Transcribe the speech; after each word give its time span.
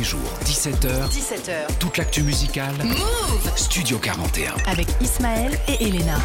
les 0.00 0.04
jours, 0.04 0.20
17h. 0.46 1.10
17h. 1.10 1.76
Toute 1.78 1.98
l'actu 1.98 2.22
musicale. 2.22 2.74
Move 2.82 3.52
Studio 3.54 3.98
41. 3.98 4.54
Avec 4.66 4.88
Ismaël 5.02 5.58
et 5.68 5.84
Elena. 5.84 6.16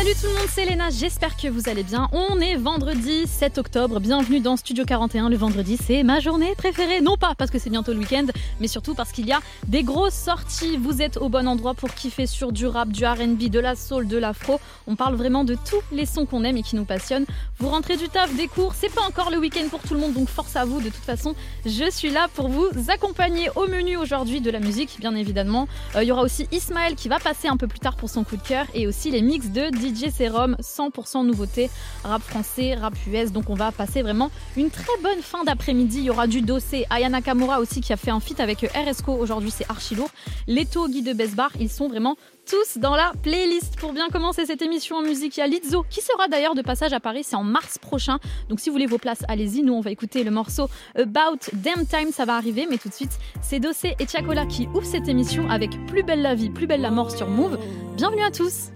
Salut 0.00 0.14
tout 0.18 0.28
le 0.28 0.32
monde, 0.32 0.48
c'est 0.50 0.64
Léna, 0.64 0.88
j'espère 0.88 1.36
que 1.36 1.46
vous 1.46 1.68
allez 1.68 1.82
bien. 1.82 2.08
On 2.12 2.40
est 2.40 2.56
vendredi 2.56 3.26
7 3.26 3.58
octobre, 3.58 4.00
bienvenue 4.00 4.40
dans 4.40 4.56
Studio 4.56 4.86
41. 4.86 5.28
Le 5.28 5.36
vendredi, 5.36 5.76
c'est 5.76 6.02
ma 6.04 6.20
journée 6.20 6.54
préférée. 6.56 7.02
Non 7.02 7.18
pas 7.18 7.34
parce 7.36 7.50
que 7.50 7.58
c'est 7.58 7.68
bientôt 7.68 7.92
le 7.92 7.98
week-end, 7.98 8.24
mais 8.60 8.66
surtout 8.66 8.94
parce 8.94 9.12
qu'il 9.12 9.26
y 9.26 9.32
a 9.32 9.40
des 9.66 9.82
grosses 9.82 10.14
sorties. 10.14 10.78
Vous 10.78 11.02
êtes 11.02 11.18
au 11.18 11.28
bon 11.28 11.46
endroit 11.46 11.74
pour 11.74 11.92
kiffer 11.92 12.26
sur 12.26 12.50
du 12.50 12.66
rap, 12.66 12.88
du 12.88 13.04
RB, 13.04 13.50
de 13.50 13.60
la 13.60 13.76
soul, 13.76 14.08
de 14.08 14.16
l'afro. 14.16 14.58
On 14.86 14.96
parle 14.96 15.16
vraiment 15.16 15.44
de 15.44 15.54
tous 15.54 15.82
les 15.92 16.06
sons 16.06 16.24
qu'on 16.24 16.44
aime 16.44 16.56
et 16.56 16.62
qui 16.62 16.76
nous 16.76 16.86
passionnent. 16.86 17.26
Vous 17.58 17.68
rentrez 17.68 17.98
du 17.98 18.08
taf, 18.08 18.34
des 18.34 18.48
cours, 18.48 18.72
c'est 18.74 18.94
pas 18.94 19.02
encore 19.02 19.30
le 19.30 19.36
week-end 19.36 19.68
pour 19.68 19.80
tout 19.80 19.92
le 19.92 20.00
monde, 20.00 20.14
donc 20.14 20.30
force 20.30 20.56
à 20.56 20.64
vous. 20.64 20.80
De 20.80 20.88
toute 20.88 21.04
façon, 21.04 21.34
je 21.66 21.90
suis 21.90 22.08
là 22.08 22.28
pour 22.34 22.48
vous 22.48 22.70
accompagner 22.88 23.50
au 23.54 23.66
menu 23.66 23.98
aujourd'hui 23.98 24.40
de 24.40 24.50
la 24.50 24.60
musique, 24.60 24.96
bien 24.98 25.14
évidemment. 25.14 25.68
Euh, 25.94 26.02
Il 26.02 26.08
y 26.08 26.12
aura 26.12 26.22
aussi 26.22 26.48
Ismaël 26.52 26.94
qui 26.94 27.10
va 27.10 27.18
passer 27.18 27.48
un 27.48 27.58
peu 27.58 27.66
plus 27.66 27.80
tard 27.80 27.96
pour 27.96 28.08
son 28.08 28.24
coup 28.24 28.38
de 28.38 28.42
cœur 28.42 28.64
et 28.72 28.86
aussi 28.86 29.10
les 29.10 29.20
mix 29.20 29.48
de 29.50 29.66
DJ 29.66 29.89
Serum, 29.94 30.56
100% 30.60 31.24
nouveauté, 31.26 31.70
rap 32.04 32.22
français, 32.22 32.74
rap 32.74 32.94
US. 33.06 33.32
Donc 33.32 33.50
on 33.50 33.54
va 33.54 33.72
passer 33.72 34.02
vraiment 34.02 34.30
une 34.56 34.70
très 34.70 34.96
bonne 35.02 35.22
fin 35.22 35.44
d'après-midi. 35.44 35.98
Il 35.98 36.04
y 36.04 36.10
aura 36.10 36.26
du 36.26 36.42
dossé, 36.42 36.86
Ayana 36.90 37.22
Kamura 37.22 37.60
aussi 37.60 37.80
qui 37.80 37.92
a 37.92 37.96
fait 37.96 38.10
un 38.10 38.20
feat 38.20 38.40
avec 38.40 38.60
RSCO. 38.62 39.12
Aujourd'hui 39.12 39.50
c'est 39.50 39.68
archi 39.70 39.94
lourd. 39.94 40.10
Leto, 40.46 40.88
Guy 40.88 41.02
de 41.02 41.12
Besbar, 41.12 41.50
ils 41.58 41.70
sont 41.70 41.88
vraiment 41.88 42.16
tous 42.50 42.78
dans 42.78 42.96
la 42.96 43.12
playlist. 43.22 43.78
Pour 43.78 43.92
bien 43.92 44.08
commencer 44.08 44.46
cette 44.46 44.62
émission 44.62 44.96
en 44.96 45.02
musique, 45.02 45.36
il 45.36 45.40
y 45.40 45.42
a 45.42 45.46
Lizzo 45.46 45.84
qui 45.88 46.00
sera 46.00 46.28
d'ailleurs 46.28 46.54
de 46.54 46.62
passage 46.62 46.92
à 46.92 47.00
Paris, 47.00 47.22
c'est 47.24 47.36
en 47.36 47.44
mars 47.44 47.78
prochain. 47.78 48.18
Donc 48.48 48.60
si 48.60 48.68
vous 48.68 48.74
voulez 48.74 48.86
vos 48.86 48.98
places, 48.98 49.22
allez-y. 49.28 49.62
Nous, 49.62 49.72
on 49.72 49.80
va 49.80 49.90
écouter 49.90 50.24
le 50.24 50.30
morceau 50.30 50.68
About 50.96 51.38
Damn 51.52 51.86
Time, 51.86 52.12
ça 52.12 52.24
va 52.24 52.36
arriver. 52.36 52.66
Mais 52.68 52.78
tout 52.78 52.88
de 52.88 52.94
suite, 52.94 53.18
c'est 53.42 53.60
Dossé 53.60 53.94
et 53.98 54.06
Tiakola 54.06 54.46
qui 54.46 54.66
ouvrent 54.74 54.84
cette 54.84 55.08
émission 55.08 55.48
avec 55.48 55.70
Plus 55.86 56.02
belle 56.02 56.22
la 56.22 56.34
vie, 56.34 56.50
plus 56.50 56.66
belle 56.66 56.80
la 56.80 56.90
mort 56.90 57.10
sur 57.10 57.28
Move. 57.28 57.58
Bienvenue 57.96 58.22
à 58.22 58.30
tous. 58.30 58.70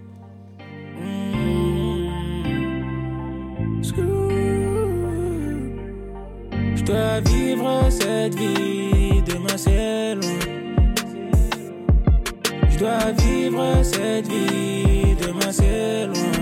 Je 6.75 6.83
dois 6.85 7.21
vivre 7.21 7.91
cette 7.91 8.35
vie, 8.35 9.23
demain 9.27 9.57
c'est 9.57 10.15
loin. 10.15 10.39
Je 12.71 12.79
dois 12.79 13.13
vivre 13.19 13.83
cette 13.83 14.27
vie, 14.27 15.15
demain 15.21 15.53
c'est 15.53 16.07
loin. 16.07 16.34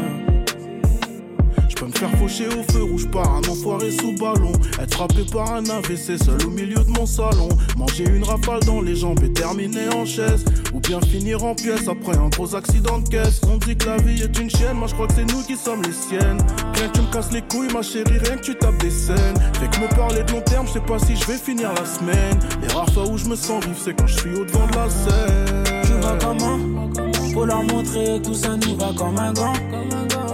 Je 1.83 1.87
me 1.89 1.93
faire 1.93 2.17
faucher 2.17 2.47
au 2.47 2.63
feu 2.73 2.85
rouge 2.85 3.09
par 3.11 3.29
un 3.35 3.41
enfoiré 3.41 3.91
sous 3.91 4.13
ballon. 4.13 4.53
Être 4.81 4.95
frappé 4.95 5.25
par 5.33 5.53
un 5.53 5.65
AVC 5.69 6.17
seul 6.17 6.47
au 6.47 6.51
milieu 6.51 6.77
de 6.77 6.91
mon 6.91 7.07
salon. 7.07 7.49
Manger 7.77 8.05
une 8.09 8.23
rafale 8.23 8.61
dans 8.61 8.81
les 8.81 8.95
jambes 8.95 9.19
et 9.25 9.33
terminer 9.33 9.89
en 9.93 10.07
chaise. 10.07 10.45
Ou 10.73 10.79
bien 10.79 11.01
finir 11.01 11.43
en 11.43 11.57
pièces 11.57 11.89
après 11.89 12.17
un 12.17 12.29
gros 12.29 12.55
accident 12.55 13.01
de 13.01 13.09
caisse. 13.09 13.41
On 13.53 13.57
dit 13.57 13.77
que 13.77 13.87
la 13.87 13.97
vie 13.97 14.23
est 14.23 14.39
une 14.39 14.49
chienne, 14.49 14.77
moi 14.77 14.87
je 14.87 14.95
crois 14.95 15.09
que 15.09 15.15
c'est 15.15 15.25
nous 15.25 15.43
qui 15.43 15.57
sommes 15.57 15.83
les 15.83 15.93
siennes. 15.93 16.39
Rien 16.75 16.89
que 16.89 16.99
tu 16.99 17.01
me 17.01 17.13
casses 17.13 17.33
les 17.33 17.43
couilles, 17.43 17.73
ma 17.73 17.83
chérie, 17.83 18.19
rien 18.19 18.37
que 18.37 18.45
tu 18.45 18.55
tapes 18.55 18.79
des 18.79 18.91
scènes. 18.91 19.37
Fait 19.55 19.69
que 19.69 19.81
me 19.81 19.89
parler 19.97 20.23
de 20.23 20.31
long 20.31 20.43
terme, 20.43 20.69
je 20.69 20.75
sais 20.75 20.81
pas 20.81 21.01
si 21.01 21.17
je 21.17 21.25
vais 21.25 21.39
finir 21.39 21.73
la 21.75 21.85
semaine. 21.85 22.39
Les 22.61 22.73
rares 22.73 22.91
fois 22.91 23.09
où 23.09 23.19
je 23.19 23.27
me 23.27 23.35
sens 23.35 23.65
vivre, 23.65 23.79
c'est 23.85 23.95
quand 23.95 24.07
je 24.07 24.21
suis 24.21 24.35
au 24.37 24.45
devant 24.45 24.69
de 24.69 24.77
la 24.77 24.89
scène. 24.89 25.65
Tu 25.83 25.93
comment 26.21 27.12
Faut 27.33 27.47
leur 27.47 27.63
montrer 27.63 28.21
tout 28.23 28.35
ça 28.35 28.57
nous 28.57 28.77
va 28.77 28.93
comme 28.97 29.19
un 29.19 29.33
gant. 29.33 29.55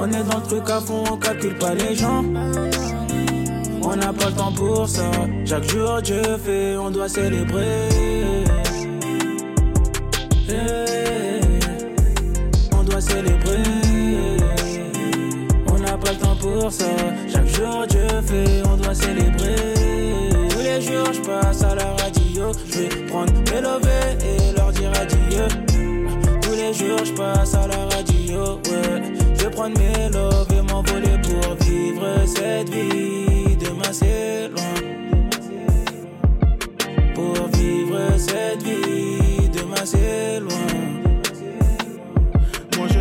On 0.01 0.09
est 0.09 0.25
dans 0.25 0.39
le 0.39 0.47
truc 0.47 0.69
à 0.69 0.81
fond, 0.81 1.05
on 1.11 1.17
calcule 1.17 1.57
pas 1.57 1.75
les 1.75 1.95
gens. 1.95 2.25
On 3.83 3.97
n'a 3.97 4.13
pas 4.13 4.27
le 4.31 4.35
temps 4.35 4.53
pour 4.53 4.89
ça. 4.89 5.11
Chaque 5.45 5.65
jour 5.71 6.03
Dieu 6.03 6.23
fait, 6.45 6.77
on 6.77 6.91
doit 6.91 7.09
célébrer. 7.09 7.89
Eh, 10.51 11.41
On 12.73 12.83
doit 12.83 13.01
célébrer. 13.01 13.63
On 15.69 15.79
n'a 15.79 15.97
pas 15.97 16.13
le 16.13 16.19
temps 16.19 16.37
pour 16.37 16.73
ça. 16.73 16.85
Chaque 17.33 17.47
jour 17.47 17.87
Dieu 17.89 18.09
fait, 18.27 18.63
on 18.69 18.77
doit 18.77 18.95
célébrer. 18.95 19.55
Tous 20.51 20.59
les 20.59 20.81
jours 20.81 21.13
je 21.13 21.21
passe 21.21 21.63
à 21.63 21.75
la 21.77 21.93
radio. 22.03 22.53
Je 22.67 22.79
vais 22.79 23.07
prendre 23.07 23.33
mes 23.33 23.61
lovés 23.61 24.19
et 24.25 24.57
leur 24.57 24.73
dire 24.73 24.91
adieu. 25.01 25.68
Je 26.79 27.13
passe 27.13 27.55
à 27.55 27.67
la 27.67 27.87
radio. 27.87 28.61
Ouais. 28.71 29.03
Je 29.37 29.45
vais 29.45 29.51
prendre 29.51 29.77
mes 29.79 30.09
loves 30.11 30.47
et 30.57 30.63
m'envoler 30.63 31.19
pour 31.23 31.55
vivre 31.67 32.07
cette 32.27 32.69
vie. 32.69 33.57
Demain 33.57 33.93
c'est 33.93 34.49
loin. 34.49 34.75
Pour 37.15 37.49
vivre 37.59 37.99
cette 38.17 38.63
vie. 38.63 39.49
Demain 39.49 39.85
c'est 39.85 40.39
loin. 40.39 40.68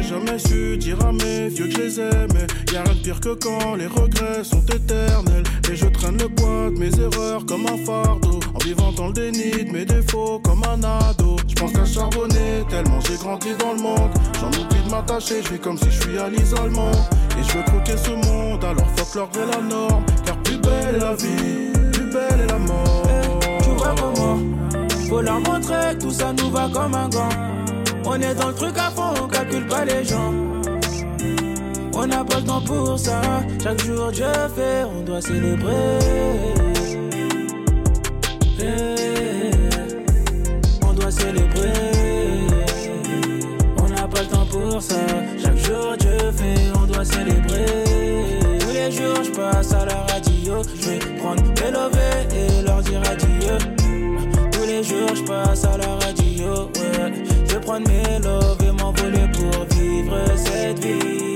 Jamais 0.07 0.39
su 0.39 0.77
dire 0.77 1.05
à 1.05 1.11
mes 1.11 1.49
vieux 1.49 1.67
que 1.67 1.73
je 1.73 1.81
les 1.81 1.99
aimais. 1.99 2.47
Y'a 2.71 2.81
rien 2.81 2.93
de 2.93 2.99
pire 2.99 3.19
que 3.19 3.33
quand 3.33 3.75
les 3.75 3.87
regrets 3.87 4.41
sont 4.41 4.63
éternels. 4.65 5.43
Et 5.69 5.75
je 5.75 5.85
traîne 5.87 6.17
le 6.17 6.29
poids 6.29 6.69
de 6.69 6.79
mes 6.79 6.97
erreurs 6.97 7.45
comme 7.45 7.65
un 7.65 7.77
fardeau. 7.85 8.39
En 8.53 8.59
vivant 8.63 8.93
dans 8.93 9.07
le 9.07 9.13
déni 9.13 9.65
de 9.65 9.71
mes 9.71 9.83
défauts 9.83 10.39
comme 10.39 10.63
un 10.63 10.81
ado. 10.81 11.35
Je 11.45 11.55
pense 11.55 11.73
qu'à 11.73 11.83
charbonner 11.83 12.63
tellement 12.69 13.01
j'ai 13.01 13.17
grandi 13.17 13.49
dans 13.59 13.73
le 13.73 13.81
monde. 13.81 14.11
J'en 14.39 14.47
oublie 14.47 14.81
de 14.85 14.89
m'attacher, 14.89 15.41
je 15.43 15.53
vis 15.53 15.59
comme 15.59 15.77
si 15.77 15.91
je 15.91 16.01
suis 16.01 16.17
à 16.17 16.29
l'isolement. 16.29 16.91
Et 17.37 17.43
je 17.43 17.57
veux 17.57 17.63
croquer 17.63 17.97
ce 17.97 18.11
monde, 18.11 18.63
alors 18.63 18.87
fuck 18.95 19.13
l'ordre 19.15 19.39
et 19.41 19.51
la 19.51 19.61
norme. 19.61 20.05
Car 20.25 20.37
plus 20.37 20.57
belle 20.57 20.95
est 20.95 20.99
la 20.99 21.15
vie, 21.15 21.73
plus 21.91 22.09
belle 22.11 22.41
est 22.43 22.47
la 22.49 22.59
mort. 22.59 23.39
Tu 23.61 23.69
vois 23.71 23.93
comment 23.99 24.39
Faut 25.09 25.21
leur 25.21 25.41
montrer 25.41 25.97
tout 25.99 26.11
ça 26.11 26.31
nous 26.31 26.49
va 26.49 26.69
comme 26.73 26.95
un 26.95 27.09
gant. 27.09 27.29
On 28.09 28.21
est 28.21 28.33
dans 28.35 28.47
le 28.47 28.53
truc 28.53 28.77
à 28.77 28.89
fond, 28.89 29.13
on 29.21 29.27
calcule 29.27 29.67
pas 29.67 29.83
les 29.83 30.03
gens. 30.05 30.33
On 31.93 32.07
n'a 32.07 32.23
pas 32.23 32.39
le 32.39 32.45
temps 32.45 32.61
pour 32.61 32.97
ça. 32.97 33.19
Chaque 33.61 33.83
jour 33.83 34.11
Dieu 34.11 34.25
fait, 34.55 34.85
on 34.85 35.01
doit 35.01 35.21
célébrer. 35.21 35.99
On 40.81 40.93
doit 40.93 41.11
célébrer. 41.11 41.73
On 43.77 43.89
n'a 43.89 44.07
pas 44.07 44.21
le 44.21 44.27
temps 44.27 44.47
pour 44.49 44.81
ça. 44.81 44.95
Chaque 45.43 45.57
jour 45.57 45.97
Dieu 45.99 46.31
fait, 46.31 46.71
on 46.81 46.87
doit 46.87 47.03
célébrer. 47.03 47.83
Tous 48.61 48.71
les 48.73 48.89
jours 48.89 49.21
je 49.21 49.31
passe 49.31 49.73
à 49.73 49.85
la 49.85 50.01
radio. 50.13 50.61
Je 50.81 50.89
vais 50.89 50.99
prendre 51.17 51.43
mes 51.43 51.71
lovés 51.71 52.27
et 52.33 52.61
leur 52.63 52.81
dire 52.81 53.01
adieu. 53.01 53.57
Tous 54.53 54.65
les 54.65 54.81
jours 54.81 55.13
je 55.13 55.23
passe 55.23 55.65
à 55.65 55.77
la 55.77 55.95
radio. 55.95 56.69
Ouais. 56.77 57.26
Prendre 57.67 57.89
mes 57.89 58.19
loves 58.19 58.63
et 58.63 58.71
m'envoler 58.71 59.27
pour 59.33 59.65
vivre 59.75 60.25
cette 60.37 60.79
vie. 60.79 61.26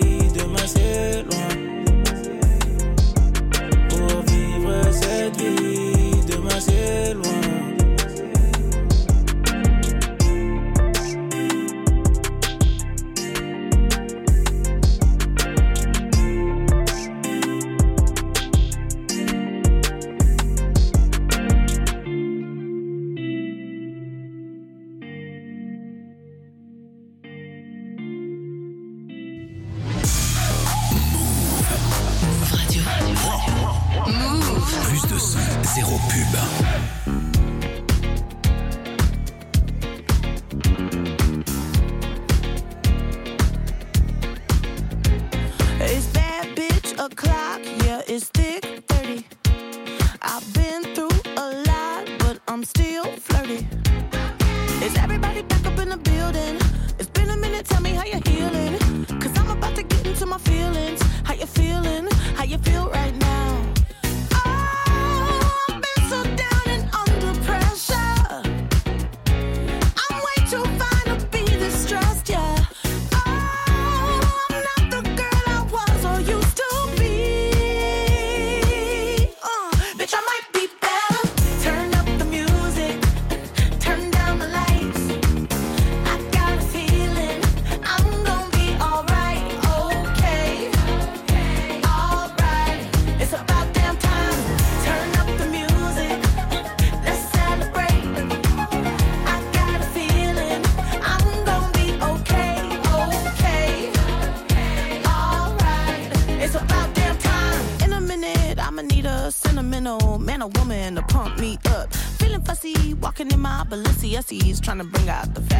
Balenciennes, 113.68 114.62
trying 114.62 114.80
to 114.80 114.84
bring 114.84 115.10
out 115.10 115.34
the 115.34 115.51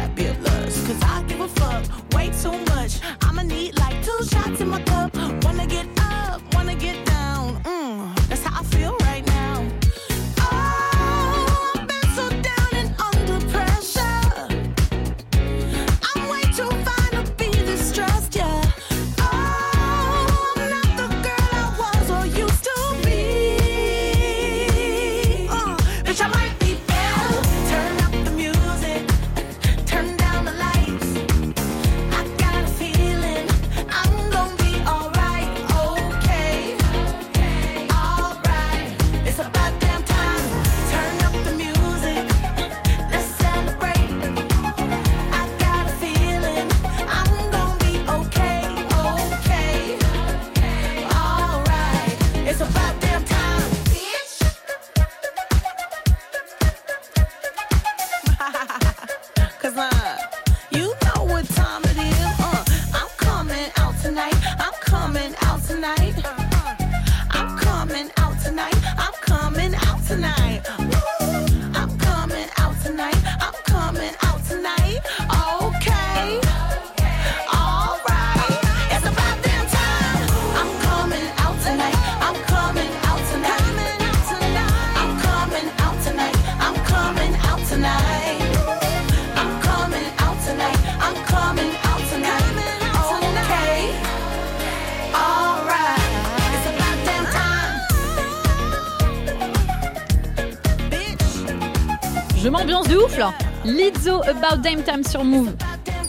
Lizzo 103.76 104.20
About 104.24 104.58
Dame 104.62 104.82
Time 104.82 105.02
sur 105.02 105.24
Move. 105.24 105.54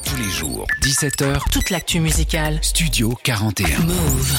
Tous 0.06 0.18
les 0.18 0.30
jours, 0.30 0.66
17h, 0.82 1.50
Toute 1.50 1.70
l'actu 1.70 2.02
musicale. 2.02 2.60
Studio 2.62 3.14
41. 3.24 3.80
Move. 3.86 4.34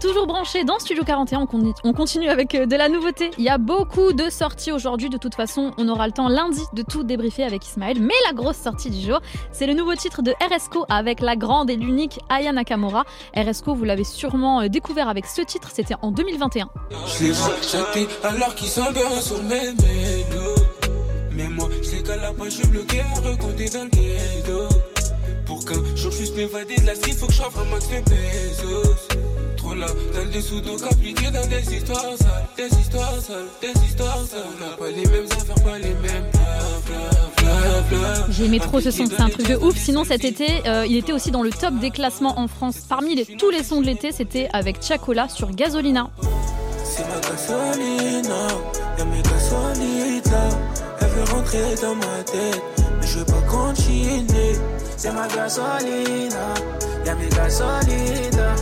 Toujours 0.00 0.26
branché 0.26 0.62
dans 0.64 0.78
Studio 0.78 1.04
41, 1.04 1.40
on 1.40 1.46
con- 1.46 1.72
on 1.82 1.92
continue 1.92 2.28
avec 2.28 2.54
euh, 2.54 2.66
de 2.66 2.76
la 2.76 2.88
nouveauté. 2.88 3.30
Il 3.38 3.44
y 3.44 3.48
a 3.48 3.56
beaucoup 3.58 4.12
de 4.12 4.28
sorties 4.30 4.70
aujourd'hui. 4.70 5.08
De 5.08 5.16
toute 5.16 5.34
façon, 5.34 5.72
on 5.78 5.88
aura 5.88 6.06
le 6.06 6.12
temps 6.12 6.28
lundi 6.28 6.60
de 6.74 6.82
tout 6.82 7.02
débriefer 7.02 7.44
avec 7.44 7.66
Ismaël. 7.66 7.98
Mais 8.00 8.14
la 8.26 8.32
grosse 8.34 8.58
sortie 8.58 8.90
du 8.90 9.00
jour, 9.04 9.20
c'est 9.52 9.66
le 9.66 9.72
nouveau 9.74 9.94
titre 9.94 10.22
de 10.22 10.32
RSCO 10.32 10.84
avec 10.90 11.20
la 11.20 11.34
grande 11.34 11.70
et 11.70 11.76
l'unique 11.76 12.20
Aya 12.28 12.52
Nakamura. 12.52 13.04
RSCO, 13.36 13.74
vous 13.74 13.84
l'avez 13.84 14.04
sûrement 14.04 14.60
euh, 14.60 14.68
découvert 14.68 15.08
avec 15.08 15.26
ce 15.26 15.42
titre, 15.42 15.70
c'était 15.72 15.96
en 16.02 16.10
2021. 16.10 16.68
Je 17.18 17.24
les 17.24 17.30
vois 17.32 17.54
chatter 17.62 18.06
alors 18.22 18.54
qu'ils 18.54 18.68
sont 18.68 18.92
bien 18.92 19.20
sur 19.20 19.42
mes 19.42 19.72
qu'à 22.06 22.16
la 22.16 22.32
page, 22.32 22.50
je 22.52 22.56
suis 22.56 22.66
bloqué 22.68 23.00
à 23.00 23.20
recompter 23.20 23.68
dans 23.70 23.84
le 23.84 23.90
ghetto. 23.90 24.68
Pour 25.44 25.64
qu'un 25.64 25.74
jour 25.96 26.10
je 26.10 26.16
puisse 26.16 26.32
m'évader 26.34 26.76
de 26.76 26.86
la 26.86 26.94
street, 26.94 27.12
faut 27.12 27.26
que 27.26 27.32
je 27.32 27.42
un 27.42 27.64
max 27.70 27.88
de 27.88 28.00
pesos. 28.04 29.08
Trop 29.56 29.74
là, 29.74 29.86
dans 30.14 30.24
le 30.24 30.30
dessous, 30.30 30.60
donc 30.60 30.80
appliqué 30.90 31.30
dans 31.30 31.46
des 31.46 31.74
histoires 31.74 32.02
sales, 32.18 32.46
des 32.56 32.76
histoires 32.78 33.14
sales, 33.20 33.46
des 33.60 33.80
histoires 33.84 34.18
sales. 34.28 34.40
On 34.56 34.60
n'a 34.64 34.76
pas 34.76 34.88
les 34.90 35.06
mêmes 35.06 35.26
affaires, 35.30 35.64
pas 35.64 35.78
les 35.78 35.94
mêmes 35.94 36.30
bla 36.32 36.58
bla 36.86 37.80
bla 37.90 37.98
bla. 37.98 38.26
J'ai 38.30 38.44
aimé 38.44 38.58
trop 38.60 38.80
ce 38.80 38.90
son, 38.90 39.06
c'est 39.06 39.20
un 39.20 39.28
truc 39.28 39.48
de 39.48 39.56
ouf. 39.56 39.76
Sinon, 39.76 40.04
cet 40.04 40.24
été, 40.24 40.48
euh, 40.66 40.86
il 40.86 40.96
était 40.96 41.12
aussi 41.12 41.30
dans 41.30 41.42
le 41.42 41.50
top 41.50 41.74
des 41.80 41.90
classements 41.90 42.38
en 42.38 42.48
France. 42.48 42.76
Parmi 42.88 43.14
les- 43.14 43.24
tous 43.36 43.50
les 43.50 43.62
sons 43.64 43.80
de 43.80 43.86
l'été, 43.86 44.12
c'était 44.12 44.48
avec 44.52 44.82
Chacola 44.82 45.28
sur 45.28 45.50
Gasolina. 45.52 46.10
C'est 46.84 47.04
ma 47.08 47.20
gasolina, 47.20 48.48
y'a 48.98 49.04
mes 49.04 49.22
gasolites 49.22 50.30
rentrer 51.46 51.74
dans 51.80 51.94
ma 51.94 52.22
tête, 52.24 52.62
mais 53.00 53.06
je 53.06 53.18
veux 53.18 53.24
pas 53.24 53.42
continuer. 53.48 54.56
C'est 54.96 55.12
ma 55.12 55.28
gasolina, 55.28 56.54
y'a 57.04 57.14
mes 57.14 57.28
gasolites 57.28 58.36
là. 58.36 58.54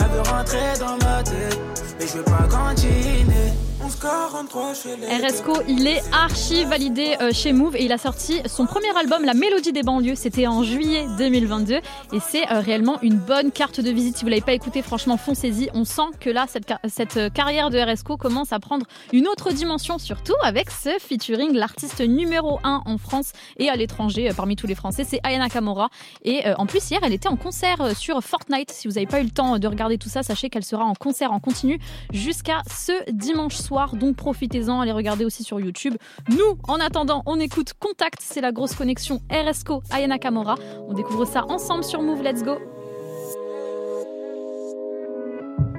Elle 0.00 0.06
veut 0.06 0.30
rentrer 0.30 0.78
dans 0.78 0.96
ma 1.04 1.22
tête, 1.22 1.58
mais 1.98 2.06
je 2.06 2.18
veux 2.18 2.24
pas 2.24 2.46
continuer. 2.48 3.67
1143 3.88 4.74
chez 4.74 4.96
les. 4.96 5.26
RSCO, 5.26 5.62
il 5.66 5.86
est 5.86 6.02
archi 6.12 6.64
validé 6.66 7.16
euh, 7.22 7.32
chez 7.32 7.54
Move 7.54 7.74
et 7.74 7.86
il 7.86 7.92
a 7.92 7.96
sorti 7.96 8.42
son 8.44 8.66
premier 8.66 8.94
album, 8.94 9.24
La 9.24 9.32
Mélodie 9.32 9.72
des 9.72 9.82
banlieues. 9.82 10.14
C'était 10.14 10.46
en 10.46 10.62
juillet 10.62 11.06
2022 11.16 11.76
et 11.76 11.80
c'est 12.20 12.50
euh, 12.52 12.60
réellement 12.60 13.00
une 13.00 13.16
bonne 13.16 13.50
carte 13.50 13.80
de 13.80 13.90
visite. 13.90 14.18
Si 14.18 14.24
vous 14.24 14.28
l'avez 14.28 14.42
pas 14.42 14.52
écouté, 14.52 14.82
franchement, 14.82 15.16
foncez-y. 15.16 15.70
On 15.72 15.84
sent 15.84 16.10
que 16.20 16.28
là, 16.28 16.44
cette, 16.48 17.16
euh, 17.16 17.30
carrière 17.30 17.70
de 17.70 17.78
RSCO 17.78 18.18
commence 18.18 18.52
à 18.52 18.60
prendre 18.60 18.84
une 19.14 19.26
autre 19.26 19.52
dimension, 19.52 19.96
surtout 19.96 20.36
avec 20.42 20.68
ce 20.70 20.90
featuring, 21.00 21.54
l'artiste 21.54 22.00
numéro 22.00 22.60
1 22.64 22.82
en 22.84 22.98
France 22.98 23.32
et 23.56 23.70
à 23.70 23.76
l'étranger, 23.76 24.30
parmi 24.36 24.54
tous 24.54 24.66
les 24.66 24.74
Français, 24.74 25.04
c'est 25.08 25.20
Ayana 25.24 25.48
Kamora. 25.48 25.88
Et 26.24 26.42
en 26.58 26.66
plus, 26.66 26.90
hier, 26.90 27.00
elle 27.02 27.14
était 27.14 27.28
en 27.28 27.36
concert 27.36 27.96
sur 27.96 28.22
Fortnite. 28.22 28.70
Si 28.70 28.86
vous 28.86 28.94
n'avez 28.94 29.06
pas 29.06 29.20
eu 29.20 29.24
le 29.24 29.30
temps 29.30 29.58
de 29.58 29.66
regarder 29.66 29.96
tout 29.96 30.10
ça, 30.10 30.22
sachez 30.22 30.50
qu'elle 30.50 30.64
sera 30.64 30.84
en 30.84 30.94
concert 30.94 31.32
en 31.32 31.40
continu 31.40 31.78
jusqu'à 32.12 32.62
ce 32.68 32.92
dimanche 33.12 33.56
soir. 33.56 33.77
Donc 33.86 34.16
profitez-en, 34.16 34.80
allez 34.80 34.92
regarder 34.92 35.24
aussi 35.24 35.44
sur 35.44 35.60
YouTube. 35.60 35.94
Nous, 36.30 36.58
en 36.66 36.80
attendant, 36.80 37.22
on 37.26 37.38
écoute 37.38 37.74
Contact, 37.78 38.18
c'est 38.20 38.40
la 38.40 38.52
grosse 38.52 38.74
connexion 38.74 39.20
RSCO 39.30 39.82
Ayana 39.90 40.18
Kamora. 40.18 40.56
On 40.88 40.94
découvre 40.94 41.24
ça 41.24 41.44
ensemble 41.48 41.84
sur 41.84 42.02
Move, 42.02 42.22
let's 42.22 42.42
go. 42.42 42.58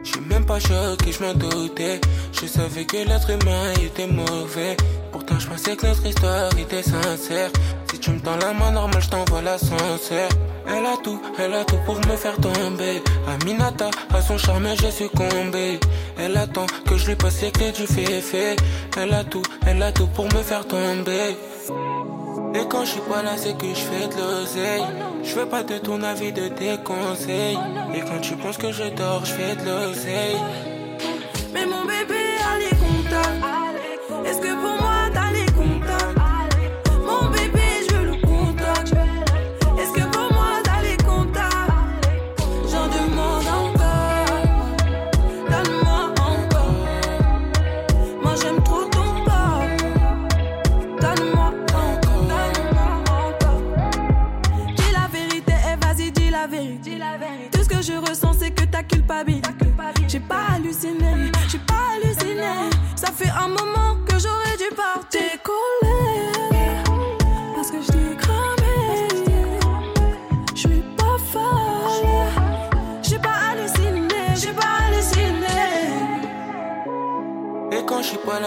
Je 0.10 0.16
suis 0.16 0.25
même 0.25 0.44
pas 0.44 0.60
choqué, 0.60 1.12
je 1.12 1.24
m'en 1.24 1.36
doutais. 1.36 2.01
Je 2.32 2.48
savais 2.48 2.84
que 2.84 2.98
l'être 2.98 3.30
humain 3.30 3.74
était 3.80 4.08
mauvais. 4.08 4.75
Pourtant, 5.12 5.38
je 5.38 5.48
pensais 5.48 5.75
que 5.75 5.86
notre 5.86 6.04
histoire 6.04 6.50
était 6.58 6.82
sincère. 6.82 7.51
Si 7.92 8.00
tu 8.00 8.10
me 8.10 8.20
tends 8.20 8.38
la 8.38 8.51
main 8.51 8.72
normale, 8.72 9.04
je 9.04 9.10
t'envoie 9.10 9.44
l'ascenseur. 9.44 10.30
Elle 10.68 10.86
a 10.88 10.98
tout, 11.04 11.22
elle 11.38 11.54
a 11.54 11.63
tout 11.63 11.78
pour 11.86 11.98
me 11.98 12.16
faire 12.16 12.38
tomber. 12.38 13.04
Aminata, 13.28 13.92
à 14.12 14.22
son 14.22 14.39
charme, 14.39 14.70
j'ai 14.82 14.89
succombé. 14.89 15.80
Elle 16.18 16.38
attend 16.38 16.66
que 16.88 16.98
je 16.98 17.06
lui 17.06 17.16
passe 17.16 17.44
les 17.44 17.51
clés 17.51 17.72
du 17.72 17.86
fait 17.86 18.56
Elle 18.98 19.13
a 19.13 19.24
tout, 19.24 19.44
elle 19.68 19.84
a 19.84 19.92
tout 19.92 20.08
pour 20.08 20.25
me 20.25 20.42
faire 20.42 20.66
tomber. 20.66 21.38
Et 22.56 22.68
quand 22.70 22.86
je 22.86 22.91
suis 22.91 23.01
pas 23.01 23.22
là, 23.22 23.38
c'est 23.38 23.58
que 23.58 23.68
je 23.68 23.75
fais 23.75 24.08
de 24.08 24.22
l'oseille. 24.22 24.84
Je 25.24 25.36
veux 25.36 25.46
pas 25.46 25.63
de 25.63 25.77
ton 25.77 26.01
avis, 26.01 26.32
de 26.32 26.48
tes 26.48 26.77
conseils. 26.84 27.58
Et 27.94 28.01
quand 28.01 28.20
tu 28.22 28.36
penses 28.36 28.58
que 28.58 28.72
je 28.72 28.89
dors, 28.96 29.24
je 29.25 29.34
fais 29.34 29.56
de 29.56 29.65
l'oseille. 29.65 30.38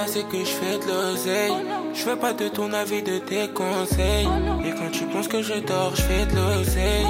C'est 0.07 0.29
que 0.29 0.39
je 0.39 0.45
fais 0.45 0.79
de 0.79 0.93
l'oseille. 0.93 1.53
Je 1.95 2.01
fais 2.01 2.17
pas 2.17 2.33
de 2.33 2.49
ton 2.49 2.73
avis, 2.73 3.03
de 3.03 3.19
tes 3.19 3.49
conseils. 3.49 4.29
Et 4.65 4.71
quand 4.71 4.91
tu 4.93 5.05
penses 5.07 5.29
que 5.29 5.43
je 5.43 5.55
dors, 5.55 5.95
je 5.95 6.03
fais 6.03 6.27
de 6.27 6.37
l'oseille. 6.37 7.07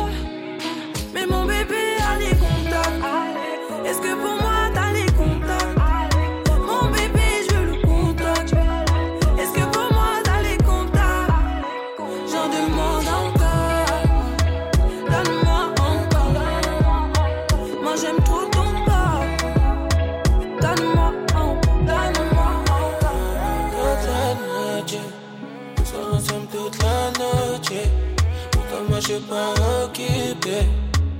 Pas 29.32 29.54
occupé. 29.84 30.58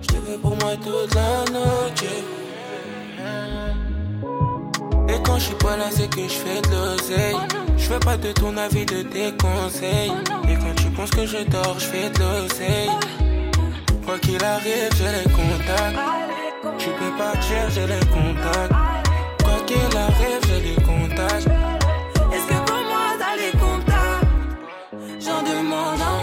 Je 0.02 0.06
te 0.06 0.16
veux 0.26 0.38
pour 0.38 0.54
moi 0.60 0.72
toute 0.76 1.14
la 1.14 1.34
noche. 1.56 2.12
Et 5.08 5.18
quand 5.24 5.38
je 5.38 5.44
suis 5.48 5.54
pas 5.54 5.76
là, 5.76 5.88
c'est 5.90 6.10
que 6.14 6.22
je 6.34 6.38
fais 6.44 6.60
de 6.60 6.74
l'oseille. 6.74 7.36
Je 7.78 7.84
fais 7.90 7.98
pas 8.00 8.16
de 8.16 8.32
ton 8.32 8.56
avis, 8.56 8.84
de 8.84 9.02
tes 9.14 9.30
conseils. 9.46 10.12
Et 10.48 10.56
quand 10.62 10.74
tu 10.76 10.88
penses 10.96 11.10
que 11.10 11.24
je 11.26 11.38
dors, 11.54 11.76
je 11.78 11.86
fais 11.92 12.10
de 12.10 12.18
l'oseille. 12.22 12.90
Quoi 14.04 14.18
qu'il 14.18 14.42
arrive, 14.44 14.90
j'ai 14.98 15.12
les 15.18 15.28
contacts. 15.38 16.00
Tu 16.78 16.88
peux 16.98 17.12
partir, 17.16 17.62
j'ai 17.74 17.86
les 17.94 18.06
contacts. 18.16 18.74
Quoi 19.44 19.58
qu'il 19.68 19.96
arrive, 20.06 20.42
j'ai 20.48 20.60
les 20.68 20.78
contacts. 20.90 21.48
Est-ce 22.34 22.46
que 22.50 22.58
pour 22.68 22.82
moi 22.90 23.06
t'as 23.20 23.36
les 23.42 23.52
contacts? 23.64 24.26
J'en 25.24 25.40
demande 25.50 26.00
encore. 26.00 26.21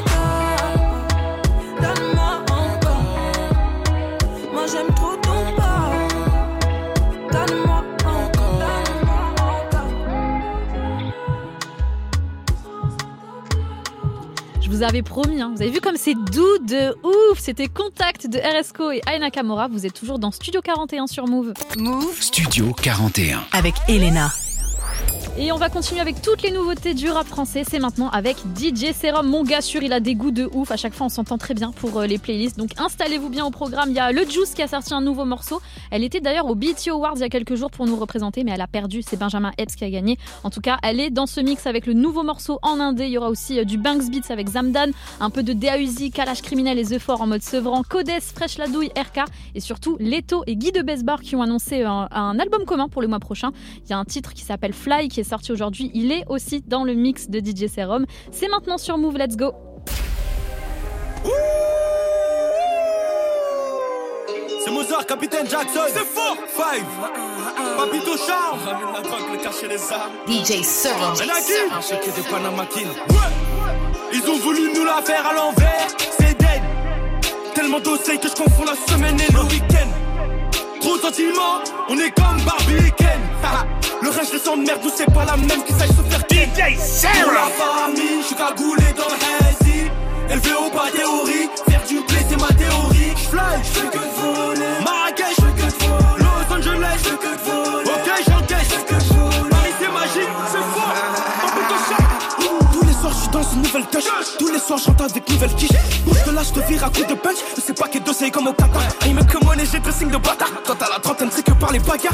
Vous 14.80 14.86
avais 14.86 15.02
promis, 15.02 15.42
hein. 15.42 15.52
vous 15.54 15.62
avez 15.62 15.72
vu 15.72 15.82
comme 15.82 15.98
c'est 15.98 16.14
doux 16.14 16.58
de 16.60 16.96
ouf. 17.06 17.38
C'était 17.40 17.68
Contact 17.68 18.28
de 18.28 18.40
RSCO 18.40 18.92
et 18.92 19.02
Aina 19.12 19.30
Kamora. 19.30 19.68
Vous 19.68 19.86
êtes 19.86 19.94
toujours 19.94 20.20
dans 20.20 20.32
Studio 20.32 20.62
41 20.62 21.08
sur 21.08 21.28
Move. 21.28 21.54
Move 21.78 22.22
Studio 22.22 22.74
41. 22.82 23.42
avec 23.52 23.76
Elena. 23.90 24.30
Et 25.42 25.54
on 25.54 25.56
va 25.56 25.70
continuer 25.70 26.02
avec 26.02 26.22
toutes 26.22 26.42
les 26.42 26.52
nouveautés 26.52 26.94
du 26.94 27.10
rap 27.10 27.26
français. 27.26 27.64
C'est 27.66 27.80
maintenant 27.80 28.10
avec 28.10 28.36
DJ 28.58 28.92
Serum. 28.94 29.26
Mon 29.26 29.46
gars 29.46 29.62
sûr, 29.62 29.82
il 29.82 29.94
a 29.94 30.02
des 30.02 30.14
goûts 30.14 30.32
de 30.32 30.50
ouf. 30.52 30.70
À 30.70 30.76
chaque 30.76 30.94
fois, 30.94 31.06
on 31.06 31.10
s'entend 31.10 31.38
très 31.38 31.54
bien 31.54 31.72
pour 31.72 31.98
euh, 31.98 32.08
les 32.08 32.18
playlists. 32.18 32.58
Donc 32.58 32.72
installez-vous 32.78 33.30
bien 33.30 33.46
au 33.46 33.50
programme. 33.50 33.88
Il 33.88 33.96
y 33.96 34.00
a 34.00 34.12
le 34.12 34.26
Juice 34.26 34.54
qui 34.54 34.62
a 34.62 34.68
sorti 34.68 34.94
un 34.94 35.00
nouveau 35.00 35.24
morceau. 35.24 35.62
Elle 35.92 36.04
était 36.04 36.20
d'ailleurs 36.20 36.48
au 36.48 36.56
BT 36.56 36.90
Awards 36.90 37.14
il 37.16 37.22
y 37.22 37.24
a 37.24 37.30
quelques 37.30 37.56
jours 37.56 37.72
pour 37.72 37.86
nous 37.86 37.96
représenter, 37.96 38.44
mais 38.44 38.52
elle 38.52 38.60
a 38.60 38.68
perdu. 38.68 39.02
C'est 39.02 39.16
Benjamin 39.16 39.54
Epps 39.58 39.78
qui 39.78 39.86
a 39.86 39.90
gagné. 39.90 40.18
En 40.44 40.50
tout 40.50 40.60
cas, 40.60 40.78
elle 40.84 41.00
est 41.00 41.10
dans 41.10 41.26
ce 41.26 41.40
mix 41.40 41.68
avec 41.68 41.86
le 41.86 41.94
nouveau 41.94 42.24
morceau 42.24 42.60
en 42.62 42.82
indé. 42.82 43.06
Il 43.06 43.12
y 43.12 43.18
aura 43.18 43.30
aussi 43.30 43.60
euh, 43.60 43.64
du 43.64 43.78
Banks 43.78 44.12
Beats 44.12 44.34
avec 44.34 44.50
Zamdan, 44.50 44.92
un 45.22 45.30
peu 45.30 45.42
de 45.42 45.54
DAUZI, 45.54 46.12
Kalash 46.12 46.42
Criminel 46.42 46.78
et 46.78 46.84
The 46.84 47.00
Four 47.00 47.22
en 47.22 47.28
mode 47.28 47.44
Sevran, 47.44 47.84
Codes, 47.88 48.10
Fresh 48.36 48.58
Ladouille, 48.58 48.92
RK 48.98 49.24
et 49.56 49.62
surtout 49.62 49.96
Leto 50.02 50.44
et 50.48 50.58
Guy 50.58 50.74
de 50.74 50.82
Besbar 50.82 51.22
qui 51.22 51.38
ont 51.38 51.42
annoncé 51.42 51.84
un, 51.84 52.10
un 52.12 52.38
album 52.40 52.66
commun 52.66 52.90
pour 52.90 53.02
le 53.02 53.08
mois 53.08 53.20
prochain. 53.20 53.52
Il 53.86 53.90
y 53.90 53.94
a 53.94 53.98
un 53.98 54.04
titre 54.06 54.34
qui 54.34 54.44
s'appelle 54.44 54.74
Fly 54.74 55.08
qui 55.08 55.22
est 55.22 55.29
sorti 55.30 55.52
aujourd'hui. 55.52 55.92
Il 55.94 56.12
est 56.12 56.26
aussi 56.28 56.62
dans 56.62 56.84
le 56.84 56.94
mix 56.94 57.30
de 57.30 57.40
DJ 57.40 57.68
Serum. 57.68 58.06
C'est 58.32 58.48
maintenant 58.50 58.78
sur 58.78 58.98
Move. 58.98 59.18
Let's 59.18 59.38
go. 59.38 59.54
C'est 64.64 64.72
Mozart, 64.72 65.06
capitaine 65.06 65.48
Jackson. 65.50 65.82
C'est 65.88 66.00
fort. 66.00 66.38
Five. 66.48 66.86
Papito. 67.78 68.12
Ramène 68.66 68.94
la 68.94 69.02
drogue, 69.02 69.32
le 69.32 69.38
cacher 69.38 69.68
les 69.68 69.92
armes. 69.92 70.12
DJ 70.28 70.64
Serum. 70.64 71.14
Un 71.14 71.82
chèque 71.82 72.06
de 72.06 72.30
Panama 72.30 72.66
King. 72.66 72.88
Ouais. 72.88 74.12
Ils 74.12 74.30
ont 74.30 74.38
voulu 74.40 74.72
nous 74.74 74.86
la 74.86 75.02
faire 75.02 75.26
à 75.26 75.34
l'envers. 75.34 75.88
C'est 76.20 76.38
dead. 76.38 76.62
Tellement 77.54 77.80
d'oseille 77.80 78.20
que 78.20 78.28
je 78.28 78.36
confonds 78.36 78.66
la 78.66 78.76
semaine 78.92 79.20
et 79.20 79.32
le 79.32 79.42
week-end. 79.44 79.88
Trop 80.82 80.98
sentiments, 80.98 81.62
on 81.90 81.98
est 81.98 82.12
comme 82.12 82.42
Barbie 82.46 82.88
et 82.88 82.92
Ken. 82.92 83.20
Le 84.10 84.16
reste, 84.16 84.34
je 84.34 84.40
sens 84.40 84.58
de 84.58 84.64
merde, 84.64 84.80
nous 84.84 84.90
c'est 84.96 85.14
pas 85.14 85.24
la 85.24 85.38
même 85.38 85.64
qui 85.64 85.74
sache 85.74 85.90
se 85.90 86.02
faire. 86.10 86.26
DJ 86.32 86.76
Pour 87.22 87.32
la 87.32 87.46
famille, 87.62 88.22
je 88.22 88.26
suis 88.26 88.36
cagoulé 88.36 88.86
dans 88.98 89.08
le 89.08 89.20
hazy. 89.46 89.92
Élevé 90.32 90.50
au 90.54 90.70
pas 90.72 90.90
théorie, 90.90 91.48
faire 91.70 91.84
du 91.88 92.00
blé 92.02 92.18
c'est 92.28 92.42
ma 92.42 92.48
théorie. 92.48 93.14
J'fly, 93.16 93.64
j'fais 93.64 93.88
que 93.88 94.00
voler. 94.00 94.99
Nouvelle 103.60 103.86
touch. 103.86 104.06
Tous 104.38 104.52
les 104.52 104.60
soirs, 104.60 104.80
j'entre 104.84 105.04
avec 105.04 105.30
nouvelle 105.30 105.54
quiche. 105.56 105.70
Je 106.08 106.24
te 106.24 106.30
lâche, 106.30 106.52
te 106.52 106.60
vire 106.62 106.84
à 106.84 106.90
coup 106.90 107.04
de 107.04 107.14
punch. 107.14 107.38
Je 107.56 107.62
sais 107.62 107.74
pas 107.74 107.88
quel 107.92 108.04
dossier 108.04 108.32
comme 108.32 108.48
au 108.48 108.54
Qatar. 108.54 108.82
Il 109.06 109.16
me 109.16 109.24
commande 109.24 109.60
et 109.60 109.66
j'ai 109.66 109.80
dressing 109.80 110.10
de 110.10 110.18
bâtard. 110.18 110.50
Toi, 110.66 110.76
t'as 110.78 110.90
la 110.90 111.00
trentaine, 111.00 111.30
c'est 111.32 111.44
que 111.44 111.52
par 111.54 111.72
les 111.72 111.80
bagarres. 111.80 112.14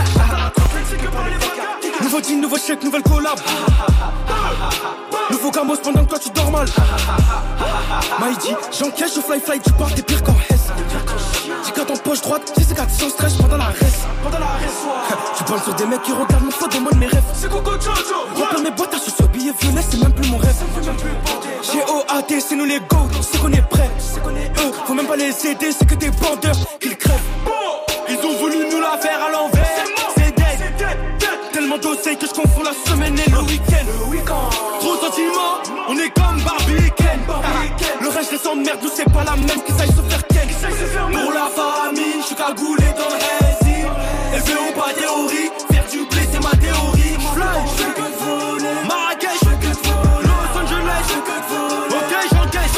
Nouveau 2.02 2.22
deal, 2.22 2.42
nouveau 2.42 2.58
chèque, 2.58 2.84
nouvelle 2.84 3.04
collab. 3.04 3.40
Nouveau 5.32 5.52
gamos 5.52 5.78
pendant 5.78 6.04
que 6.04 6.10
toi 6.10 6.20
tu 6.20 6.30
dors 6.30 6.52
mal. 6.52 6.68
Maïdi, 8.20 8.54
j'encaisse, 8.78 9.16
je 9.16 9.22
fly 9.22 9.40
fly, 9.40 9.60
tu 9.60 9.72
pars, 9.74 9.94
t'es 9.94 10.02
pire 10.02 10.22
qu'en 10.24 10.36
Hesse. 10.50 11.45
J'ai 11.46 11.72
qu'à 11.72 11.86
ton 11.86 11.96
poche 11.98 12.22
droite, 12.22 12.52
j'ai 12.58 12.64
ces 12.64 12.74
gars 12.74 12.88
sans 12.90 13.10
stress 13.10 13.36
pendant 13.36 13.58
la 13.58 13.66
reste. 13.66 14.08
Pendant 14.24 14.40
la 14.40 14.48
reste, 14.48 15.38
Tu 15.38 15.44
parles 15.44 15.62
sur 15.62 15.74
des 15.75 15.86
mecs 15.86 16.02
qui 16.02 16.12
regardent 16.12 16.46
mon 16.46 16.52
faute, 16.52 16.74
demande 16.74 16.96
mes 16.98 17.06
rêves. 17.06 17.24
C'est 17.34 17.50
Coco 17.50 17.72
Jojo. 17.72 18.25
Remplir 18.36 18.62
mes 18.64 18.72
boîtes, 18.72 18.94
je 18.94 19.00
suis 19.00 19.12
sur 19.12 19.28
billet 19.30 19.54
violet, 19.60 19.82
c'est 19.88 20.02
même 20.02 20.14
plus 20.14 20.28
mon 20.30 20.38
rêve. 20.38 20.56
G-O-A-T, 21.62 22.40
c'est 22.40 22.56
nous 22.56 22.66
les 22.66 22.80
GOAT, 22.80 23.10
c'est 23.22 23.40
qu'on 23.40 23.52
est 23.52 23.70
prêts. 23.70 23.92
Eux, 24.25 24.72
faut 24.86 24.94
même 24.94 25.08
pas 25.08 25.16
les 25.16 25.48
aider, 25.48 25.72
c'est 25.72 25.86
que 25.86 25.96
des 25.96 26.10
bandeurs 26.10 26.56
qu'ils 26.80 26.98
crèvent. 26.98 27.20
Ils 28.10 28.25
ont 28.25 28.38
voulu 28.40 28.58
nous 28.72 28.82
la 28.82 28.98
faire 28.98 29.24
à 29.24 29.32
l'envers. 29.32 29.86
C'est 30.18 30.36
dead. 30.36 30.98
Tellement 31.52 31.78
d'oseille 31.78 32.18
que 32.18 32.28
je 32.28 32.34
confonds 32.34 32.64
la 32.64 32.92
semaine 32.92 33.18
et 33.20 33.30
le 33.30 33.40
week-end. 33.42 33.86
Trop 34.80 34.96
sentiments, 34.96 35.62
on 35.90 35.98
est 35.98 36.10
Nous 38.36 38.89
c'est 38.94 39.06
pas 39.06 39.24
la 39.24 39.38
même 39.38 39.63
qui 39.65 39.72
sache 39.72 39.88
se 39.88 40.01
faire 40.10 40.27
ken. 40.27 40.50
Pour 40.50 41.32
la 41.32 41.48
famille, 41.48 42.20
je 42.20 42.25
suis 42.25 42.36
cagoulé 42.36 42.84
dans 42.84 43.08
le 43.08 43.15
hazy. 43.15 43.80
Élevé 44.34 44.54
au 44.60 44.74
pas 44.77 44.92
théorie, 44.92 45.50
faire 45.72 45.86
du 45.89 46.06
blé 46.06 46.27
c'est 46.30 46.44
ma 46.44 46.50
théorie. 46.51 47.15
Fly, 47.34 47.46
je 47.65 47.84
fais 47.84 47.94
que 47.94 48.01
de 48.01 48.15
voler. 48.20 48.75
Marrakech, 48.88 49.39
je 49.42 49.46
fais 49.48 49.56
que 49.56 49.88
voler. 49.88 50.27
Los 50.27 50.60
Angeles, 50.60 51.04
je 51.04 51.13
fais 51.13 51.22
que 51.22 51.38
de 51.39 51.48
voler. 51.50 51.96
Ok, 51.96 52.12
j'encaisse. 52.34 52.77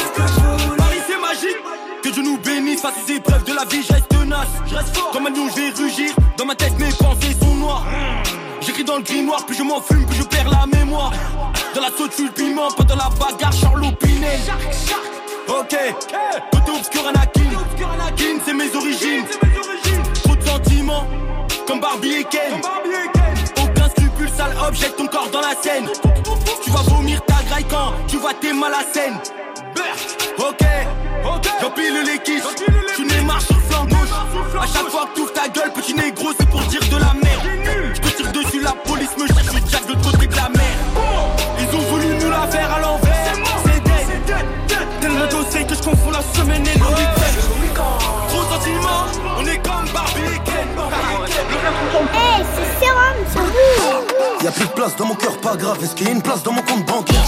Paris 0.78 1.02
c'est 1.08 1.18
magique. 1.20 1.60
Que 2.04 2.08
Dieu 2.10 2.22
nous 2.22 2.38
bénisse 2.38 2.80
face 2.80 2.94
aux 3.04 3.12
épreuves 3.12 3.44
de 3.44 3.52
la 3.52 3.64
vie, 3.64 3.82
je 3.82 3.92
reste 3.92 4.08
tenace. 4.08 4.46
Je 4.64 4.74
reste 4.76 4.96
fort. 4.96 5.10
Comme 5.10 5.26
un 5.26 5.30
lion, 5.30 5.48
je 5.54 5.60
vais 5.60 5.70
rugir. 5.70 6.12
Dans 6.36 6.44
ma 6.44 6.54
tête, 6.54 6.78
mes 6.78 6.92
pensées 6.92 7.36
sont 7.40 7.54
noires. 7.56 7.84
J'écris 8.60 8.84
dans 8.84 8.96
le 8.96 9.02
grimoire, 9.02 9.44
plus 9.44 9.56
je 9.56 9.64
m'en 9.64 9.80
fume, 9.80 10.06
plus 10.06 10.18
je 10.18 10.22
perds 10.22 10.50
la 10.50 10.66
mémoire. 10.66 11.12
Dans 11.74 11.80
la 11.80 11.90
saute, 11.96 12.12
suis 12.12 12.24
le 12.24 12.30
piment, 12.30 12.70
pas 12.70 12.84
dans 12.84 12.96
la 12.96 13.10
bagarre, 13.18 13.52
Charlot 13.52 13.90
Pinel. 13.98 14.38
Ok, 15.48 15.76
côté 16.52 16.70
obscur 16.70 17.06
Anakin. 17.08 17.44
C'est 18.44 18.54
mes 18.54 18.74
origines. 18.74 19.24
Trop 20.24 20.36
de 20.36 20.42
sentiments, 20.42 21.06
comme 21.66 21.80
Barbie 21.80 22.14
et 22.14 22.24
Ken. 22.24 22.60
Aucun 23.62 23.88
scrupule, 23.90 24.28
sale 24.30 24.56
object, 24.66 24.96
ton 24.96 25.06
corps 25.06 25.28
dans 25.30 25.40
la 25.40 25.54
scène. 25.60 25.86
Tu 26.64 26.70
vas 26.70 26.82
vomir 26.82 27.20
ta 27.26 27.42
graille 27.48 27.66
quand 27.68 27.92
tu 28.06 28.16
vois 28.16 28.34
tes 28.34 28.52
mal 28.52 28.72
à 28.72 28.84
scène. 28.92 29.18
Ok, 30.38 30.64
j'empile 31.60 32.02
les 32.06 32.18
kisses. 32.20 32.48
Tu 32.96 33.04
n'es 33.04 33.20
marche 33.22 33.44
sur 33.44 33.56
le 33.56 33.62
flanc 33.62 33.84
gauche. 33.84 34.12
À 34.60 34.66
chaque 34.66 34.88
fois 34.88 35.08
que 35.14 35.20
tu 35.20 35.32
ta 35.32 35.48
gueule, 35.48 35.72
petit 35.72 35.94
négro, 35.94 36.30
c'est 36.38 36.48
pour 36.48 36.60
dire 36.62 36.80
de 36.80 36.96
la 36.96 37.12
merde. 37.14 37.27
Y'a 54.48 54.54
plus 54.54 54.64
de 54.64 54.72
place 54.72 54.96
dans 54.96 55.04
mon 55.04 55.14
cœur, 55.14 55.36
pas 55.42 55.56
grave. 55.56 55.76
Est-ce 55.84 55.94
qu'il 55.94 56.06
y 56.06 56.08
a 56.08 56.12
une 56.14 56.22
place 56.22 56.42
dans 56.42 56.52
mon 56.52 56.62
compte 56.62 56.86
bancaire 56.86 57.22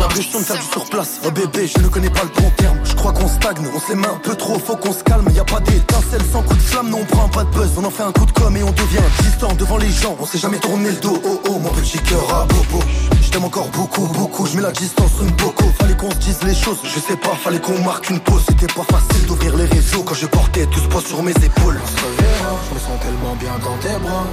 L'impression 0.00 0.40
de 0.40 0.44
faire 0.44 0.56
du 0.56 0.66
surplace. 0.66 1.20
Oh 1.24 1.30
bébé, 1.30 1.68
je 1.68 1.80
ne 1.80 1.86
connais 1.86 2.10
pas 2.10 2.24
le 2.24 2.42
bon 2.42 2.50
terme. 2.56 2.76
Je 2.82 2.92
crois 2.96 3.12
qu'on 3.12 3.28
stagne, 3.28 3.64
on 3.72 3.78
se 3.78 3.90
les 3.90 3.94
met 3.94 4.08
un 4.08 4.18
peu 4.20 4.34
trop, 4.34 4.58
faut 4.58 4.74
qu'on 4.74 4.92
se 4.92 5.04
calme. 5.04 5.28
Y 5.32 5.38
a 5.38 5.44
pas 5.44 5.60
d'étincelle 5.60 6.22
sans 6.32 6.42
coup 6.42 6.56
de 6.56 6.60
flamme, 6.60 6.90
non, 6.90 6.98
on 7.02 7.04
prend 7.04 7.28
pas 7.28 7.44
de 7.44 7.50
buzz. 7.50 7.70
On 7.76 7.84
en 7.84 7.90
fait 7.90 8.02
un 8.02 8.10
coup 8.10 8.26
de 8.26 8.32
com' 8.32 8.56
et 8.56 8.64
on 8.64 8.72
devient 8.72 9.06
distant 9.22 9.54
devant 9.54 9.76
les 9.76 9.92
gens. 9.92 10.16
On 10.18 10.26
s'est 10.26 10.38
jamais 10.38 10.58
tourné 10.58 10.90
le 10.90 10.96
dos. 10.96 11.22
Oh 11.24 11.40
oh, 11.50 11.58
mon 11.60 11.68
petit 11.68 11.98
cœur 11.98 12.34
à 12.34 12.46
bobo. 12.46 12.84
Je 13.22 13.30
t'aime 13.30 13.44
encore 13.44 13.68
beaucoup, 13.68 14.08
beaucoup. 14.08 14.44
Je 14.46 14.56
mets 14.56 14.62
la 14.62 14.72
distance 14.72 15.12
une 15.22 15.30
boco. 15.36 15.66
Fallait 15.78 15.96
qu'on 15.96 16.10
se 16.10 16.16
dise 16.16 16.42
les 16.42 16.54
choses. 16.56 16.78
Je 16.82 16.98
sais 16.98 17.16
pas, 17.16 17.36
fallait 17.36 17.60
qu'on 17.60 17.78
marque 17.84 18.10
une 18.10 18.18
pause. 18.18 18.42
C'était 18.48 18.66
pas 18.66 18.82
facile 18.90 19.24
d'ouvrir 19.26 19.56
les 19.56 19.66
réseaux 19.66 20.02
quand 20.02 20.14
je 20.14 20.26
portais 20.26 20.66
tout 20.66 20.80
ce 20.80 20.88
poids 20.88 21.02
sur 21.06 21.22
mes 21.22 21.30
épaules. 21.30 21.80
On 21.80 21.86
se 21.86 22.04
reverra, 22.04 22.58
je 22.68 22.74
me 22.74 22.80
sens 22.80 23.00
tellement 23.00 23.36
bien 23.36 23.52
dans 23.62 23.76
tes 23.76 23.96
bras. 24.00 24.26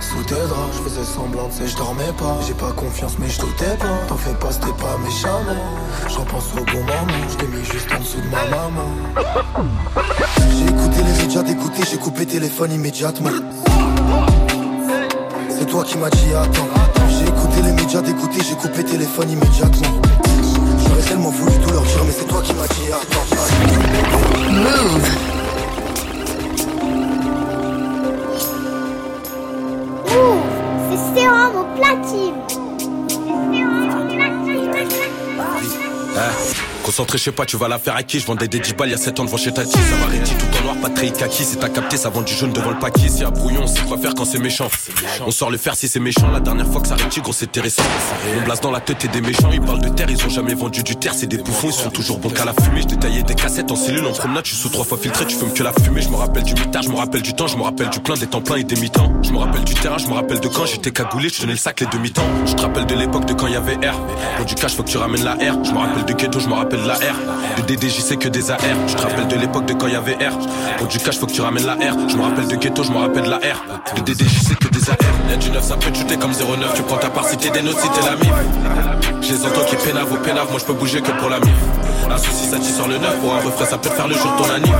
Sous 0.00 0.22
tes 0.24 0.34
draps, 0.34 0.76
je 0.76 0.82
faisais 0.88 1.04
semblant 1.04 1.48
de 1.48 1.66
je 1.66 1.76
dormais 1.76 2.12
pas. 2.18 2.38
J'ai 2.46 2.54
pas 2.54 2.72
confiance, 2.72 3.16
mais 3.18 3.28
je 3.28 3.40
doutais 3.40 3.76
pas. 3.78 3.86
T'en 4.08 4.16
fais 4.16 4.32
pas, 4.32 4.50
c'était 4.50 4.72
pas 4.72 4.96
méchant. 5.04 5.40
J'en 6.08 6.24
pense 6.24 6.52
au 6.54 6.64
bon 6.64 6.80
moment, 6.80 7.28
je 7.28 7.36
t'ai 7.36 7.46
mis 7.46 7.64
juste 7.64 7.88
en 7.94 8.00
dessous 8.00 8.20
de 8.20 8.28
ma 8.28 8.44
maman. 8.46 8.88
J'ai 10.56 10.64
écouté 10.64 11.02
les 11.02 11.22
médias 11.22 11.42
d'écouter, 11.42 11.82
j'ai 11.90 11.98
coupé 11.98 12.26
téléphone 12.26 12.72
immédiatement. 12.72 13.30
C'est 15.50 15.66
toi 15.66 15.84
qui 15.84 15.98
m'as 15.98 16.10
dit 16.10 16.32
attends. 16.34 16.68
J'ai 17.08 17.28
écouté 17.28 17.62
les 17.62 17.72
médias 17.72 18.00
d'écouter, 18.00 18.40
j'ai 18.42 18.54
coupé 18.56 18.82
téléphone 18.82 19.30
immédiatement. 19.30 20.00
J'aurais 20.88 21.02
tellement 21.02 21.30
voulu 21.30 21.52
tout 21.58 21.72
leur 21.72 21.82
dire, 21.82 22.04
mais 22.06 22.12
c'est 22.12 22.26
toi 22.26 22.40
qui 22.42 22.54
m'as 22.54 22.66
dit 22.68 22.90
attends. 22.90 23.26
Move. 24.50 25.29
C'est 31.20 31.26
sérum 31.26 31.56
au 31.56 31.64
platine. 31.76 32.34
Concentré, 36.90 37.18
je 37.18 37.22
sais 37.22 37.30
pas, 37.30 37.46
tu 37.46 37.56
vas 37.56 37.68
la 37.68 37.78
faire 37.78 37.94
à 37.94 38.02
qui? 38.02 38.18
Je 38.18 38.26
vendais 38.26 38.48
des 38.48 38.58
10 38.58 38.74
balles 38.74 38.88
il 38.88 38.90
y 38.90 38.94
a 38.94 38.98
7 38.98 39.20
ans 39.20 39.24
devant 39.24 39.36
chez 39.36 39.52
Tati. 39.52 39.70
Ça 39.70 40.06
réti 40.10 40.34
tout 40.34 40.58
en 40.58 40.64
noir, 40.64 40.76
pas 40.82 40.88
très 40.88 41.08
kaki. 41.12 41.44
Si 41.44 41.56
t'as 41.56 41.68
capté, 41.68 41.96
ça 41.96 42.08
vend 42.08 42.22
du 42.22 42.34
jaune 42.34 42.52
devant 42.52 42.70
le 42.70 42.80
paquet. 42.80 43.08
Si 43.08 43.22
à 43.22 43.30
brouillon, 43.30 43.60
on 43.62 43.66
sait 43.68 43.82
quoi 43.82 43.96
faire 43.96 44.12
quand 44.12 44.24
c'est 44.24 44.40
méchant. 44.40 44.66
On 45.24 45.30
sort 45.30 45.52
le 45.52 45.56
fer 45.56 45.76
si 45.76 45.86
c'est 45.86 46.00
méchant. 46.00 46.28
La 46.32 46.40
dernière 46.40 46.66
fois 46.66 46.80
que 46.80 46.88
ça 46.88 46.96
réti, 46.96 47.20
gros, 47.20 47.32
c'était 47.32 47.60
récent. 47.60 47.84
On 48.36 48.44
blase 48.44 48.60
dans 48.60 48.72
la 48.72 48.80
tête 48.80 49.04
et 49.04 49.08
des 49.08 49.20
méchants. 49.20 49.50
Ils 49.52 49.60
parlent 49.60 49.80
de 49.80 49.88
terre, 49.88 50.10
ils 50.10 50.20
ont 50.26 50.30
jamais 50.30 50.54
vendu 50.54 50.82
du 50.82 50.96
terre. 50.96 51.14
C'est 51.14 51.28
des 51.28 51.38
bouffons, 51.38 51.68
ils 51.68 51.74
sont 51.74 51.90
toujours 51.90 52.18
bons 52.18 52.30
qu'à 52.30 52.44
la 52.44 52.54
fumée. 52.54 52.82
Je 52.82 52.88
détaillais 52.88 53.22
des 53.22 53.36
cassettes 53.36 53.70
en 53.70 53.76
cellule 53.76 54.06
en 54.06 54.12
promenade. 54.12 54.44
Je 54.44 54.54
suis 54.54 54.60
sous 54.60 54.70
trois 54.70 54.84
fois 54.84 54.98
filtré, 54.98 55.26
tu 55.26 55.36
fumes 55.36 55.52
que 55.52 55.62
la 55.62 55.72
fumée. 55.72 56.02
Je 56.02 56.08
me 56.08 56.16
rappelle 56.16 56.42
du 56.42 56.54
mitard, 56.54 56.82
je 56.82 56.88
me 56.88 56.96
rappelle 56.96 57.22
du 57.22 57.34
temps, 57.34 57.46
je 57.46 57.56
me 57.56 57.62
rappelle 57.62 57.90
du 57.90 58.00
plein, 58.00 58.16
des 58.16 58.26
temps 58.26 58.40
pleins 58.40 58.56
et 58.56 58.64
des 58.64 58.74
mi-temps. 58.74 59.12
Je 59.22 59.30
me 59.30 59.38
rappelle 59.38 59.62
du 59.62 59.74
terrain, 59.74 59.98
je 59.98 60.08
me 60.08 60.14
rappelle 60.14 60.40
de 60.40 60.48
quand 60.48 60.66
j'étais 60.66 60.90
cagoulé, 60.90 61.28
je 61.28 61.40
tenais 61.40 61.52
le 61.52 61.58
sac 61.58 61.82
les 61.82 61.86
demi-temps. 61.86 62.26
Je 62.46 62.54
te 62.54 62.62
rappelle 62.62 62.86
de 62.86 62.96
l'époque 62.96 63.26
de 63.26 63.34
quand 63.34 63.46
il 63.46 63.52
y 63.52 63.56
avait 63.56 63.78
du 64.44 64.56
cash, 64.56 64.74
faut 64.74 64.82
que 64.82 64.90
tu 64.90 64.96
ramènes 64.96 65.22
la 65.22 65.34
R. 65.34 65.62
Je 65.62 65.70
me 65.70 65.78
rappelle 65.78 66.04
de 66.04 66.12
ghetto, 66.14 66.40
je 66.40 66.48
me 66.48 66.54
rappelle 66.54 66.79
de 66.82 66.88
la 66.88 66.94
R. 66.94 66.98
De 67.56 67.62
DDJ, 67.62 68.00
c'est 68.00 68.16
que 68.16 68.28
des 68.28 68.50
AR. 68.50 68.58
Je 68.86 68.94
te 68.94 69.02
rappelle 69.02 69.28
de 69.28 69.36
l'époque 69.36 69.66
de 69.66 69.74
quand 69.74 69.86
il 69.86 69.92
y 69.92 69.96
avait 69.96 70.14
R. 70.14 70.36
Pour 70.78 70.88
du 70.88 70.98
cash, 70.98 71.18
faut 71.18 71.26
que 71.26 71.32
tu 71.32 71.40
ramènes 71.40 71.66
la 71.66 71.74
R. 71.74 72.08
Je 72.08 72.16
me 72.16 72.22
rappelle 72.22 72.48
de 72.48 72.56
ghetto, 72.56 72.82
je 72.82 72.90
me 72.90 72.98
rappelle 72.98 73.24
de 73.24 73.30
la 73.30 73.38
R. 73.38 73.94
De 73.96 74.00
DDJ, 74.00 74.40
c'est 74.48 74.58
que 74.58 74.68
des 74.68 74.90
AR. 74.90 74.96
Y'a 75.28 75.36
du 75.36 75.50
9, 75.50 75.62
ça 75.62 75.76
peut 75.76 75.90
te 75.90 75.98
shooter 75.98 76.16
comme 76.16 76.32
09. 76.32 76.74
Tu 76.74 76.82
prends 76.82 76.96
ta 76.98 77.10
part 77.10 77.26
si 77.26 77.36
t'es 77.36 77.50
des 77.50 77.62
notes, 77.62 77.78
si 77.78 77.88
t'es 77.88 78.04
la 78.04 78.16
mif. 78.16 78.32
Je 79.20 79.32
les 79.32 79.44
entends 79.44 79.64
qui 79.64 79.76
pénavent 79.76 80.12
au 80.12 80.16
pénave, 80.16 80.50
moi 80.50 80.58
je 80.58 80.64
peux 80.64 80.72
bouger 80.72 81.00
que 81.00 81.12
pour 81.12 81.28
la 81.28 81.40
mif. 81.40 81.54
Un 82.10 82.18
souci, 82.18 82.46
ça 82.46 82.56
sur 82.60 82.88
le 82.88 82.98
neuf. 82.98 83.16
Pour 83.20 83.34
un 83.34 83.40
refrain, 83.40 83.66
ça 83.66 83.78
peut 83.78 83.90
faire 83.90 84.08
le 84.08 84.14
jour 84.14 84.32
de 84.32 84.42
ton 84.42 84.50
anniv. 84.50 84.74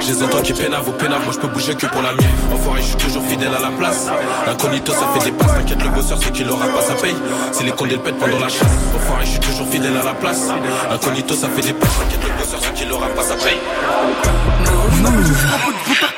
Je 0.00 0.08
les 0.08 0.22
entends 0.22 0.42
qui 0.42 0.52
pénavent 0.52 0.88
au 0.88 0.92
pénave, 0.92 1.24
moi 1.24 1.32
je 1.32 1.38
peux 1.38 1.48
bouger 1.48 1.74
que 1.74 1.86
pour 1.86 2.02
la 2.02 2.12
mif. 2.12 2.26
Enfoiré, 2.52 2.82
je 2.82 2.88
suis 2.88 2.96
toujours 2.96 3.24
fidèle 3.24 3.54
à 3.54 3.60
la 3.60 3.70
place. 3.70 4.08
Incognito, 4.46 4.92
ça 4.92 5.06
fait 5.14 5.30
des 5.30 5.32
passes. 5.32 5.54
T'inquiète, 5.54 5.82
le 5.82 5.90
bosseur, 5.90 6.18
c'est 6.20 6.32
qu'il 6.32 6.50
aura 6.50 6.66
pas 6.66 6.82
sa 6.82 6.94
paye. 6.94 7.14
C'est 7.52 7.64
les 7.64 7.70
condés 7.70 7.94
le 7.94 8.00
pètent 8.00 8.18
pendant 8.18 8.38
la 8.38 8.48
chasse. 8.48 8.68
Enfoiré, 8.94 9.24
je 9.24 9.30
suis 9.30 9.40
toujours 9.40 9.68
fidèle 9.68 9.96
à 9.96 10.04
la 10.04 10.14
place. 10.14 10.48
Incognito, 11.04 11.34
ça 11.34 11.50
fait 11.50 11.60
des 11.60 11.74
passes. 11.74 11.90
T'inquiète, 11.98 12.20
le 12.22 12.38
bosseur, 12.38 12.60
c'est 12.62 12.72
qu'il 12.72 12.90
aura 12.90 13.08
pas 13.08 13.22
sa 13.22 13.34
paye. 13.34 13.60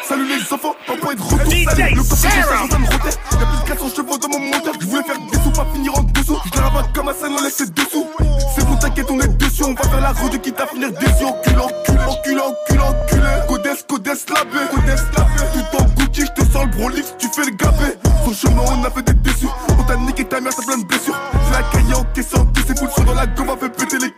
Salut 0.09 0.29
les 0.29 0.53
enfants, 0.53 0.77
papa 0.87 1.13
est 1.13 1.17
de 1.17 1.23
retour. 1.23 1.39
Le 1.41 1.97
copain 1.97 2.03
de 2.03 2.07
ça 2.07 2.29
ça 2.71 2.79
me 2.79 2.87
rotait 2.87 3.19
Y'a 3.33 3.47
plus 3.47 3.59
de 3.63 3.67
400 3.67 3.87
chevaux 3.97 4.17
dans 4.17 4.29
mon 4.29 4.39
moteur 4.39 4.75
Je 4.81 4.87
voulais 4.87 5.03
faire 5.03 5.19
des 5.19 5.39
sous, 5.39 5.51
pas 5.51 5.67
finir 5.75 5.93
en 5.99 6.03
dessous. 6.03 6.39
Je 6.55 6.61
rabatte 6.61 6.93
comme 6.95 7.09
un 7.09 7.15
scène, 7.15 7.33
on 7.37 7.43
laisse 7.43 7.69
dessous. 7.73 8.07
C'est 8.55 8.65
bon 8.65 8.77
t'inquiète 8.77 9.07
on 9.11 9.19
est 9.19 9.37
dessus. 9.37 9.65
On 9.65 9.75
va 9.75 9.83
faire 9.83 10.01
la 10.01 10.13
route 10.13 10.41
quitte 10.41 10.61
à 10.61 10.69
finir 10.69 10.93
déçu 10.93 11.25
Encule, 11.25 11.59
encule, 11.59 11.99
encule, 12.07 12.41
encule, 12.41 12.81
enculé 12.81 13.27
Codes, 13.49 13.87
codes, 13.89 14.07
labé 14.07 14.59
Codes, 14.71 14.87
labé 14.87 15.43
Tout 15.53 15.77
en 15.79 15.85
Gucci, 15.97 16.27
je 16.27 16.43
te 16.43 16.53
sens 16.53 16.65
le 16.65 16.71
brolix, 16.71 17.15
tu 17.19 17.27
fais 17.35 17.45
le 17.45 17.57
gabé 17.57 17.99
Son 18.25 18.33
chemin 18.33 18.63
on 18.71 18.85
a 18.85 18.91
fait 18.91 19.03
des 19.03 19.15
déçus. 19.15 19.49
On 19.69 19.83
t'a 19.83 19.97
niqué 19.97 20.25
ta 20.25 20.41
mère, 20.41 20.55
t'as 20.55 20.63
plein 20.65 20.79
de 20.79 20.85
blessures. 20.85 21.21
C'est 21.33 21.53
la 21.53 21.63
caille 21.71 21.95
en 21.95 22.05
caissant, 22.15 22.47
qui 22.47 22.63
c'est 22.67 22.79
full 22.79 23.05
dans 23.05 23.15
la 23.15 23.27
gomme 23.27 23.51
a 23.51 23.57
fait 23.57 23.69
péter 23.69 23.99
les 23.99 24.11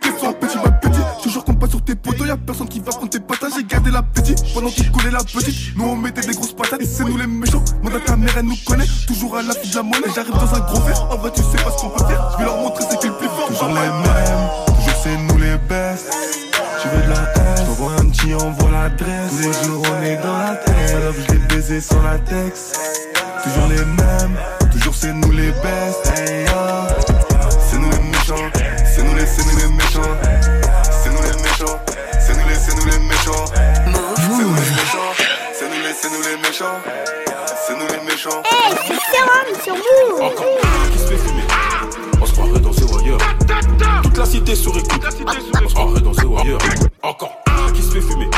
Y'a 2.29 2.37
personne 2.37 2.69
qui 2.69 2.79
va 2.79 2.91
prendre 2.91 3.09
tes 3.09 3.19
patates 3.19 3.53
J'ai 3.57 3.63
gardé 3.63 3.89
l'appétit 3.89 4.35
pendant 4.53 4.69
qu'il 4.69 4.91
collait 4.91 5.09
la 5.09 5.23
petite 5.23 5.75
Nous 5.75 5.83
on 5.83 5.95
mettait 5.95 6.21
des 6.21 6.35
grosses 6.35 6.53
patates 6.53 6.79
et 6.79 6.85
c'est 6.85 7.03
nous 7.03 7.17
les 7.17 7.25
méchants 7.25 7.63
Manda 7.81 7.99
ta 8.05 8.15
mère 8.15 8.37
elle 8.37 8.45
nous 8.45 8.55
connaît, 8.67 8.85
toujours 9.07 9.35
à 9.35 9.41
la 9.41 9.55
de 9.55 9.75
la 9.75 9.81
monnaie 9.81 10.13
J'arrive 10.13 10.33
dans 10.33 10.53
un 10.53 10.59
gros 10.59 10.79
verre, 10.81 11.07
en 11.09 11.17
vrai 11.17 11.31
tu 11.33 11.41
sais 11.41 11.63
pas 11.63 11.71
ce 11.71 11.81
qu'on 11.81 11.89
peut 11.89 12.05
faire 12.05 12.29
Je 12.33 12.37
vais 12.37 12.43
leur 12.43 12.57
montrer 12.57 12.83
c'est 12.87 12.99
qui 12.99 13.07
le 13.07 13.13
plus 13.13 13.27
Toujours 13.47 13.69
les 13.69 13.73
mêmes, 13.73 14.49
toujours 14.67 14.99
c'est 15.01 15.17
nous 15.17 15.37
les 15.39 15.57
best. 15.67 16.15
Tu 16.83 16.87
veux 16.89 17.01
de 17.01 17.09
la 17.09 17.33
haine, 17.33 17.65
t'envoies 17.65 17.93
un 17.93 18.05
petit, 18.05 18.35
envoie 18.35 18.69
l'adresse. 18.69 19.31
Tous 19.31 19.37
les 19.39 19.67
jours 19.67 19.83
on 19.91 20.03
est 20.03 20.17
dans 20.17 20.37
la 20.37 20.55
tête. 20.55 20.89
Salope, 20.89 21.15
je 21.27 21.33
l'ai 21.33 21.39
baisé 21.39 21.81
sans 21.81 22.03
latex. 22.03 22.73
Toujours 23.43 23.67
les 23.69 23.85
mêmes, 23.85 24.37
toujours 24.71 24.93
c'est 24.93 25.13
nous 25.13 25.31
les 25.31 25.49
best. 25.49 26.13
Hey, 26.15 26.45
yo. 26.45 26.51
C'est 27.67 27.79
nous 27.79 27.89
les 27.89 27.97
méchants, 27.97 28.51
c'est 28.85 29.03
nous 29.03 29.15
les, 29.15 29.25
c'est 29.25 29.45
nous 29.45 29.57
les 29.57 29.75
méchants. 29.75 30.28
C'est 36.51 36.63
nous 36.63 36.67
les 36.67 36.81
méchants. 36.81 36.81
C'est 37.67 37.75
nous 37.75 37.87
les 37.87 38.11
méchants. 38.11 38.41
Hey, 38.45 38.73
c'est 38.87 38.97
sérum 39.11 39.63
sur 39.63 39.75
Move. 39.75 40.21
Encore 40.21 40.47
un 40.47 40.91
qui 40.91 40.97
se 40.97 41.05
fait 41.05 41.17
fumer. 41.17 41.43
On 42.19 42.25
se 42.25 42.33
croirait 42.33 42.59
dans 42.59 42.71
The 42.71 42.91
Wire. 42.91 43.17
Toute 44.03 44.17
la 44.17 44.25
cité 44.25 44.55
sur 44.55 44.75
écoute. 44.75 45.01
On 45.63 45.69
se 45.69 45.73
croirait 45.73 46.01
dans 46.01 46.11
The 46.11 46.23
Wire. 46.23 46.57
Encore 47.03 47.37
un 47.47 47.71
qui 47.71 47.83
se 47.83 47.91
fait 47.91 48.01
fumer. 48.01 48.29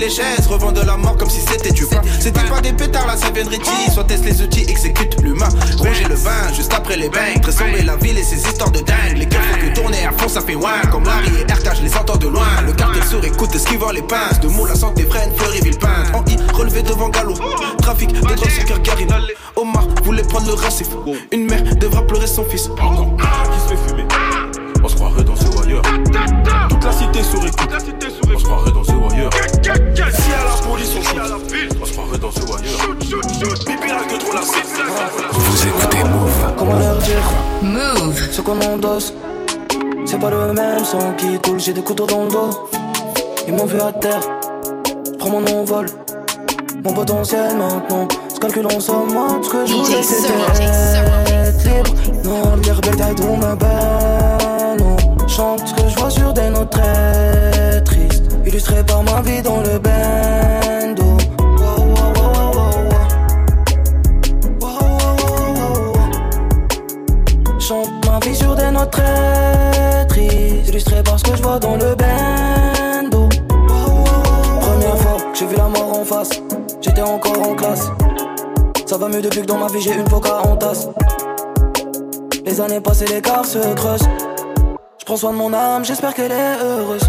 Les 0.00 0.10
chaises. 0.10 0.46
Revendent 0.48 0.80
de 0.80 0.86
la 0.86 0.96
mort 0.96 1.16
comme 1.16 1.30
si 1.30 1.40
c'était 1.40 1.72
du 1.72 1.86
pain. 1.86 2.00
C'était 2.18 2.40
pas 2.40 2.60
des 2.60 2.72
pétards, 2.72 3.06
là 3.06 3.16
ça 3.16 3.26
Richie. 3.28 3.92
Soit 3.92 4.04
teste 4.04 4.24
les 4.24 4.42
outils, 4.42 4.64
exécute 4.68 5.20
l'humain. 5.22 5.48
Ronger 5.78 6.04
le 6.08 6.14
vin, 6.14 6.52
juste 6.54 6.72
après 6.74 6.96
les 6.96 7.08
bangs. 7.08 7.40
Très 7.42 7.52
sombre 7.52 7.76
la 7.84 7.96
ville 7.96 8.18
et 8.18 8.22
ses 8.22 8.36
histoires 8.36 8.70
de 8.70 8.80
dingue. 8.80 9.16
Les 9.16 9.26
cœurs 9.26 9.42
font 9.42 9.58
que 9.58 9.74
tourner 9.74 10.04
à 10.06 10.12
fond, 10.12 10.28
ça 10.28 10.40
fait 10.40 10.54
ouin. 10.54 10.80
Comme 10.90 11.04
Larry 11.04 11.30
et 11.40 11.52
RK, 11.52 11.76
je 11.76 11.82
les 11.82 11.94
entends 11.96 12.16
de 12.16 12.28
loin. 12.28 12.46
Le 12.66 12.72
cartel 12.72 13.04
sur 13.04 13.24
écoute, 13.24 13.54
esquivant 13.54 13.90
les 13.90 14.02
pinces. 14.02 14.40
De 14.40 14.48
mots, 14.48 14.66
la 14.66 14.74
santé 14.74 15.04
freine, 15.04 15.30
Fleury 15.36 15.60
Villepinte. 15.60 16.14
En 16.14 16.24
I, 16.24 16.36
relevé 16.54 16.82
devant 16.82 17.08
Gallo. 17.10 17.34
Trafic, 17.82 18.12
des 18.12 18.20
drogues 18.20 18.50
sur 18.50 18.64
cœur 18.64 18.82
Karine. 18.82 19.14
Omar 19.56 19.86
voulait 20.04 20.22
prendre 20.22 20.46
le 20.46 20.54
racif. 20.54 20.88
Une 21.32 21.46
mère 21.46 21.62
devra 21.76 22.06
pleurer 22.06 22.26
son 22.26 22.44
fils. 22.44 22.68
Encore 22.80 23.10
dire 37.00 37.22
Move. 37.62 38.28
ce 38.30 38.40
qu'on 38.40 38.60
endosse 38.60 39.12
C'est 40.06 40.18
pas 40.18 40.30
le 40.30 40.52
même 40.52 40.84
sang 40.84 41.14
qui 41.16 41.38
coule, 41.38 41.60
j'ai 41.60 41.72
des 41.72 41.82
couteaux 41.82 42.06
dans 42.06 42.24
le 42.24 42.30
dos 42.30 42.68
Ils 43.46 43.54
m'ont 43.54 43.66
vu 43.66 43.80
à 43.80 43.92
terre 43.92 44.20
prends 45.20 45.30
mon 45.30 45.46
envol. 45.46 45.86
Mon 46.82 46.92
potentiel 46.94 47.54
maintenant, 47.56 48.08
je 48.34 48.40
calcule 48.40 48.66
en 48.66 48.80
somme, 48.80 49.12
moi, 49.12 49.28
ce 49.42 49.50
que 49.50 49.66
je 49.66 49.74
voulais 49.74 50.02
c'était 50.02 50.32
être 50.32 51.64
libre. 51.64 51.94
Non, 52.24 52.56
belle 52.56 53.14
tout 53.14 53.36
ma 53.36 53.54
non. 54.78 54.96
Chante 55.28 55.68
ce 55.68 55.74
que 55.74 55.88
je 55.88 55.96
vois 55.96 56.10
sur 56.10 56.32
des 56.32 56.48
notes 56.48 56.70
très 56.70 57.82
tristes, 57.84 58.24
illustré 58.46 58.82
par 58.82 59.02
ma 59.02 59.20
vie 59.20 59.42
dans 59.42 59.60
le 59.60 59.78
bando. 59.78 60.79
Vie 68.24 68.34
sur 68.34 68.54
des 68.54 68.70
notes 68.70 68.90
très 68.90 70.06
tristes, 70.08 70.68
illustré 70.68 71.02
par 71.02 71.18
ce 71.18 71.24
que 71.24 71.36
je 71.36 71.42
vois 71.42 71.58
dans 71.58 71.76
le 71.76 71.94
bando. 71.94 73.28
Première 74.60 74.96
fois 74.98 75.16
que 75.32 75.38
j'ai 75.38 75.46
vu 75.46 75.56
la 75.56 75.68
mort 75.68 75.98
en 76.00 76.04
face, 76.04 76.30
j'étais 76.80 77.02
encore 77.02 77.40
en 77.40 77.54
classe. 77.54 77.90
Ça 78.86 78.96
va 78.98 79.08
mieux 79.08 79.22
depuis 79.22 79.42
que 79.42 79.46
dans 79.46 79.58
ma 79.58 79.68
vie 79.68 79.80
j'ai 79.80 79.94
une 79.94 80.04
poca 80.04 80.40
en 80.42 80.56
tasse. 80.56 80.88
Les 82.44 82.60
années 82.60 82.80
passées, 82.80 83.06
l'écart 83.06 83.44
se 83.44 83.58
creuse. 83.74 84.02
Je 84.98 85.04
prends 85.04 85.16
soin 85.16 85.32
de 85.32 85.36
mon 85.36 85.52
âme, 85.52 85.84
j'espère 85.84 86.14
qu'elle 86.14 86.32
est 86.32 86.56
heureuse. 86.62 87.08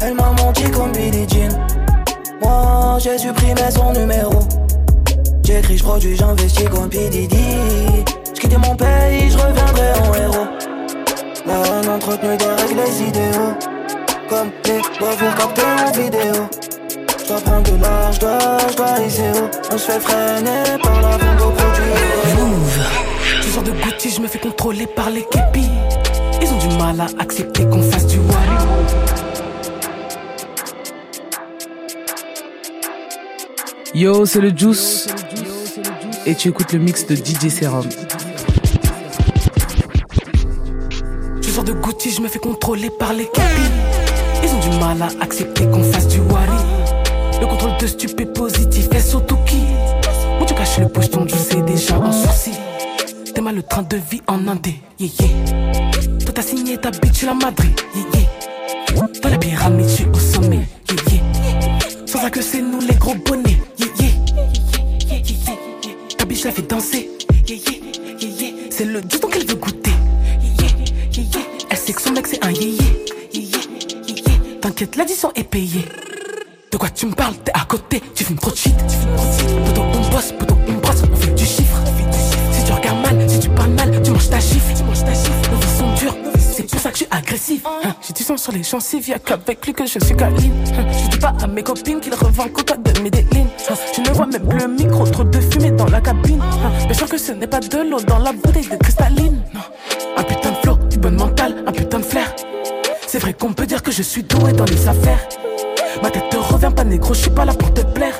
Elle 0.00 0.14
m'a 0.14 0.32
menti 0.42 0.64
comme 0.70 0.92
Billie 0.92 1.26
Jean. 1.28 1.48
Moi, 2.42 2.98
j'ai 2.98 3.18
supprimé 3.18 3.70
son 3.70 3.92
numéro. 3.92 4.40
J'écris, 5.42 5.78
je 5.78 5.82
produis, 5.82 6.16
j'investis 6.16 6.68
comme 6.68 6.88
P. 6.88 7.10
J'quittais 8.50 8.68
mon 8.68 8.74
pays, 8.74 9.30
je 9.30 9.38
reviendrai 9.38 9.92
en 10.00 10.14
héros. 10.14 10.46
La 11.46 11.54
haine 11.54 11.88
entretenue 11.88 12.36
des 12.36 12.44
règles, 12.44 12.80
les 12.84 13.02
idéaux. 13.02 13.54
Comme 14.28 14.50
les 14.64 14.80
voitures 14.98 15.34
captées 15.36 15.62
en 15.62 15.90
vidéo. 15.92 16.48
J'dois 17.24 17.40
prendre 17.40 17.70
de 17.70 17.80
l'âge, 17.80 18.14
j'dois, 18.16 18.58
j'dois 18.72 18.86
haut. 18.86 19.50
On 19.72 19.78
se 19.78 19.90
fait 19.92 20.00
freiner 20.00 20.78
par 20.82 21.00
la 21.00 21.10
vente 21.10 21.40
aux 21.42 21.50
produits. 21.50 22.38
Move. 22.38 22.80
Tu 23.40 23.48
sors 23.50 23.62
de 23.62 23.70
Gucci, 23.70 24.10
je 24.10 24.20
me 24.20 24.26
fais 24.26 24.40
contrôler 24.40 24.86
par 24.88 25.10
les 25.10 25.24
képis. 25.30 25.70
Ils 26.42 26.48
ont 26.48 26.58
du 26.58 26.76
mal 26.76 27.00
à 27.00 27.06
accepter 27.22 27.66
qu'on 27.66 27.82
fasse 27.82 28.06
du 28.06 28.18
wari. 28.18 28.66
Yo, 33.94 34.26
c'est 34.26 34.40
le 34.40 34.50
Juice. 34.50 35.06
Et 36.26 36.34
tu 36.34 36.48
écoutes 36.48 36.72
le 36.72 36.80
mix 36.80 37.06
de 37.06 37.14
DJ 37.14 37.48
Serum. 37.48 37.88
Gucci, 42.00 42.16
je 42.16 42.22
me 42.22 42.28
fais 42.28 42.38
contrôler 42.38 42.88
par 42.88 43.12
les 43.12 43.26
képis. 43.26 43.70
Ils 44.42 44.48
ont 44.48 44.70
du 44.70 44.78
mal 44.78 45.02
à 45.02 45.08
accepter 45.22 45.66
qu'on 45.66 45.82
fasse 45.82 46.08
du 46.08 46.18
wari. 46.20 46.56
Le 47.38 47.46
contrôle 47.46 47.76
de 47.78 47.86
stupé 47.86 48.24
positif, 48.24 48.88
est 48.90 49.16
qui? 49.44 49.58
Moi 50.38 50.46
tu 50.46 50.54
caches 50.54 50.78
le 50.78 50.88
pocheton, 50.88 51.26
tu 51.26 51.36
sais 51.36 51.60
déjà 51.60 51.98
en 51.98 52.10
sourcil. 52.10 52.54
T'es 53.34 53.42
mal 53.42 53.56
le 53.56 53.62
train 53.62 53.82
de 53.82 53.98
vie 54.10 54.22
en 54.28 54.48
indé, 54.48 54.76
yeah 54.98 55.10
yeah. 55.20 55.90
Toi 56.24 56.32
t'as 56.34 56.40
signé 56.42 56.78
ta 56.78 56.90
bitch, 56.90 57.18
tu 57.18 57.26
la 57.26 57.34
Madrid, 57.34 57.78
yeah 57.94 58.02
yeah. 58.14 59.06
Dans 59.22 59.28
la 59.28 59.36
pyramide, 59.36 59.88
je 59.88 59.94
suis 59.96 60.06
au 60.06 60.18
sommet, 60.18 60.66
yeah 60.88 60.96
yeah. 61.12 61.78
Sans 62.06 62.20
ça 62.22 62.30
que 62.30 62.40
c'est 62.40 62.62
nous 62.62 62.80
les 62.80 62.94
gros 62.94 63.14
bonnets, 63.26 63.58
yeah 63.78 63.88
yeah. 64.00 64.12
Ta 66.16 66.24
bitch 66.24 66.44
la 66.44 66.50
fait 66.50 66.62
danser, 66.62 67.10
yeah, 67.46 67.56
yeah 67.56 68.28
yeah. 68.40 68.52
C'est 68.70 68.86
le 68.86 69.02
du 69.02 69.18
qu'elle 69.18 69.46
veut 69.46 69.56
goûter, 69.56 69.79
mec 72.12 72.26
c'est 72.26 72.44
un 72.44 72.50
yeah, 72.50 72.82
yeah 73.32 73.58
T'inquiète, 74.60 74.96
l'addition 74.96 75.30
est 75.34 75.44
payée. 75.44 75.84
De 76.70 76.76
quoi 76.76 76.90
tu 76.90 77.06
me 77.06 77.14
parles? 77.14 77.34
T'es 77.44 77.52
à 77.54 77.64
côté, 77.66 78.02
tu 78.14 78.24
fumes 78.24 78.36
trop 78.38 78.50
de 78.50 78.56
shit. 78.56 78.76
Poto, 79.66 79.80
on 79.82 80.10
bosse, 80.10 80.32
poto, 80.38 80.54
on 80.68 80.72
brosse, 80.74 81.02
on 81.10 81.16
fait 81.16 81.34
du 81.34 81.44
chiffre. 81.44 81.78
Si 82.52 82.64
tu 82.64 82.72
regardes 82.72 83.00
mal, 83.02 83.28
si 83.30 83.40
tu 83.40 83.48
parles 83.48 83.70
mal, 83.70 84.02
tu 84.02 84.10
manges 84.10 84.28
ta 84.28 84.38
gifle. 84.38 84.72
Nos 84.84 84.92
vies 84.92 85.78
sont 85.78 85.94
dures, 85.94 86.14
c'est 86.38 86.70
pour 86.70 86.78
ça 86.80 86.90
que 86.90 86.98
je 86.98 87.04
suis 87.04 87.10
agressif. 87.10 87.62
Hein, 87.66 87.94
J'ai 88.06 88.12
du 88.12 88.22
sang 88.22 88.36
sur 88.36 88.52
les 88.52 88.62
gencives, 88.62 89.08
y'a 89.08 89.18
qu'avec 89.18 89.64
lui 89.66 89.72
que 89.72 89.86
je 89.86 89.98
suis 89.98 90.14
câline. 90.16 90.52
Hein, 90.76 90.86
Je 91.04 91.08
dis 91.08 91.18
pas 91.18 91.34
à 91.42 91.46
mes 91.46 91.62
copines 91.62 92.00
qu'il 92.00 92.14
revend 92.14 92.48
coca 92.48 92.76
de 92.76 93.00
Medellin. 93.00 93.46
Hein, 93.70 93.74
Je 93.96 94.00
ne 94.02 94.10
vois 94.14 94.26
même 94.26 94.46
plus 94.46 94.58
le 94.58 94.68
micro, 94.68 95.06
trop 95.06 95.24
de 95.24 95.40
fumée 95.40 95.70
dans 95.70 95.86
la 95.88 96.00
cabine. 96.00 96.40
Hein, 96.42 96.70
Bien 96.84 96.94
sûr 96.94 97.08
que 97.08 97.16
ce 97.18 97.32
n'est 97.32 97.46
pas 97.46 97.60
de 97.60 97.78
l'eau 97.90 98.00
dans 98.00 98.18
la 98.18 98.32
bouteille 98.32 98.68
de 98.68 98.76
cristalline. 98.76 99.40
Qu'on 103.40 103.54
peut 103.54 103.66
dire 103.66 103.82
que 103.82 103.90
je 103.90 104.02
suis 104.02 104.22
doué 104.22 104.52
dans 104.52 104.66
les 104.66 104.86
affaires. 104.86 105.26
Ma 106.02 106.10
tête 106.10 106.28
te 106.30 106.36
revient 106.36 106.70
pas 106.76 106.84
négro, 106.84 107.14
je 107.14 107.22
suis 107.22 107.30
pas 107.30 107.46
là 107.46 107.54
pour 107.54 107.72
te 107.72 107.80
plaire. 107.80 108.14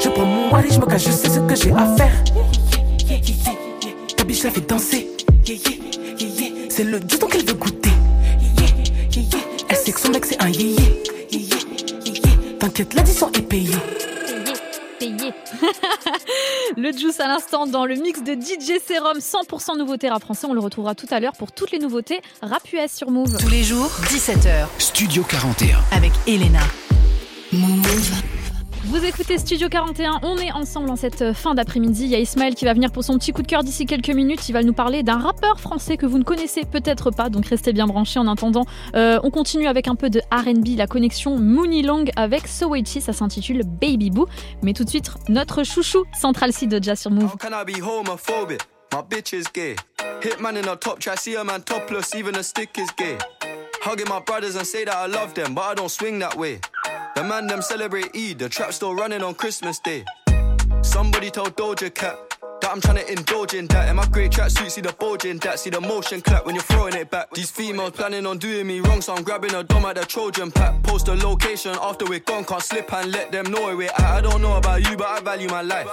Je 0.00 0.08
prends 0.08 0.24
mon 0.24 0.50
wally, 0.50 0.72
je 0.72 0.80
me 0.80 0.86
cache, 0.86 1.04
je 1.04 1.10
sais 1.10 1.28
ce 1.28 1.40
que 1.40 1.54
j'ai 1.54 1.70
à 1.70 1.94
faire. 1.96 2.24
Ta 4.16 4.24
biche 4.24 4.42
la 4.44 4.50
fait 4.50 4.66
danser. 4.66 5.06
C'est 6.70 6.84
le 6.84 6.98
du 6.98 7.18
qu'elle 7.18 7.44
veut 7.44 7.54
goûter. 7.54 7.90
Elle 9.68 9.76
sait 9.76 9.92
que 9.92 10.00
son 10.00 10.10
mec 10.10 10.24
c'est 10.24 10.42
un 10.42 10.48
yéyé. 10.48 11.02
T'inquiète, 12.58 12.94
l'addition 12.94 13.30
est 13.34 13.42
payée. 13.42 13.74
Le 16.76 16.92
juice 16.92 17.20
à 17.20 17.28
l'instant 17.28 17.66
dans 17.66 17.86
le 17.86 17.94
mix 17.94 18.22
de 18.22 18.34
DJ 18.34 18.80
Serum 18.86 19.18
100% 19.18 19.78
nouveauté 19.78 20.08
rap 20.08 20.22
français. 20.22 20.46
On 20.48 20.54
le 20.54 20.60
retrouvera 20.60 20.94
tout 20.94 21.06
à 21.10 21.20
l'heure 21.20 21.32
pour 21.32 21.52
toutes 21.52 21.70
les 21.70 21.78
nouveautés 21.78 22.20
rap 22.42 22.62
US 22.72 22.92
sur 22.92 23.10
Move. 23.10 23.38
Tous 23.38 23.48
les 23.48 23.62
jours, 23.62 23.90
17h. 24.04 24.66
Studio 24.78 25.22
41. 25.22 25.78
Avec 25.92 26.12
Elena. 26.26 26.60
Move. 27.52 28.37
Vous 28.88 29.04
écoutez 29.04 29.36
Studio 29.36 29.68
41, 29.68 30.20
on 30.22 30.38
est 30.38 30.50
ensemble 30.50 30.88
en 30.88 30.96
cette 30.96 31.34
fin 31.34 31.54
d'après-midi. 31.54 32.04
Il 32.04 32.08
y 32.08 32.14
a 32.14 32.20
Ismaël 32.20 32.54
qui 32.54 32.64
va 32.64 32.72
venir 32.72 32.90
pour 32.90 33.04
son 33.04 33.18
petit 33.18 33.32
coup 33.32 33.42
de 33.42 33.46
cœur 33.46 33.62
d'ici 33.62 33.84
quelques 33.84 34.08
minutes. 34.08 34.48
Il 34.48 34.52
va 34.52 34.62
nous 34.62 34.72
parler 34.72 35.02
d'un 35.02 35.18
rappeur 35.18 35.60
français 35.60 35.98
que 35.98 36.06
vous 36.06 36.16
ne 36.16 36.24
connaissez 36.24 36.64
peut-être 36.64 37.10
pas, 37.10 37.28
donc 37.28 37.44
restez 37.44 37.74
bien 37.74 37.86
branchés 37.86 38.18
en 38.18 38.26
attendant. 38.26 38.64
euh, 38.94 39.20
on 39.22 39.30
continue 39.30 39.66
avec 39.66 39.88
un 39.88 39.94
peu 39.94 40.08
de 40.08 40.20
RB, 40.32 40.78
la 40.78 40.86
connexion 40.86 41.36
Mooney 41.36 41.82
Long 41.82 42.06
avec 42.16 42.48
Sowechi, 42.48 43.02
ça 43.02 43.12
s'intitule 43.12 43.62
Baby 43.62 44.10
Boo. 44.10 44.26
Mais 44.62 44.72
tout 44.72 44.84
de 44.84 44.88
suite, 44.88 45.10
notre 45.28 45.64
chouchou 45.64 46.04
Central 46.18 46.54
C 46.54 46.66
de 46.66 46.82
Jazz 46.82 46.98
sur 46.98 47.10
Move. 47.10 47.36
My 48.94 49.02
bitch 49.06 49.34
is 49.34 49.44
gay. 49.52 49.76
Hitman 50.22 50.56
in 50.56 50.66
a 50.66 50.74
top 50.74 50.98
try, 50.98 51.12
a 51.38 51.44
man 51.44 51.60
topless, 51.60 52.14
even 52.14 52.34
a 52.36 52.42
stick 52.42 52.70
is 52.78 52.88
gay. 52.96 53.18
Hugging 53.82 54.08
my 54.08 54.20
brothers 54.24 54.56
and 54.56 54.64
say 54.64 54.86
that 54.86 54.96
I 54.96 55.06
love 55.06 55.34
them, 55.34 55.54
but 55.54 55.64
I 55.64 55.74
don't 55.74 55.90
swing 55.90 56.18
that 56.20 56.36
way. 56.38 56.58
The 57.18 57.24
man 57.24 57.48
them 57.48 57.62
celebrate 57.62 58.14
Eid, 58.14 58.38
the 58.38 58.48
trap 58.48 58.72
still 58.72 58.94
running 58.94 59.24
on 59.24 59.34
Christmas 59.34 59.80
Day. 59.80 60.04
Somebody 60.82 61.32
told 61.32 61.56
Doja 61.56 61.92
Cat 61.92 62.16
that 62.60 62.70
I'm 62.70 62.80
trying 62.80 62.96
to 62.96 63.12
indulge 63.12 63.54
in 63.54 63.66
that. 63.68 63.88
In 63.88 63.96
my 63.96 64.06
great 64.06 64.32
tracksuit, 64.32 64.70
see 64.70 64.80
the 64.80 64.92
bulge 64.92 65.24
in 65.24 65.38
that, 65.38 65.58
see 65.58 65.70
the 65.70 65.80
motion 65.80 66.20
clap 66.20 66.46
when 66.46 66.54
you're 66.54 66.64
throwing 66.64 66.94
it 66.94 67.10
back. 67.10 67.30
These 67.32 67.50
females 67.50 67.92
planning 67.92 68.26
on 68.26 68.38
doing 68.38 68.66
me 68.66 68.80
wrong, 68.80 69.00
so 69.00 69.14
I'm 69.14 69.22
grabbing 69.22 69.54
a 69.54 69.62
dom 69.62 69.84
at 69.84 69.96
the 69.96 70.04
Trojan 70.04 70.50
pack. 70.50 70.82
Post 70.82 71.06
the 71.06 71.16
location 71.16 71.76
after 71.80 72.04
we're 72.06 72.20
gone, 72.20 72.44
can't 72.44 72.62
slip 72.62 72.92
and 72.92 73.12
let 73.12 73.32
them 73.32 73.46
know 73.50 73.76
where 73.76 73.90
at. 73.90 74.00
I 74.00 74.20
don't 74.20 74.42
know 74.42 74.56
about 74.56 74.88
you, 74.88 74.96
but 74.96 75.06
I 75.06 75.20
value 75.20 75.48
my 75.48 75.62
life. 75.62 75.86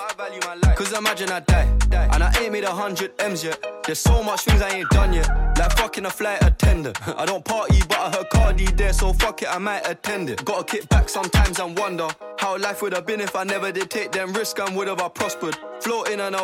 Cause 0.75 0.91
imagine 0.93 1.30
I 1.30 1.39
die, 1.39 1.69
and 1.91 2.23
I 2.23 2.34
ain't 2.41 2.51
made 2.51 2.63
a 2.63 2.71
hundred 2.71 3.12
M's 3.19 3.43
yet. 3.43 3.63
There's 3.86 3.99
so 3.99 4.23
much 4.23 4.41
things 4.41 4.62
I 4.62 4.69
ain't 4.69 4.89
done 4.89 5.13
yet. 5.13 5.28
Like 5.58 5.71
fucking 5.73 6.06
a 6.06 6.10
flight 6.10 6.43
attendant. 6.43 6.97
I 7.17 7.25
don't 7.25 7.45
party, 7.45 7.80
but 7.88 7.97
I 7.97 8.12
heard 8.12 8.30
Cardi 8.30 8.65
there, 8.65 8.93
so 8.93 9.13
fuck 9.13 9.41
it, 9.41 9.47
I 9.49 9.58
might 9.58 9.88
attend 9.88 10.30
it. 10.30 10.43
Gotta 10.43 10.63
kick 10.63 10.89
back 10.89 11.08
sometimes 11.08 11.60
and 11.60 11.78
wonder 11.78 12.08
how 12.38 12.58
life 12.58 12.82
would 12.82 12.93
have 12.93 13.06
been 13.06 13.21
if 13.21 13.36
I 13.36 13.43
never 13.43 13.71
did 13.71 13.89
take 13.89 14.12
them 14.12 14.34
risks 14.34 14.60
and 14.60 14.75
would 14.75 14.88
have 14.88 15.01
I 15.01 15.10
prospered. 15.10 15.58
Floating 15.82 16.19
and 16.19 16.36
I 16.36 16.43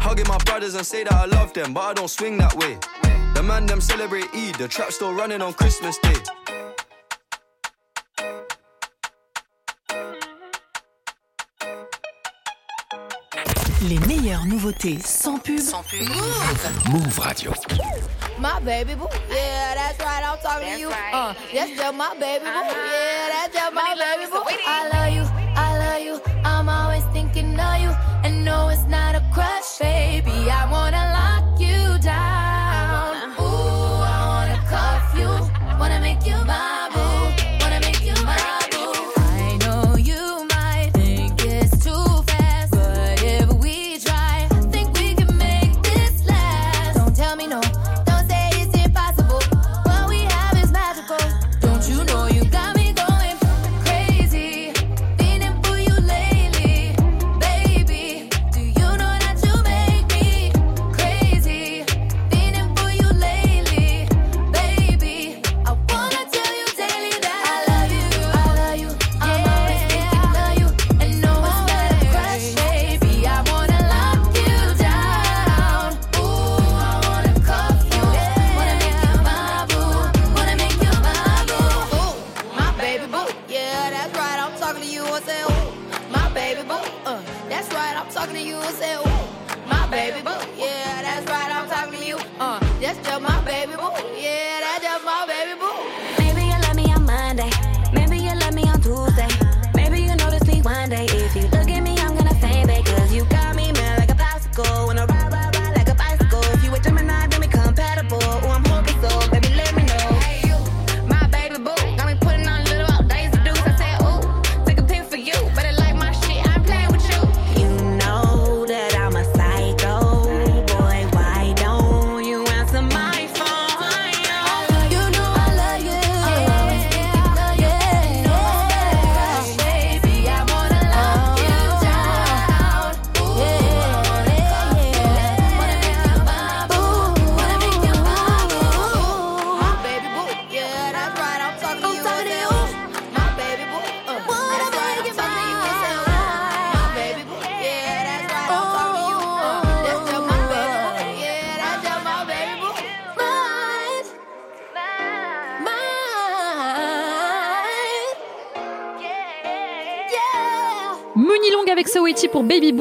Hugging 0.00 0.26
my 0.28 0.38
brothers 0.38 0.74
and 0.74 0.84
say 0.84 1.04
that 1.04 1.12
I 1.12 1.26
love 1.26 1.52
them, 1.52 1.72
but 1.74 1.80
I 1.80 1.94
don't 1.94 2.08
swing 2.08 2.38
that 2.38 2.54
way. 2.56 2.78
The 3.34 3.42
man 3.42 3.66
them 3.66 3.80
celebrate 3.80 4.28
Eid, 4.34 4.56
the 4.56 4.66
trap 4.68 4.90
still 4.92 5.12
running 5.14 5.40
on 5.42 5.52
Christmas 5.52 5.98
Day. 5.98 6.14
Les 13.82 13.98
meilleures 14.06 14.44
nouveautés 14.46 14.98
sans 15.04 15.38
pub. 15.38 15.58
Sans 15.58 15.82
pub. 15.82 16.08
Move 16.92 17.04
Move 17.04 17.18
Radio. 17.18 17.52
My 18.38 18.58
baby 18.60 18.94
boo, 18.94 19.06
yeah, 19.28 19.74
that's 19.74 19.98
right. 19.98 20.22
I'm 20.24 20.38
talking 20.38 20.74
to 20.74 20.80
you. 20.80 20.88
Uh, 20.88 21.34
that's 21.52 21.76
just 21.76 21.94
my 21.94 22.14
baby 22.14 22.44
boo, 22.44 22.50
yeah, 22.50 23.28
that's 23.32 23.54
just 23.54 23.74
my 23.74 23.94
baby 23.94 24.30
boo. 24.30 24.42
I 24.66 24.88
love 24.88 25.12
you, 25.14 25.24
I 25.56 25.78
love 25.78 26.02
you. 26.02 26.20
I'm 26.44 26.68
always 26.68 26.99
baby. 29.80 30.50
I 30.50 30.70
wanna 30.70 31.04
lock 31.16 31.49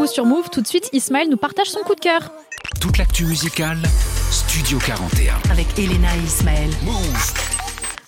sur 0.10 0.26
Move. 0.26 0.50
Tout 0.50 0.62
de 0.62 0.68
suite, 0.68 0.90
Ismaël 0.94 1.30
nous 1.30 1.38
partage 1.38 1.68
son 1.68 1.80
coup 1.80 1.96
de 1.96 2.00
cœur. 2.00 2.32
Toute 2.82 2.98
l'actu 2.98 3.26
musicale, 3.26 3.78
Studio 4.32 4.80
41. 4.80 5.36
Avec 5.52 5.68
Elena 5.78 6.16
et 6.16 6.26
Ismaël. 6.26 6.70
Move. 6.84 7.49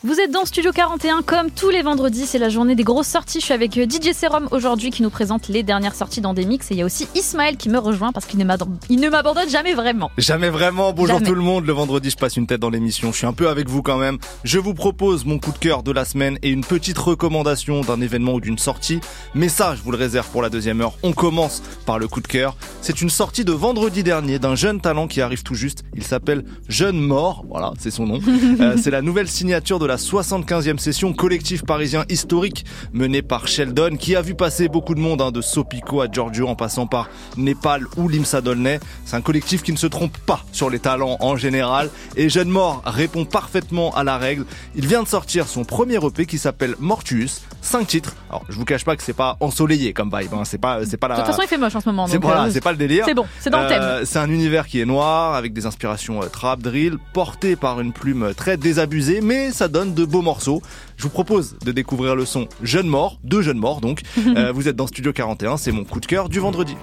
Vous 0.04 0.20
êtes 0.20 0.32
dans 0.32 0.46
Studio 0.46 0.72
41 0.72 1.22
comme 1.22 1.52
tous 1.52 1.70
les 1.70 1.84
vendredis, 1.84 2.26
c'est 2.26 2.40
la 2.40 2.50
journée 2.50 2.74
des 2.74 2.84
grosses 2.84 3.06
sorties. 3.08 3.40
Je 3.40 3.46
suis 3.46 3.54
avec 3.54 3.78
euh, 3.78 3.86
DJ 3.88 4.14
Serum 4.16 4.48
aujourd'hui 4.50 4.90
qui 4.90 5.04
nous 5.04 5.12
présente 5.12 5.48
les 5.48 5.62
dernières 5.62 5.94
sorties 5.94 6.22
dans 6.22 6.34
des 6.34 6.44
mix 6.46 6.72
et 6.72 6.74
il 6.74 6.78
y 6.80 6.82
a 6.82 6.86
aussi 6.86 7.08
Ismaël 7.14 7.56
qui 7.56 7.70
me 7.70 7.78
rejoint 7.78 8.12
parce 8.12 8.26
qu'il 8.26 8.40
ne 8.40 8.44
m'abandonne- 8.44 8.80
il 8.90 9.00
ne 9.00 9.10
m'abandonne 9.10 9.48
jamais 9.48 9.76
vraiment. 9.76 10.10
Jamais 10.18 10.50
vraiment. 10.50 10.92
Bonjour 10.92 11.18
Jamais. 11.18 11.28
tout 11.30 11.36
le 11.36 11.44
monde. 11.44 11.68
Le 11.68 11.74
vendredi, 11.74 12.10
je 12.10 12.18
passe 12.18 12.36
une 12.36 12.48
tête 12.48 12.60
dans 12.62 12.72
l'émission. 12.72 13.12
Je 13.12 13.18
suis 13.18 13.28
un 13.28 13.34
peu 13.34 13.48
avec 13.48 13.70
vous 13.70 13.84
quand 13.84 14.00
même. 14.00 14.18
Je 14.44 14.58
vous 14.58 14.74
propose 14.74 15.24
mon 15.24 15.38
coup 15.38 15.52
de 15.52 15.60
cœur 15.60 15.84
de 15.84 15.92
la 15.92 16.04
semaine 16.04 16.40
et 16.42 16.50
une 16.50 16.66
petite 16.66 16.98
recommandation 16.98 17.82
d'un 17.82 18.02
événement 18.02 18.34
ou 18.34 18.42
d'une 18.42 18.58
sortie. 18.58 19.02
Mais 19.36 19.50
ça, 19.50 19.76
je 19.76 19.84
vous 19.84 19.92
le 19.92 19.98
réserve 19.98 20.28
pour 20.32 20.42
la 20.42 20.50
deuxième 20.50 20.82
heure. 20.82 20.94
On 21.04 21.14
commence 21.14 21.62
par 21.86 22.00
le 22.00 22.08
coup 22.08 22.22
de 22.22 22.28
cœur. 22.28 22.56
C'est 22.82 23.02
une 23.04 23.12
sortie 23.12 23.46
de 23.46 23.52
vendredi 23.52 24.02
dernier 24.02 24.40
d'un 24.40 24.56
jeune 24.56 24.82
talent 24.82 25.08
qui 25.08 25.22
arrive 25.22 25.44
tout 25.44 25.54
juste. 25.54 25.84
Il 25.96 26.04
s'appelle 26.04 26.44
Jeune 26.70 27.00
Mort. 27.00 27.46
Voilà, 27.48 27.72
c'est 27.78 27.92
son 27.92 28.08
nom. 28.08 28.20
Euh, 28.60 28.76
c'est 28.82 28.92
la 28.92 29.02
nouvelle 29.02 29.28
signature 29.28 29.80
de 29.80 29.86
la 29.92 29.98
75e 29.98 30.78
session 30.78 31.12
collectif 31.12 31.66
parisien 31.66 32.06
historique 32.08 32.64
menée 32.94 33.22
par 33.22 33.50
Sheldon 33.50 33.98
qui 34.00 34.16
a 34.16 34.22
vu 34.22 34.36
passer 34.36 34.70
beaucoup 34.70 34.96
de 34.96 35.02
monde, 35.02 35.22
hein, 35.22 35.32
de 35.32 35.42
Sopico 35.42 36.00
à 36.00 36.08
Giorgio 36.10 36.48
en 36.48 36.56
passant 36.56 36.88
par 36.88 37.10
Népal 37.36 37.86
ou 37.98 38.08
Limsa 38.08 38.40
Dolnay. 38.40 38.80
C'est 39.04 39.18
un 39.18 39.22
collectif 39.22 39.64
qui 39.64 39.74
ne 39.74 39.78
se 39.78 39.88
trompe 39.88 40.18
pas 40.20 40.46
sur 40.54 40.70
les 40.70 40.80
talents 40.80 41.18
en 41.20 41.36
général 41.36 41.90
et 42.16 42.30
Jeune 42.30 42.48
Mort 42.48 42.82
répond 42.86 43.26
parfaitement 43.26 43.94
à 43.94 44.06
la 44.06 44.18
règle. 44.18 44.46
Il 44.76 44.88
vient 44.88 45.04
de 45.04 45.10
sortir 45.10 45.50
son 45.50 45.66
premier 45.66 45.98
EP 45.98 46.26
qui 46.26 46.38
s'appelle 46.38 46.76
Mortuus, 46.80 47.42
5 47.62 47.86
titres. 47.86 48.16
Alors 48.30 48.46
je 48.48 48.56
vous 48.56 48.64
cache 48.64 48.86
pas 48.86 48.96
que 48.96 49.04
c'est 49.04 49.12
pas 49.12 49.36
ensoleillé 49.42 49.92
comme 49.92 50.10
vibe, 50.10 50.34
hein. 50.34 50.44
c'est 50.46 50.58
pas 50.58 50.86
c'est 50.86 50.96
pas 50.96 51.10
la 51.10 51.16
De 51.16 51.20
toute 51.20 51.32
façon, 51.32 51.42
il 51.44 51.50
fait 51.50 51.58
moche 51.58 51.76
en 51.76 51.82
ce 51.82 51.90
moment. 51.90 52.08
c'est 52.08 52.18
voilà, 52.18 52.46
euh, 52.46 52.60
pas 52.62 52.72
le 52.72 52.78
délire. 52.78 53.04
C'est 53.06 53.14
bon, 53.14 53.26
c'est 53.40 53.50
dans 53.50 53.62
le 53.62 53.68
thème. 53.68 53.82
Euh, 53.82 54.06
c'est 54.06 54.20
un 54.20 54.30
univers 54.30 54.68
qui 54.68 54.80
est 54.80 54.86
noir 54.86 55.36
avec 55.36 55.52
des 55.52 55.66
inspirations 55.66 56.22
euh, 56.22 56.28
trap, 56.28 56.62
drill, 56.62 56.98
porté 57.14 57.58
par 57.58 57.82
une 57.82 57.92
plume 57.92 58.34
très 58.36 58.56
désabusée, 58.56 59.20
mais 59.22 59.52
ça 59.52 59.68
donne 59.68 59.81
de 59.86 60.06
beaux 60.06 60.22
morceaux. 60.22 60.62
Je 60.98 61.04
vous 61.04 61.10
propose 61.10 61.56
de 61.66 61.72
découvrir 61.72 62.16
le 62.16 62.26
son 62.26 62.48
Jeune 62.62 62.88
Mort, 62.88 63.20
deux 63.24 63.42
jeunes 63.42 63.60
morts 63.60 63.82
donc. 63.82 64.02
Euh, 64.32 64.52
vous 64.54 64.70
êtes 64.70 64.78
dans 64.78 64.88
Studio 64.88 65.12
41, 65.12 65.58
c'est 65.58 65.72
mon 65.72 65.84
coup 65.84 66.00
de 66.00 66.06
cœur 66.06 66.30
du 66.30 66.40
vendredi. 66.40 66.76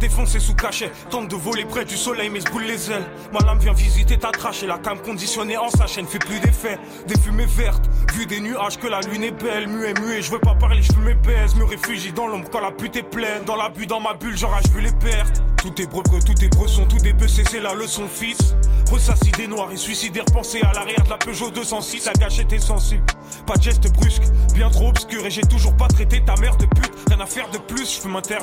Défoncé 0.00 0.38
sous 0.38 0.54
cachet, 0.54 0.92
tente 1.10 1.28
de 1.28 1.34
voler 1.34 1.64
près 1.64 1.84
du 1.84 1.96
soleil 1.96 2.30
mais 2.30 2.40
se 2.40 2.50
boule 2.50 2.62
les 2.62 2.90
ailes. 2.90 3.04
Ma 3.32 3.40
lame 3.40 3.58
vient 3.58 3.72
visiter 3.72 4.16
ta 4.16 4.30
trache 4.30 4.62
et 4.62 4.66
la 4.66 4.78
cam 4.78 4.98
conditionnée 4.98 5.56
en 5.56 5.70
sa 5.70 5.86
chaîne 5.86 6.06
fait 6.06 6.20
plus 6.20 6.38
d'effet. 6.38 6.78
Des 7.08 7.18
fumées 7.18 7.46
vertes, 7.46 7.88
vu 8.14 8.26
des 8.26 8.40
nuages 8.40 8.78
que 8.78 8.86
la 8.86 9.00
lune 9.00 9.24
est 9.24 9.32
belle, 9.32 9.66
muet, 9.66 9.94
muet, 10.00 10.22
je 10.22 10.30
veux 10.30 10.38
pas 10.38 10.54
parler, 10.54 10.82
je 10.82 10.92
fume 10.92 11.04
mes 11.04 11.14
baises, 11.14 11.56
me 11.56 11.64
réfugie 11.64 12.12
dans 12.12 12.28
l'ombre 12.28 12.48
quand 12.50 12.60
la 12.60 12.70
pute 12.70 12.94
est 12.96 13.02
pleine. 13.02 13.42
Dans 13.44 13.56
la 13.56 13.68
bulle, 13.70 13.86
dans 13.86 14.00
ma 14.00 14.14
bulle, 14.14 14.36
j'enrage 14.36 14.68
vu 14.72 14.80
les 14.80 14.92
pertes. 14.92 15.42
Tout 15.56 15.82
est 15.82 15.86
breuvreux, 15.86 16.20
tout 16.24 16.44
est 16.44 16.56
bresson, 16.56 16.84
tout 16.84 17.04
est 17.04 17.12
bessé, 17.12 17.42
c'est 17.50 17.60
la 17.60 17.74
leçon 17.74 18.06
fils. 18.06 18.54
Ressassis 18.92 19.32
des 19.32 19.48
noirs 19.48 19.72
et 19.72 19.76
suicidaires, 19.76 20.24
penser 20.26 20.60
à 20.62 20.72
l'arrière 20.72 21.02
de 21.02 21.10
la 21.10 21.18
Peugeot 21.18 21.50
206, 21.50 22.06
la 22.06 22.12
gâchette 22.12 22.52
est 22.52 22.60
sensible. 22.60 23.04
Pas 23.46 23.56
de 23.56 23.62
geste 23.62 23.92
brusque, 23.92 24.22
bien 24.54 24.70
trop 24.70 24.88
obscur 24.88 25.26
et 25.26 25.30
j'ai 25.30 25.42
toujours 25.42 25.76
pas 25.76 25.88
traité 25.88 26.22
ta 26.24 26.36
mère 26.36 26.56
de 26.56 26.66
pute. 26.66 26.92
Rien 27.08 27.20
à 27.20 27.26
faire 27.26 27.50
de 27.50 27.58
plus, 27.58 28.00
je 28.02 28.08
un 28.08 28.20
terre, 28.20 28.42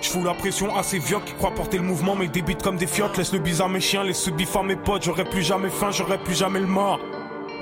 je 0.00 0.24
la 0.24 0.34
pression 0.34 0.76
à 0.76 0.82
ces 0.82 0.98
vieux 0.98 1.18
qui 1.24 1.32
croient 1.34 1.54
porter 1.54 1.78
le 1.78 1.82
mouvement, 1.82 2.14
mais 2.14 2.28
débitent 2.28 2.62
comme 2.62 2.76
des 2.76 2.86
fiottes. 2.86 3.16
Laisse 3.16 3.32
le 3.32 3.38
bizarre 3.38 3.68
mes 3.68 3.80
chiens, 3.80 4.04
laisse 4.04 4.20
ce 4.20 4.30
bif 4.30 4.54
à 4.56 4.62
mes 4.62 4.76
potes. 4.76 5.02
J'aurais 5.04 5.24
plus 5.24 5.42
jamais 5.42 5.70
faim, 5.70 5.90
j'aurais 5.90 6.18
plus 6.18 6.34
jamais 6.34 6.60
le 6.60 6.66
mort. 6.66 6.98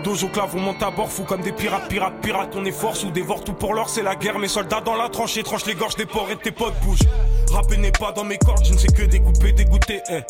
Dojo 0.02 0.28
clave, 0.28 0.54
on 0.54 0.60
monte 0.60 0.82
à 0.82 0.90
bord, 0.90 1.10
fou 1.10 1.22
comme 1.22 1.40
des 1.40 1.52
pirates, 1.52 1.88
pirates, 1.88 2.20
pirates. 2.20 2.54
On 2.56 2.64
est 2.64 2.72
force 2.72 3.04
ou 3.04 3.10
dévore 3.10 3.42
tout 3.42 3.54
pour 3.54 3.74
l'or, 3.74 3.88
c'est 3.88 4.02
la 4.02 4.16
guerre. 4.16 4.38
Mes 4.38 4.48
soldats 4.48 4.80
dans 4.80 4.96
la 4.96 5.08
tranchée, 5.08 5.42
tranche 5.42 5.66
les 5.66 5.74
gorges 5.74 5.96
des 5.96 6.06
porcs 6.06 6.30
et 6.30 6.36
tes 6.36 6.50
potes 6.50 6.74
bougent. 6.84 7.08
Rapper 7.52 7.76
n'est 7.76 7.92
pas 7.92 8.12
dans 8.12 8.24
mes 8.24 8.38
cordes, 8.38 8.64
je 8.64 8.72
ne 8.72 8.78
sais 8.78 8.88
que 8.88 9.02
découper, 9.02 9.52
dégoûter, 9.52 10.00
eh. 10.10 10.20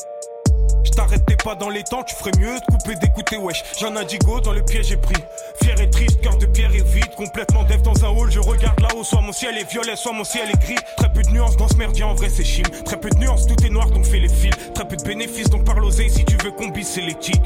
Je 0.84 0.90
t'arrêtais 0.90 1.36
pas 1.36 1.54
dans 1.54 1.70
les 1.70 1.82
temps, 1.82 2.02
tu 2.02 2.14
ferais 2.14 2.30
mieux 2.38 2.60
de 2.60 2.64
couper, 2.66 2.94
d'écouter, 2.96 3.36
wesh. 3.36 3.64
J'en 3.80 3.96
ai 3.96 4.04
dit 4.04 4.18
go, 4.18 4.40
dans 4.40 4.52
le 4.52 4.62
piège 4.62 4.88
j'ai 4.88 4.96
pris. 4.96 5.14
Pierre 5.60 5.80
est 5.80 5.90
triste, 5.90 6.20
cœur 6.20 6.36
de 6.36 6.46
pierre 6.46 6.74
est 6.74 6.86
vide. 6.86 7.14
Complètement 7.16 7.64
dev 7.64 7.82
dans 7.82 8.04
un 8.04 8.08
hall, 8.08 8.30
je 8.30 8.40
regarde 8.40 8.78
là-haut. 8.80 9.02
Soit 9.02 9.22
mon 9.22 9.32
ciel 9.32 9.56
est 9.56 9.70
violet, 9.70 9.96
soit 9.96 10.12
mon 10.12 10.24
ciel 10.24 10.48
est 10.50 10.60
gris. 10.60 10.78
Très 10.96 11.12
peu 11.12 11.22
de 11.22 11.30
nuances 11.30 11.56
dans 11.56 11.68
ce 11.68 11.76
merdier, 11.76 12.04
en 12.04 12.14
vrai 12.14 12.28
c'est 12.28 12.44
chim. 12.44 12.64
Très 12.84 12.98
peu 12.98 13.08
de 13.08 13.16
nuances, 13.16 13.46
tout 13.46 13.56
est 13.64 13.70
noir, 13.70 13.90
donc 13.90 14.04
fais 14.04 14.20
les 14.20 14.28
fils. 14.28 14.54
Très 14.74 14.86
peu 14.86 14.96
de 14.96 15.02
bénéfices, 15.02 15.48
donc 15.50 15.64
parle 15.64 15.80
l'oseille 15.80 16.10
si 16.10 16.24
tu 16.24 16.36
veux 16.44 16.50
qu'on 16.50 16.68
bise 16.68 16.88
sélectique. 16.88 17.42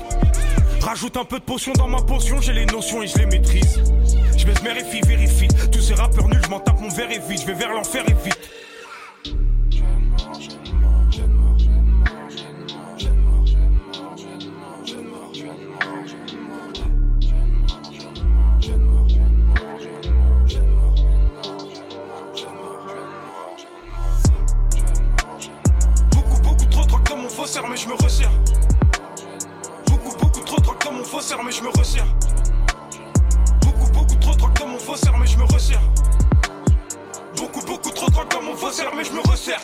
Rajoute 0.81 1.17
un 1.17 1.25
peu 1.25 1.39
de 1.39 1.45
potion 1.45 1.73
dans 1.75 1.89
ma 1.89 2.03
potion, 2.03 2.41
j'ai 2.41 2.53
les 2.53 2.67
notions 2.67 3.03
et 3.03 3.07
je 3.07 3.19
les 3.19 3.27
maîtrise. 3.27 3.83
Je 4.37 4.45
baisse 4.47 4.63
mes 4.63 5.01
vérifie. 5.07 5.49
Tous 5.71 5.81
ces 5.81 5.95
rappeurs 5.95 6.29
nuls, 6.29 6.41
je 6.45 6.51
m'en 6.51 6.61
tape, 6.61 6.81
mon 6.81 6.89
verre 6.89 7.11
est 7.11 7.27
vide. 7.29 7.41
Je 7.41 7.47
vais 7.47 7.55
vers 7.55 7.73
l'enfer 7.73 8.05
et 8.09 8.15
vite. 8.25 8.39
Faussaire, 27.49 27.69
mais 27.71 27.77
je 27.79 27.89
me 27.89 27.95
resserre. 27.95 28.31
Beaucoup, 29.87 30.15
beaucoup 30.19 30.41
trop 30.41 30.61
dans 30.85 30.93
mon 30.93 31.05
faussaire, 31.05 31.43
mais 31.43 31.51
je 31.51 31.63
me 31.63 31.71
resserre. 31.71 32.07
Beaucoup, 33.63 33.91
beaucoup 33.91 34.17
trop 34.17 34.33
de 34.35 34.39
drogue 34.39 34.59
dans 34.59 34.67
mon 34.67 34.79
faussaire, 34.79 35.17
mais 35.17 35.27
je 35.27 35.39
me 35.39 35.45
resserre. 35.45 35.81
Beaucoup, 37.39 37.65
beaucoup 37.65 37.91
trop 37.91 38.07
de 38.07 38.13
drogue 38.13 38.31
dans 38.31 38.43
mon 38.43 38.55
faussaire, 38.55 38.91
mais 38.95 39.03
je 39.03 39.13
me 39.13 39.21
resserre. 39.21 39.61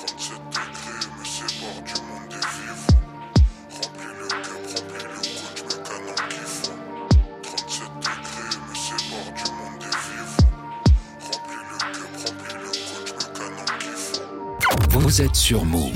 Vous 14.88 15.20
êtes 15.20 15.36
sur 15.36 15.66
Move. 15.66 15.92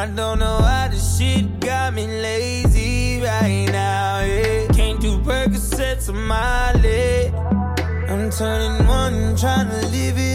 I 0.00 0.06
don't 0.06 0.38
know 0.38 0.60
why 0.60 0.88
this 0.88 1.18
shit 1.18 1.60
got 1.60 1.92
me 1.92 2.06
lazy 2.06 3.20
right 3.20 3.66
now. 3.70 4.20
Yeah. 4.24 4.66
Can't 4.68 4.98
do 4.98 5.18
Percocets 5.18 6.08
on 6.08 6.26
my 6.26 6.72
leg. 6.72 7.34
I'm 8.08 8.30
turning 8.30 8.86
one, 8.86 9.36
trying 9.36 9.68
to 9.68 9.86
live 9.88 10.16
it 10.16 10.29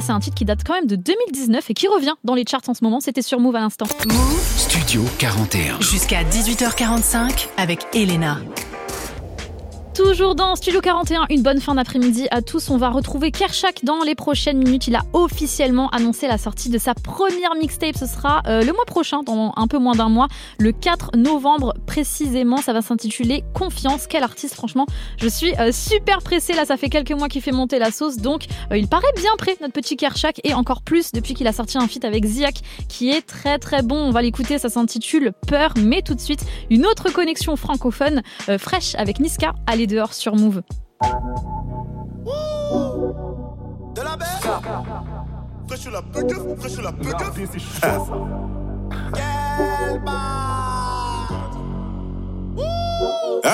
ça 0.00 0.06
c'est 0.08 0.12
un 0.12 0.20
titre 0.20 0.36
qui 0.36 0.44
date 0.44 0.60
quand 0.64 0.74
même 0.74 0.86
de 0.86 0.96
2019 0.96 1.70
et 1.70 1.74
qui 1.74 1.88
revient 1.88 2.14
dans 2.24 2.34
les 2.34 2.44
charts 2.46 2.68
en 2.68 2.74
ce 2.74 2.84
moment. 2.84 3.00
C'était 3.00 3.22
sur 3.22 3.40
Move 3.40 3.56
à 3.56 3.60
l'instant. 3.60 3.86
Studio 4.56 5.02
41. 5.18 5.80
Jusqu'à 5.80 6.22
18h45 6.22 7.48
avec 7.56 7.86
Elena. 7.94 8.38
Toujours 10.06 10.36
dans 10.36 10.54
Studio 10.54 10.80
41, 10.80 11.26
une 11.30 11.42
bonne 11.42 11.60
fin 11.60 11.74
d'après-midi 11.74 12.28
à 12.30 12.40
tous. 12.40 12.70
On 12.70 12.76
va 12.76 12.90
retrouver 12.90 13.32
Kershak 13.32 13.84
dans 13.84 14.04
les 14.04 14.14
prochaines 14.14 14.56
minutes. 14.56 14.86
Il 14.86 14.94
a 14.94 15.02
officiellement 15.12 15.88
annoncé 15.88 16.28
la 16.28 16.38
sortie 16.38 16.68
de 16.68 16.78
sa 16.78 16.94
première 16.94 17.56
mixtape. 17.56 17.96
Ce 17.98 18.06
sera 18.06 18.40
euh, 18.46 18.62
le 18.62 18.72
mois 18.72 18.84
prochain, 18.86 19.24
dans 19.24 19.52
un 19.56 19.66
peu 19.66 19.78
moins 19.78 19.96
d'un 19.96 20.08
mois, 20.08 20.28
le 20.60 20.70
4 20.70 21.16
novembre 21.16 21.74
précisément. 21.86 22.58
Ça 22.58 22.72
va 22.72 22.82
s'intituler 22.82 23.42
Confiance. 23.52 24.06
Quel 24.06 24.22
artiste, 24.22 24.54
franchement. 24.54 24.86
Je 25.20 25.26
suis 25.26 25.52
euh, 25.58 25.72
super 25.72 26.18
pressée. 26.18 26.52
Là, 26.52 26.64
ça 26.66 26.76
fait 26.76 26.88
quelques 26.88 27.10
mois 27.10 27.26
qu'il 27.26 27.42
fait 27.42 27.50
monter 27.50 27.80
la 27.80 27.90
sauce. 27.90 28.18
Donc, 28.18 28.44
euh, 28.70 28.78
il 28.78 28.86
paraît 28.86 29.12
bien 29.16 29.32
prêt, 29.36 29.56
notre 29.60 29.74
petit 29.74 29.96
Kershak. 29.96 30.40
Et 30.44 30.54
encore 30.54 30.82
plus 30.82 31.10
depuis 31.10 31.34
qu'il 31.34 31.48
a 31.48 31.52
sorti 31.52 31.78
un 31.78 31.88
feat 31.88 32.04
avec 32.04 32.24
Ziak, 32.24 32.60
qui 32.88 33.10
est 33.10 33.22
très 33.22 33.58
très 33.58 33.82
bon. 33.82 33.96
On 33.96 34.12
va 34.12 34.22
l'écouter. 34.22 34.58
Ça 34.58 34.68
s'intitule 34.68 35.32
Peur. 35.48 35.74
Mais 35.76 36.02
tout 36.02 36.14
de 36.14 36.20
suite, 36.20 36.44
une 36.70 36.86
autre 36.86 37.10
connexion 37.10 37.56
francophone 37.56 38.22
fraîche 38.56 38.94
avec 38.94 39.18
Niska. 39.18 39.52
Allez 39.66 39.88
dehors 39.96 40.12
sur 40.12 40.36
Move. 40.36 40.60
De 43.94 44.02
la 44.02 44.16
barre 44.16 44.62
Eh, 53.44 53.48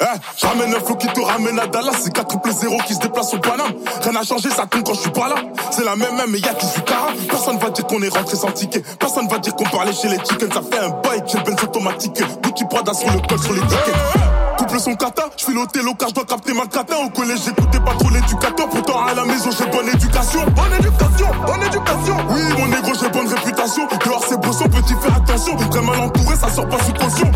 eh, 0.00 0.04
j'amène 0.36 0.74
un 0.74 0.80
flow 0.80 0.96
qui 0.96 1.06
te 1.08 1.20
ramène 1.20 1.58
à 1.58 1.66
Dallas. 1.66 1.92
C'est 2.00 2.12
4 2.12 2.26
triple 2.26 2.50
0 2.50 2.76
qui 2.86 2.94
se 2.94 3.00
déplace 3.00 3.34
au 3.34 3.38
Paname. 3.38 3.72
Rien 4.02 4.12
n'a 4.12 4.22
changé, 4.22 4.48
ça 4.48 4.64
compte 4.66 4.86
quand 4.86 4.94
je 4.94 5.00
suis 5.00 5.10
pas 5.10 5.28
là. 5.28 5.34
C'est 5.70 5.84
la 5.84 5.96
même 5.96 6.16
même, 6.16 6.30
mais 6.30 6.38
y'a 6.38 6.54
qui 6.54 6.66
du 6.66 6.82
cara. 6.82 7.08
Personne 7.28 7.58
va 7.58 7.68
dire 7.70 7.86
qu'on 7.86 8.00
est 8.00 8.08
rentré 8.16 8.36
sans 8.36 8.52
ticket. 8.52 8.82
Personne 8.98 9.28
va 9.28 9.38
dire 9.38 9.54
qu'on 9.54 9.64
parlait 9.64 9.92
chez 9.92 10.08
les 10.08 10.18
chickens. 10.18 10.52
Ça 10.52 10.62
fait 10.62 10.78
un 10.78 10.88
bail, 10.88 11.22
j'ai 11.26 11.38
le 11.38 11.44
benz 11.44 11.62
automatique. 11.62 12.22
Gucci 12.42 12.64
Prada 12.64 12.94
sur 12.94 13.10
le 13.12 13.20
col, 13.28 13.38
sur 13.38 13.52
les 13.52 13.60
tickets. 13.60 14.37
Couple 14.68 14.80
son 14.80 14.96
kata, 14.96 15.30
je 15.34 15.66
télo 15.72 15.94
car 15.94 16.10
je 16.10 16.14
dois 16.14 16.26
capter 16.26 16.52
ma 16.52 16.66
cata. 16.66 16.98
Au 16.98 17.08
collège, 17.08 17.40
j'écoutais 17.42 17.80
pas 17.80 17.94
trop 17.98 18.10
l'éducateur. 18.10 18.68
Pourtant, 18.68 19.02
à 19.02 19.14
la 19.14 19.24
maison, 19.24 19.48
j'ai 19.50 19.64
bonne 19.64 19.88
éducation. 19.88 20.44
Bonne 20.54 20.74
éducation, 20.78 21.26
bonne 21.46 21.62
éducation. 21.62 22.16
Oui, 22.28 22.42
mon 22.58 22.66
négro, 22.66 22.92
j'ai 23.00 23.08
bonne 23.08 23.28
réputation. 23.28 23.88
Dehors, 24.04 24.24
c'est 24.28 24.38
brosson, 24.38 24.64
petit, 24.64 24.94
fais 25.00 25.08
attention. 25.08 25.56
Très 25.70 25.80
mal 25.80 26.00
entouré, 26.00 26.36
ça 26.36 26.50
sort 26.50 26.68
pas 26.68 26.76
sous 26.84 26.92
caution. 26.92 27.32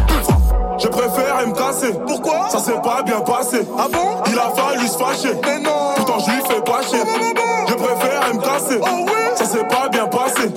Je 0.78 0.88
préfère 0.88 1.46
me 1.46 1.54
casser. 1.54 1.94
Pourquoi? 2.06 2.50
Ça 2.50 2.58
s'est 2.58 2.80
pas 2.82 3.02
bien 3.02 3.20
passé. 3.20 3.66
Ah 3.78 3.86
bon? 3.90 4.22
Il 4.30 4.38
a 4.38 4.50
fallu 4.54 4.86
se 4.86 4.98
fâcher. 4.98 5.34
Mais 5.42 5.58
non 5.60 5.92
Pourtant 5.96 6.18
je 6.18 6.32
lui 6.32 6.42
fais 6.46 6.60
pas 6.60 6.82
chier. 6.82 7.00
Je 7.68 7.74
préfère 7.74 8.34
me 8.34 8.40
casser. 8.40 8.78
Oh 8.82 9.06
oui 9.06 9.12
Ça 9.36 9.46
s'est 9.46 9.64
pas 9.64 9.88
bien 9.88 10.06
passé. 10.06 10.52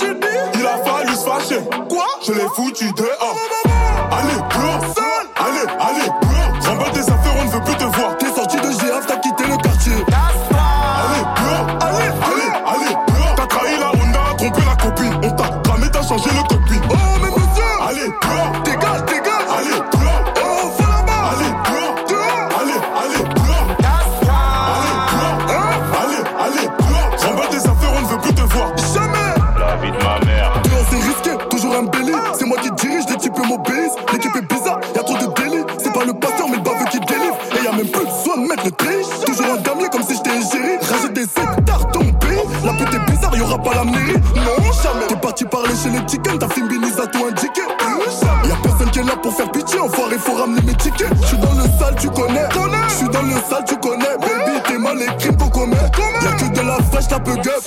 Il 0.55 0.65
a 0.65 0.78
fallu 0.84 1.15
se 1.15 1.23
fâcher. 1.23 1.61
Quoi? 1.88 2.05
Je 2.26 2.34
l'ai 2.34 2.47
foutu 2.53 2.91
dehors. 2.91 3.38
Parler 45.56 45.76
chez 45.76 45.89
les 45.89 46.08
chickens, 46.08 46.39
ta 46.39 46.47
binis 46.47 46.99
a 47.01 47.08
tout 47.08 47.26
indiqué 47.26 47.62
Y'a 48.47 48.56
personne 48.62 48.91
qui 48.91 48.99
est 48.99 49.03
là 49.03 49.16
pour 49.22 49.34
faire 49.34 49.49
pitié 49.51 49.80
Enfoiré 49.80 50.18
faut 50.18 50.34
ramener 50.34 50.62
mes 50.62 50.76
tickets 50.76 51.08
J'suis 51.24 51.38
dans 51.38 51.53
le 51.53 51.64
sale 51.80 51.95
tu 51.99 52.10
connais 52.10 52.47
J'suis 52.89 53.10
dans 53.10 53.22
le 53.22 53.36
sale 53.49 53.64
tu 53.68 53.78
connais 53.78 54.18
Baby 54.20 54.60
t'es 54.68 54.78
mal 54.78 54.97
les 54.97 55.06
crimes 55.18 55.38
qu'on 55.38 55.49
commet 55.49 55.78
Y'a 55.78 56.32
que 56.34 56.53
de 56.53 56.62
la 56.62 56.78
fraîche 56.91 57.10
la 57.10 57.20
peu 57.20 57.36
gueule 57.36 57.62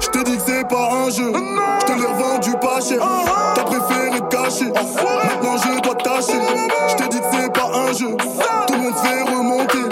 je 0.00 0.06
t'ai 0.10 0.24
dit 0.24 0.36
que 0.36 0.42
c'est 0.46 0.68
pas 0.68 0.90
un 0.92 1.10
jeu. 1.10 1.32
Je 1.80 1.84
te 1.84 1.92
l'ai 1.92 2.06
revendu 2.06 2.52
pas 2.60 2.80
cher. 2.80 2.98
T'as 3.54 3.64
préféré 3.64 4.20
te 4.20 4.36
cacher. 4.36 4.66
Maintenant 4.66 5.56
je 5.56 5.80
dois 5.82 5.94
tâcher. 5.96 6.38
Je 6.88 6.94
t'ai 6.96 7.08
dit 7.08 7.18
que 7.18 7.24
c'est 7.32 7.52
pas 7.52 7.70
un 7.74 7.92
jeu. 7.92 8.16
Tout 8.66 8.74
le 8.74 8.80
monde 8.80 8.94
fait 9.02 9.22
remonter. 9.22 9.87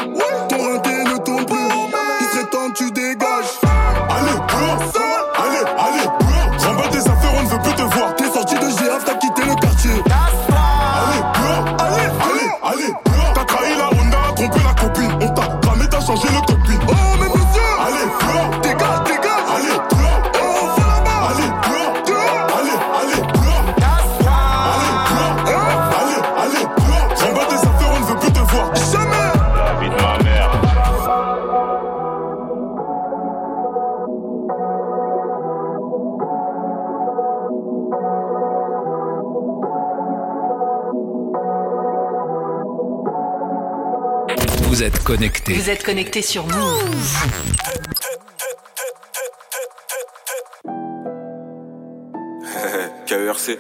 Vous 45.06 45.12
êtes 45.12 45.18
connectés. 45.18 45.54
Vous 45.54 45.70
êtes 45.70 45.84
connectés 45.84 46.22
sur 46.22 46.44
Move. 46.48 46.54
KERC. 53.06 53.56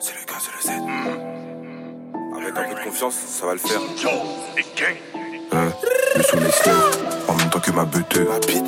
C'est 0.00 0.12
le 0.12 0.24
gars, 0.26 0.40
c'est 0.40 0.52
le 0.52 0.60
Z. 0.60 0.70
Avec 2.36 2.56
un 2.56 2.64
peu 2.68 2.74
de 2.74 2.80
confiance, 2.84 3.14
ça 3.14 3.46
va 3.46 3.52
le 3.52 3.60
faire. 3.60 3.80
Hein, 5.52 5.72
le 6.16 6.22
ma. 7.76 7.86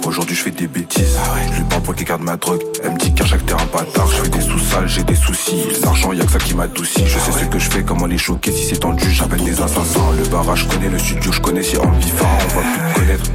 Aujourd'hui 0.06 0.36
je 0.36 0.42
fais 0.42 0.50
des 0.50 0.66
bêtises, 0.66 1.16
je 1.50 1.56
lui 1.56 1.64
parle 1.64 1.82
pour 1.82 1.94
qu'il 1.94 2.06
garde 2.06 2.22
ma 2.22 2.36
drogue. 2.36 2.62
Elle 2.84 2.92
me 2.92 2.98
dit 2.98 3.14
qu'à 3.14 3.24
chaque 3.24 3.44
terrain 3.46 3.64
bâtard, 3.72 4.06
je 4.08 4.22
fais 4.22 4.28
des 4.28 4.40
sous-sales, 4.40 4.88
j'ai 4.88 5.02
des 5.02 5.14
soucis. 5.14 5.64
L'argent, 5.82 6.12
y'a 6.12 6.24
que 6.24 6.32
ça 6.32 6.38
qui 6.38 6.54
m'adoucit. 6.54 7.06
Je 7.06 7.18
sais 7.18 7.32
ce 7.32 7.44
que 7.46 7.58
je 7.58 7.70
fais, 7.70 7.82
comment 7.82 8.06
les 8.06 8.18
choquer. 8.18 8.52
Si 8.52 8.66
c'est 8.66 8.80
tendu, 8.80 9.10
j'appelle 9.10 9.42
des 9.42 9.60
assassins. 9.62 10.12
Le 10.16 10.28
barrage, 10.28 10.64
je 10.64 10.68
connais 10.68 10.90
le 10.90 10.98
studio, 10.98 11.32
je 11.32 11.40
connais 11.40 11.62
si 11.62 11.76
bifard, 11.76 12.28
on 12.44 12.54
va 12.54 12.62
plus 12.62 12.82
me 12.82 12.94
connaître. 12.94 13.30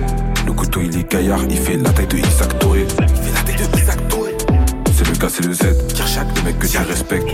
Le 0.45 0.53
couteau 0.53 0.81
il 0.81 0.97
est 0.97 1.11
gaillard, 1.11 1.39
il 1.49 1.57
fait 1.57 1.77
la 1.77 1.89
taille 1.89 2.07
de 2.07 2.17
Isaac 2.17 2.53
la 2.53 2.59
Touré. 2.59 2.87
C'est 4.95 5.07
le 5.07 5.15
gars, 5.15 5.29
c'est 5.29 5.45
le 5.45 5.53
Z. 5.53 5.61
Le 6.35 6.41
mec 6.43 6.59
que 6.59 6.67
tu 6.67 6.77
respectes, 6.77 7.29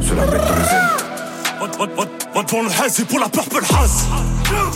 cela 0.00 0.26
mec 0.26 0.40
dans 0.40 0.56
le 0.56 0.64
zen. 0.64 1.02
Va 1.60 2.42
devant 2.42 2.62
le 2.62 2.68
haze 2.68 3.00
et 3.00 3.04
pour 3.04 3.18
la 3.18 3.28
purple 3.28 3.62
haze 3.78 4.06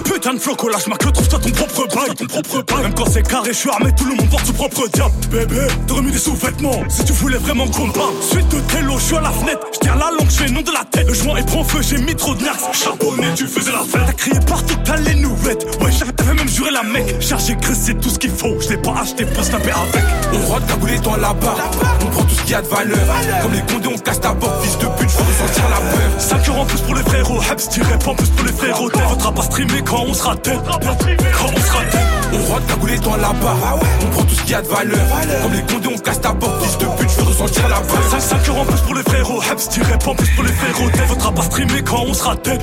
Putain 0.05 0.35
de 0.35 0.39
floco, 0.39 0.69
lâche 0.69 0.87
ma 0.87 0.97
queue, 0.97 1.11
trouve-toi 1.13 1.39
ton 1.39 1.51
propre 1.51 1.87
bail. 1.95 2.15
Ton 2.17 2.27
propre 2.27 2.63
bail. 2.75 2.83
Même 2.85 2.95
quand 2.95 3.11
c'est 3.11 3.23
carré, 3.23 3.49
je 3.53 3.59
suis 3.59 3.71
armé, 3.71 3.91
tout 3.97 4.05
le 4.05 4.15
monde 4.15 4.29
porte 4.31 4.47
son 4.47 4.53
propre 4.53 4.89
diable. 4.93 5.13
Bébé, 5.31 5.67
t'as 5.87 5.95
remis 5.95 6.13
des 6.13 6.19
sous-vêtements 6.19 6.83
Si 6.89 7.05
tu 7.05 7.13
voulais 7.13 7.39
vraiment 7.39 7.67
qu'on 7.69 7.91
parle. 7.91 8.13
Suite 8.23 8.49
de 8.49 8.61
télo, 8.61 8.95
je 8.99 9.05
suis 9.05 9.17
à 9.17 9.21
la 9.21 9.31
fenêtre 9.31 9.61
Je 9.75 9.79
tiens 9.81 9.95
la 9.97 10.11
langue, 10.11 10.29
je 10.31 10.37
fais 10.45 10.51
nom 10.51 10.63
de 10.63 10.73
la 10.73 10.85
tête. 10.91 11.07
Le 11.09 11.15
joint 11.15 11.37
est 11.37 11.47
prend 11.47 11.65
feu, 11.65 11.81
j'ai 11.83 11.99
mis 11.99 12.15
trop 12.15 12.35
de 12.35 12.43
nax 12.45 12.59
Charbonné, 12.73 13.29
tu 13.35 13.47
faisais 13.47 13.73
la 13.73 13.81
fête. 13.81 14.07
T'as 14.07 14.13
crié 14.13 14.39
partout, 14.47 14.77
t'as 14.85 14.97
les 14.97 15.15
nouvelles 15.17 15.59
Ouais, 15.81 15.91
j'avais- 15.97 16.13
t'avais 16.13 16.35
même 16.35 16.49
juré 16.49 16.71
la 16.71 16.83
mec. 16.83 17.21
Chargé, 17.21 17.57
graissé, 17.57 17.95
tout 17.95 18.09
ce 18.11 18.19
qu'il 18.19 18.31
faut. 18.31 18.55
Je 18.61 18.71
l'ai 18.71 18.77
pas 18.79 18.95
acheté 19.03 19.25
pour 19.27 19.45
se 19.45 19.51
taper 19.51 19.71
avec. 19.71 20.05
On 20.33 20.47
rentre 20.53 20.67
cagoulé 20.67 20.99
dans 21.01 21.17
la 21.17 21.33
barre. 21.35 21.71
On 22.03 22.07
prend 22.07 22.23
tout 22.23 22.35
ce 22.35 22.43
qu'il 22.43 22.51
y 22.53 22.55
a 22.55 22.63
de 22.63 22.69
valeur. 22.69 22.99
Comme 23.43 23.53
les 23.53 23.61
condés, 23.73 23.89
on 23.95 23.99
casse 23.99 24.21
ta 24.21 24.33
porte. 24.33 24.63
Fils 24.63 24.79
de 24.79 24.87
pute, 24.99 25.11
faut 25.11 25.25
ressentir 25.25 25.65
la 25.69 25.77
peur. 25.77 26.01
5 26.19 26.49
euros 26.49 26.61
en 26.63 26.65
plus 26.67 26.81
pour 26.81 26.95
les 26.95 27.03
frérots, 27.03 27.41
Hebs 27.43 27.69
tiré 27.71 27.99
pas 27.99 28.11
en 28.11 28.15
plus 28.15 28.29
pour 28.29 28.47
les 28.47 28.53
frérots. 28.53 28.91
T'es 28.91 28.99
pas 29.01 29.43
streamer 29.67 29.83
quand 29.83 30.05
on 30.07 30.15
sera 30.15 30.35
dead. 30.37 30.59
Quand 30.65 31.49
on 31.55 31.61
sera 31.61 31.85
dead. 31.85 32.01
On 32.33 32.53
rentre 32.53 32.67
cagoulé 32.67 32.99
dans 32.99 33.17
la 33.17 33.33
barre. 33.33 33.79
On 34.03 34.07
prend 34.11 34.23
tout 34.23 34.35
ce 34.35 34.43
qu'il 34.43 34.51
y 34.51 34.55
a 34.55 34.63
de 34.63 34.69
valeur. 34.69 34.99
Comme 35.43 35.53
les 35.53 35.63
condés, 35.63 35.89
on 35.95 35.99
casse 35.99 36.21
ta 36.21 36.33
porte. 36.33 36.63
Fils 36.63 36.79
de 36.79 36.87
pute, 36.87 37.11
je 37.11 37.17
veux 37.21 37.27
ressentir 37.27 37.69
la 37.69 37.81
peur. 37.81 38.03
5, 38.11 38.21
5 38.21 38.49
euros 38.49 38.61
en 38.61 38.65
plus 38.65 38.81
pour 38.81 38.95
les 38.95 39.03
frérots, 39.03 39.43
Hebs 39.43 39.69
tiré 39.71 39.99
pas 39.99 40.11
en 40.11 40.15
plus 40.15 40.31
pour 40.31 40.45
les 40.45 40.53
frérots. 40.53 40.91
T'es 40.91 41.33
pas 41.33 41.43
streamer 41.43 41.83
quand 41.83 42.05
on 42.07 42.15
sera 42.15 42.35
dead. 42.37 42.63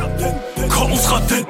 Quand 0.69 0.87
on 0.91 0.95
sera 0.95 1.19
dead. 1.21 1.45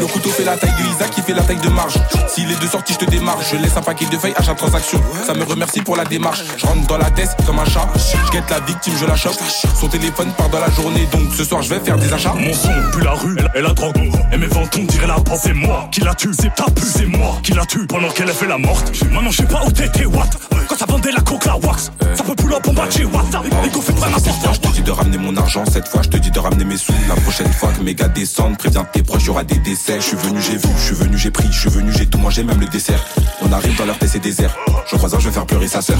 Le 0.00 0.06
couteau 0.06 0.30
fait 0.30 0.44
la 0.44 0.56
taille 0.56 0.72
de 0.78 0.94
Isaac, 0.94 1.10
qui 1.10 1.22
fait 1.22 1.34
la 1.34 1.42
taille 1.42 1.60
de 1.60 1.68
marge. 1.68 1.94
S'il 2.28 2.50
est 2.50 2.60
de 2.60 2.66
sortie, 2.66 2.92
je 2.92 2.98
te 2.98 3.10
démarre. 3.10 3.38
Je 3.42 3.56
laisse 3.56 3.76
un 3.76 3.82
paquet 3.82 4.06
de 4.06 4.16
feuilles 4.16 4.34
à 4.36 4.42
chaque 4.42 4.56
transaction. 4.56 5.00
Ça 5.26 5.34
me 5.34 5.42
remercie 5.44 5.80
pour 5.80 5.96
la 5.96 6.04
démarche. 6.04 6.44
Je 6.56 6.66
rentre 6.66 6.86
dans 6.86 6.98
la 6.98 7.10
tête 7.10 7.30
comme 7.46 7.58
un 7.58 7.64
chat. 7.64 7.88
Je 7.96 8.30
guette 8.30 8.48
la 8.50 8.60
victime, 8.60 8.94
je 8.98 9.06
la 9.06 9.16
chope. 9.16 9.38
Son 9.80 9.88
téléphone 9.88 10.30
part 10.36 10.48
dans 10.50 10.60
la 10.60 10.70
journée, 10.70 11.06
donc 11.12 11.34
ce 11.36 11.44
soir 11.44 11.62
je 11.62 11.70
vais 11.70 11.80
faire 11.80 11.96
des 11.96 12.12
achats. 12.12 12.34
Mon 12.34 12.52
son 12.52 12.68
pue 12.92 13.02
la 13.02 13.12
rue 13.12 13.36
et 13.54 13.60
la 13.60 13.72
drogue. 13.72 13.96
Et 14.32 14.36
mes 14.36 14.46
ventons 14.46 14.84
dirait 14.84 15.06
la 15.06 15.14
pop. 15.14 15.38
C'est 15.42 15.54
moi 15.54 15.88
qui 15.90 16.00
la 16.00 16.14
tue, 16.14 16.32
c'est 16.38 16.54
ta 16.54 16.64
pu, 16.64 16.82
c'est 16.84 17.06
moi 17.06 17.38
qui 17.42 17.52
la 17.52 17.64
tue. 17.64 17.86
Pendant 17.86 18.08
qu'elle 18.10 18.30
a 18.30 18.34
fait 18.34 18.46
la 18.46 18.58
morte. 18.58 18.92
Maintenant 19.10 19.30
je 19.30 19.38
sais 19.38 19.48
pas 19.48 19.62
où 19.66 19.70
t'étais, 19.72 20.06
what. 20.06 20.28
Quand 20.68 20.76
ça 20.76 20.86
vendait 20.86 21.12
la 21.12 21.20
coke, 21.22 21.44
la 21.46 21.56
wax. 21.56 21.90
Ça 22.14 22.22
peut 22.22 22.34
plus 22.34 22.48
la 22.48 22.60
bombarder, 22.60 23.04
what. 23.04 23.24
Les 23.62 23.70
go 23.70 23.80
fait 23.80 23.92
pas 23.94 24.08
Cette 24.18 24.34
fois, 24.34 24.52
je 24.52 24.60
te 24.60 24.68
dis 24.68 24.82
de 24.82 24.90
ramener 24.90 25.16
mon 25.16 25.34
argent. 25.36 25.64
Cette 25.64 25.88
fois, 25.88 26.02
je 26.02 26.08
te 26.10 26.18
dis 26.18 26.30
de 26.30 26.38
ramener 26.38 26.64
mes 26.64 26.76
sous. 26.76 26.92
La 27.08 27.14
prochaine 27.14 27.50
fois 27.52 27.70
que 27.72 27.82
mes 27.82 27.94
gars 27.94 28.08
descendent, 28.08 28.58
préviens 28.58 28.84
tes 28.84 29.02
proches, 29.02 29.24
y 29.24 29.30
aura 29.30 29.44
des 29.44 29.58
décès. 29.58 29.87
Je 29.88 30.00
suis 30.00 30.16
venu, 30.16 30.38
j'ai 30.42 30.58
vu, 30.58 30.68
je 30.76 30.84
suis 30.84 30.94
venu, 30.94 31.16
j'ai 31.16 31.30
pris, 31.30 31.48
je 31.50 31.60
suis 31.60 31.70
venu, 31.70 31.90
j'ai 31.96 32.04
tout 32.04 32.18
mangé, 32.18 32.44
même 32.44 32.60
le 32.60 32.66
dessert. 32.66 33.02
On 33.40 33.50
arrive 33.52 33.74
dans 33.78 33.86
leur 33.86 33.96
c'est 34.06 34.18
désert. 34.18 34.54
Je 34.86 34.96
croise 34.96 35.14
un, 35.14 35.18
je 35.18 35.28
vais 35.28 35.32
faire 35.32 35.46
pleurer 35.46 35.66
sa 35.66 35.80
sœur. 35.80 35.96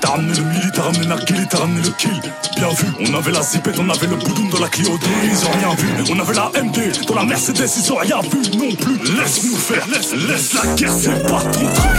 T'as 0.00 0.10
ramené 0.10 0.32
le 0.32 0.44
mili, 0.44 0.70
t'as 0.72 0.82
ramené 0.82 1.06
Narguili, 1.06 1.44
t'as 1.50 1.58
ramené 1.58 1.82
le 1.82 1.90
kill. 1.90 2.20
Bien 2.56 2.68
vu, 2.68 2.86
on 3.00 3.14
avait 3.14 3.32
la 3.32 3.42
zipette, 3.42 3.76
on 3.80 3.90
avait 3.90 4.06
le 4.06 4.14
boudoum 4.14 4.48
dans 4.50 4.60
la 4.60 4.68
Clio 4.68 4.96
ils 5.24 5.44
ont 5.44 5.50
rien 5.50 5.74
vu. 5.74 6.12
On 6.12 6.20
avait 6.20 6.34
la 6.34 6.62
MD 6.62 7.06
dans 7.08 7.14
la 7.16 7.24
Mercedes, 7.24 7.68
ils 7.76 7.92
ont 7.92 7.96
rien 7.96 8.20
vu 8.20 8.38
non 8.56 8.72
plus. 8.76 8.98
Laisse-nous 9.16 9.56
faire, 9.56 9.84
laisse, 9.88 10.12
laisse 10.14 10.52
la 10.54 10.74
guerre, 10.76 10.92
c'est 10.96 11.22
pas 11.24 11.40
ton 11.40 11.50
truc. 11.50 11.90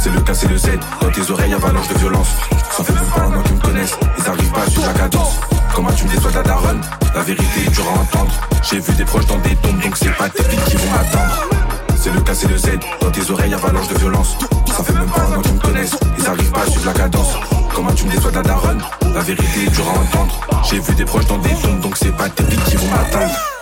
C'est 0.00 0.10
le 0.10 0.20
K, 0.20 0.30
c'est 0.34 0.48
le 0.48 0.56
Z. 0.56 0.68
Dans 1.00 1.10
tes 1.10 1.32
oreilles, 1.32 1.54
avalanche 1.54 1.88
de 1.88 1.98
violence. 1.98 2.28
Ça 2.76 2.84
fait 2.84 2.92
même 2.92 3.10
pas 3.12 3.22
un 3.22 3.36
an 3.36 3.42
qu'ils 3.42 3.56
me 3.56 3.60
connaissent. 3.60 3.98
Ils 4.16 4.28
arrivent 4.28 4.52
pas 4.52 4.62
à 4.62 4.70
suivre 4.70 4.86
la 4.86 4.94
cadence. 4.94 5.40
Comment 5.78 5.92
tu 5.92 6.06
me 6.06 6.10
déçois 6.10 6.32
de 6.32 6.36
la 6.38 6.42
daronne 6.42 6.80
La 7.14 7.22
vérité 7.22 7.60
est 7.64 7.70
dure 7.70 7.86
à 7.86 8.00
entendre. 8.00 8.32
J'ai 8.68 8.80
vu 8.80 8.92
des 8.94 9.04
proches 9.04 9.26
dans 9.26 9.38
des 9.38 9.54
tombes, 9.54 9.80
donc 9.80 9.96
c'est 9.96 10.10
pas 10.16 10.28
tes 10.28 10.42
filles 10.42 10.58
qui 10.66 10.76
vont 10.76 10.90
m'attendre. 10.90 11.48
C'est 11.96 12.12
le 12.12 12.20
K, 12.20 12.34
c'est 12.34 12.48
le 12.48 12.58
Z. 12.58 12.80
Dans 13.00 13.12
tes 13.12 13.30
oreilles, 13.30 13.54
avalanche 13.54 13.86
de 13.86 13.94
violence. 13.96 14.36
Ça 14.66 14.82
fait 14.82 14.92
même 14.92 15.08
pas 15.08 15.20
un 15.20 15.38
an 15.38 15.40
qu'ils 15.40 15.54
me 15.54 15.60
connaissent. 15.60 15.96
Ils 16.18 16.26
arrivent 16.26 16.50
pas 16.50 16.62
à 16.62 16.66
suivre 16.66 16.86
la 16.86 16.94
cadence. 16.94 17.32
Comment 17.72 17.92
tu 17.92 18.06
me 18.06 18.10
déçois 18.10 18.32
la 18.32 18.42
daronne 18.42 18.82
La 19.14 19.20
vérité 19.20 19.66
est 19.68 19.70
dure 19.70 19.88
à 19.88 20.00
entendre. 20.00 20.40
J'ai 20.68 20.80
vu 20.80 20.94
des 20.96 21.04
proches 21.04 21.26
dans 21.26 21.38
des 21.38 21.54
tombes, 21.54 21.78
donc 21.78 21.96
c'est 21.96 22.16
pas 22.16 22.28
tes 22.28 22.42
filles 22.42 22.58
qui 22.66 22.74
vont 22.74 22.90
m'attendre. 22.90 23.57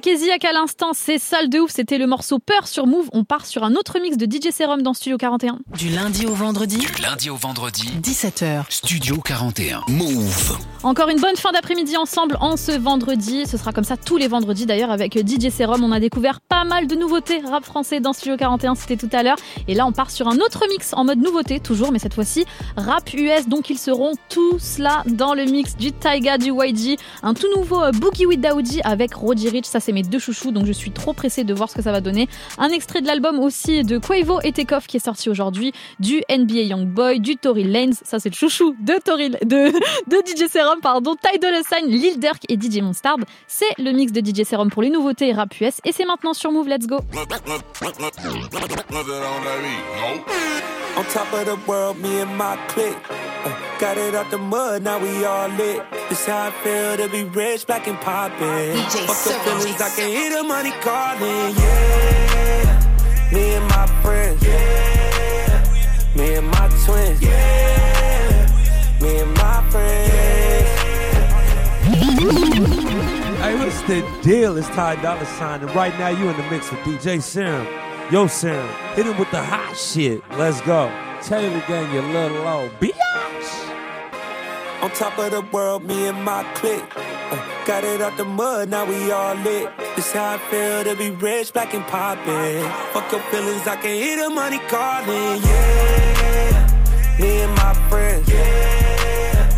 Keziak 0.00 0.44
à 0.44 0.52
l'instant, 0.52 0.90
c'est 0.92 1.18
sale 1.18 1.48
de 1.48 1.60
ouf. 1.60 1.70
C'était 1.70 1.98
le 1.98 2.06
morceau 2.06 2.38
Peur 2.38 2.66
sur 2.66 2.86
Move. 2.86 3.08
On 3.12 3.24
part 3.24 3.46
sur 3.46 3.62
un 3.62 3.74
autre 3.74 3.98
mix 4.00 4.16
de 4.16 4.26
DJ 4.26 4.50
Serum 4.50 4.82
dans 4.82 4.92
Studio 4.92 5.16
41. 5.16 5.58
Du 5.76 5.88
lundi 5.88 6.26
au 6.26 6.34
vendredi, 6.34 6.78
Du 6.78 7.02
lundi 7.02 7.30
au 7.30 7.36
vendredi, 7.36 7.88
17h. 8.02 8.64
Studio 8.70 9.18
41. 9.20 9.82
Move. 9.88 10.58
Encore 10.82 11.08
une 11.08 11.20
bonne 11.20 11.36
fin 11.36 11.52
d'après-midi 11.52 11.96
ensemble 11.96 12.36
en 12.40 12.56
ce 12.56 12.72
vendredi. 12.72 13.46
Ce 13.46 13.56
sera 13.56 13.72
comme 13.72 13.84
ça 13.84 13.96
tous 13.96 14.16
les 14.16 14.26
vendredis 14.26 14.66
d'ailleurs 14.66 14.90
avec 14.90 15.16
DJ 15.16 15.50
Serum. 15.50 15.82
On 15.84 15.92
a 15.92 16.00
découvert 16.00 16.40
pas 16.40 16.64
mal 16.64 16.86
de 16.86 16.94
nouveautés 16.96 17.40
rap 17.40 17.64
français 17.64 18.00
dans 18.00 18.12
Studio 18.12 18.36
41, 18.36 18.74
c'était 18.74 18.96
tout 18.96 19.14
à 19.16 19.22
l'heure. 19.22 19.36
Et 19.68 19.74
là, 19.74 19.86
on 19.86 19.92
part 19.92 20.10
sur 20.10 20.28
un 20.28 20.36
autre 20.38 20.64
mix 20.68 20.92
en 20.92 21.04
mode 21.04 21.18
nouveauté, 21.20 21.60
toujours, 21.60 21.92
mais 21.92 21.98
cette 21.98 22.14
fois-ci 22.14 22.44
rap 22.76 23.12
US. 23.14 23.48
Donc 23.48 23.70
ils 23.70 23.78
seront 23.78 24.12
tous 24.28 24.78
là 24.78 25.02
dans 25.06 25.34
le 25.34 25.44
mix 25.44 25.76
du 25.76 25.92
Taiga, 25.92 26.36
du 26.36 26.50
YG. 26.50 26.98
Un 27.22 27.34
tout 27.34 27.48
nouveau 27.56 27.82
euh, 27.82 27.92
Boogie 27.92 28.26
with 28.26 28.40
Daoudi 28.40 28.80
avec 28.82 29.14
Roddy 29.14 29.48
Rich. 29.48 29.66
Ça, 29.66 29.80
c'est 29.84 29.92
mes 29.92 30.02
deux 30.02 30.18
chouchous, 30.18 30.50
donc 30.50 30.66
je 30.66 30.72
suis 30.72 30.90
trop 30.90 31.12
pressée 31.12 31.44
de 31.44 31.52
voir 31.52 31.68
ce 31.68 31.74
que 31.74 31.82
ça 31.82 31.92
va 31.92 32.00
donner. 32.00 32.28
Un 32.58 32.70
extrait 32.70 33.02
de 33.02 33.06
l'album 33.06 33.38
aussi 33.38 33.82
de 33.84 33.98
Quavo 33.98 34.40
et 34.42 34.52
Takeoff 34.52 34.86
qui 34.86 34.96
est 34.96 35.04
sorti 35.04 35.28
aujourd'hui. 35.28 35.72
Du 36.00 36.22
NBA 36.30 36.62
Youngboy, 36.62 37.20
du 37.20 37.36
Tory 37.36 37.64
Lanez. 37.64 37.94
Ça, 38.02 38.18
c'est 38.18 38.30
le 38.30 38.34
chouchou 38.34 38.74
de 38.80 38.94
Tory, 39.04 39.30
de, 39.30 39.38
de 39.46 40.16
DJ 40.26 40.50
Serum, 40.50 40.80
pardon. 40.80 41.14
Ty 41.16 41.38
Dolla 41.38 41.60
Sign, 41.62 41.90
Lil 41.90 42.18
Durk 42.18 42.42
et 42.48 42.56
DJ 42.56 42.80
Monstard. 42.80 43.18
C'est 43.46 43.64
le 43.78 43.92
mix 43.92 44.10
de 44.12 44.20
DJ 44.20 44.44
Serum 44.46 44.70
pour 44.70 44.82
les 44.82 44.90
nouveautés 44.90 45.32
rap 45.32 45.54
US. 45.60 45.80
Et 45.84 45.92
c'est 45.92 46.06
maintenant 46.06 46.32
sur 46.32 46.50
Move. 46.50 46.68
Let's 46.68 46.86
go. 46.86 46.98
On 50.96 51.02
top 51.06 51.32
of 51.32 51.44
the 51.46 51.56
world, 51.66 51.98
me 51.98 52.20
and 52.20 52.38
my 52.38 52.56
clique. 52.68 52.96
Uh, 53.10 53.50
got 53.80 53.98
it 53.98 54.14
out 54.14 54.30
the 54.30 54.38
mud, 54.38 54.84
now 54.84 55.00
we 55.00 55.24
all 55.24 55.48
lit. 55.48 55.82
This 56.08 56.24
how 56.24 56.46
I 56.46 56.50
feel 56.62 56.96
to 56.96 57.08
be 57.10 57.24
rich, 57.24 57.66
black 57.66 57.88
and 57.88 58.00
poppin'. 58.00 58.76
Fuck 58.76 59.24
the 59.24 59.32
feelings, 59.42 59.73
I 59.80 59.90
can 59.90 60.08
hear 60.08 60.30
the 60.30 60.44
money 60.44 60.70
calling. 60.82 61.56
Yeah, 61.56 63.30
me 63.32 63.54
and 63.54 63.66
my 63.68 63.86
friends. 64.02 64.42
Yeah, 64.42 66.12
me 66.16 66.34
and 66.34 66.46
my 66.46 66.68
twins. 66.84 67.20
Yeah, 67.20 68.46
me 69.00 69.18
and 69.18 69.34
my 69.34 69.68
friends. 69.70 70.14
Hey, 73.40 73.54
what's 73.58 73.82
the 73.82 74.20
deal? 74.22 74.56
It's 74.56 74.68
Ty 74.68 75.02
Dolla 75.02 75.26
Sign, 75.26 75.60
and 75.62 75.74
right 75.74 75.96
now 75.98 76.08
you 76.08 76.28
in 76.28 76.36
the 76.36 76.50
mix 76.50 76.70
with 76.70 76.80
DJ 76.80 77.20
Serum. 77.20 77.66
Yo, 78.12 78.26
Serum, 78.26 78.68
hit 78.94 79.06
him 79.06 79.18
with 79.18 79.30
the 79.30 79.42
hot 79.42 79.76
shit. 79.76 80.22
Let's 80.32 80.60
go. 80.60 80.88
Tell 81.22 81.42
the 81.42 81.60
gang 81.66 81.92
you 81.92 82.00
little 82.00 82.46
old 82.46 82.70
biatch. 82.80 83.72
On 84.82 84.90
top 84.90 85.18
of 85.18 85.30
the 85.32 85.40
world, 85.40 85.84
me 85.84 86.06
and 86.06 86.22
my 86.22 86.44
clique. 86.54 86.84
Uh, 86.96 87.53
got 87.66 87.82
it 87.82 88.00
out 88.00 88.16
the 88.18 88.24
mud, 88.24 88.68
now 88.68 88.84
we 88.84 89.10
all 89.10 89.34
lit. 89.36 89.70
This 89.96 90.12
how 90.12 90.34
I 90.34 90.38
feel 90.50 90.84
to 90.84 90.96
be 90.96 91.10
rich, 91.10 91.52
black 91.52 91.72
and 91.72 91.84
poppin'. 91.84 92.62
Fuck 92.92 93.10
your 93.10 93.20
feelings, 93.22 93.66
I 93.66 93.76
can 93.76 93.94
hear 93.94 94.16
the 94.22 94.28
money 94.28 94.58
calling. 94.68 95.40
Yeah, 95.42 97.18
me 97.18 97.40
and 97.40 97.54
my 97.54 97.74
friends. 97.88 98.28
Yeah, 98.28 99.48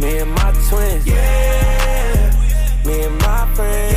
me 0.00 0.18
and 0.18 0.30
my 0.32 0.52
twins. 0.68 1.06
Yeah, 1.06 2.82
me 2.84 3.02
and 3.02 3.18
my 3.18 3.54
friends. 3.54 3.96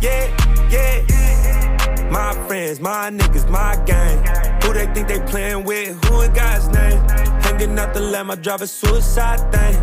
Yeah, 0.00 0.70
yeah. 0.70 2.08
My 2.10 2.32
friends, 2.46 2.80
my 2.80 3.10
niggas, 3.10 3.50
my 3.50 3.76
gang. 3.86 4.18
Who 4.62 4.72
they 4.72 4.86
think 4.94 5.08
they 5.08 5.20
playing 5.20 5.64
with? 5.64 6.02
Who 6.04 6.20
in 6.20 6.32
God's 6.32 6.68
name? 6.68 7.02
Hanging 7.58 7.76
out 7.76 7.92
the 7.92 7.98
lamb, 8.00 8.30
I 8.30 8.36
drive 8.36 8.62
a 8.62 8.68
suicide 8.68 9.40
thing. 9.50 9.74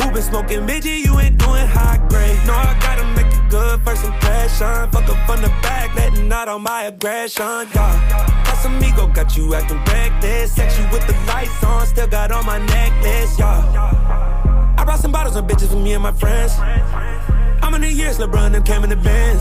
Who 0.00 0.12
been 0.12 0.20
smoking 0.20 0.66
midget? 0.66 0.98
You 0.98 1.20
ain't 1.20 1.38
doing 1.38 1.64
high 1.64 2.04
grade. 2.08 2.36
No, 2.44 2.54
I 2.54 2.76
gotta 2.82 3.04
make 3.14 3.32
it 3.32 3.48
good 3.48 3.80
first 3.82 4.04
impression. 4.04 4.90
Fuck 4.90 5.08
up 5.08 5.26
from 5.26 5.40
the 5.40 5.48
back, 5.62 5.94
letting 5.94 6.32
out 6.32 6.48
on 6.48 6.62
my 6.62 6.86
aggression. 6.90 7.68
Yeah. 7.72 8.42
Casamigo 8.46 9.14
got 9.14 9.36
you 9.36 9.54
acting 9.54 9.78
reckless. 9.84 10.56
Sex 10.56 10.76
you 10.76 10.84
with 10.90 11.06
the 11.06 11.12
lights 11.28 11.62
on, 11.62 11.86
still 11.86 12.08
got 12.08 12.32
on 12.32 12.44
my 12.44 12.58
necklace. 12.66 13.38
Yeah. 13.38 14.74
I 14.76 14.84
brought 14.84 14.98
some 14.98 15.12
bottles 15.12 15.36
and 15.36 15.48
bitches 15.48 15.72
with 15.72 15.84
me 15.84 15.92
and 15.92 16.02
my 16.02 16.12
friends. 16.12 16.54
How 16.54 17.70
many 17.70 17.92
years 17.92 18.18
LeBron 18.18 18.50
them 18.50 18.64
came 18.64 18.82
in 18.82 18.90
the 18.90 18.96
Benz? 18.96 19.40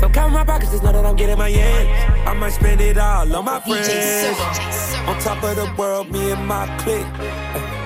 So 0.00 0.08
count 0.08 0.32
my 0.32 0.44
pockets, 0.44 0.70
just 0.70 0.84
know 0.84 0.92
that 0.92 1.04
I'm 1.04 1.16
getting 1.16 1.38
my 1.38 1.50
ends. 1.50 1.90
I 2.26 2.32
might 2.34 2.52
spend 2.52 2.80
it 2.80 2.98
all 2.98 3.34
on 3.34 3.44
my 3.44 3.60
friends. 3.60 3.88
On 5.08 5.18
top 5.20 5.42
of 5.42 5.56
the 5.56 5.72
world, 5.76 6.10
me 6.12 6.30
and 6.30 6.46
my 6.46 6.66
clique. 6.78 7.06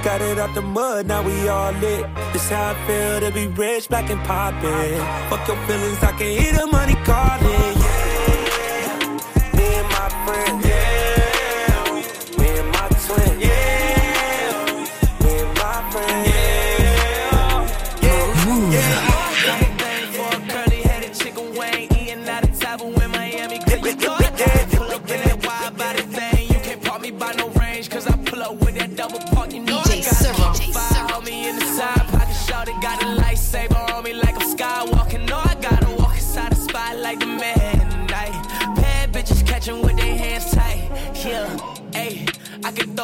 Got 0.05 0.21
it 0.21 0.39
out 0.39 0.55
the 0.55 0.63
mud, 0.63 1.07
now 1.07 1.23
we 1.23 1.49
all 1.49 1.73
lit. 1.73 2.05
This 2.33 2.51
how 2.51 2.71
I 2.71 2.87
feel 2.87 3.21
to 3.21 3.31
be 3.33 3.47
rich, 3.47 3.89
black 3.89 4.11
and 4.11 4.21
poppin'. 4.25 4.99
Fuck 5.31 5.47
your 5.49 5.57
feelings, 5.67 6.03
I 6.03 6.13
can 6.13 6.31
hear 6.39 6.53
the 6.53 6.67
money 6.67 6.95
calling. 7.05 7.77
Yeah, 7.81 8.99
me 9.57 9.65
and 9.81 9.89
my 9.89 10.09
friends. 10.27 10.72
travel 22.79 23.03
in 23.03 23.11
Miami. 23.11 23.59
Cause 23.59 23.83
you 23.83 23.97
know 23.97 24.15
I 24.19 24.31
got 24.31 24.82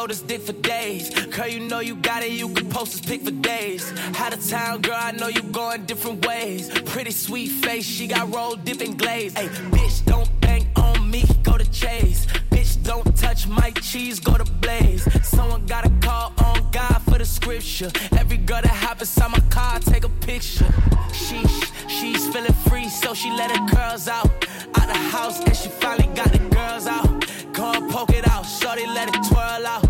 This 0.09 0.21
dick 0.21 0.41
for 0.41 0.53
days. 0.53 1.11
Girl, 1.27 1.47
you 1.47 1.59
know 1.59 1.81
you 1.81 1.95
got 1.95 2.23
it, 2.23 2.31
you 2.31 2.49
can 2.49 2.67
post 2.67 2.93
this 2.93 3.01
pic 3.01 3.21
for 3.21 3.29
days. 3.29 3.93
Out 4.17 4.33
of 4.33 4.43
town, 4.49 4.81
girl, 4.81 4.97
I 4.97 5.11
know 5.11 5.27
you 5.27 5.43
going 5.43 5.85
different 5.85 6.25
ways. 6.25 6.67
Pretty 6.85 7.11
sweet 7.11 7.49
face, 7.49 7.85
she 7.85 8.07
got 8.07 8.33
roll 8.33 8.55
dipping 8.55 8.97
glaze. 8.97 9.37
Hey, 9.37 9.49
bitch, 9.69 10.03
don't 10.05 10.27
bang 10.41 10.67
on 10.77 11.11
me, 11.11 11.25
go 11.43 11.59
to 11.59 11.71
Chase. 11.71 12.25
Bitch, 12.49 12.83
don't 12.83 13.15
touch 13.15 13.45
my 13.45 13.69
cheese, 13.83 14.19
go 14.19 14.35
to 14.35 14.51
Blaze. 14.53 15.07
Someone 15.23 15.63
gotta 15.67 15.91
call 16.01 16.33
on 16.43 16.71
God 16.71 17.03
for 17.03 17.19
the 17.19 17.25
scripture. 17.25 17.91
Every 18.17 18.37
girl 18.37 18.63
that 18.63 18.71
hop 18.71 19.01
inside 19.01 19.29
my 19.29 19.41
car, 19.51 19.77
take 19.77 20.05
a 20.05 20.09
picture. 20.09 20.65
Sheesh, 21.11 21.71
she's 21.87 22.27
feeling 22.29 22.51
free, 22.67 22.89
so 22.89 23.13
she 23.13 23.29
let 23.29 23.55
her 23.55 23.67
curls 23.67 24.07
out. 24.07 24.25
Out 24.73 24.87
the 24.87 24.97
house, 25.13 25.39
and 25.39 25.55
she 25.55 25.69
finally 25.69 26.07
got 26.15 26.31
the 26.31 26.39
girls 26.39 26.87
out. 26.87 27.28
Go 27.59 27.73
and 27.73 27.91
poke 27.91 28.11
it 28.11 28.25
out, 28.25 28.43
shorty 28.43 28.85
let 28.87 29.09
it 29.09 29.21
twirl 29.27 29.67
out. 29.67 29.83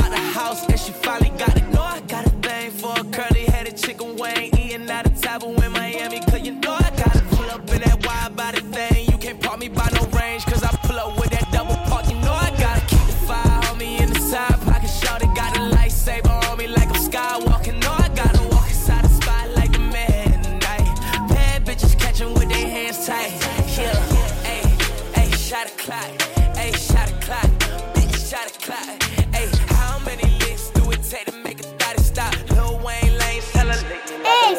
Out 0.00 0.10
the 0.10 0.24
house, 0.34 0.66
and 0.66 0.80
she 0.80 0.90
finally 0.90 1.30
got 1.38 1.56
it. 1.56 1.68
Know 1.68 1.80
I 1.80 2.00
got 2.00 2.26
a 2.26 2.30
thing 2.30 2.72
for 2.72 2.92
a 2.98 3.04
curly 3.16 3.44
headed 3.44 3.76
chicken 3.76 4.16
wing. 4.16 4.50
Eating 4.58 4.90
out 4.90 5.06
of 5.06 5.20
table 5.20 5.54
in 5.62 5.70
Miami, 5.70 6.18
cause 6.18 6.40
you 6.40 6.54
know 6.54 6.72
I 6.72 6.90
gotta 6.96 7.22
pull 7.30 7.48
up 7.48 7.60
in 7.70 7.80
that 7.82 8.04
wide 8.04 8.34
body 8.34 8.62
thing. 8.62 9.06
You 9.08 9.16
can't 9.18 9.40
park 9.40 9.60
me 9.60 9.68
by 9.68 9.88
no 9.94 10.04
range, 10.18 10.44
cause 10.46 10.64
I 10.64 10.70
pull 10.82 10.98
up 10.98 11.16
with 11.16 11.30
that 11.30 11.46
double 11.52 11.76
park. 11.86 12.08
You 12.08 12.18
know 12.22 12.32
I 12.32 12.50
gotta 12.58 12.84
keep 12.86 13.06
the 13.06 13.14
fire 13.28 13.70
on 13.70 13.78
me 13.78 13.98
in 14.02 14.12
the 14.12 14.18
side 14.18 14.60
pocket. 14.62 14.90
Shorty 14.90 15.26
got 15.26 15.56
a 15.56 15.60
lightsaber 15.60 16.50
on 16.50 16.58
me 16.58 16.66
like 16.66 16.88
I'm 16.88 17.02
skywalking. 17.08 17.80
Know 17.82 17.94
I 17.98 18.08
gotta 18.16 18.42
walk 18.48 18.68
inside 18.68 19.04
the 19.04 19.10
spot 19.10 19.48
like 19.54 19.70
the 19.70 19.78
man. 19.78 20.42
Night. 20.58 20.90
Bad 21.28 21.66
bitches 21.66 21.96
catching 22.00 22.34
with 22.34 22.48
their 22.48 22.66
hands 22.66 23.06
tight. 23.06 23.30
Yeah, 23.78 23.94
ayy, 24.42 25.22
ayy, 25.22 25.34
shot 25.36 25.68
a 25.68 25.70
clock 25.78 26.21
shot 28.32 28.46
it 28.46 28.58
clock. 28.62 29.02
Hey, 29.34 29.46
how 29.76 29.98
many 30.06 30.24
licks 30.40 30.70
do 30.70 30.90
it 30.90 31.02
take 31.02 31.26
to 31.26 31.36
make 31.44 31.60
a 31.60 31.64
thought 31.76 32.00
stop? 32.00 32.32
Lil 32.52 32.78
Wayne 32.78 33.18
Lane, 33.18 33.42
tell 33.52 33.66
her 33.68 33.76
lick. 33.90 34.08
Hey, 34.24 34.56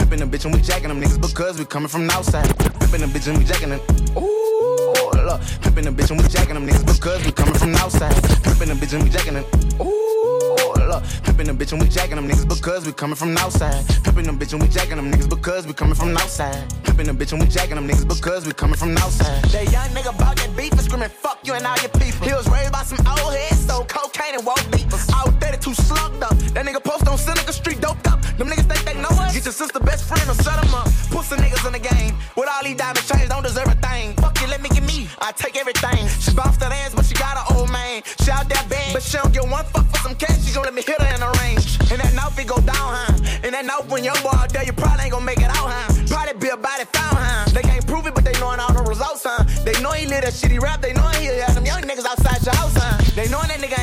Rippin' 0.00 0.22
a 0.22 0.26
bitch 0.26 0.44
and 0.46 0.54
we 0.54 0.62
jacking 0.62 0.88
them 0.88 1.00
niggas 1.02 1.20
because 1.20 1.58
we 1.58 1.66
coming 1.66 1.88
from 1.88 2.06
the 2.06 2.14
outside. 2.14 2.46
Rippin' 2.80 3.02
a 3.02 3.06
bitch 3.06 3.28
and 3.28 3.36
we 3.36 3.44
jacking 3.44 3.68
them. 3.68 3.80
Ooh, 4.16 5.10
look. 5.12 5.40
Rippin' 5.62 5.88
a 5.88 5.92
bitch 5.92 6.10
and 6.10 6.22
we 6.22 6.28
jacking 6.28 6.54
them 6.54 6.66
niggas 6.66 6.86
because 6.86 7.22
we 7.26 7.30
coming 7.30 7.54
from 7.54 7.72
the 7.72 7.78
outside. 7.78 8.14
Rippin' 8.46 8.70
a 8.70 8.74
bitch 8.74 8.94
and 8.94 9.02
we 9.02 9.10
jacking 9.10 9.34
them. 9.34 9.44
Ooh 9.82 10.53
look. 10.94 11.04
Pimpin' 11.24 11.46
the 11.46 11.52
bitch 11.52 11.72
and 11.72 11.82
we 11.82 11.88
jacking 11.88 12.16
them 12.16 12.28
niggas 12.28 12.48
because 12.48 12.86
we 12.86 12.92
coming 12.92 13.16
from 13.16 13.34
the 13.34 13.40
outside. 13.40 13.84
Pimpin' 14.04 14.26
the 14.26 14.32
bitch 14.32 14.52
and 14.52 14.62
we 14.62 14.68
jacking 14.68 14.96
them 14.96 15.10
niggas 15.10 15.28
because 15.28 15.66
we 15.66 15.72
coming 15.72 15.94
from 15.94 16.14
the 16.14 16.20
outside. 16.20 16.68
Pimpin' 16.84 17.06
the 17.06 17.12
bitch 17.12 17.32
and 17.32 17.42
we 17.42 17.48
jacking 17.48 17.76
them 17.76 17.88
niggas 17.88 18.06
because 18.06 18.46
we 18.46 18.52
coming 18.52 18.76
from 18.76 18.94
the 18.94 19.00
outside. 19.00 19.42
That 19.50 19.70
young 19.72 19.88
nigga 19.96 20.14
about 20.14 20.36
that 20.36 20.56
beef 20.56 20.72
and 20.72 20.80
screaming, 20.80 21.08
fuck 21.08 21.38
you 21.46 21.54
and 21.54 21.66
all 21.66 21.76
your 21.78 21.90
people. 22.02 22.26
He 22.26 22.34
was 22.34 22.48
raised 22.48 22.72
by 22.72 22.82
some 22.82 23.00
old 23.06 23.34
heads, 23.34 23.66
so 23.66 23.84
cocaine 23.84 24.34
and 24.34 24.46
woke 24.46 24.64
beepers. 24.70 25.04
Was 25.24 25.34
32 25.40 25.74
slugged 25.74 26.22
up. 26.22 26.36
That 26.54 26.66
nigga 26.66 26.82
post 26.82 27.08
on 27.08 27.18
Seneca 27.18 27.52
Street 27.52 27.80
doped 27.80 28.06
up. 28.06 28.20
Them 28.38 28.48
niggas 28.48 28.68
think 28.70 28.84
they 28.84 28.94
know. 29.00 29.13
Get 29.34 29.46
your 29.46 29.52
sister 29.52 29.80
best 29.80 30.04
friend 30.04 30.30
or 30.30 30.34
set 30.34 30.62
'em 30.62 30.72
up. 30.72 30.86
Put 31.10 31.24
some 31.24 31.40
niggas 31.40 31.66
in 31.66 31.72
the 31.72 31.80
game. 31.80 32.14
With 32.36 32.48
all 32.48 32.62
these 32.62 32.76
diamond 32.76 33.04
chains, 33.04 33.28
don't 33.28 33.42
deserve 33.42 33.66
a 33.66 33.74
thing. 33.74 34.14
Fuck 34.22 34.40
you, 34.40 34.46
let 34.46 34.62
me 34.62 34.68
get 34.68 34.84
me. 34.84 35.08
I 35.18 35.32
take 35.32 35.56
everything. 35.56 36.06
She 36.22 36.30
bounced 36.32 36.60
that 36.60 36.70
ass, 36.70 36.94
but 36.94 37.04
she 37.04 37.14
got 37.14 37.34
an 37.36 37.56
old 37.56 37.68
man. 37.68 38.04
She 38.22 38.30
out 38.30 38.48
there 38.48 38.62
bad, 38.68 38.92
but 38.92 39.02
she 39.02 39.16
don't 39.18 39.32
get 39.34 39.42
one 39.48 39.64
fuck 39.74 39.86
for 39.90 40.00
some 40.06 40.14
cash. 40.14 40.38
She 40.44 40.54
gon' 40.54 40.62
let 40.62 40.72
me 40.72 40.82
hit 40.82 41.02
her 41.02 41.14
in 41.14 41.18
the 41.18 41.30
range. 41.42 41.66
And 41.90 41.98
that 42.00 42.14
knife 42.14 42.38
it 42.38 42.46
go 42.46 42.58
down, 42.60 42.88
huh? 42.94 43.12
And 43.42 43.52
that 43.54 43.64
knife 43.66 43.86
when 43.88 44.04
your 44.04 44.14
boy 44.22 44.38
out 44.38 44.52
there, 44.52 44.62
you 44.64 44.72
probably 44.72 45.02
ain't 45.02 45.12
gon' 45.12 45.24
make 45.24 45.38
it 45.38 45.50
out, 45.50 45.66
huh? 45.74 45.92
Probably 46.06 46.34
be 46.38 46.50
a 46.50 46.56
body 46.56 46.84
found, 46.94 47.18
huh? 47.18 47.50
They 47.50 47.62
can't 47.62 47.84
prove 47.88 48.06
it, 48.06 48.14
but 48.14 48.24
they 48.24 48.38
knowin' 48.38 48.60
all 48.60 48.72
the 48.72 48.84
results, 48.84 49.24
huh? 49.26 49.42
They 49.64 49.74
know 49.82 49.90
he 49.90 50.06
live 50.06 50.22
that 50.22 50.32
shitty 50.32 50.60
rap. 50.62 50.80
They 50.80 50.92
know 50.92 51.08
he 51.18 51.26
had 51.26 51.54
them 51.56 51.66
young 51.66 51.82
niggas 51.82 52.06
outside 52.06 52.38
your 52.46 52.54
house, 52.54 52.76
huh? 52.76 53.02
They 53.16 53.26
knowin' 53.28 53.48
that 53.48 53.58
nigga 53.58 53.78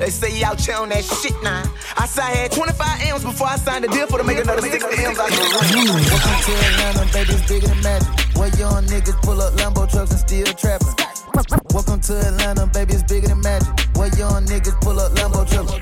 they 0.00 0.08
say 0.08 0.30
he 0.32 0.42
out 0.42 0.58
here 0.58 0.76
on 0.76 0.88
that 0.88 1.04
shit 1.04 1.36
now. 1.42 1.62
I 1.96 2.06
said 2.06 2.24
I 2.24 2.48
had 2.48 2.52
25 2.52 3.12
M's 3.12 3.24
before 3.24 3.46
I 3.46 3.56
signed 3.56 3.84
the 3.84 3.88
deal 3.88 4.06
for 4.06 4.18
to 4.18 4.24
make 4.24 4.38
another 4.38 4.62
60 4.62 4.80
M's 4.80 5.18
out 5.20 5.28
the 5.28 5.44
room. 5.44 6.00
Welcome 6.08 6.40
to 6.40 6.52
Atlanta, 6.56 7.04
baby, 7.12 7.32
it's 7.36 7.44
bigger 7.44 7.68
than 7.68 7.80
magic. 7.84 8.08
Where 8.34 8.48
young 8.56 8.84
niggas 8.88 9.20
pull 9.20 9.40
up 9.40 9.52
Lambo 9.60 9.84
trucks 9.84 10.10
and 10.10 10.20
still 10.20 10.48
trapping. 10.56 10.96
Welcome 11.76 12.00
to 12.08 12.16
Atlanta, 12.16 12.66
baby, 12.66 12.94
it's 12.94 13.04
bigger 13.04 13.28
than 13.28 13.40
magic. 13.44 13.68
Where 13.94 14.08
young 14.16 14.44
niggas 14.48 14.80
pull 14.80 14.98
up 14.98 15.12
Lambo 15.20 15.44
trucks. 15.44 15.76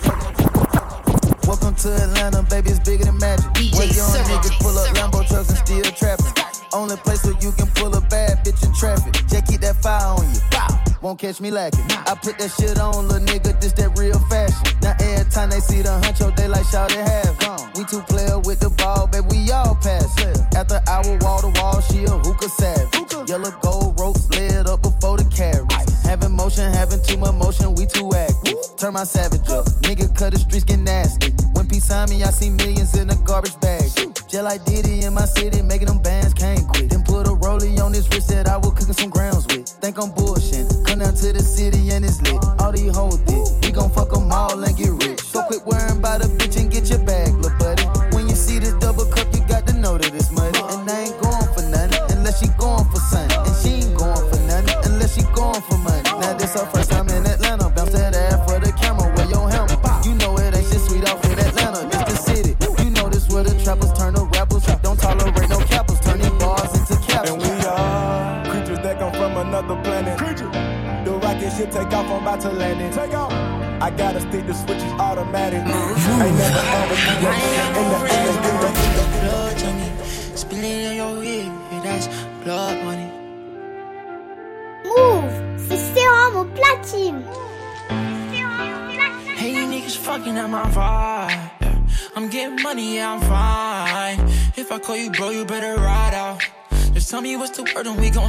Welcome 1.47 1.75
to 1.87 1.89
Atlanta, 1.95 2.43
baby, 2.51 2.71
it's 2.71 2.83
bigger 2.83 3.07
than 3.07 3.19
magic. 3.19 3.47
Where 3.79 3.87
young 3.87 4.19
niggas 4.27 4.59
pull 4.59 4.77
up 4.77 4.91
Lambo 4.99 5.23
trucks 5.31 5.49
and 5.55 5.59
still 5.63 5.91
trapping. 5.95 6.35
Only 6.73 6.97
place 7.07 7.25
where 7.25 7.39
you 7.41 7.53
can 7.53 7.71
pull 7.79 7.95
a 7.95 8.01
bad 8.03 8.45
bitch 8.45 8.67
in 8.67 8.75
traffic. 8.75 9.15
Just 9.31 9.47
keep 9.47 9.61
that 9.63 9.77
fire 9.77 10.19
on 10.19 10.27
you. 10.27 10.41
Bow. 10.51 10.88
Won't 11.01 11.21
catch 11.21 11.41
me 11.41 11.53
lacking. 11.53 11.85
I 11.91 12.19
put 12.21 12.39
that 12.39 12.51
shit 12.51 12.79
on, 12.79 13.07
little 13.07 13.25
nigga, 13.25 13.61
this 13.61 13.73
that 13.75 13.97
real 13.97 14.19
fashion. 14.27 14.59
Now 14.83 14.97
every 14.99 15.31
time 15.31 15.51
they 15.51 15.61
see 15.61 15.83
the 15.83 15.95
huncho, 16.03 16.27
oh, 16.27 16.35
they 16.35 16.49
like 16.49 16.67
shout 16.67 16.91
it 16.91 17.07
have. 17.07 17.39
We 17.79 17.85
two 17.85 18.03
player 18.03 18.39
with 18.41 18.59
the 18.59 18.71
ball, 18.71 19.07
baby, 19.07 19.27
we 19.31 19.51
all 19.53 19.77
pass. 19.77 20.11
After 20.57 20.83
hour, 20.91 21.17
wall 21.23 21.39
to 21.43 21.55
wall, 21.61 21.81
she 21.83 22.03
a 22.03 22.11
hookah 22.11 22.49
savage. 22.51 23.31
Yellow 23.31 23.55
gold 23.63 24.01
ropes 24.01 24.29
lit 24.31 24.67
up 24.67 24.83
before 24.83 25.19
the 25.19 25.25
carriage. 25.31 25.71
Having 26.03 26.35
motion, 26.35 26.67
having 26.73 27.03
too 27.05 27.17
much 27.19 27.35
motion, 27.35 27.77
we 27.77 27.87
too 27.87 28.11
active. 28.11 28.59
Turn 28.77 28.95
my 28.95 29.05
savage 29.05 29.47
up, 29.51 29.67
nigga 29.87 30.11
cut 30.19 30.33
the 30.33 30.39
streets 30.39 30.65
get 30.65 30.81
nasty. 30.81 31.31
When 31.55 31.69
peace 31.69 31.91
on 31.93 32.11
me, 32.11 32.25
I 32.25 32.31
see 32.31 32.51
millions 32.51 32.99
in 32.99 33.11
a 33.11 33.17
garbage 33.23 33.55
bag. 33.61 33.87
Just 34.27 34.43
like 34.43 34.65
Diddy 34.65 35.05
in 35.05 35.15
my 35.15 35.27
city, 35.27 35.63
making 35.63 35.87
them 35.87 36.03
bands 36.03 36.35
can't 36.35 36.67
quit. 36.67 36.91
Then 36.91 37.05
put 37.05 37.29
a 37.29 37.39
rollie 37.39 37.79
on 37.79 37.93
this 37.93 38.09
wrist 38.11 38.29
that 38.31 38.49
I 38.49 38.57
was 38.57 38.75
cooking 38.75 38.95
some 38.95 39.11
grounds 39.11 39.47
with. 39.47 39.69
Think 39.69 39.97
I'm 39.99 40.11
bullshit. 40.11 40.38
To 41.19 41.33
the 41.33 41.43
city 41.43 41.91
and 41.91 42.05
it's 42.05 42.23
lit. 42.23 42.39
All 42.61 42.71
these 42.71 42.95
hoes 42.97 43.17
thick. 43.27 43.43
We 43.63 43.73
gon' 43.73 43.91
fuck 43.91 44.11
them 44.11 44.31
all 44.31 44.63
and 44.63 44.77
get 44.77 44.98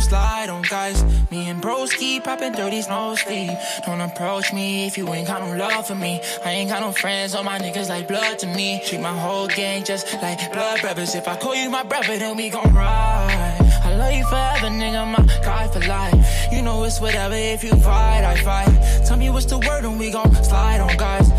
slide 0.09 0.49
on 0.49 0.63
guys. 0.63 1.03
Me 1.31 1.49
and 1.49 1.61
bros 1.61 1.93
keep 1.93 2.23
popping 2.23 2.53
dirties, 2.53 2.87
no 2.89 3.15
sleep. 3.15 3.51
Don't 3.85 4.01
approach 4.01 4.51
me 4.51 4.87
if 4.87 4.97
you 4.97 5.07
ain't 5.13 5.27
got 5.27 5.41
no 5.41 5.55
love 5.55 5.87
for 5.87 5.95
me. 5.95 6.19
I 6.43 6.51
ain't 6.51 6.69
got 6.69 6.81
no 6.81 6.91
friends, 6.91 7.35
all 7.35 7.43
my 7.43 7.59
niggas 7.59 7.89
like 7.89 8.07
blood 8.07 8.39
to 8.39 8.47
me. 8.47 8.81
Treat 8.85 9.01
my 9.01 9.17
whole 9.17 9.47
gang 9.47 9.83
just 9.83 10.05
like 10.21 10.51
blood 10.51 10.81
brothers. 10.81 11.13
If 11.15 11.27
I 11.27 11.35
call 11.37 11.55
you 11.55 11.69
my 11.69 11.83
brother, 11.83 12.17
then 12.17 12.35
we 12.35 12.49
gon' 12.49 12.73
ride. 12.73 13.57
I 13.83 13.95
love 13.95 14.13
you 14.13 14.25
forever, 14.25 14.69
nigga, 14.81 15.01
my 15.15 15.23
guy 15.43 15.67
for 15.67 15.81
life. 15.87 16.51
You 16.51 16.61
know 16.63 16.83
it's 16.83 16.99
whatever, 16.99 17.35
if 17.35 17.63
you 17.63 17.75
fight, 17.75 18.23
I 18.23 18.35
fight. 18.37 19.05
Tell 19.05 19.17
me 19.17 19.29
what's 19.29 19.45
the 19.45 19.59
word 19.59 19.85
and 19.85 19.99
we 19.99 20.11
gon' 20.11 20.33
slide 20.43 20.79
on 20.81 20.97
guys. 20.97 21.29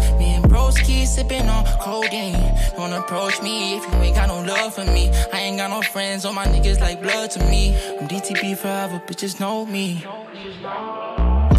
Bros 0.50 0.76
keep 0.80 1.06
sipping 1.06 1.48
on 1.48 1.64
codeine. 1.80 2.34
Don't 2.76 2.92
approach 2.92 3.40
me 3.40 3.76
if 3.76 3.84
you 3.84 3.98
ain't 4.00 4.16
got 4.16 4.26
no 4.26 4.42
love 4.42 4.74
for 4.74 4.84
me. 4.84 5.08
I 5.32 5.38
ain't 5.42 5.58
got 5.58 5.70
no 5.70 5.80
friends, 5.80 6.24
all 6.24 6.32
my 6.32 6.44
niggas 6.46 6.80
like 6.80 7.00
blood 7.00 7.30
to 7.30 7.38
me. 7.48 7.76
I'm 8.00 8.08
DTB 8.08 8.58
forever, 8.58 9.00
bitches 9.06 9.38
know 9.38 9.64
me. 9.64 10.04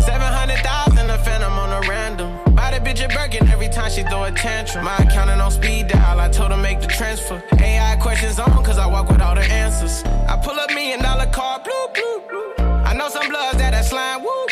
700,000 0.01 1.09
a 1.09 1.17
phantom 1.19 1.53
on 1.53 1.71
a 1.71 1.87
random. 1.87 2.53
Buy 2.53 2.77
the 2.77 2.85
bitch 2.85 3.01
a 3.01 3.07
Birkin 3.07 3.47
every 3.47 3.69
time 3.69 3.89
she 3.89 4.03
throw 4.03 4.25
a 4.25 4.31
tantrum. 4.33 4.83
My 4.83 4.97
accountant 4.97 5.39
on 5.39 5.51
speed 5.51 5.87
dial, 5.87 6.19
I 6.19 6.27
told 6.27 6.51
her 6.51 6.57
make 6.57 6.81
the 6.81 6.87
transfer. 6.87 7.41
AI 7.59 7.95
questions 7.95 8.39
on, 8.39 8.61
cause 8.61 8.77
I 8.77 8.87
walk 8.87 9.07
with 9.09 9.21
all 9.21 9.35
the 9.35 9.43
answers. 9.43 10.03
I 10.27 10.35
pull 10.43 10.59
up 10.59 10.69
million 10.71 11.01
dollar 11.01 11.27
car, 11.27 11.61
blue, 11.63 11.87
blue, 11.93 12.21
blue. 12.27 12.65
I 12.83 12.93
know 12.93 13.07
some 13.07 13.29
bloods 13.29 13.57
that 13.57 13.73
are 13.73 13.83
slime, 13.83 14.21
woo. 14.21 14.50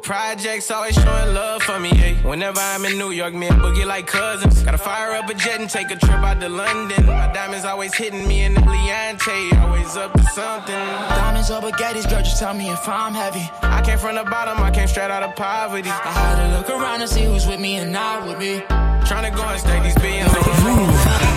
Projects 0.00 0.70
always 0.70 0.94
showing 0.94 1.34
love 1.34 1.62
for 1.62 1.78
me, 1.78 1.90
ayy. 1.90 2.24
Whenever 2.24 2.60
I'm 2.60 2.84
in 2.84 2.98
New 2.98 3.10
York, 3.10 3.34
me 3.34 3.48
and 3.48 3.60
Boogie 3.60 3.86
like 3.86 4.06
cousins. 4.06 4.62
Gotta 4.62 4.78
fire 4.78 5.12
up 5.12 5.28
a 5.28 5.34
jet 5.34 5.60
and 5.60 5.68
take 5.68 5.90
a 5.90 5.96
trip 5.96 6.22
out 6.22 6.40
to 6.40 6.48
London. 6.48 7.06
My 7.06 7.30
diamonds 7.32 7.64
always 7.64 7.94
hitting 7.94 8.26
me 8.26 8.42
in 8.42 8.54
the 8.54 8.60
Leante, 8.60 9.52
always 9.60 9.96
up 9.96 10.12
to 10.12 10.22
something. 10.34 10.74
Diamonds 10.74 11.50
or 11.50 11.60
baguettes, 11.60 12.08
girl, 12.08 12.22
just 12.22 12.38
tell 12.38 12.54
me 12.54 12.70
if 12.70 12.88
I'm 12.88 13.14
heavy. 13.14 13.48
I 13.62 13.82
came 13.82 13.98
from 13.98 14.16
the 14.16 14.24
bottom, 14.24 14.62
I 14.62 14.70
came 14.70 14.88
straight 14.88 15.10
out 15.10 15.22
of 15.22 15.36
poverty. 15.36 15.90
I 15.90 15.92
had 15.92 16.36
to 16.42 16.58
look 16.58 16.70
around 16.70 17.00
and 17.02 17.10
see 17.10 17.24
who's 17.24 17.46
with 17.46 17.60
me 17.60 17.76
and 17.76 17.92
not 17.92 18.26
with 18.26 18.38
me. 18.38 18.60
Tryna 19.08 19.34
go 19.34 19.42
and 19.42 19.60
stack 19.60 19.82
these 19.82 19.94
billions 19.96 20.30
on 20.34 20.42
the 20.42 20.54
floor. 20.62 21.29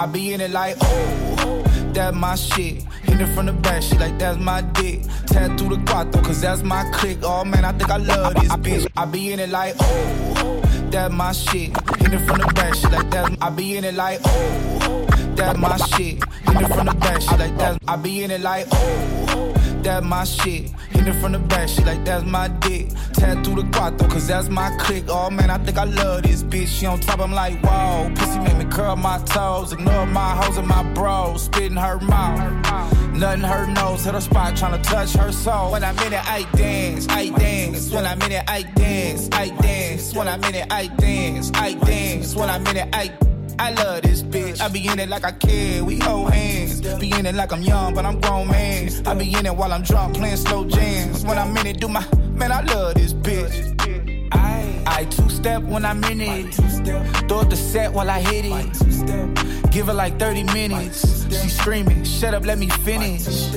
I 0.00 0.06
be 0.06 0.32
in 0.32 0.40
it 0.40 0.50
like, 0.50 0.76
oh, 0.80 1.62
that's 1.92 2.16
my 2.16 2.34
shit. 2.34 2.82
Hit 3.02 3.20
it 3.20 3.34
from 3.34 3.44
the 3.46 3.52
back, 3.52 3.82
she 3.82 3.98
like, 3.98 4.18
that's 4.18 4.38
my 4.38 4.62
dick. 4.62 5.02
Tattoo 5.26 5.68
the 5.68 5.82
quattro, 5.86 6.22
cause 6.22 6.40
that's 6.40 6.62
my 6.62 6.90
click. 6.90 7.18
Oh 7.22 7.44
man, 7.44 7.66
I 7.66 7.72
think 7.72 7.90
I 7.90 7.98
love 7.98 8.34
this 8.34 8.50
bitch. 8.56 8.86
I 8.96 9.04
be 9.04 9.30
in 9.32 9.38
it 9.40 9.50
like, 9.50 9.74
oh, 9.78 10.62
that's 10.90 11.12
my 11.12 11.32
shit. 11.32 11.76
Hit 11.98 12.14
it 12.14 12.26
from 12.26 12.38
the 12.38 12.50
back, 12.54 12.74
she 12.76 12.86
like, 12.86 13.10
that's, 13.10 13.36
I 13.42 13.50
be 13.50 13.76
in 13.76 13.84
it 13.84 13.94
like, 13.94 14.20
oh, 14.24 15.06
that's 15.34 15.58
my 15.58 15.76
shit. 15.76 16.24
Hit 16.24 16.62
it 16.62 16.68
from 16.68 16.86
the 16.86 16.94
back, 16.98 17.20
she 17.20 17.36
like, 17.36 17.58
that's, 17.58 17.78
I 17.86 17.96
be 17.96 18.24
in 18.24 18.30
it 18.30 18.40
like, 18.40 18.68
oh, 18.72 19.52
that's 19.82 20.04
my 20.04 20.24
shit. 20.24 20.70
Hit 20.90 21.08
it 21.08 21.20
from 21.20 21.32
the 21.32 21.38
back, 21.38 21.68
she 21.68 21.82
like, 21.84 22.04
that's 22.04 22.24
my 22.24 22.48
dick. 22.48 22.88
Tattoo 23.12 23.54
the 23.54 23.68
quattro, 23.72 24.08
cause 24.08 24.26
that's 24.26 24.48
my 24.48 24.74
click. 24.78 25.04
Oh 25.08 25.30
man, 25.30 25.50
I 25.50 25.58
think 25.58 25.78
I 25.78 25.84
love 25.84 26.22
this 26.22 26.42
bitch. 26.42 26.68
She 26.68 26.86
on 26.86 27.00
top, 27.00 27.20
I'm 27.20 27.32
like, 27.32 27.58
whoa. 27.62 28.12
Pussy 28.14 28.38
make 28.40 28.56
me 28.56 28.64
curl 28.66 28.96
my 28.96 29.18
toes. 29.24 29.72
Ignore 29.72 30.06
my 30.06 30.30
hoes 30.36 30.56
and 30.56 30.68
my 30.68 30.82
bros. 30.94 31.44
Spit 31.44 31.64
in 31.64 31.76
her 31.76 31.98
mouth. 32.00 32.90
Nothing 33.14 33.42
her 33.42 33.66
nose, 33.66 34.04
hit 34.04 34.14
her 34.14 34.20
spot, 34.20 34.54
tryna 34.54 34.82
touch 34.82 35.12
her 35.12 35.32
soul. 35.32 35.72
When 35.72 35.84
I'm 35.84 35.98
in 35.98 36.12
it, 36.12 36.24
I 36.24 36.42
dance, 36.56 37.06
I 37.08 37.28
dance. 37.30 37.90
When 37.90 38.06
I'm 38.06 38.20
in 38.22 38.32
it, 38.32 38.44
I 38.48 38.62
dance, 38.62 39.28
I 39.32 39.48
dance. 39.60 40.14
When 40.14 40.26
I'm 40.26 40.42
in 40.44 40.54
it, 40.54 40.66
I 40.70 40.86
dance, 40.86 41.50
I 41.54 41.74
dance. 41.74 42.34
When 42.34 42.48
I'm 42.48 42.66
in 42.68 42.76
it, 42.78 42.88
I 42.94 43.08
I 43.60 43.72
love 43.72 44.00
this 44.00 44.22
bitch. 44.22 44.58
I 44.62 44.68
be 44.68 44.88
in 44.88 44.98
it 44.98 45.10
like 45.10 45.22
I 45.22 45.32
care. 45.32 45.84
We 45.84 45.98
hold 45.98 46.32
hands. 46.32 46.80
Be 46.98 47.12
in 47.12 47.26
it 47.26 47.34
like 47.34 47.52
I'm 47.52 47.60
young, 47.62 47.94
but 47.94 48.06
I'm 48.06 48.18
grown 48.18 48.48
man. 48.48 48.90
I 49.06 49.12
be 49.12 49.34
in 49.34 49.44
it 49.44 49.54
while 49.54 49.70
I'm 49.70 49.82
drunk, 49.82 50.16
playing 50.16 50.38
slow 50.38 50.64
jams. 50.64 51.26
When 51.26 51.36
I'm 51.36 51.54
in 51.58 51.66
it, 51.66 51.78
do 51.78 51.86
my 51.86 52.02
man. 52.32 52.52
I 52.52 52.62
love 52.62 52.94
this 52.94 53.12
bitch. 53.12 53.78
I, 54.32 54.82
I 54.86 55.04
two 55.04 55.28
step 55.28 55.62
when 55.64 55.84
I'm 55.84 56.02
in 56.04 56.22
it. 56.22 56.54
Throw 57.28 57.40
up 57.40 57.50
the 57.50 57.56
set 57.56 57.92
while 57.92 58.08
I 58.08 58.20
hit 58.20 58.46
it. 58.46 59.70
Give 59.70 59.88
her 59.88 59.94
like 59.94 60.18
30 60.18 60.44
minutes. 60.44 61.26
She 61.28 61.48
screaming, 61.50 62.02
shut 62.02 62.32
up, 62.32 62.46
let 62.46 62.58
me 62.58 62.68
finish. 62.68 63.54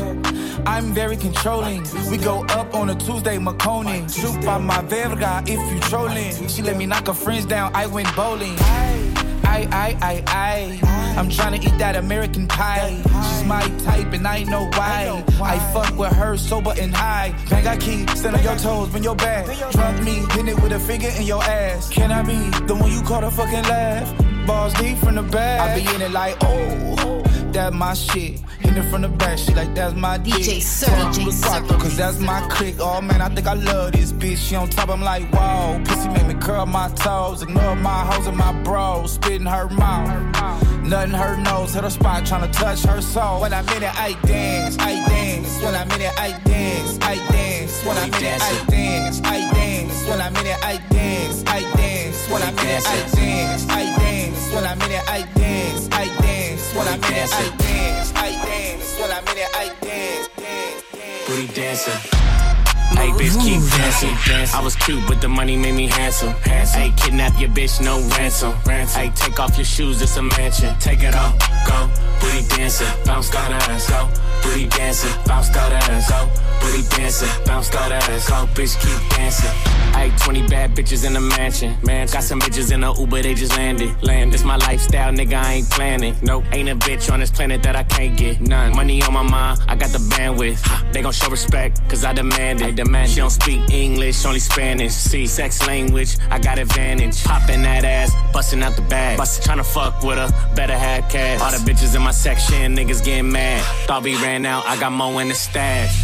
I'm 0.66 0.94
very 0.94 1.16
controlling. 1.16 1.82
We 2.12 2.18
go 2.18 2.44
up 2.50 2.76
on 2.76 2.90
a 2.90 2.96
Tuesday. 2.96 3.38
Shoot 3.38 4.46
by 4.46 4.58
my 4.58 4.82
verga 4.82 5.44
if 5.48 5.74
you 5.74 5.80
trolling. 5.80 6.48
She 6.50 6.62
let 6.62 6.76
me 6.76 6.86
knock 6.86 7.08
her 7.08 7.14
friends 7.14 7.46
down, 7.46 7.72
I 7.74 7.88
went 7.88 8.14
bowling. 8.16 8.56
I, 8.60 8.93
I, 9.54 9.98
I, 10.02 10.24
I. 10.28 11.16
I'm 11.18 11.30
trying 11.30 11.60
to 11.60 11.68
eat 11.68 11.78
that 11.78 11.96
American 11.96 12.48
pie. 12.48 12.96
She's 13.04 13.44
my 13.46 13.62
type 13.80 14.12
and 14.14 14.28
I 14.28 14.44
know 14.44 14.66
why. 14.74 15.24
I 15.42 15.60
fuck 15.74 15.96
with 15.98 16.12
her 16.14 16.38
sober 16.38 16.74
and 16.80 16.94
high. 16.94 17.36
Bang, 17.50 17.68
I 17.68 17.78
keep 17.78 18.10
stand 18.12 18.36
on 18.36 18.44
your 18.44 18.58
toes 18.58 18.90
when 18.92 19.04
you're 19.04 19.16
bad. 19.16 19.46
Drunk 19.72 20.04
me, 20.04 20.26
hit 20.32 20.48
it 20.48 20.62
with 20.62 20.72
a 20.72 20.80
finger 20.80 21.10
in 21.20 21.24
your 21.24 21.44
ass. 21.44 21.90
Can 21.90 22.12
I 22.12 22.24
be 22.24 22.38
the 22.66 22.76
one 22.76 22.92
you 22.92 23.02
call 23.04 23.22
to 23.22 23.30
fucking 23.30 23.64
laugh? 23.64 24.48
Balls 24.48 24.74
deep 24.74 24.98
from 24.98 25.16
the 25.16 25.24
back. 25.24 25.62
I 25.62 25.80
be 25.80 25.96
in 25.96 26.02
it 26.02 26.12
like, 26.12 26.36
oh, 26.42 27.24
that 27.54 27.74
my 27.74 27.94
shit. 27.94 28.40
Hit 28.60 28.78
it 28.78 28.84
from 28.90 29.04
the 29.04 29.10
back, 29.10 29.38
she 29.38 29.54
like, 29.54 29.74
that's 29.76 29.96
my 29.96 30.18
dick. 30.18 30.34
DJ 30.34 30.62
Sir, 30.62 30.88
DJ 30.88 31.68
the 31.68 31.74
Cause 31.76 31.96
that's 31.96 32.20
my 32.20 32.42
click. 32.50 32.76
Oh 32.80 33.02
man, 33.02 33.22
I 33.22 33.30
think 33.30 33.48
I 33.48 33.54
love 33.54 33.94
this 33.94 34.12
bitch. 34.12 34.38
She 34.38 34.56
on 34.56 34.70
top, 34.70 34.90
I'm 34.90 35.02
like, 35.02 35.32
wow. 35.32 35.82
Pussy 35.86 36.10
make 36.10 36.28
me 36.28 36.34
curl 36.36 36.66
my 36.66 36.90
toes. 36.90 37.42
Ignore 37.42 37.76
my 37.76 38.06
hoes 38.06 38.28
and 38.28 38.38
my 38.38 38.52
bros. 38.64 39.14
Spit 39.14 39.42
in 39.42 39.46
her 39.46 39.70
mouth. 39.70 40.34
Nothing 40.84 41.12
her 41.12 41.38
nose, 41.38 41.74
hit 41.74 41.84
her 41.84 41.90
spot, 41.90 42.24
tryna 42.24 42.52
touch 42.52 42.84
her 42.84 43.02
soul. 43.02 43.42
When 43.42 43.54
I'm 43.54 43.68
in 43.70 43.84
it, 43.84 43.96
I 43.96 44.20
dance, 44.26 44.78
I 44.80 44.96
dance. 45.08 45.64
When 45.64 45.76
I'm 45.76 45.90
in 45.92 46.02
it, 46.02 46.14
I 46.20 46.38
dance, 46.44 46.98
I 47.02 47.16
dance. 47.32 47.86
When 47.86 47.98
I'm 47.98 48.14
in 48.14 48.24
it, 48.24 48.42
I 48.42 48.66
dance, 48.66 49.22
I 49.24 49.40
dance. 49.54 50.08
When 50.08 50.20
I'm 50.20 50.36
in 50.36 50.46
it, 50.48 50.58
I 50.62 50.78
dance, 50.90 51.44
I 51.48 51.62
dance. 51.74 52.30
When 52.30 52.42
I'm 52.42 52.56
in 52.58 52.68
it, 52.68 52.86
I 52.86 53.08
dance, 53.16 53.66
I 53.70 53.98
dance. 53.98 54.54
When 54.54 54.66
I'm 54.66 54.82
in 54.82 54.92
it, 54.92 55.04
I 55.08 55.22
dance, 55.36 55.88
I 55.92 56.06
dance. 56.06 56.23
When 56.76 56.88
I'm 56.88 56.96
in 56.96 57.14
it, 57.14 57.32
I 57.32 57.56
dance, 57.58 58.14
I 58.16 58.32
dance. 58.32 59.00
When 59.00 59.12
I'm 59.12 59.28
in 59.28 59.38
it, 59.38 59.50
I 59.54 59.68
dance, 59.80 60.28
dance, 60.36 60.84
dance. 60.92 61.28
booty 61.28 61.48
dancing. 61.54 62.33
Hey, 62.96 63.10
bitch, 63.12 63.36
keep 63.42 63.62
dancing. 63.72 64.56
I 64.56 64.62
was 64.64 64.76
cute, 64.76 65.06
but 65.08 65.22
the 65.22 65.30
money 65.30 65.58
made 65.58 65.76
me 65.76 65.88
handsome. 65.88 66.34
Hey, 66.44 66.94
kidnap 66.98 67.40
your 67.40 67.50
bitch, 67.50 67.82
no 67.84 68.00
ransom. 68.18 68.54
Hey, 68.66 69.12
take 69.16 69.40
off 69.40 69.58
your 69.58 69.66
shoes, 69.66 70.02
it's 70.02 70.18
a 70.18 70.22
mansion. 70.22 70.76
Take 70.80 71.04
it 71.04 71.16
off, 71.16 71.38
go. 71.68 71.90
Booty 72.20 72.48
dancing, 72.56 72.88
bounce 73.06 73.30
that 73.30 73.52
ass, 73.70 73.90
go. 73.90 74.10
Booty 74.44 74.68
dancing, 74.68 75.12
bounce 75.26 75.50
that 75.50 75.90
ass, 75.90 76.10
go. 76.10 76.30
Booty 76.62 76.84
dancing, 76.96 77.30
bounce 77.46 77.70
that 77.70 77.92
ass, 77.92 78.30
go. 78.30 78.46
Bitch, 78.54 78.80
keep 78.80 79.10
dancing. 79.18 79.50
Hey, 79.94 80.12
20 80.18 80.48
bad 80.48 80.76
bitches 80.76 81.06
in 81.06 81.14
the 81.14 81.20
mansion. 81.20 81.78
Man, 81.84 82.08
got 82.08 82.24
some 82.24 82.40
bitches 82.40 82.72
in 82.72 82.82
the 82.82 82.94
Uber, 82.94 83.22
they 83.22 83.34
just 83.34 83.56
landed. 83.56 84.02
Land, 84.02 84.34
it's 84.34 84.44
my 84.44 84.58
lifestyle, 84.58 85.12
nigga, 85.14 85.36
I 85.36 85.54
ain't 85.54 85.70
planning. 85.70 86.16
Nope, 86.22 86.46
ain't 86.52 86.70
a 86.70 86.76
bitch 86.76 87.12
on 87.12 87.20
this 87.20 87.32
planet 87.32 87.62
that 87.64 87.76
I 87.76 87.84
can't 87.84 88.18
get. 88.18 88.42
None. 88.42 88.76
Money 88.76 89.02
on 89.04 89.14
my 89.14 89.22
mind, 89.22 89.60
I 89.68 89.76
got 89.76 89.92
the 89.92 90.00
bandwidth. 90.00 90.92
They 90.94 91.02
gon' 91.02 91.14
show 91.14 91.30
respect, 91.30 91.82
cause 91.90 92.04
I 92.04 92.14
demand 92.14 92.62
it. 92.62 92.76
Demand 92.84 93.10
she 93.10 93.18
don't 93.18 93.30
speak 93.30 93.70
English, 93.72 94.26
only 94.26 94.40
Spanish. 94.40 94.94
See, 94.94 95.28
sex 95.28 95.66
language, 95.68 96.18
I 96.30 96.40
got 96.40 96.60
advantage. 96.60 97.24
Popping 97.24 97.62
that 97.64 97.84
ass, 97.84 98.12
busting 98.34 98.62
out 98.64 98.76
the 98.76 98.82
bag. 98.84 99.18
Bust, 99.18 99.42
tryna 99.42 99.66
fuck 99.66 100.04
with 100.04 100.18
her, 100.18 100.30
better 100.56 100.78
have 100.78 101.10
cash. 101.10 101.42
All 101.42 101.52
the 101.52 101.58
bitches 101.70 101.96
in 101.96 102.02
my 102.02 102.12
section, 102.12 102.76
niggas 102.76 103.04
getting 103.04 103.32
mad. 103.32 103.64
Thought 103.88 104.04
we 104.04 104.16
ran 104.16 104.46
out, 104.46 104.66
I 104.66 104.80
got 104.80 104.92
more 104.92 105.22
in 105.22 105.30
the 105.30 105.36
stash. 105.36 106.04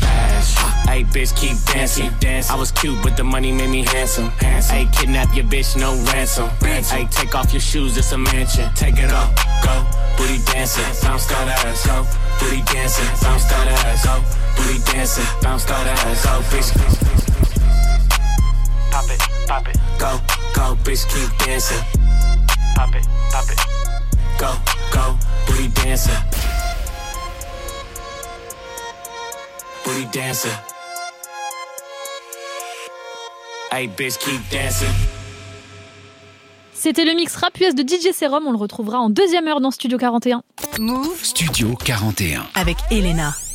Hey, 0.88 1.03
bitch, 1.03 1.36
keep 1.36 1.57
dancing. 1.65 2.11
I 2.49 2.55
was 2.55 2.71
cute, 2.71 3.01
but 3.03 3.15
the 3.17 3.23
money 3.23 3.51
made 3.51 3.69
me 3.69 3.84
handsome. 3.84 4.30
Hey, 4.39 4.88
kidnap 4.93 5.36
your 5.36 5.45
bitch, 5.45 5.77
no 5.77 5.93
ransom. 6.11 6.49
Hey, 6.61 7.07
take 7.11 7.36
off 7.36 7.51
your 7.53 7.61
shoes, 7.61 7.97
it's 7.97 8.11
a 8.11 8.17
mansion. 8.17 8.71
Take 8.75 8.97
it 8.97 9.11
off, 9.11 9.36
go. 9.63 9.86
Booty 10.17 10.39
dancing, 10.45 10.84
bounce 11.01 11.25
that 11.27 11.47
ass, 11.65 11.86
go. 11.86 12.05
C'était 36.73 37.05
le 37.05 37.13
mix 37.13 37.35
rap 37.35 37.57
de 37.59 37.81
DJ 37.81 38.13
Serum. 38.13 38.47
On 38.47 38.51
le 38.51 38.57
retrouvera 38.57 38.99
en 38.99 39.09
deuxième 39.09 39.47
heure 39.47 39.59
dans 39.59 39.71
Studio 39.71 39.97
41. 39.97 40.43
Move 40.80 41.25
Studio 41.25 41.75
41. 41.75 42.47
avec 42.55 42.77
Elena. 42.89 43.49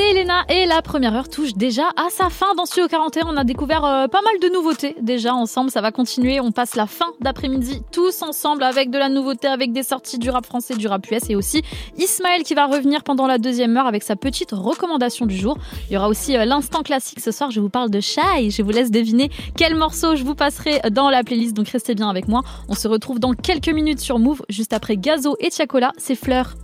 C'est 0.00 0.12
Elena 0.12 0.46
et 0.48 0.64
la 0.64 0.80
première 0.80 1.14
heure 1.14 1.28
touche 1.28 1.52
déjà 1.52 1.90
à 1.94 2.08
sa 2.08 2.30
fin 2.30 2.54
dans 2.54 2.64
Studio 2.64 2.88
41. 2.88 3.26
On 3.26 3.36
a 3.36 3.44
découvert 3.44 3.84
euh, 3.84 4.08
pas 4.08 4.22
mal 4.22 4.40
de 4.40 4.48
nouveautés 4.48 4.96
déjà 5.02 5.34
ensemble. 5.34 5.70
Ça 5.70 5.82
va 5.82 5.92
continuer. 5.92 6.40
On 6.40 6.52
passe 6.52 6.74
la 6.74 6.86
fin 6.86 7.12
d'après-midi 7.20 7.82
tous 7.92 8.22
ensemble 8.22 8.62
avec 8.62 8.90
de 8.90 8.96
la 8.96 9.10
nouveauté, 9.10 9.46
avec 9.46 9.74
des 9.74 9.82
sorties 9.82 10.18
du 10.18 10.30
rap 10.30 10.46
français, 10.46 10.74
du 10.74 10.86
rap 10.86 11.06
US 11.10 11.28
et 11.28 11.36
aussi 11.36 11.62
Ismaël 11.98 12.44
qui 12.44 12.54
va 12.54 12.64
revenir 12.64 13.02
pendant 13.02 13.26
la 13.26 13.36
deuxième 13.36 13.76
heure 13.76 13.86
avec 13.86 14.02
sa 14.02 14.16
petite 14.16 14.52
recommandation 14.52 15.26
du 15.26 15.36
jour. 15.36 15.58
Il 15.90 15.92
y 15.92 15.96
aura 15.98 16.08
aussi 16.08 16.34
euh, 16.34 16.46
l'instant 16.46 16.82
classique 16.82 17.20
ce 17.20 17.30
soir. 17.30 17.50
Je 17.50 17.60
vous 17.60 17.68
parle 17.68 17.90
de 17.90 18.00
Shy. 18.00 18.50
Je 18.50 18.62
vous 18.62 18.70
laisse 18.70 18.90
deviner 18.90 19.30
quel 19.54 19.74
morceau 19.74 20.16
je 20.16 20.24
vous 20.24 20.34
passerai 20.34 20.80
dans 20.90 21.10
la 21.10 21.24
playlist. 21.24 21.54
Donc 21.54 21.68
restez 21.68 21.94
bien 21.94 22.08
avec 22.08 22.26
moi. 22.26 22.40
On 22.70 22.74
se 22.74 22.88
retrouve 22.88 23.18
dans 23.20 23.34
quelques 23.34 23.68
minutes 23.68 24.00
sur 24.00 24.18
Move 24.18 24.40
juste 24.48 24.72
après 24.72 24.96
Gazo 24.96 25.36
et 25.40 25.50
Tiakola. 25.50 25.92
C'est 25.98 26.14
Fleur. 26.14 26.54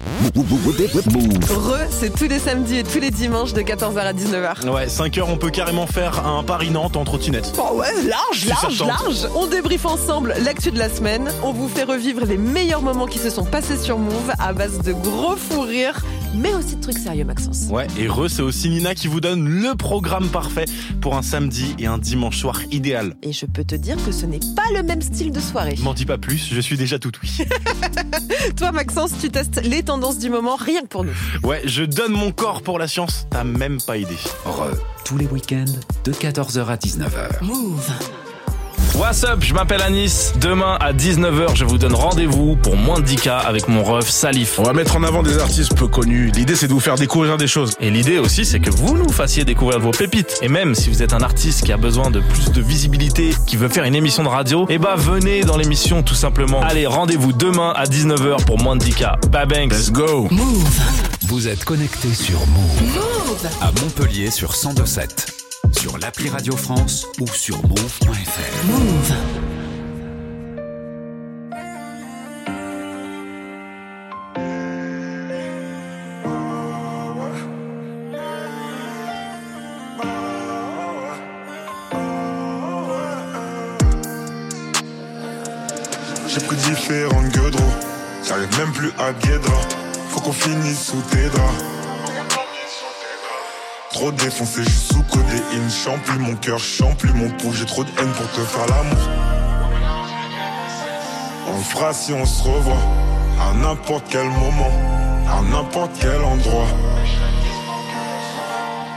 Re, 0.00 1.86
c'est 1.90 2.14
tous 2.14 2.28
les 2.28 2.38
samedis 2.38 2.78
et 2.78 2.84
tous 2.84 2.98
les 2.98 3.10
dimanches 3.10 3.52
de 3.52 3.60
14h 3.62 3.98
à 3.98 4.12
19h. 4.12 4.68
Ouais, 4.68 4.88
5 4.88 5.18
heures, 5.18 5.28
on 5.28 5.36
peut 5.36 5.50
carrément 5.50 5.86
faire 5.86 6.26
un 6.26 6.42
Paris-Nantes 6.42 6.96
en 6.96 7.04
trottinette. 7.04 7.52
Oh 7.58 7.76
ouais, 7.76 7.92
large, 8.08 8.46
large, 8.46 8.82
large. 8.82 9.28
On 9.34 9.46
débriefe 9.46 9.86
ensemble 9.86 10.34
l'actu 10.44 10.70
de 10.70 10.78
la 10.78 10.88
semaine. 10.88 11.30
On 11.42 11.52
vous 11.52 11.68
fait 11.68 11.84
revivre 11.84 12.24
les 12.24 12.36
meilleurs 12.36 12.82
moments 12.82 13.06
qui 13.06 13.18
se 13.18 13.30
sont 13.30 13.44
passés 13.44 13.78
sur 13.78 13.98
Move 13.98 14.32
à 14.38 14.52
base 14.52 14.80
de 14.80 14.92
gros 14.92 15.36
fous 15.36 15.62
rires, 15.62 16.00
mais 16.34 16.54
aussi 16.54 16.76
de 16.76 16.80
trucs 16.80 16.98
sérieux, 16.98 17.24
Maxence. 17.24 17.66
Ouais, 17.70 17.86
et 17.98 18.08
Re, 18.08 18.28
c'est 18.28 18.42
aussi 18.42 18.68
Nina 18.68 18.94
qui 18.94 19.08
vous 19.08 19.20
donne 19.20 19.48
le 19.48 19.74
programme 19.74 20.28
parfait 20.28 20.64
pour 21.00 21.16
un 21.16 21.22
samedi 21.22 21.74
et 21.78 21.86
un 21.86 21.98
dimanche 21.98 22.38
soir 22.38 22.60
idéal. 22.70 23.14
Et 23.22 23.32
je 23.32 23.46
peux 23.46 23.64
te 23.64 23.74
dire 23.74 23.96
que 24.04 24.12
ce 24.12 24.26
n'est 24.26 24.40
pas 24.56 24.70
le 24.74 24.82
même 24.82 25.02
style 25.02 25.30
de 25.32 25.40
soirée. 25.40 25.76
M'en 25.82 25.94
dis 25.94 26.06
pas 26.06 26.18
plus, 26.18 26.48
je 26.52 26.60
suis 26.60 26.76
déjà 26.76 26.98
tout 26.98 27.12
oui. 27.22 27.38
Toi, 28.56 28.72
Maxence, 28.72 29.12
tu 29.20 29.30
testes 29.30 29.60
les 29.64 29.82
tendances 29.82 30.18
du 30.18 30.30
moment 30.30 30.56
rien 30.56 30.82
que 30.82 30.88
pour 30.88 31.04
nous. 31.04 31.12
Ouais, 31.42 31.62
je 31.64 31.84
donne 31.84 32.12
mon 32.12 32.32
corps 32.32 32.62
pour 32.62 32.78
la 32.78 32.88
science, 32.88 33.26
t'as 33.30 33.44
même 33.44 33.80
pas 33.80 33.96
idée. 33.96 34.14
Re, 34.44 34.70
tous 35.04 35.16
les 35.18 35.26
week-ends 35.26 35.64
de 36.04 36.12
14h 36.12 36.66
à 36.66 36.76
19h. 36.76 37.44
Move. 37.44 37.90
What's 38.96 39.24
up, 39.24 39.42
je 39.42 39.52
m'appelle 39.54 39.82
Anis. 39.82 40.32
Demain 40.40 40.76
à 40.80 40.92
19h, 40.92 41.56
je 41.56 41.64
vous 41.64 41.78
donne 41.78 41.94
rendez-vous 41.94 42.54
pour 42.54 42.76
moins 42.76 43.00
de 43.00 43.06
10K 43.06 43.28
avec 43.28 43.66
mon 43.66 43.82
ref 43.82 44.08
Salif. 44.08 44.58
On 44.60 44.62
va 44.62 44.72
mettre 44.72 44.94
en 44.94 45.02
avant 45.02 45.24
des 45.24 45.38
artistes 45.38 45.74
peu 45.74 45.88
connus. 45.88 46.30
L'idée, 46.34 46.54
c'est 46.54 46.68
de 46.68 46.72
vous 46.72 46.80
faire 46.80 46.94
découvrir 46.94 47.36
des 47.36 47.48
choses. 47.48 47.72
Et 47.80 47.90
l'idée 47.90 48.18
aussi, 48.18 48.44
c'est 48.44 48.60
que 48.60 48.70
vous 48.70 48.96
nous 48.96 49.10
fassiez 49.10 49.44
découvrir 49.44 49.80
vos 49.80 49.90
pépites. 49.90 50.38
Et 50.42 50.48
même 50.48 50.76
si 50.76 50.90
vous 50.90 51.02
êtes 51.02 51.12
un 51.12 51.22
artiste 51.22 51.64
qui 51.64 51.72
a 51.72 51.76
besoin 51.76 52.10
de 52.12 52.20
plus 52.20 52.52
de 52.52 52.60
visibilité, 52.60 53.30
qui 53.46 53.56
veut 53.56 53.68
faire 53.68 53.84
une 53.84 53.96
émission 53.96 54.22
de 54.22 54.28
radio, 54.28 54.64
eh 54.68 54.78
bah 54.78 54.94
venez 54.96 55.40
dans 55.42 55.56
l'émission 55.56 56.04
tout 56.04 56.14
simplement. 56.14 56.60
Allez, 56.62 56.86
rendez-vous 56.86 57.32
demain 57.32 57.72
à 57.74 57.84
19h 57.86 58.44
pour 58.44 58.62
moins 58.62 58.76
de 58.76 58.84
10K. 58.84 59.28
Bye 59.28 59.46
banks. 59.46 59.72
Let's 59.72 59.90
go. 59.90 60.28
Move. 60.30 60.80
Vous 61.26 61.48
êtes 61.48 61.64
connecté 61.64 62.14
sur 62.14 62.38
Move 62.46 62.94
Move. 62.94 63.48
à 63.60 63.72
Montpellier 63.80 64.30
sur 64.30 64.52
102.7, 64.52 65.08
sur 65.84 65.98
l'appli 65.98 66.30
Radio 66.30 66.56
France 66.56 67.06
ou 67.20 67.26
sur 67.26 67.60
move.fr. 67.68 68.66
Move. 68.68 69.14
J'ai 86.28 86.40
pris 86.40 86.56
différentes 86.56 87.28
gueules, 87.28 87.52
j'arrive 88.26 88.58
même 88.58 88.72
plus 88.72 88.90
à 88.98 89.12
guédra. 89.12 89.52
Hein. 89.52 89.68
Faut 90.08 90.20
qu'on 90.20 90.32
finisse 90.32 90.86
sous 90.86 91.02
tes 91.10 91.28
draps. 91.28 91.73
Trop 93.94 94.10
défoncé, 94.10 94.64
je 94.64 94.70
suis 94.70 94.92
sous 94.92 95.02
codéine. 95.04 95.70
Chante 95.70 96.02
plus 96.02 96.18
mon 96.18 96.34
cœur, 96.34 96.58
chante 96.58 96.98
plus 96.98 97.12
mon 97.12 97.30
pouls. 97.30 97.52
J'ai 97.52 97.64
trop 97.64 97.84
de 97.84 97.90
haine 97.90 98.10
pour 98.10 98.28
te 98.32 98.40
faire 98.40 98.66
l'amour. 98.66 99.08
On 101.46 101.60
fera 101.60 101.92
si 101.92 102.12
on 102.12 102.26
se 102.26 102.42
revoit. 102.42 102.82
À 103.40 103.54
n'importe 103.54 104.04
quel 104.10 104.26
moment, 104.26 104.72
à 105.30 105.42
n'importe 105.42 105.92
quel 106.00 106.20
endroit. 106.24 106.66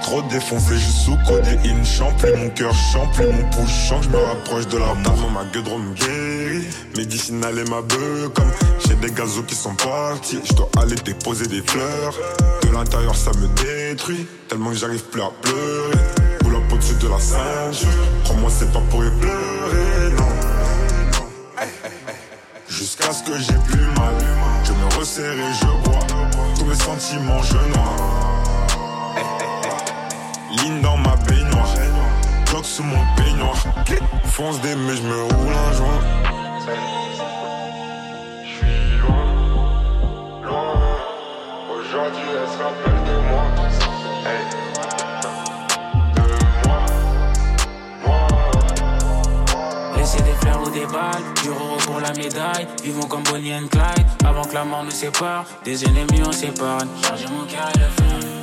Trop 0.08 0.22
défoncé, 0.22 0.78
je 0.78 0.90
sous 0.90 1.18
codéine. 1.28 1.86
Chante 1.86 2.16
plus 2.16 2.34
mon 2.38 2.50
cœur, 2.52 2.74
chante 2.94 3.12
plus 3.12 3.26
mon 3.26 3.44
pouls. 3.50 3.68
Chante, 3.68 4.04
je 4.04 4.10
me 4.10 4.18
rapproche 4.18 4.66
de 4.68 4.78
la 4.78 4.94
mort. 4.94 5.32
Ma 5.34 5.44
gueule 5.52 5.80
me 5.80 5.94
guérit. 5.96 6.66
Médicinal 6.96 7.60
et 7.60 7.70
ma 7.70 7.82
beuh 7.82 8.30
comme 8.34 8.50
j'ai 8.88 8.96
des 8.96 9.12
gazos 9.12 9.44
qui 9.44 9.56
sont 9.56 9.76
partis. 9.76 10.40
Je 10.46 10.54
dois 10.54 10.70
aller 10.82 10.96
déposer 11.04 11.48
des 11.48 11.62
fleurs. 11.62 12.14
De 12.64 12.70
l'intérieur, 12.74 13.18
ça 13.18 13.32
me 13.32 13.50
détruit. 13.62 14.26
Tellement 14.48 14.70
que 14.70 14.78
j'arrive 14.78 15.04
plus 15.10 15.22
à 15.22 15.30
pleurer. 15.42 15.98
Boule 16.40 16.56
up 16.56 16.72
au-dessus 16.72 16.96
de 17.02 17.10
la 17.10 17.20
ceinture. 17.20 17.90
Crois-moi, 18.24 18.50
c'est 18.50 18.72
pas 18.72 18.82
pour 18.90 19.04
y 19.04 19.10
pleurer, 19.10 20.16
non. 20.18 21.66
Jusqu'à 22.70 23.12
ce 23.12 23.24
que 23.24 23.38
j'ai 23.38 23.60
plus 23.68 23.86
mal. 24.00 24.16
Je 24.64 24.72
me 24.72 24.98
resserre 24.98 25.34
et 25.34 25.54
je 25.54 25.90
bois. 25.90 26.00
Tous 26.58 26.64
mes 26.64 26.76
sentiments, 26.76 27.44
je 27.44 27.58
noie. 27.74 28.27
Ligne 30.52 30.82
dans 30.82 30.98
ma 30.98 31.16
baignoire. 31.28 31.74
Bloc 32.50 32.66
sous 32.66 32.84
mon 32.84 33.04
peignoir. 33.16 33.56
Fonce 34.26 34.62
des 34.62 34.76
mais 34.76 34.96
je 34.96 35.02
me 35.02 35.24
roule 35.24 35.54
un 35.54 35.72
joint. 35.74 36.00
J'suis 38.44 38.98
loin, 39.02 39.26
loin. 40.44 40.74
Aujourd'hui, 41.70 42.30
elle 42.32 42.50
se 42.50 42.58
rappelle 42.64 43.04
de 43.04 43.18
moi. 43.30 43.44
Hey. 44.26 44.46
Des 50.24 50.32
fleurs 50.40 50.62
ou 50.66 50.70
des 50.70 50.86
balles, 50.86 51.24
du 51.44 51.50
pour 51.86 52.00
la 52.00 52.14
médaille. 52.14 52.68
Vivons 52.82 53.08
comme 53.08 53.24
Bonnie 53.24 53.54
and 53.54 53.68
Clyde, 53.70 54.08
avant 54.26 54.44
que 54.44 54.54
la 54.54 54.64
mort 54.64 54.84
nous 54.84 54.92
sépare. 54.92 55.46
Des 55.66 55.84
ennemis 55.84 56.24
on 56.26 56.32
s'épargne, 56.32 56.88
charger 57.04 57.28
mon 57.28 57.46
cœur. 57.46 57.70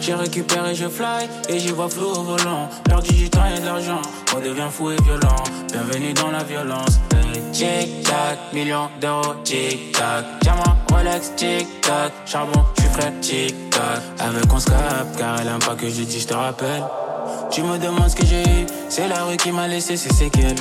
J'ai 0.04 0.12
récupéré, 0.12 0.74
je 0.74 0.86
fly, 0.86 1.26
et 1.48 1.58
j'y 1.58 1.68
vois 1.68 1.88
flou 1.88 2.08
au 2.08 2.22
volant. 2.24 2.68
Perdu 2.84 3.14
du 3.14 3.30
temps 3.30 3.46
et 3.46 3.58
de 3.58 3.64
l'argent, 3.64 4.02
on 4.36 4.38
devient 4.38 4.68
fou 4.70 4.90
et 4.90 5.00
violent. 5.02 5.42
Bienvenue 5.72 6.12
dans 6.12 6.30
la 6.30 6.44
violence. 6.44 7.00
Tic 7.54 8.02
tac, 8.02 8.38
millions 8.52 8.90
d'euros, 9.00 9.32
tic 9.44 9.92
tac. 9.92 10.26
Diamant, 10.42 10.76
Rolex, 10.92 11.32
tic 11.36 11.80
tac. 11.80 12.12
Charbon, 12.26 12.66
j'suis 12.76 12.90
frais, 12.90 13.14
tic 13.22 13.70
tac. 13.70 14.02
Avec 14.18 14.52
on 14.52 14.60
se 14.60 14.66
capte, 14.66 15.16
car 15.16 15.40
elle 15.40 15.48
aime 15.48 15.58
pas 15.60 15.74
que 15.74 15.88
je 15.88 16.02
dis, 16.02 16.20
je 16.20 16.26
te 16.26 16.34
rappelle. 16.34 16.84
Tu 17.50 17.62
me 17.62 17.78
demandes 17.78 18.10
ce 18.10 18.16
que 18.16 18.26
j'ai 18.26 18.42
eu, 18.42 18.66
c'est 18.90 19.08
la 19.08 19.24
rue 19.24 19.38
qui 19.38 19.52
m'a 19.52 19.68
laissé 19.68 19.96
ses 19.96 20.12
séquelles. 20.12 20.56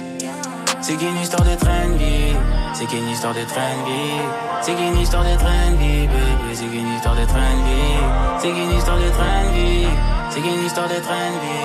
C'est 0.86 0.98
qu'une 0.98 1.16
histoire 1.16 1.46
de 1.46 1.56
trendy, 1.56 2.36
c'est 2.74 2.86
qu'une 2.88 3.08
histoire 3.08 3.34
de 3.34 3.46
trendy, 3.46 4.20
c'est 4.62 4.76
qu'une 4.76 4.98
histoire 4.98 5.24
de 5.24 5.34
trendy, 5.38 6.08
baby, 6.08 6.54
c'est 6.54 6.66
qu'une 6.66 6.94
histoire 6.94 7.16
de 7.16 7.24
trendy, 7.24 7.96
c'est 8.42 8.52
qu'une 8.52 8.78
histoire 8.78 8.98
de 8.98 9.10
trendy, 9.10 9.88
c'est 10.30 10.42
qu'une 10.42 10.66
histoire 10.66 10.90
de 10.90 10.96
trendy, 10.96 11.64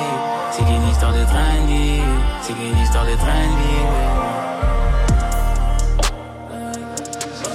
c'est 0.53 0.65
qu'une 0.65 0.89
histoire 0.89 1.13
de 1.13 1.25
trendy, 1.25 2.01
c'est 2.43 2.53
qu'une 2.53 2.79
histoire 2.79 3.07
de 3.07 3.17
trendy, 3.17 3.77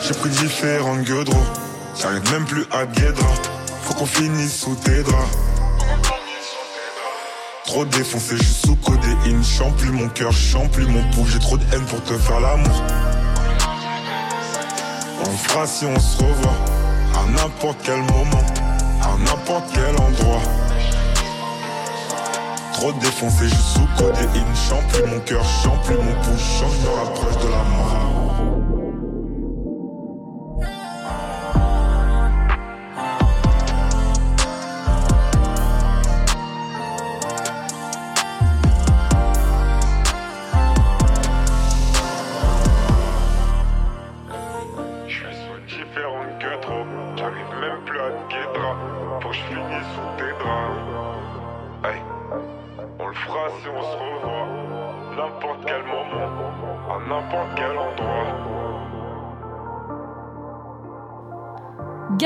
J'ai 0.06 0.14
pris 0.16 0.30
différents 0.32 0.98
gueudreaux. 0.98 1.48
J'arrive 1.98 2.30
même 2.34 2.44
plus 2.44 2.66
à 2.74 2.86
Guédra. 2.86 3.34
Faut 3.84 3.94
qu'on 3.94 4.06
finisse 4.06 4.64
sous 4.64 4.76
tes 4.76 5.02
draps. 5.02 5.53
Trop 7.74 7.86
défoncé, 7.86 8.38
je 8.38 8.44
suis 8.44 8.68
sous 8.68 8.76
codéine. 8.76 9.44
Chante 9.44 9.76
plus 9.78 9.90
mon 9.90 10.08
cœur, 10.10 10.32
chante 10.32 10.70
plus 10.74 10.86
mon 10.86 11.02
pouls. 11.10 11.26
J'ai 11.26 11.40
trop 11.40 11.58
de 11.58 11.64
haine 11.74 11.84
pour 11.86 12.04
te 12.04 12.16
faire 12.20 12.40
l'amour. 12.40 12.84
On 15.26 15.32
fera 15.32 15.66
si 15.66 15.88
on 15.88 16.00
se 16.00 16.18
revoit. 16.18 16.56
À 17.16 17.32
n'importe 17.32 17.80
quel 17.84 17.98
moment, 17.98 18.46
à 19.02 19.18
n'importe 19.18 19.66
quel 19.74 19.90
endroit. 20.00 20.44
Trop 22.74 22.92
défoncé, 22.92 23.46
je 23.46 23.56
suis 23.56 23.74
sous 23.74 23.88
codéine. 23.98 24.56
Chante 24.70 24.88
plus 24.90 25.10
mon 25.10 25.20
cœur, 25.22 25.44
chante 25.64 25.82
plus 25.86 25.96
mon 25.96 26.14
pouls. 26.22 26.38
Chante, 26.38 26.74
je 26.80 26.88
me 26.88 26.94
rapproche 26.94 27.44
de 27.44 27.50
la 27.50 27.64
mort. 27.76 28.03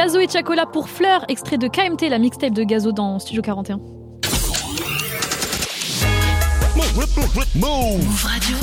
Gazo 0.07 0.19
et 0.21 0.29
Chacola 0.29 0.65
pour 0.65 0.87
Fleur, 0.87 1.25
extrait 1.27 1.57
de 1.57 1.67
KMT, 1.67 2.09
la 2.09 2.17
mixtape 2.17 2.53
de 2.53 2.63
Gazo 2.63 2.93
dans 2.93 3.19
Studio 3.19 3.41
41. 3.41 3.77
Move 7.55 8.23
Radio. 8.23 8.55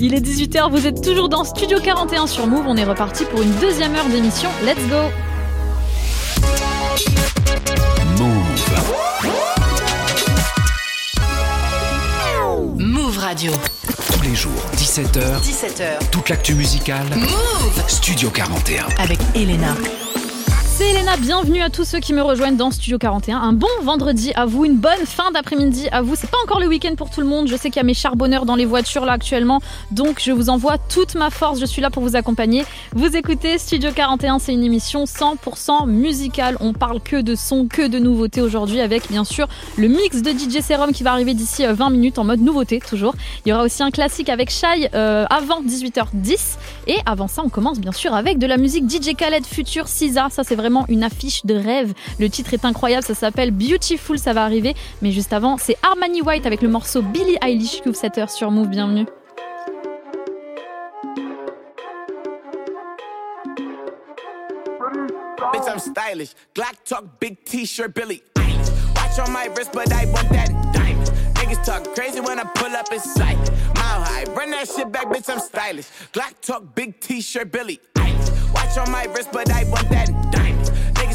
Il 0.00 0.12
est 0.12 0.20
18h, 0.20 0.68
vous 0.72 0.84
êtes 0.84 1.00
toujours 1.00 1.28
dans 1.28 1.44
Studio 1.44 1.78
41 1.80 2.26
sur 2.26 2.48
Move. 2.48 2.64
On 2.66 2.76
est 2.76 2.84
reparti 2.84 3.24
pour 3.26 3.42
une 3.42 3.52
deuxième 3.60 3.94
heure 3.94 4.06
d'émission. 4.06 4.50
Let's 4.64 4.84
go 4.88 5.08
Move 12.76 13.18
Radio. 13.18 13.52
Tous 14.12 14.22
les 14.22 14.34
jours, 14.34 14.50
17h. 14.76 15.40
17h. 15.42 16.10
Toute 16.10 16.28
l'actu 16.28 16.54
musicale. 16.54 17.06
Move 17.14 17.84
Studio 17.86 18.30
41. 18.30 18.88
Avec 18.98 19.20
Elena. 19.36 19.76
C'est 20.74 20.88
Elena, 20.88 21.18
bienvenue 21.18 21.60
à 21.60 21.68
tous 21.68 21.84
ceux 21.84 22.00
qui 22.00 22.14
me 22.14 22.22
rejoignent 22.22 22.56
dans 22.56 22.70
Studio 22.70 22.96
41. 22.96 23.36
Un 23.36 23.52
bon 23.52 23.68
vendredi 23.82 24.32
à 24.34 24.46
vous, 24.46 24.64
une 24.64 24.78
bonne 24.78 25.04
fin 25.04 25.30
d'après-midi 25.30 25.86
à 25.92 26.00
vous. 26.00 26.16
C'est 26.16 26.30
pas 26.30 26.38
encore 26.44 26.60
le 26.60 26.66
week-end 26.66 26.94
pour 26.96 27.10
tout 27.10 27.20
le 27.20 27.26
monde. 27.26 27.46
Je 27.46 27.56
sais 27.56 27.68
qu'il 27.68 27.76
y 27.76 27.80
a 27.80 27.82
mes 27.84 27.92
charbonneurs 27.92 28.46
dans 28.46 28.56
les 28.56 28.64
voitures 28.64 29.04
là 29.04 29.12
actuellement. 29.12 29.60
Donc 29.90 30.22
je 30.24 30.32
vous 30.32 30.48
envoie 30.48 30.78
toute 30.78 31.14
ma 31.14 31.28
force. 31.28 31.60
Je 31.60 31.66
suis 31.66 31.82
là 31.82 31.90
pour 31.90 32.02
vous 32.02 32.16
accompagner. 32.16 32.64
Vous 32.94 33.14
écoutez 33.14 33.58
Studio 33.58 33.90
41, 33.94 34.38
c'est 34.38 34.54
une 34.54 34.64
émission 34.64 35.04
100% 35.04 35.86
musicale. 35.86 36.56
On 36.60 36.72
parle 36.72 37.02
que 37.02 37.20
de 37.20 37.34
son, 37.34 37.68
que 37.68 37.86
de 37.86 37.98
nouveautés 37.98 38.40
aujourd'hui 38.40 38.80
avec 38.80 39.10
bien 39.10 39.24
sûr 39.24 39.48
le 39.76 39.88
mix 39.88 40.22
de 40.22 40.30
DJ 40.30 40.62
Serum 40.62 40.92
qui 40.92 41.02
va 41.02 41.12
arriver 41.12 41.34
d'ici 41.34 41.66
euh, 41.66 41.74
20 41.74 41.90
minutes 41.90 42.18
en 42.18 42.24
mode 42.24 42.40
nouveauté 42.40 42.80
toujours. 42.80 43.14
Il 43.44 43.50
y 43.50 43.52
aura 43.52 43.64
aussi 43.64 43.82
un 43.82 43.90
classique 43.90 44.30
avec 44.30 44.48
Shai 44.48 44.88
euh, 44.94 45.26
avant 45.28 45.62
18h10. 45.62 46.56
Et 46.86 46.96
avant 47.04 47.28
ça, 47.28 47.42
on 47.44 47.50
commence 47.50 47.78
bien 47.78 47.92
sûr 47.92 48.14
avec 48.14 48.38
de 48.38 48.46
la 48.46 48.56
musique 48.56 48.90
DJ 48.90 49.14
Khaled 49.14 49.44
Future 49.44 49.86
Sisa. 49.86 50.28
Ça 50.30 50.44
c'est 50.44 50.61
vraiment 50.62 50.84
une 50.88 51.02
affiche 51.02 51.44
de 51.44 51.54
rêve. 51.54 51.92
Le 52.18 52.30
titre 52.30 52.54
est 52.54 52.64
incroyable, 52.64 53.02
ça 53.04 53.14
s'appelle 53.14 53.50
Beautiful, 53.50 54.18
ça 54.18 54.32
va 54.32 54.44
arriver. 54.44 54.74
Mais 55.02 55.10
juste 55.10 55.32
avant, 55.32 55.58
c'est 55.58 55.76
Armani 55.82 56.22
White 56.22 56.46
avec 56.46 56.62
le 56.62 56.68
morceau 56.68 57.02
Billie 57.02 57.36
Eilish 57.42 57.82
qui 57.82 57.88
cette 57.94 58.16
sur 58.30 58.50
Move. 58.50 58.68
Bienvenue. 58.68 59.06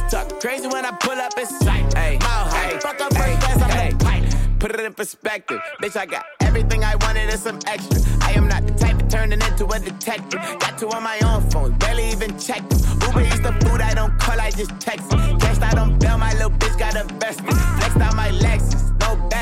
Talk 0.09 0.39
crazy 0.39 0.67
when 0.67 0.85
I 0.85 0.91
pull 0.91 1.19
up 1.19 1.37
in 1.37 1.45
sight. 1.45 1.93
Mile 1.93 2.19
high, 2.21 2.79
fuck 2.79 2.99
up 3.01 3.13
first 3.13 3.39
class, 3.41 3.61
I'm 3.61 3.93
a 3.93 3.97
pilot. 3.97 4.35
Put 4.59 4.71
it 4.71 4.79
in 4.79 4.93
perspective, 4.93 5.59
bitch. 5.81 5.95
I 5.95 6.05
got 6.05 6.25
everything 6.39 6.83
I 6.83 6.95
wanted 6.95 7.29
and 7.29 7.39
some 7.39 7.59
extra. 7.67 8.01
I 8.21 8.31
am 8.31 8.47
not 8.47 8.65
the 8.65 8.73
type 8.73 9.01
of 9.01 9.09
turning 9.09 9.41
into 9.41 9.67
a 9.67 9.79
detective. 9.79 10.39
Got 10.59 10.77
two 10.77 10.89
on 10.89 11.03
my 11.03 11.19
own 11.25 11.47
phone, 11.49 11.77
barely 11.77 12.09
even 12.09 12.39
checked 12.39 12.69
them. 12.69 12.79
Uber 13.01 13.21
eats 13.21 13.39
the 13.39 13.53
food 13.63 13.81
I 13.81 13.93
don't 13.93 14.17
call, 14.17 14.39
I 14.39 14.51
just 14.51 14.79
text 14.79 15.07
it. 15.11 15.17
Out 15.59 15.77
on 15.79 15.97
bail, 15.97 16.17
my 16.17 16.31
little 16.33 16.51
bitch 16.51 16.77
got 16.77 16.95
invested. 16.95 17.45
Flexed 17.45 17.97
out 17.97 18.15
my 18.15 18.29
Lexus, 18.29 18.96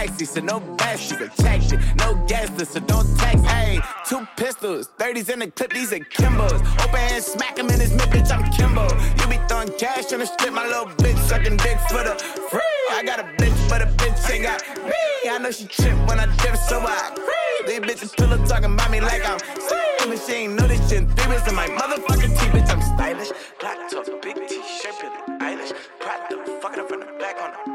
backseat, 0.06 0.28
so 0.28 0.42
no. 0.42 0.60
So 0.96 1.28
check 1.44 1.62
it, 1.72 1.80
no 1.98 2.16
guesses, 2.28 2.70
so 2.70 2.80
don't 2.80 3.08
text. 3.18 3.46
Hey, 3.46 3.80
two 4.08 4.28
pistols. 4.38 4.90
30s 4.98 5.30
in 5.30 5.40
the 5.40 5.48
clip, 5.52 5.74
these 5.74 5.92
are 5.94 6.00
Kimbos. 6.00 6.60
Open 6.84 6.96
hand, 6.96 7.24
smack 7.24 7.58
him 7.58 7.70
in 7.70 7.80
his 7.80 7.92
mid, 7.92 8.10
bitch, 8.10 8.32
I'm 8.32 8.50
Kimbo. 8.52 8.88
You 9.20 9.28
be 9.28 9.40
throwing 9.48 9.72
cash 9.78 10.14
on 10.14 10.20
the 10.20 10.26
strip, 10.26 10.54
my 10.54 10.66
little 10.66 10.86
bitch 10.86 11.18
sucking 11.28 11.58
dick 11.58 11.78
for 11.90 12.04
the 12.04 12.16
free. 12.50 12.62
I 12.92 13.04
got 13.04 13.20
a 13.20 13.24
bitch, 13.24 13.70
but 13.70 13.82
a 13.82 13.86
bitch 13.86 14.32
ain't 14.32 14.44
got 14.44 14.62
me. 14.86 15.30
I 15.30 15.38
know 15.40 15.52
she 15.52 15.66
trip 15.66 15.98
when 16.08 16.20
I 16.20 16.26
dip, 16.38 16.56
so 16.56 16.80
I 16.80 17.12
agree. 17.12 17.80
These 17.80 18.12
bitches 18.12 18.32
up 18.32 18.48
talking 18.48 18.74
about 18.74 18.92
me 18.92 19.02
like 19.02 19.28
I'm 19.28 19.40
sweet. 19.40 20.12
And 20.12 20.22
she 20.22 20.34
ain't 20.34 20.54
know 20.54 20.68
this 20.68 20.80
shit 20.88 21.10
three 21.12 21.34
weeks 21.34 21.48
in 21.48 21.56
my 21.56 21.68
motherfucking 21.68 22.40
teeth, 22.40 22.52
bitch, 22.54 22.70
I'm 22.70 22.82
stylish. 22.82 23.32
Black 23.60 23.90
top, 23.90 24.06
big 24.22 24.36
t-shirt, 24.48 24.96
Billie 25.02 25.40
Eilish. 25.40 25.74
Pride 26.00 26.30
the 26.30 26.60
fucking 26.62 26.80
up 26.80 26.90
from 26.90 27.00
the 27.00 27.06
back 27.20 27.42
on 27.42 27.52
the 27.52 27.75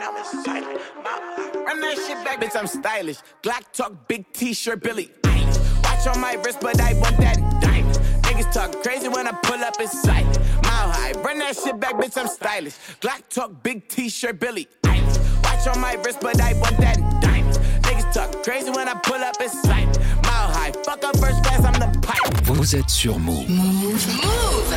my 0.00 0.10
mind 0.10 0.14
and 0.14 0.14
now 0.14 0.16
it's 0.16 0.44
silent. 0.44 0.80
My, 1.04 1.62
run 1.64 1.80
that 1.80 1.96
shit 1.96 2.24
back, 2.24 2.40
bitch, 2.40 2.58
I'm 2.58 2.66
stylish. 2.66 3.18
Black 3.42 3.72
talk, 3.72 4.08
big 4.08 4.32
t-shirt, 4.32 4.82
Billie 4.82 5.10
Eilish. 5.22 5.84
Watch 5.84 6.06
on 6.06 6.20
my 6.20 6.34
wrist, 6.34 6.60
but 6.60 6.80
I 6.80 6.94
want 6.94 7.16
that 7.18 7.36
diamond. 7.60 7.98
Niggas 8.22 8.52
talk 8.52 8.82
crazy 8.82 9.08
when 9.08 9.26
I 9.26 9.32
pull 9.32 9.62
up 9.62 9.80
in 9.80 9.88
sight. 9.88 10.26
Mile 10.62 10.90
high, 10.90 11.12
run 11.22 11.38
that 11.38 11.56
shit 11.56 11.78
back, 11.78 11.94
bitch, 11.94 12.16
I'm 12.16 12.28
stylish. 12.28 12.76
Black 13.00 13.28
talk, 13.28 13.62
big 13.62 13.88
t-shirt, 13.88 14.40
Billie 14.40 14.68
Eilish. 14.84 15.44
Watch 15.44 15.66
on 15.74 15.80
my 15.80 15.94
wrist, 15.94 16.20
but 16.20 16.40
I 16.40 16.54
want 16.54 16.76
that 16.78 16.96
diamond. 17.20 17.58
Niggas 17.84 18.12
talk 18.12 18.42
crazy 18.42 18.70
when 18.70 18.88
I 18.88 18.94
pull 18.94 19.16
up 19.16 19.40
in 19.40 19.48
sight. 19.48 19.98
Mile 20.22 20.50
high, 20.50 20.72
fuck 20.84 21.04
up 21.04 21.16
first 21.18 21.42
class, 21.44 21.64
I'm 21.64 21.74
the 21.74 21.98
pipe. 22.00 22.44
Vous 22.44 22.74
êtes 22.74 22.88
sur 22.88 23.18
Move. 23.18 23.48
Move. 23.48 24.76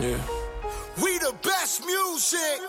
Yeah. 0.00 0.16
We 1.00 1.18
the 1.18 1.32
best 1.42 1.84
music. 1.86 2.60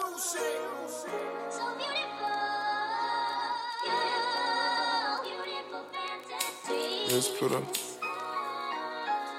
Let's 7.13 7.29
put 7.29 7.51
up. 7.51 7.63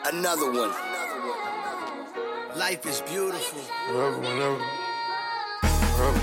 Another 0.07 0.47
one. 0.47 0.71
Life 2.57 2.87
is 2.87 3.01
beautiful. 3.01 3.63
Wherever, 3.93 4.17
whenever. 4.21 4.59
Wherever. 5.97 6.21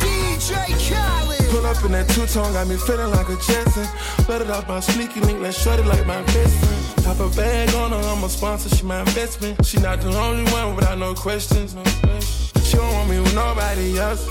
DJ 0.00 0.72
Khaled. 0.88 1.50
Pull 1.50 1.66
up 1.66 1.84
in 1.84 1.92
that 1.92 2.08
two-tone, 2.08 2.54
got 2.54 2.66
me 2.68 2.76
feeling 2.76 3.10
like 3.10 3.28
a 3.28 3.36
Jetson. 3.46 3.86
Let 4.30 4.40
it 4.40 4.48
off 4.48 4.66
my 4.66 4.80
sneaky 4.80 5.20
link, 5.20 5.42
let's 5.42 5.62
short 5.62 5.78
it 5.78 5.84
like 5.84 6.06
my 6.06 6.22
best 6.22 6.56
friend. 6.64 7.04
Pop 7.04 7.20
a 7.20 7.36
bag 7.36 7.74
on 7.74 7.90
her, 7.90 7.98
I'm 7.98 8.24
a 8.24 8.28
sponsor, 8.30 8.74
she 8.74 8.86
my 8.86 9.00
investment. 9.00 9.66
She 9.66 9.78
not 9.78 10.00
the 10.00 10.16
only 10.16 10.50
one 10.52 10.74
without 10.74 10.96
no 10.96 11.12
questions. 11.12 11.74
No 11.74 11.82
questions. 11.82 12.66
She 12.66 12.78
don't 12.78 12.90
want 12.94 13.10
me 13.10 13.20
with 13.20 13.34
nobody 13.34 13.98
else. 13.98 14.26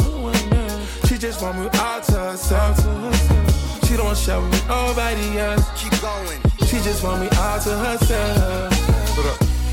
She 1.07 1.19
just 1.19 1.39
want 1.43 1.59
me 1.59 1.69
all 1.77 2.01
to 2.01 2.13
herself. 2.13 3.40
She 3.91 3.97
don't 3.97 4.17
share 4.17 4.39
with 4.39 4.67
nobody 4.69 5.37
else. 5.37 5.67
Keep 5.75 5.99
going. 5.99 6.39
She 6.59 6.77
just 6.79 7.03
want 7.03 7.19
me 7.19 7.27
all 7.37 7.59
to 7.59 7.77
herself. 7.77 8.71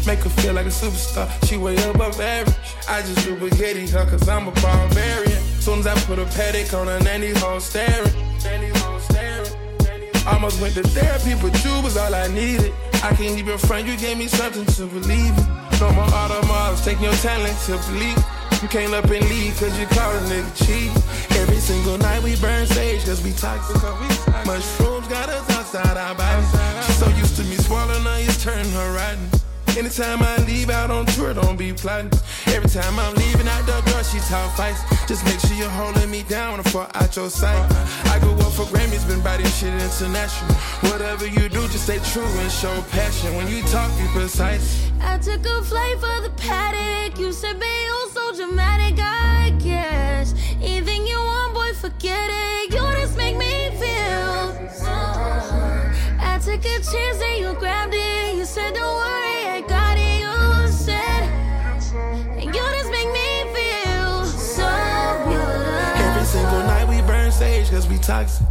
Make 0.09 0.19
her 0.19 0.31
feel 0.31 0.55
like 0.55 0.67
a 0.67 0.71
superstar. 0.71 1.31
She 1.47 1.57
way 1.57 1.77
above 1.89 2.21
average. 2.21 2.57
I 2.89 3.03
just 3.03 3.25
do 3.25 3.37
spaghetti 3.39 3.87
her 3.91 4.05
cause 4.07 4.29
I'm 4.29 4.49
a 4.49 4.51
barbarian. 4.61 5.41
Soon 5.61 5.79
as 5.79 5.87
I 5.87 5.95
put 6.01 6.19
a 6.19 6.25
paddock 6.35 6.75
on 6.75 6.89
her, 6.89 6.99
nanny 6.99 7.31
home 7.39 7.61
staring. 7.61 8.13
Nanny 8.43 8.77
home 8.81 9.01
staring. 9.03 9.53
Almost 10.27 10.61
went 10.61 10.75
to 10.75 10.83
therapy, 10.83 11.41
but 11.41 11.55
you 11.65 11.81
was 11.85 11.97
all 11.97 12.13
I 12.13 12.27
needed. 12.27 12.73
I 12.95 13.15
can't 13.15 13.39
even 13.39 13.57
front, 13.57 13.87
you 13.87 13.97
gave 13.97 14.19
me 14.19 14.27
something 14.27 14.67
to 14.67 14.87
believe 14.87 15.39
in. 15.39 15.47
No 15.79 15.93
more 15.93 16.11
automobiles, 16.13 16.85
take 16.85 17.01
your 17.01 17.13
talent 17.23 17.57
to 17.67 17.79
believe. 17.87 18.19
You 18.63 18.69
came 18.69 18.93
up 18.93 19.05
and 19.05 19.29
leave 19.29 19.57
cause 19.59 19.79
you 19.79 19.87
call 19.87 20.11
a 20.11 20.21
nigga 20.31 20.67
cheat. 20.67 20.91
Every 21.39 21.57
single 21.57 21.99
night 21.99 22.23
we 22.23 22.37
burn 22.37 22.67
sage 22.67 23.05
cause 23.05 23.23
we 23.23 23.33
toxic. 23.33 23.77
Mushrooms 24.47 25.07
got 25.09 25.29
us 25.29 25.49
outside 25.51 25.97
our 25.97 26.15
bodies. 26.15 26.87
She's 26.87 26.99
so 26.99 27.09
used 27.11 27.37
to 27.37 27.45
me 27.45 27.57
swallowing 27.57 28.03
her, 28.03 28.19
it's 28.21 28.43
turning 28.43 28.71
her 28.73 28.93
rotten. 28.95 29.29
Anytime 29.79 30.23
I 30.23 30.37
leave 30.39 30.71
out 30.71 30.91
on 30.91 31.07
tour, 31.07 31.35
don't 31.35 31.57
be 31.57 31.73
plotting. 31.73 32.11
Every 32.47 32.69
time 32.69 32.99
I'm 32.99 33.15
leaving 33.15 33.47
out 33.47 33.65
the 33.65 33.81
door, 33.89 34.03
she 34.03 34.19
talk 34.29 34.51
fights. 34.57 34.83
Just 35.07 35.25
make 35.25 35.39
sure 35.39 35.57
you're 35.57 35.71
holding 35.71 36.11
me 36.11 36.25
down 36.25 36.61
before 36.61 36.89
out 36.95 37.15
your 37.15 37.31
sight. 37.31 37.63
I 38.07 38.19
go 38.19 38.33
up 38.33 38.53
for 38.53 38.65
Grammys, 38.65 39.07
been 39.07 39.23
this 39.23 39.61
shit 39.61 39.73
international. 39.73 40.53
Whatever 40.91 41.27
you 41.27 41.49
do, 41.49 41.63
just 41.69 41.85
stay 41.85 42.01
true 42.13 42.27
and 42.27 42.51
show 42.51 42.83
passion. 42.91 43.37
When 43.37 43.47
you 43.47 43.63
talk, 43.63 43.89
be 43.99 44.07
precise. 44.09 44.91
I 45.01 45.17
took 45.19 45.47
a 45.47 45.63
flight 45.63 45.95
for 46.01 46.23
the 46.23 46.31
paddock. 46.37 46.88
Chance 56.91 57.21
and 57.21 57.39
you 57.39 57.53
grabbed 57.59 57.93
it. 57.93 58.37
You 58.37 58.47
said, 58.47 58.73
don't 58.73 58.95
worry, 58.95 59.47
I 59.47 59.61
got 59.69 59.99
it. 59.99 60.21
You 60.21 60.73
said, 60.73 61.23
and 62.39 62.45
you 62.45 62.53
just 62.53 62.91
make 62.91 63.13
me 63.13 63.29
feel 63.53 64.25
so 64.25 64.65
Every 64.65 66.25
single 66.25 66.61
night 66.61 66.89
we 66.89 67.03
burn 67.03 67.31
sage 67.31 67.69
cause 67.69 67.87
we 67.87 67.99
toxic. 67.99 68.47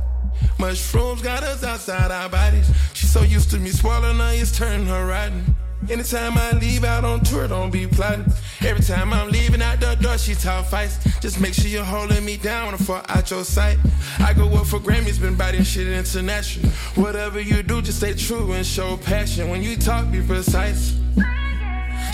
Mushrooms 0.59 1.23
got 1.23 1.41
us 1.41 1.63
outside 1.63 2.11
our 2.11 2.29
bodies. 2.29 2.69
She's 2.93 3.09
so 3.09 3.23
used 3.23 3.49
to 3.51 3.57
me 3.57 3.71
swallowing 3.71 4.17
her, 4.17 4.31
it's 4.33 4.55
turning 4.55 4.85
her 4.85 5.07
rotten. 5.07 5.55
Anytime 5.89 6.37
I 6.37 6.51
leave 6.51 6.83
out 6.83 7.05
on 7.05 7.21
tour, 7.21 7.47
don't 7.47 7.71
be 7.71 7.87
plotting. 7.87 8.25
Every 8.61 8.83
time 8.83 9.13
I'm 9.13 9.29
leaving 9.29 9.61
out 9.61 9.79
the 9.79 9.95
door, 9.95 10.17
she 10.17 10.33
talk 10.35 10.65
fights. 10.65 10.97
Just 11.21 11.39
make 11.39 11.53
sure 11.53 11.67
you're 11.67 11.83
holding 11.83 12.25
me 12.25 12.37
down 12.37 12.75
before 12.75 13.01
out 13.07 13.29
your 13.31 13.43
sight. 13.43 13.77
I 14.19 14.33
go 14.33 14.47
up 14.55 14.67
for 14.67 14.79
Grammys, 14.79 15.21
been 15.21 15.37
this 15.37 15.67
shit 15.67 15.87
international. 15.87 16.69
Whatever 16.95 17.39
you 17.39 17.63
do, 17.63 17.81
just 17.81 17.99
stay 17.99 18.13
true 18.13 18.51
and 18.51 18.65
show 18.65 18.97
passion. 18.97 19.49
When 19.49 19.61
you 19.61 19.77
talk, 19.77 20.11
be 20.11 20.21
precise. 20.21 20.95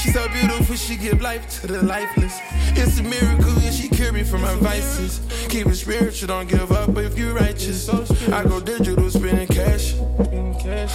She's 0.04 0.16
so 0.16 0.28
beautiful, 0.28 0.76
she 0.76 0.98
give 0.98 1.22
life 1.22 1.62
to 1.62 1.68
the 1.68 1.82
lifeless. 1.82 2.38
It's 2.76 3.00
a 3.00 3.04
miracle, 3.04 3.54
and 3.64 3.74
she 3.74 3.88
cure 3.88 4.12
me 4.12 4.24
from 4.24 4.42
my 4.42 4.54
vices. 4.56 5.22
Keep 5.48 5.68
it 5.68 5.76
spiritual, 5.76 6.28
don't 6.28 6.50
give 6.50 6.74
up 6.74 6.98
if 6.98 7.18
you 7.18 7.32
righteous. 7.32 7.88
I 8.28 8.44
go 8.44 8.60
digital, 8.60 9.10
spending 9.10 9.48
cash. 9.48 9.94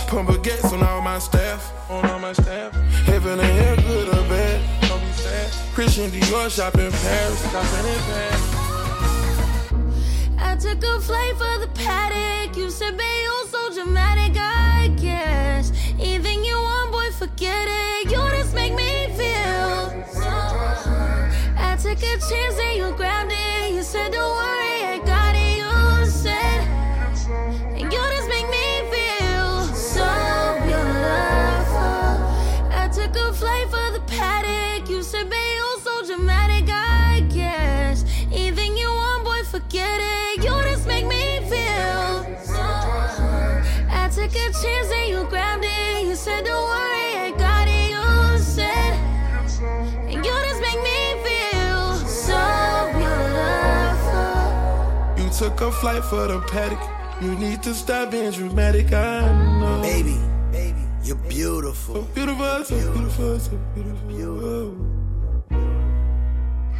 Pump 0.08 0.42
gas 0.42 0.72
on 0.74 0.82
all 0.82 1.00
my 1.00 1.18
staff. 1.18 1.72
On 1.88 2.04
all 2.04 2.18
my 2.18 2.34
staff. 2.34 2.74
Heaven 3.06 3.40
and 3.40 3.58
hell, 3.60 3.76
good 3.76 4.08
or 4.08 4.28
bad. 4.28 4.60
Don't 4.90 5.00
be 5.00 5.12
sad. 5.12 5.52
Christian 5.72 6.10
Dior 6.10 6.50
shop 6.54 6.74
in 6.74 6.92
Paris. 6.92 7.40
Shopping 7.50 7.86
in 7.90 8.00
Paris. 8.12 8.44
I 10.38 10.54
took 10.60 10.84
a 10.84 11.00
flight 11.00 11.34
for 11.38 11.58
the 11.64 11.70
paddock. 11.74 12.56
You 12.58 12.70
said, 12.70 12.98
babe, 12.98 13.22
you're 13.24 13.46
so 13.46 13.72
dramatic, 13.72 14.27
I 21.98 22.00
took 22.00 22.10
a 22.10 22.30
chance 22.30 22.58
and 22.60 22.76
you 22.76 22.96
grabbed 22.96 23.37
took 55.38 55.60
a 55.60 55.70
flight 55.70 56.02
for 56.02 56.26
the 56.26 56.40
paddock. 56.50 56.80
You 57.20 57.34
need 57.36 57.62
to 57.62 57.72
stop 57.72 58.10
being 58.10 58.32
dramatic, 58.32 58.92
I 58.92 59.20
know. 59.60 59.80
Baby, 59.82 60.16
baby, 60.50 60.80
you're 61.04 61.16
beautiful. 61.28 61.94
So 61.94 62.02
beautiful, 62.12 62.64
so 62.64 62.74
beautiful, 62.92 63.38
so 63.38 63.58
beautiful. 63.74 64.74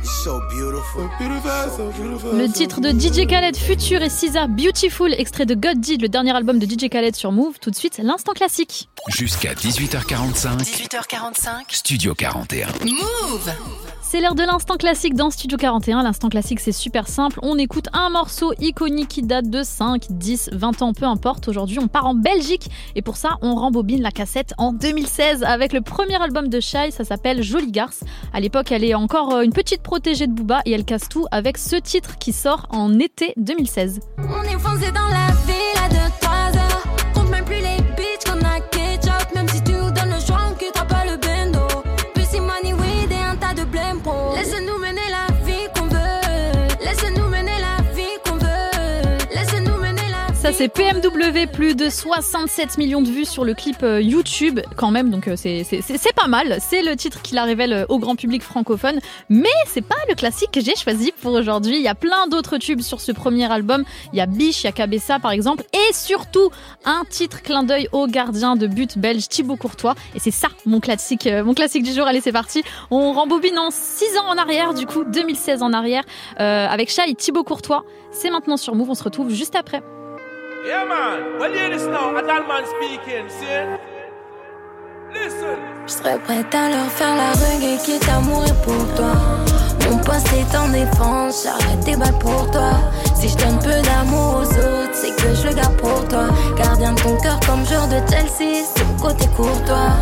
So 0.03 0.41
beautiful. 0.51 1.03
So 1.03 1.11
beautiful, 1.19 1.71
so 1.77 1.93
beautiful. 1.93 2.33
Le 2.37 2.49
titre 2.49 2.81
de 2.81 2.91
DJ 2.91 3.29
Khaled, 3.29 3.57
Future 3.57 4.03
et 4.03 4.09
Cisa, 4.09 4.49
Beautiful, 4.49 5.13
extrait 5.13 5.47
de 5.47 5.55
God 5.55 5.81
Did, 5.81 6.03
le 6.03 6.09
dernier 6.09 6.35
album 6.35 6.59
de 6.59 6.67
DJ 6.67 6.89
Khaled 6.89 7.15
sur 7.15 7.31
Move. 7.31 7.59
Tout 7.61 7.71
de 7.71 7.77
suite, 7.77 7.99
l'instant 7.99 8.33
classique. 8.33 8.89
Jusqu'à 9.09 9.55
18h45. 9.55 10.59
18h45. 10.63 11.65
Studio 11.69 12.15
41. 12.15 12.67
Move 12.85 13.53
C'est 14.11 14.23
l'heure 14.23 14.35
de 14.35 14.43
l'instant 14.43 14.79
classique 14.79 15.15
dans 15.15 15.29
Studio 15.29 15.59
41. 15.59 16.03
L'instant 16.03 16.31
classique, 16.31 16.61
c'est 16.61 16.73
super 16.73 17.09
simple. 17.09 17.39
On 17.43 17.59
écoute 17.59 17.89
un 17.93 18.09
morceau 18.09 18.55
iconique 18.59 19.09
qui 19.09 19.21
date 19.21 19.51
de 19.51 19.63
5, 19.63 20.07
10, 20.09 20.49
20 20.55 20.81
ans, 20.81 20.95
peu 20.95 21.05
importe. 21.05 21.47
Aujourd'hui, 21.47 21.79
on 21.79 21.89
part 21.89 22.07
en 22.07 22.15
Belgique 22.15 22.71
et 22.95 23.03
pour 23.03 23.19
ça, 23.19 23.37
on 23.43 23.55
rembobine 23.55 24.01
la 24.01 24.11
cassette 24.11 24.55
en 24.57 24.73
2016 24.73 25.45
avec 25.45 25.75
le 25.75 25.83
premier 25.83 26.17
album 26.23 26.49
de 26.49 26.59
Shai. 26.59 26.91
Ça 26.91 27.05
s'appelle 27.05 27.43
Jolie 27.43 27.71
Garce. 27.71 28.03
À 28.33 28.41
l'époque, 28.41 28.73
elle 28.73 28.83
est 28.83 28.95
encore 28.95 29.35
euh, 29.35 29.43
une 29.43 29.53
petite 29.53 29.83
protégée 29.83 30.27
de 30.27 30.33
Booba 30.33 30.63
et 30.65 30.73
elle 30.73 30.87
casse 30.87 31.11
tout 31.11 31.27
avec 31.31 31.59
ce 31.59 31.77
titre 31.77 32.17
qui 32.17 32.33
sort 32.33 32.65
en 32.71 32.99
été 32.99 33.35
2016. 33.37 34.01
On 34.21 34.43
est 34.45 34.59
foncé 34.59 34.91
dans 34.91 35.09
la 35.09 35.35
ville 35.47 35.83
à 35.85 35.89
2-3 35.91 36.38
ça 50.49 50.55
c'est 50.55 50.69
PMW, 50.69 51.47
plus 51.53 51.75
de 51.75 51.91
67 51.91 52.79
millions 52.79 53.03
de 53.03 53.11
vues 53.11 53.27
sur 53.27 53.45
le 53.45 53.53
clip 53.53 53.83
euh, 53.83 54.01
YouTube 54.01 54.61
quand 54.77 54.91
même, 54.91 55.11
donc 55.11 55.29
euh, 55.29 55.37
c'est 55.37 56.15
pas 56.15 56.27
mal. 56.27 56.57
C'est 56.61 56.81
le 56.81 56.97
titre 56.97 57.21
qui 57.21 57.35
la 57.35 57.45
révèle 57.45 57.73
euh, 57.75 57.85
au 57.91 57.99
grand 57.99 58.17
public 58.17 58.43
francophone, 58.43 58.99
mais 59.29 59.49
c'est 59.67 59.83
pas 59.83 59.97
le 60.09 60.15
classique 60.15 60.51
que 60.51 60.63
j'ai 60.63 60.75
choisi 60.75 61.13
pour 61.21 61.35
aujourd'hui. 61.35 61.77
Il 61.77 61.83
y 61.83 61.89
a 61.89 61.95
plein 61.95 62.29
d'autres 62.29 62.57
tubes 62.57 62.81
sur 62.81 63.03
ce 63.03 63.13
premier 63.13 63.51
album. 63.51 63.85
Il 64.15 64.19
y 64.19 64.23
a 64.23 64.27
Biche, 64.27 64.63
il 64.63 64.67
y 64.67 64.69
a 64.69 64.73
Cabessa 64.73 65.19
par 65.19 65.33
exemple, 65.33 65.65
et 65.75 65.93
surtout 65.93 66.51
un 66.87 67.03
titre 67.11 67.43
clin 67.43 67.63
d'œil 67.63 67.89
au 67.93 68.07
gardien 68.07 68.57
de 68.57 68.67
but 68.67 68.97
belge 68.97 69.29
Thibaut 69.29 69.57
Courtois. 69.57 69.97
Et 70.15 70.19
c'est 70.19 70.31
ça 70.31 70.49
mon 70.65 70.81
classique, 70.81 71.29
mon 71.45 71.53
classique 71.53 71.83
du 71.83 71.93
jour. 71.93 72.07
Allez 72.07 72.23
c'est 72.23 72.33
parti. 72.33 72.63
On 72.91 73.13
rembobine 73.13 73.59
en 73.59 73.71
6 73.71 74.17
ans 74.17 74.29
en 74.29 74.39
arrière, 74.39 74.73
du 74.73 74.87
coup 74.87 75.05
2016 75.05 75.63
en 75.63 75.75
arrière, 75.75 76.05
avec 76.39 76.91
Shai 76.91 77.15
Thibaut 77.15 77.45
Courtois. 77.45 77.85
C'est 78.13 78.31
maintenant 78.31 78.57
sur 78.57 78.75
Move. 78.75 78.89
On 78.89 78.95
se 78.95 79.05
retrouve 79.05 79.31
juste 79.31 79.55
après. 79.55 79.83
Yeah, 80.65 80.85
man. 80.85 81.39
Well, 81.39 81.53
hear 81.53 81.71
this 81.71 81.87
now. 81.87 82.17
A 82.17 82.23
dull 82.23 82.47
man 82.47 82.65
speaking. 82.67 83.29
See? 83.29 83.99
Je 85.87 85.93
serais 85.93 86.19
prête 86.19 86.55
à 86.55 86.69
leur 86.69 86.91
faire 86.91 87.17
la 87.17 87.33
reggae 87.33 87.79
quitte 87.83 88.07
à 88.09 88.21
mourir 88.21 88.55
pour 88.63 88.95
toi. 88.95 89.13
Mon 89.89 89.97
poste 89.99 90.29
est 90.35 90.57
en 90.57 90.69
défense, 90.69 91.45
j'arrête 91.45 91.81
tes 91.85 91.97
balles 91.97 92.19
pour 92.19 92.51
toi. 92.51 92.73
Si 93.15 93.29
je 93.29 93.37
donne 93.39 93.59
peu 93.59 93.81
d'amour 93.83 94.43
aux 94.43 94.43
autres, 94.43 94.93
c'est 94.93 95.17
que 95.17 95.35
je 95.35 95.49
le 95.49 95.55
garde 95.55 95.77
pour 95.77 96.07
toi. 96.09 96.29
Gardien 96.59 96.93
de 96.93 97.01
ton 97.01 97.17
cœur 97.17 97.41
comme 97.47 97.65
joueur 97.65 97.89
de 97.89 97.97
Chelsea, 98.11 98.67
c'est 98.75 98.85
mon 98.85 98.99
côté 98.99 99.27
courtois. 99.35 99.93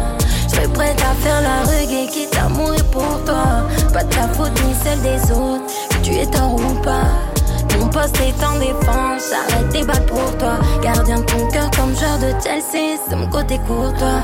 Je 0.49 0.55
serais 0.57 0.69
prête 0.69 1.01
à 1.01 1.15
faire 1.23 1.41
la 1.41 1.63
reggae 1.71 2.11
quitte 2.11 2.37
à 2.37 2.49
mourir 2.49 2.85
pour 2.91 3.25
toi. 3.25 3.69
Pas 3.93 4.03
de 4.03 4.13
ta 4.13 4.27
faute 4.29 4.53
ni 4.65 4.75
celle 4.75 5.01
des 5.03 5.31
autres, 5.31 5.73
que 5.91 6.05
tu 6.05 6.15
es 6.15 6.27
tort 6.27 6.55
ou 6.55 6.75
pas. 6.83 7.36
Mon 7.79 7.89
poste 7.89 8.17
est 8.21 8.45
en 8.45 8.59
défense, 8.59 9.31
j'arrête 9.31 9.69
tes 9.71 9.85
balles 9.85 10.07
pour 10.07 10.37
toi. 10.39 10.59
Gardien 10.83 11.21
de 11.21 11.25
ton 11.25 11.49
cœur 11.49 11.71
comme 11.77 11.95
joueur 11.97 12.19
de 12.19 12.33
Chelsea, 12.43 12.99
c'est 13.09 13.17
mon 13.17 13.29
côté 13.29 13.59
courtois. 13.67 14.21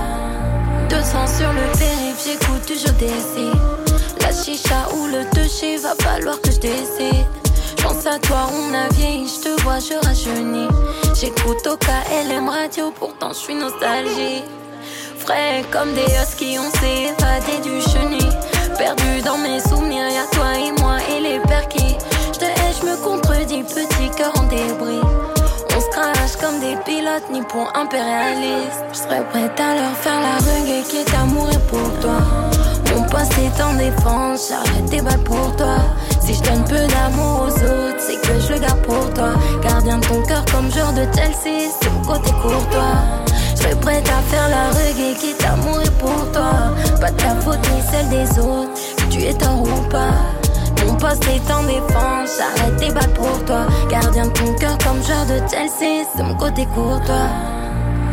200 0.89 1.27
sur 1.27 1.53
le 1.53 1.79
périph', 1.79 2.23
j'écoute 2.25 2.67
du 2.67 2.75
jeu. 2.75 2.93
La 4.21 4.33
chicha 4.33 4.89
ou 4.95 5.07
le 5.07 5.25
toucher, 5.35 5.77
va 5.79 5.95
falloir 6.01 6.41
que 6.41 6.51
je 6.51 6.61
décide. 6.61 7.27
Pense 7.83 8.07
à 8.07 8.19
toi, 8.19 8.49
on 8.53 8.75
a 8.75 8.89
vieilli, 8.95 9.29
je 9.29 9.49
te 9.49 9.63
vois, 9.63 9.79
je 9.79 9.95
rajeunis. 10.07 10.69
J'écoute 11.15 11.67
au 11.67 11.77
KLM 11.77 12.49
radio, 12.49 12.93
pourtant 12.99 13.31
je 13.31 13.39
suis 13.39 13.55
nostalgique. 13.55 14.45
Frais 15.19 15.65
comme 15.71 15.93
des 15.95 16.07
huskies, 16.21 16.59
on 16.59 16.71
s'est 16.79 17.13
évadé 17.13 17.61
du 17.63 17.81
chenil. 17.81 18.29
Perdu 18.79 19.23
dans 19.25 19.39
mes 19.39 19.61
souvenirs, 19.61 20.09
y'a 20.09 20.27
toi 20.33 20.55
et 20.59 20.81
moi 20.81 20.97
et 21.11 21.21
les 21.21 21.41
perquis. 21.41 21.97
Je 22.83 22.89
me 22.89 22.97
contredis, 22.97 23.63
petit 23.63 24.11
cœur 24.17 24.33
en 24.37 24.43
débris. 24.45 25.01
On 25.77 25.81
se 25.81 25.89
crache 25.91 26.37
comme 26.41 26.59
des 26.59 26.75
pilotes 26.85 27.31
ni 27.33 27.41
pour 27.43 27.71
impérialistes. 27.77 28.83
Je 28.93 28.99
serais 28.99 29.25
prête 29.31 29.61
à 29.61 29.77
leur 29.77 29.97
faire 29.99 30.21
la 30.21 30.39
reggae 30.39 30.83
qui 30.89 30.97
est 30.97 31.15
à 31.15 31.25
mourir 31.25 31.61
pour 31.71 32.01
toi. 32.01 32.19
Mon 32.93 33.05
poste 33.05 33.35
est 33.39 33.63
en 33.63 33.75
défense, 33.75 34.49
j'arrête 34.49 34.91
tes 34.91 35.01
balles 35.01 35.23
pour 35.23 35.55
toi. 35.55 35.77
Si 36.21 36.35
je 36.35 36.43
donne 36.43 36.65
peu 36.65 36.85
d'amour 36.89 37.47
aux 37.47 37.55
autres, 37.55 38.01
c'est 38.01 38.21
que 38.21 38.41
je 38.41 38.55
le 38.55 38.59
garde 38.59 38.83
pour 38.83 39.15
toi. 39.15 39.35
Gardien 39.63 39.99
de 39.99 40.07
ton 40.07 40.23
cœur 40.23 40.45
comme 40.53 40.69
joueur 40.73 40.93
de 40.93 41.07
Chelsea, 41.15 41.71
c'est 41.81 41.91
mon 41.91 42.03
côté 42.03 42.33
courtois. 42.43 42.99
Je 43.55 43.63
serais 43.63 43.77
prête 43.77 44.09
à 44.09 44.21
faire 44.29 44.49
la 44.49 44.71
reggae 44.71 45.17
qui 45.21 45.31
est 45.31 45.45
à 45.45 45.55
mourir 45.55 45.93
pour 46.01 46.33
toi. 46.33 46.75
Pas 47.01 47.13
ta 47.13 47.37
faute 47.43 47.61
ni 47.73 47.81
celle 47.93 48.09
des 48.09 48.41
autres, 48.41 48.73
tu 49.09 49.23
es 49.23 49.35
tort 49.35 49.63
ou 49.63 49.89
pas. 49.89 50.42
Mon 50.87 50.95
poste 50.97 51.25
est 51.29 51.53
en 51.53 51.63
défense, 51.65 52.39
j'arrête 52.39 52.77
tes 52.77 52.91
balles 52.93 53.13
pour 53.15 53.45
toi. 53.45 53.67
Gardien 53.91 54.27
de 54.27 54.33
ton 54.33 54.55
cœur 54.55 54.77
comme 54.79 55.03
joueur 55.03 55.27
de 55.27 55.39
Chelsea, 55.49 56.07
c'est 56.15 56.23
mon 56.23 56.35
côté 56.35 56.67
courtois. 56.67 57.29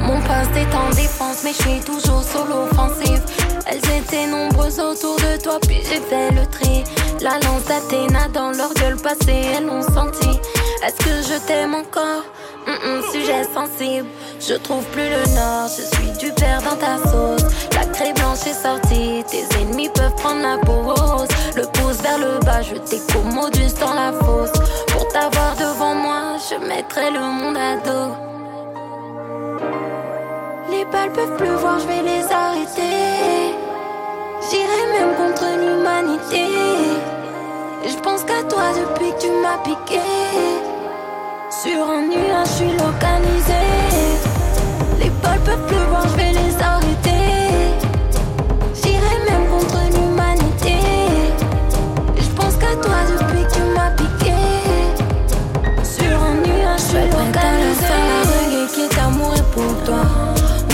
Mon 0.01 0.19
poste 0.21 0.55
est 0.55 0.75
en 0.75 0.89
défense, 0.89 1.43
mais 1.43 1.51
je 1.51 1.61
suis 1.61 1.79
toujours 1.81 2.23
sur 2.23 2.45
l'offensive. 2.45 3.21
Elles 3.65 3.97
étaient 3.97 4.27
nombreuses 4.27 4.79
autour 4.79 5.15
de 5.17 5.41
toi, 5.41 5.59
puis 5.67 5.81
j'ai 5.83 5.99
fait 5.99 6.31
le 6.31 6.45
tri. 6.47 6.83
La 7.21 7.33
lance 7.39 7.65
d'Athéna 7.67 8.27
dans 8.33 8.51
leur 8.51 8.73
gueule 8.73 8.97
passée, 8.97 9.41
elles 9.55 9.65
l'ont 9.65 9.81
senti. 9.81 10.39
Est-ce 10.85 10.97
que 11.05 11.33
je 11.33 11.39
t'aime 11.45 11.75
encore? 11.75 12.23
Hum, 12.69 13.01
Sujet 13.11 13.43
sensible, 13.51 14.07
je 14.39 14.53
trouve 14.53 14.83
plus 14.91 15.09
le 15.09 15.33
nord, 15.33 15.67
je 15.67 15.81
suis 15.95 16.11
du 16.19 16.31
père 16.33 16.61
dans 16.61 16.75
ta 16.75 16.97
sauce. 17.09 17.41
La 17.73 17.83
craie 17.85 18.13
blanche 18.13 18.45
est 18.45 18.53
sortie, 18.53 19.23
tes 19.27 19.43
ennemis 19.59 19.89
peuvent 19.89 20.13
prendre 20.15 20.43
la 20.43 20.57
pause. 20.59 21.27
Le 21.55 21.63
pouce 21.63 21.97
vers 22.03 22.19
le 22.19 22.39
bas, 22.45 22.61
je 22.61 22.75
t'écommodus 22.75 23.73
dans 23.79 23.93
la 23.95 24.11
fosse. 24.13 24.51
Pour 24.87 25.07
t'avoir 25.07 25.55
devant 25.55 25.95
moi, 25.95 26.37
je 26.47 26.63
mettrai 26.67 27.09
le 27.09 27.19
monde 27.19 27.57
à 27.57 27.77
dos. 27.77 28.13
Les 30.69 30.85
balles 30.85 31.11
peuvent 31.11 31.37
pleuvoir, 31.37 31.79
je 31.79 31.87
vais 31.87 32.03
les 32.03 32.23
arrêter. 32.31 33.55
J'irai 34.47 34.99
même 34.99 35.15
contre 35.15 35.45
l'humanité. 35.57 36.45
Je 37.83 37.97
pense 38.03 38.23
qu'à 38.23 38.43
toi 38.43 38.65
depuis 38.77 39.11
que 39.13 39.21
tu 39.21 39.31
m'as 39.41 39.57
piqué. 39.63 40.68
Sur 41.51 41.89
un 41.89 42.03
nuage, 42.07 42.47
je 42.47 42.53
suis 42.53 42.71
localisé. 42.73 43.63
Les 44.99 45.09
balles 45.09 45.39
peuvent 45.43 45.65
pleuvoir, 45.65 46.07
je 46.07 46.15
vais 46.15 46.31
les 46.31 46.55
arrêter. 46.61 47.25
J'irai 48.75 49.15
même 49.27 49.47
contre 49.49 49.79
l'humanité. 49.91 50.77
Je 52.17 52.29
pense 52.35 52.53
qu'à 52.55 52.75
toi 52.75 52.99
depuis 53.09 53.43
que 53.45 53.53
tu 53.53 53.61
m'as 53.75 53.89
piqué. 53.97 54.35
Sur 55.83 56.21
un 56.21 56.35
nuage, 56.35 56.81
je 56.81 56.83
suis 56.83 57.09
localisé. 57.09 57.81
faire 57.81 57.97
la 58.05 58.21
reggae 58.29 58.71
qui 58.71 58.81
est 58.81 58.99
à 58.99 59.09
mourir 59.09 59.43
pour 59.45 59.83
toi. 59.85 60.05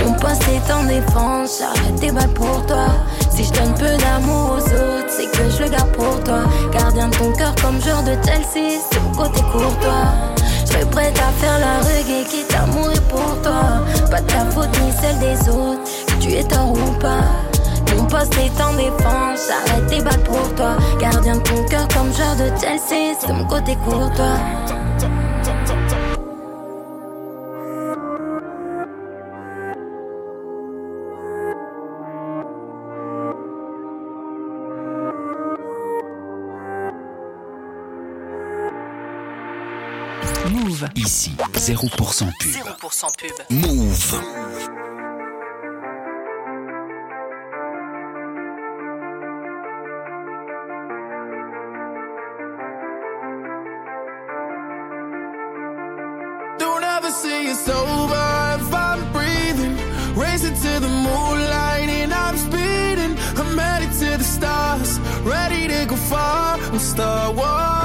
Mon 0.04 0.14
poste 0.14 0.44
est 0.50 0.74
en 0.74 0.84
défense, 0.84 1.60
j'arrête 1.60 2.00
tes 2.02 2.12
balles 2.12 2.34
pour 2.34 2.66
toi. 2.66 2.88
Si 3.36 3.44
je 3.44 3.52
donne 3.52 3.74
peu 3.74 3.98
d'amour 3.98 4.54
aux 4.54 4.64
autres, 4.64 5.10
c'est 5.10 5.30
que 5.30 5.50
je 5.50 5.64
le 5.64 5.70
garde 5.70 5.92
pour 5.92 6.24
toi. 6.24 6.44
Gardien 6.72 7.10
de 7.10 7.16
ton 7.18 7.34
cœur 7.34 7.54
comme 7.62 7.82
joueur 7.82 8.02
de 8.04 8.14
Chelsea, 8.26 8.80
c'est 8.90 9.04
mon 9.04 9.12
côté 9.12 9.42
courtois. 9.52 10.08
Je 10.38 10.72
serais 10.72 10.86
prête 10.86 11.20
à 11.20 11.32
faire 11.44 11.60
la 11.60 11.80
reggae 11.80 12.26
qui 12.30 12.40
est 12.40 12.56
à 12.56 12.66
mourir 12.68 13.02
pour 13.10 13.42
toi. 13.44 13.84
Pas 14.10 14.22
de 14.22 14.28
ta 14.28 14.46
faute 14.46 14.70
ni 14.82 14.92
celle 15.02 15.20
des 15.20 15.50
autres, 15.50 15.84
que 16.08 16.24
tu 16.24 16.32
es 16.32 16.46
tort 16.46 16.72
ou 16.72 16.92
pas. 17.02 17.26
Mon 17.98 18.06
poste 18.06 18.38
est 18.38 18.62
en 18.62 18.74
défense, 18.74 19.50
j'arrête 19.50 19.88
tes 19.88 20.02
balles 20.02 20.24
pour 20.24 20.56
toi. 20.56 20.78
Gardien 21.02 21.36
de 21.36 21.42
ton 21.42 21.62
cœur 21.66 21.88
comme 21.90 22.14
joueur 22.14 22.36
de 22.38 22.50
Chelsea, 22.58 23.18
c'est 23.20 23.34
mon 23.34 23.46
côté 23.46 23.76
courtois. 23.84 24.40
Ici, 40.98 41.36
0% 41.54 41.90
pub. 41.98 42.08
0% 42.08 43.18
pub. 43.18 43.46
Move. 43.50 44.12
Don't 56.58 56.84
ever 56.84 57.12
say 57.12 57.48
it's 57.48 57.68
over 57.68 58.56
if 58.58 58.74
I'm 58.74 59.12
breathing. 59.12 59.76
Racing 60.16 60.54
to 60.54 60.80
the 60.80 60.88
moonlight 60.88 61.90
and 61.90 62.14
I'm 62.14 62.38
speeding. 62.38 63.18
I'm 63.36 63.58
headed 63.58 63.92
to 64.00 64.18
the 64.18 64.24
stars, 64.24 65.00
ready 65.24 65.68
to 65.68 65.86
go 65.88 65.98
far 65.98 66.58
and 66.58 66.80
start 66.80 67.36
walking. 67.36 67.85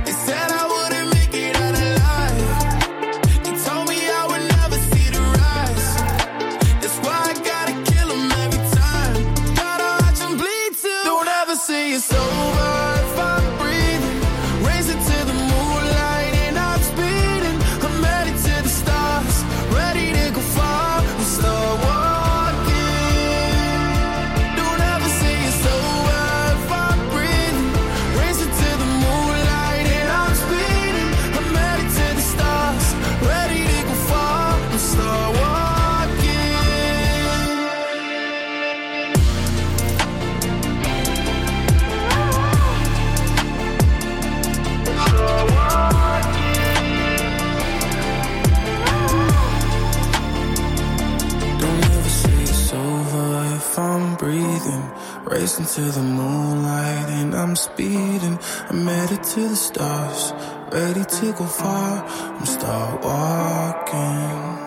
To 59.33 59.47
the 59.47 59.55
stars, 59.55 60.33
ready 60.73 61.05
to 61.05 61.31
go 61.37 61.45
far. 61.45 62.03
I'm 62.37 62.45
start 62.45 63.01
walking. 63.03 64.57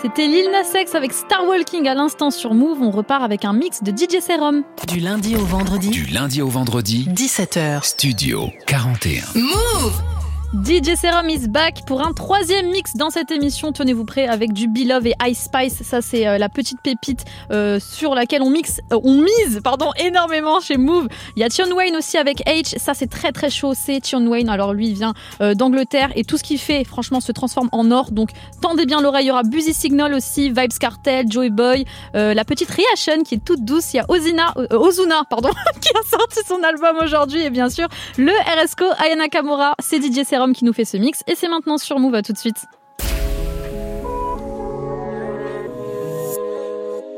C'était 0.00 0.26
Lil 0.26 0.50
Nas 0.50 0.80
X 0.80 0.94
avec 0.94 1.12
Star 1.12 1.44
Walking 1.44 1.88
à 1.88 1.94
l'instant 1.94 2.30
sur 2.30 2.54
Move. 2.54 2.82
On 2.82 2.90
repart 2.90 3.22
avec 3.22 3.44
un 3.44 3.52
mix 3.52 3.82
de 3.82 3.90
DJ 3.90 4.20
Serum. 4.20 4.62
Du 4.86 5.00
lundi 5.00 5.34
au 5.36 5.44
vendredi. 5.44 5.90
Du 5.90 6.04
lundi 6.06 6.42
au 6.42 6.48
vendredi, 6.48 7.08
17h. 7.10 7.84
Studio 7.84 8.50
41. 8.66 9.22
Move 9.34 10.11
DJ 10.52 10.96
Serum 10.96 11.30
is 11.30 11.48
back 11.48 11.86
pour 11.86 12.06
un 12.06 12.12
troisième 12.12 12.70
mix 12.70 12.94
dans 12.94 13.08
cette 13.08 13.30
émission. 13.30 13.72
Tenez-vous 13.72 14.04
prêts 14.04 14.26
avec 14.26 14.52
du 14.52 14.68
Beloved 14.68 15.06
et 15.06 15.14
Ice 15.30 15.44
Spice. 15.44 15.82
Ça, 15.82 16.02
c'est 16.02 16.28
euh, 16.28 16.36
la 16.36 16.50
petite 16.50 16.78
pépite 16.82 17.24
euh, 17.50 17.80
sur 17.80 18.14
laquelle 18.14 18.42
on 18.42 18.50
mixe, 18.50 18.82
euh, 18.92 19.00
on 19.02 19.22
mise, 19.22 19.62
pardon, 19.64 19.92
énormément 19.96 20.60
chez 20.60 20.76
Move. 20.76 21.08
Il 21.36 21.40
y 21.40 21.42
a 21.42 21.48
Tion 21.48 21.74
Wayne 21.74 21.96
aussi 21.96 22.18
avec 22.18 22.46
H. 22.46 22.78
Ça, 22.78 22.92
c'est 22.92 23.06
très 23.06 23.32
très 23.32 23.48
chaud. 23.48 23.72
C'est 23.74 24.00
Tion 24.00 24.26
Wayne. 24.26 24.50
Alors 24.50 24.74
lui, 24.74 24.88
il 24.88 24.94
vient 24.94 25.14
euh, 25.40 25.54
d'Angleterre 25.54 26.10
et 26.16 26.24
tout 26.24 26.36
ce 26.36 26.42
qu'il 26.42 26.58
fait, 26.58 26.84
franchement, 26.84 27.20
se 27.20 27.32
transforme 27.32 27.70
en 27.72 27.90
or. 27.90 28.10
Donc, 28.10 28.28
tendez 28.60 28.84
bien 28.84 29.00
l'oreille. 29.00 29.24
Il 29.24 29.28
y 29.28 29.30
aura 29.30 29.44
Busy 29.44 29.72
Signal 29.72 30.12
aussi, 30.12 30.50
Vibes 30.50 30.78
Cartel, 30.78 31.24
Joey 31.30 31.48
Boy, 31.48 31.86
euh, 32.14 32.34
la 32.34 32.44
petite 32.44 32.68
Reaction 32.68 33.22
qui 33.22 33.36
est 33.36 33.44
toute 33.44 33.64
douce. 33.64 33.94
Il 33.94 33.96
y 33.96 34.00
a 34.00 34.04
Ozina, 34.10 34.52
euh, 34.58 34.66
Ozuna, 34.72 35.22
pardon, 35.30 35.48
qui 35.80 35.88
a 35.88 36.06
sorti 36.06 36.40
son 36.46 36.62
album 36.62 36.98
aujourd'hui 37.02 37.40
et 37.40 37.50
bien 37.50 37.70
sûr 37.70 37.88
le 38.18 38.32
RSCO 38.32 38.84
Ayana 38.98 39.28
Kamura. 39.28 39.72
C'est 39.80 39.96
DJ 39.96 40.26
Serum 40.28 40.41
qui 40.50 40.64
nous 40.64 40.72
fait 40.72 40.84
ce 40.84 40.96
mix 40.96 41.22
et 41.28 41.36
c'est 41.36 41.48
maintenant 41.48 41.78
sur 41.78 41.98
Move. 42.00 42.16
À 42.16 42.22
tout 42.22 42.32
de 42.32 42.38
suite. 42.38 42.66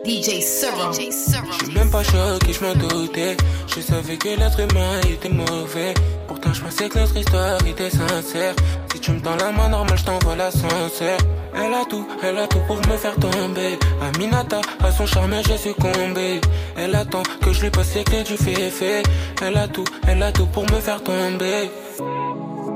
DJ 0.05 0.42
Serum. 0.42 0.92
Je 0.92 1.64
suis 1.64 1.74
même 1.74 1.90
pas 1.90 2.02
choqué, 2.02 2.52
je 2.52 2.62
m'en 2.62 2.74
doutais. 2.74 3.36
Je 3.74 3.80
savais 3.80 4.18
que 4.18 4.28
l'être 4.28 4.60
humain 4.60 5.01
était 5.09 5.30
mauvais. 5.30 5.94
Pourtant, 6.28 6.52
je 6.52 6.60
pensais 6.60 6.88
que 6.90 6.98
notre 6.98 7.16
histoire 7.16 7.59
était 7.66 7.88
sincère. 7.88 8.55
Si 8.92 9.01
tu 9.01 9.12
me 9.12 9.20
tends 9.20 9.36
la 9.36 9.51
main 9.51 9.70
normale, 9.70 9.96
je 9.96 10.05
t'envoie 10.05 10.36
l'ascenseur. 10.36 11.18
Elle 11.56 11.72
a 11.72 11.84
tout, 11.86 12.06
elle 12.22 12.36
a 12.36 12.46
tout 12.46 12.59
pour 12.66 12.76
me 12.76 12.96
faire 12.98 13.14
tomber. 13.16 13.78
Aminata, 14.02 14.60
à 14.82 14.92
son 14.92 15.06
charme, 15.06 15.36
j'ai 15.46 15.56
succombé. 15.56 16.40
Elle 16.76 16.94
attend 16.94 17.22
que 17.40 17.52
je 17.52 17.62
lui 17.62 17.70
passe 17.70 17.94
les 17.94 18.05
clés 18.05 18.24
du 18.24 18.36
féfé. 18.36 19.02
Elle 19.42 19.56
a 19.56 19.68
tout, 19.68 19.84
elle 20.06 20.22
a 20.22 20.32
tout 20.32 20.46
pour 20.46 20.64
me 20.64 20.80
faire 20.80 21.02
tomber. 21.02 21.70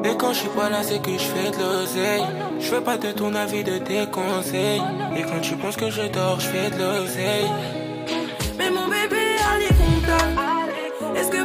Et 0.05 0.17
quand 0.17 0.33
je 0.33 0.39
suis 0.39 0.49
pas 0.49 0.69
là, 0.71 0.83
c'est 0.83 1.01
que 1.03 1.13
je 1.13 1.19
fais 1.19 1.51
de 1.51 1.59
l'oseille. 1.59 2.25
Je 2.61 2.67
fais 2.67 2.81
pas 2.81 2.97
de 2.97 3.11
ton 3.13 3.35
avis, 3.35 3.65
de 3.65 3.79
tes 3.79 4.07
conseils. 4.07 4.83
Et 5.17 5.23
quand 5.23 5.41
tu 5.41 5.57
penses 5.57 5.77
que 5.77 5.91
je 5.91 6.03
dors, 6.09 6.39
je 6.41 6.47
fais 6.47 6.71
de 6.71 6.79
l'oseille. 6.79 7.51
Mais 8.59 8.71
mon 8.71 8.87
bébé 8.89 9.25
a 9.51 9.59
les 9.59 9.75
contacts. 9.83 11.17
Est-ce 11.17 11.31
que 11.31 11.43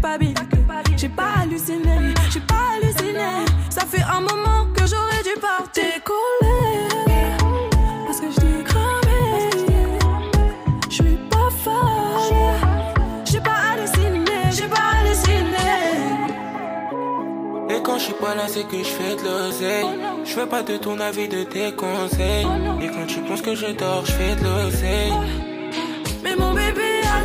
culpabilité. 0.00 0.42
J'ai 0.96 1.08
pas 1.08 1.32
halluciné, 1.42 2.14
j'ai 2.30 2.40
pas 2.40 2.54
halluciné. 2.76 3.44
Ça 3.68 3.82
fait 3.82 4.02
un 4.02 4.20
moment 4.20 4.66
que 4.74 4.86
j'aurais 4.86 5.22
dû 5.22 5.40
partir. 5.40 5.70
Décoller, 5.74 6.88
parce 8.06 8.20
que 8.20 8.30
je 8.30 8.36
t'ai 8.36 8.64
cramé. 8.64 9.50
Je 10.88 10.94
suis 10.94 11.18
pas 11.30 11.50
folle, 11.62 12.56
j'ai 13.24 13.40
pas 13.40 13.60
halluciné, 13.72 14.50
j'ai 14.50 14.68
pas 14.68 14.86
halluciné. 14.98 15.68
Et 17.70 17.82
quand 17.82 17.98
je 17.98 18.04
suis 18.04 18.14
pas 18.14 18.34
là, 18.34 18.44
c'est 18.48 18.66
que 18.66 18.78
je 18.78 18.84
fais 18.84 19.16
de 19.16 19.22
l'oseille. 19.24 19.86
Je 20.24 20.32
fais 20.32 20.46
pas 20.46 20.62
de 20.62 20.76
ton 20.76 20.98
avis, 21.00 21.28
de 21.28 21.44
tes 21.44 21.72
conseils. 21.72 22.46
Et 22.82 22.88
quand 22.88 23.06
tu 23.06 23.20
penses 23.20 23.42
que 23.42 23.54
je 23.54 23.66
dors, 23.66 24.04
je 24.04 24.12
fais 24.12 24.34
de 24.36 24.44
l'oseille. 24.44 25.12
Mais 26.22 26.36
mon 26.36 26.52
bébé 26.52 27.00
a 27.14 27.22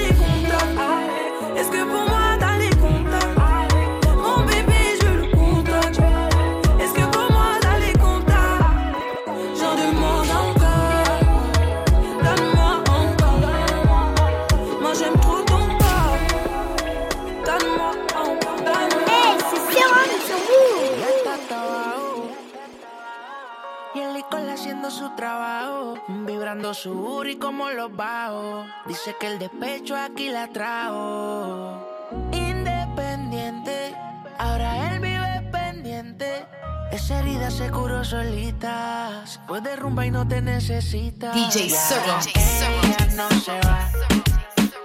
su 24.95 25.09
trabajo, 25.09 25.95
vibrando 26.07 26.73
su 26.73 26.93
booty 26.93 27.35
como 27.35 27.69
los 27.69 27.93
bajos. 27.93 28.65
Dice 28.87 29.13
que 29.19 29.27
el 29.27 29.39
despecho 29.39 29.93
aquí 29.97 30.29
la 30.29 30.47
trajo. 30.47 31.85
Independiente, 32.31 33.93
ahora 34.37 34.93
él 34.93 35.01
vive 35.01 35.49
pendiente. 35.51 36.45
Esa 36.93 37.19
herida 37.19 37.51
se 37.51 37.69
curó 37.71 38.05
solita. 38.05 39.23
Se 39.25 39.39
fue 39.45 39.59
de 39.59 39.75
rumba 39.75 40.05
y 40.05 40.11
no 40.11 40.25
te 40.25 40.41
necesita. 40.41 41.33
DJ 41.33 41.69
Serum. 41.69 42.21
Ella 42.33 43.07
no 43.15 43.29
se 43.41 43.59
va. 43.67 43.89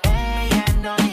Ella 0.03 0.65
no 0.83 1.10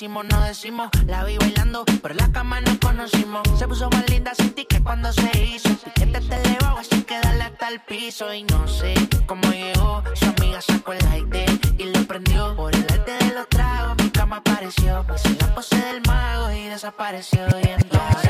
que 0.00 0.08
no 0.08 0.40
decimos. 0.44 0.88
La 1.06 1.24
vi 1.24 1.36
bailando, 1.36 1.84
pero 2.00 2.12
en 2.12 2.16
la 2.16 2.32
cama 2.32 2.58
nos 2.62 2.78
conocimos. 2.78 3.42
Se 3.58 3.68
puso 3.68 3.90
más 3.90 4.08
linda 4.08 4.32
sin 4.34 4.54
ticket 4.54 4.82
cuando 4.82 5.12
se 5.12 5.30
hizo. 5.44 5.68
Piquete 5.76 6.20
te 6.22 6.36
elevado, 6.36 6.78
así 6.78 7.02
que 7.02 7.20
dale 7.20 7.44
hasta 7.44 7.68
el 7.68 7.80
piso. 7.80 8.32
Y 8.32 8.44
no 8.44 8.66
sé 8.66 8.94
cómo 9.26 9.42
llegó, 9.52 10.02
su 10.14 10.24
amiga 10.24 10.62
sacó 10.62 10.94
el 10.94 11.04
él 11.34 11.60
y 11.76 11.84
lo 11.84 12.02
prendió. 12.06 12.56
Por 12.56 12.74
el 12.74 12.86
arte 12.90 13.12
de 13.12 13.34
los 13.34 13.46
tragos, 13.50 13.96
mi 14.02 14.08
cama 14.10 14.36
apareció. 14.36 15.04
Hice 15.14 15.36
la 15.38 15.54
pose 15.54 15.76
del 15.76 16.00
mago 16.06 16.50
y 16.50 16.64
desapareció. 16.68 17.46
Y 17.62 17.68
entonces 17.68 18.29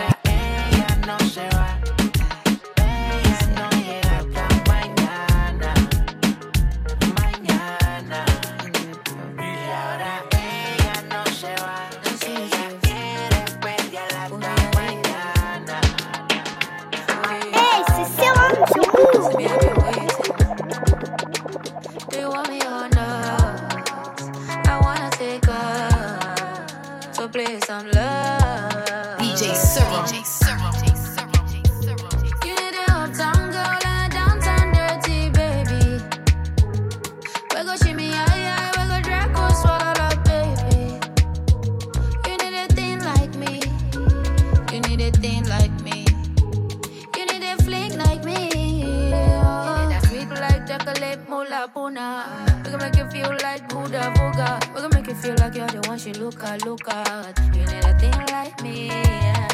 you 55.31 55.37
like 55.37 55.55
you're 55.55 55.67
the 55.69 55.89
one 55.89 55.99
she 55.99 56.13
look 56.15 56.43
at, 56.43 56.65
look 56.65 56.89
at. 56.89 57.39
You 57.55 57.65
need 57.67 57.85
a 57.85 57.99
thing 57.99 58.21
like 58.33 58.61
me. 58.63 58.89
Yeah. 58.89 59.49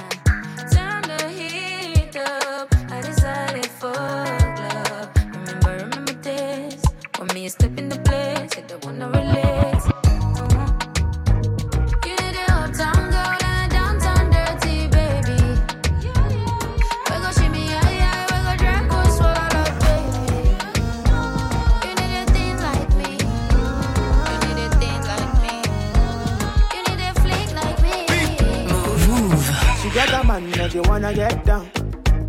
Turn 0.73 1.03
the 1.03 1.29
heat 1.29 2.17
up. 2.17 2.75
I 2.91 3.01
decided 3.03 3.67
for 3.67 3.93
love. 3.93 5.11
Remember, 5.35 5.77
remember 5.85 6.13
this. 6.23 6.83
When 7.19 7.29
me 7.35 7.49
step 7.49 7.77
in 7.79 7.89
the 7.89 7.99
place, 7.99 8.53
I 8.57 8.63
don't 8.67 8.85
wanna 8.85 9.11
relate. 9.11 9.56
A 30.67 30.73
man 30.73 30.73
that 30.73 30.73
she 30.73 30.81
wanna 30.81 31.15
get 31.15 31.45
down. 31.45 31.71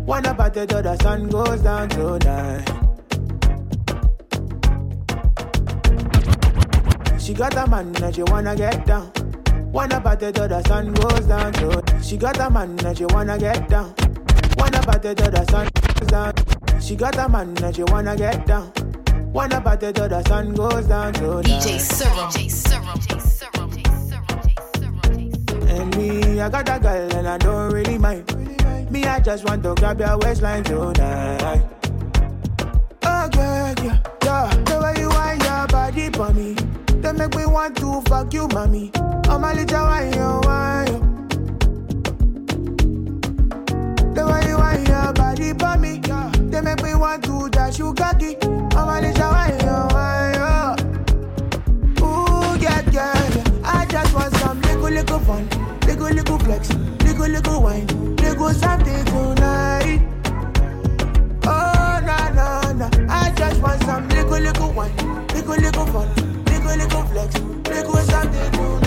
Wanna 0.06 0.34
party 0.34 0.66
till 0.66 0.82
the 0.82 0.96
sun 1.02 1.28
goes 1.28 1.60
down 1.60 1.88
tonight. 1.88 2.64
She 7.20 7.34
got 7.34 7.54
a 7.56 7.66
man 7.66 7.92
that 7.92 8.14
she 8.14 8.22
wanna 8.22 8.56
get 8.56 8.86
down. 8.86 9.10
Wanna 9.72 10.00
party 10.00 10.32
till 10.32 10.48
the 10.48 10.62
sun 10.64 10.92
goes 10.94 11.26
down 11.26 11.52
tonight. 11.52 12.04
She 12.04 12.16
got 12.16 12.38
a 12.38 12.50
man 12.50 12.76
that 12.76 12.96
she 12.96 13.04
wanna 13.06 13.38
get 13.38 13.68
down. 13.68 13.94
Wanna 14.56 14.82
party 14.82 15.14
till 15.14 15.30
the 15.30 15.44
sun 15.50 15.68
goes 15.74 16.08
down. 16.08 16.32
She 16.80 16.96
got 16.96 17.16
a 17.18 17.28
man 17.28 17.54
that 17.54 17.76
she 17.76 17.82
wanna 17.84 18.16
get 18.16 18.46
down. 18.46 18.72
Wanna 19.32 19.60
party 19.60 19.92
till 19.92 20.08
the 20.08 20.22
sun 20.24 20.54
goes 20.54 20.86
down 20.86 21.12
tonight. 21.12 21.44
DJ 21.44 21.78
Serum. 21.78 22.30
DJ 22.30 22.50
Serum. 22.50 23.57
Me, 25.96 26.40
I 26.40 26.48
got 26.48 26.68
a 26.68 26.78
girl 26.78 27.16
and 27.16 27.28
I 27.28 27.38
don't 27.38 27.72
really 27.72 27.98
mind. 27.98 28.24
Me, 28.90 29.04
I 29.04 29.20
just 29.20 29.44
want 29.44 29.62
to 29.62 29.74
grab 29.74 30.00
your 30.00 30.18
waistline 30.18 30.64
tonight. 30.64 31.62
Oh, 33.04 33.28
girl, 33.30 33.74
yeah, 33.84 33.98
yeah. 34.24 34.54
The 34.64 34.80
way 34.82 34.94
you 35.00 35.08
wind 35.08 35.42
your 35.42 35.66
body 35.68 36.10
for 36.10 36.32
me, 36.32 36.54
they 37.00 37.12
make 37.12 37.34
me 37.34 37.46
want 37.46 37.76
to 37.78 38.00
fuck 38.02 38.32
you, 38.32 38.48
mommy. 38.48 38.90
I'm 39.28 39.44
a 39.44 39.52
little 39.54 39.82
wine, 39.84 40.12
you 40.12 40.40
wine. 40.44 40.86
The 44.14 44.26
way 44.26 44.48
you 44.48 44.56
wind 44.56 44.88
your 44.88 45.12
body 45.12 45.52
for 45.52 45.76
me, 45.78 46.00
they 46.50 46.60
make 46.60 46.82
me 46.82 46.94
want 46.94 47.24
to 47.24 47.48
dash 47.50 47.78
you 47.78 47.92
cocky. 47.94 48.36
I'm 48.42 48.88
a 48.88 49.00
little 49.00 49.30
wine, 49.30 49.60
you 49.60 49.86
wine. 49.94 50.36
Oh. 50.40 50.76
Ooh, 52.00 52.58
yeah, 52.58 52.80
yeah, 52.90 53.28
yeah. 53.34 53.44
I 53.64 53.86
just 53.86 54.14
want 54.14 54.34
some 54.36 54.60
little, 54.62 54.90
little 54.90 55.18
fun. 55.20 55.67
Little, 55.98 56.14
little 56.14 56.38
flex. 56.38 56.70
Little, 57.02 57.26
little 57.26 57.60
wine. 57.60 57.86
Little 58.18 58.50
something 58.50 59.04
tonight. 59.06 60.00
Oh, 61.44 62.00
na, 62.06 62.28
na, 62.30 62.72
na. 62.72 62.88
I 63.08 63.32
just 63.36 63.60
want 63.60 63.82
some 63.82 64.08
little, 64.08 64.38
little 64.38 64.72
wine. 64.74 64.96
Little, 65.34 65.56
little 65.56 65.86
fun. 65.86 66.08
Little, 66.44 66.76
little 66.76 67.02
flex. 67.02 67.40
Little 67.40 67.96
something 67.96 68.52
tonight. 68.52 68.77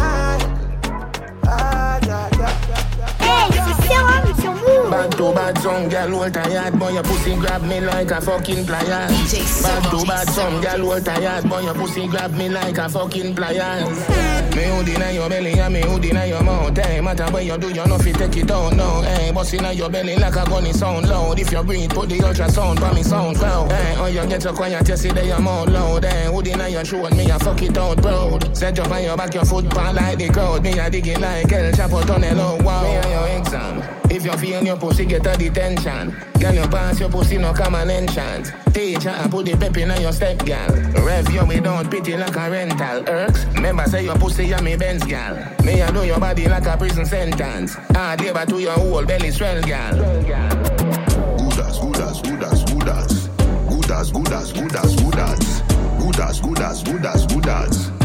Hey, 3.91 4.34
c'est 4.35 4.41
Serum 4.41 4.41
sur 4.41 4.51
Move. 4.53 4.89
Bad 4.91 5.18
to 5.18 5.34
bad 5.34 5.57
song, 5.59 5.89
girl, 5.89 6.11
hold 6.11 6.34
tired, 6.34 6.80
boy, 6.80 6.89
your 6.89 7.03
pussy 7.03 7.35
grab 7.35 7.61
me 7.63 7.80
like 7.80 8.11
a 8.11 8.22
fucking 8.22 8.65
pliers. 8.65 9.63
Bad 9.63 9.84
to 9.89 10.05
bad 10.05 10.30
song, 10.30 10.61
girl, 10.61 10.91
hold 10.91 11.05
tired, 11.05 11.49
boy, 11.49 11.59
your 11.61 11.73
pussy 11.73 12.07
grab 12.07 12.34
me 12.34 12.49
like 12.49 12.77
a 12.77 12.89
fucking 12.89 13.35
pliers. 13.35 14.09
Me 14.55 14.63
who 14.63 14.84
deny 14.84 15.11
your 15.11 15.30
belly 15.30 15.59
and 15.59 15.73
me 15.73 15.81
who 15.81 15.99
deny 15.99 16.26
your 16.26 16.43
mouth, 16.43 16.77
hey, 16.77 16.99
matter 16.99 17.26
what 17.31 17.45
you 17.45 17.57
do, 17.57 17.69
you 17.69 17.85
know 17.85 17.97
fi 17.97 18.11
take 18.11 18.38
it 18.38 18.51
out 18.51 18.76
now, 18.76 19.01
hey, 19.01 19.31
bust 19.31 19.53
inna 19.53 19.72
your 19.72 19.89
belly 19.89 20.18
like 20.18 20.35
a 20.35 20.43
gun, 20.45 20.65
it 20.65 20.76
sound 20.76 21.07
loud. 21.07 21.39
If 21.39 21.51
you 21.51 21.63
breathe, 21.63 21.89
put 21.91 22.09
the 22.09 22.18
ultrasound 22.19 22.80
for 22.80 22.93
me 22.93 23.03
sound 23.03 23.38
cloud, 23.38 23.72
hey, 23.72 23.95
oh, 23.97 24.07
you 24.07 24.27
get 24.27 24.43
so 24.43 24.53
quiet, 24.53 24.88
you 24.88 24.97
see 24.97 25.11
that 25.11 25.26
your 25.26 25.39
mouth 25.39 25.69
loud, 25.69 26.03
hey, 26.03 26.26
who 26.26 26.41
deny 26.41 26.68
your 26.68 26.84
throat, 26.84 27.15
me 27.15 27.30
a 27.30 27.39
fuck 27.39 27.61
it 27.61 27.77
out, 27.77 27.97
proud. 28.01 28.57
Set 28.57 28.77
up 28.80 28.91
on 28.91 29.03
your 29.03 29.15
back, 29.15 29.34
your 29.34 29.45
foot 29.45 29.69
pan 29.69 29.95
like 29.95 30.18
the 30.18 30.30
crowd, 30.30 30.63
me 30.63 30.77
a 30.77 30.89
dig 30.89 31.07
it 31.07 31.22
like 31.22 31.51
El 31.51 31.72
Chapo 31.72 32.05
tunnel, 32.05 32.39
oh, 32.39 32.57
wow. 32.63 32.84
Me 32.84 32.95
a 32.95 33.09
your 33.09 33.39
exam. 33.39 33.81
If 34.10 34.26
you 34.26 34.34
feel 34.34 34.64
your 34.64 34.78
pussy 34.78 35.06
get 35.06 35.26
a 35.26 35.38
detention, 35.38 36.16
girl 36.40 36.53
you 36.53 36.68
pass 36.68 36.99
your 36.99 37.10
pussy 37.10 37.38
no 37.38 37.53
common 37.53 37.90
enchant. 37.90 38.53
Teacher 38.74 39.10
I 39.10 39.28
put 39.28 39.45
the 39.45 39.56
pep 39.58 39.78
in 39.78 40.02
your 40.02 40.12
step, 40.12 40.45
girl. 40.45 40.70
Rev 41.03 41.32
you 41.32 41.45
without 41.45 41.90
pity 41.90 42.18
like 42.18 42.36
a 42.36 42.49
rental. 42.49 43.03
Irks. 43.08 43.45
Remember 43.56 43.86
say 43.86 44.06
your 44.06 44.18
pussy 44.18 44.52
a 44.52 44.62
me 44.62 44.76
Benz, 44.76 45.03
girl. 45.03 45.36
Me 45.64 45.82
I 45.82 45.91
do 45.91 46.06
your 46.06 46.20
body 46.20 46.48
like 46.48 46.66
a 46.66 46.78
prison 46.78 47.06
sentence. 47.06 47.76
Hard 47.95 48.22
labor 48.22 48.45
to 48.45 48.60
your 48.60 48.74
whole 48.74 49.06
belly 49.06 49.32
swell, 49.32 49.62
girl. 49.62 49.95
Good 49.95 51.60
as, 51.60 51.80
good 51.80 51.98
as, 51.98 52.22
good 52.22 52.44
as, 52.44 52.64
good 52.66 52.88
as. 52.88 53.28
Good 53.70 53.91
as, 53.91 54.12
good 54.12 54.32
as, 54.32 54.53
good 54.53 54.76
as, 54.76 54.95
good 54.95 55.16
as. 55.16 55.62
Good 55.99 56.20
as, 56.20 56.41
good 56.41 56.60
as, 56.60 56.84
good 56.84 57.06
as, 57.06 57.26
good 57.26 57.48
as. 57.48 58.01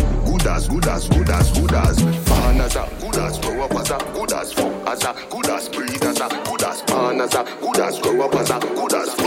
Good 0.46 0.54
as, 0.54 0.68
good 0.68 0.86
as, 0.86 1.08
good 1.08 1.28
as, 1.28 1.50
good 1.58 1.72
as. 1.72 2.04
Man 2.04 2.60
as 2.60 2.76
a 2.76 2.88
good 3.00 3.16
as, 3.16 3.38
grow 3.40 3.64
up 3.64 3.74
as 3.74 3.90
a 3.90 3.98
good 4.14 4.32
as, 4.32 4.52
fuck 4.52 4.86
as 4.86 5.02
a 5.02 5.12
good 5.28 5.48
as, 5.48 5.68
breathe 5.68 6.04
as 6.04 6.20
a 6.20 6.28
good 6.46 6.62
as, 6.62 6.84
man 6.88 7.20
as 7.20 7.34
a 7.34 7.42
good 7.60 7.80
as, 7.80 7.98
grow 7.98 8.22
up 8.22 8.34
as 8.36 8.50
a 8.50 8.60
good 8.60 8.94
as, 8.94 9.12
fuck. 9.14 9.26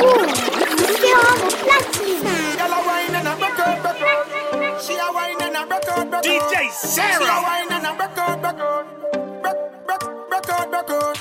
Serum 0.96 1.42
au 1.44 1.52
platine. 1.68 2.24
Girl 2.56 2.72
a 2.72 2.80
wine 2.88 3.16
and 3.16 3.28
a 3.28 3.36
broke 3.36 3.60
out, 3.60 3.82
broke 3.84 4.02
out. 4.02 4.82
She 4.82 4.96
a 4.96 5.12
wine 5.12 5.42
and 5.42 5.58
a 5.58 5.66
broke 5.68 5.90
out, 5.90 6.10
broke 6.10 6.14
out. 6.14 6.24
DJ 6.24 6.72
Sarah. 6.72 7.12
She 7.12 7.26
a 7.26 7.42
wine 7.44 7.68
and 7.70 7.86
a 7.86 7.94
broke 7.98 8.18
out, 8.18 8.42
broke 8.42 8.60
out. 8.62 8.86
Broke, 9.44 9.86
broke, 9.88 10.30
broke 10.30 10.50
out, 10.50 10.72
broke 10.72 10.90
out. 10.90 11.18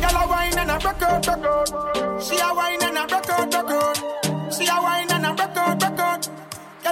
Girl 0.00 0.22
a 0.22 0.28
wine 0.28 0.56
and 0.56 0.70
a 0.70 0.78
broke 0.78 1.02
out, 1.02 1.24
broke 1.24 1.44
out. 1.44 2.22
She 2.22 2.38
a 2.38 2.54
wine 2.54 2.78
and 2.80 2.96
a 2.96 3.06
broke 3.08 3.28
out, 3.28 3.50
broke 3.50 3.70
out. 3.70 4.54
She 4.54 4.66
a 4.68 4.80
wine 4.80 5.11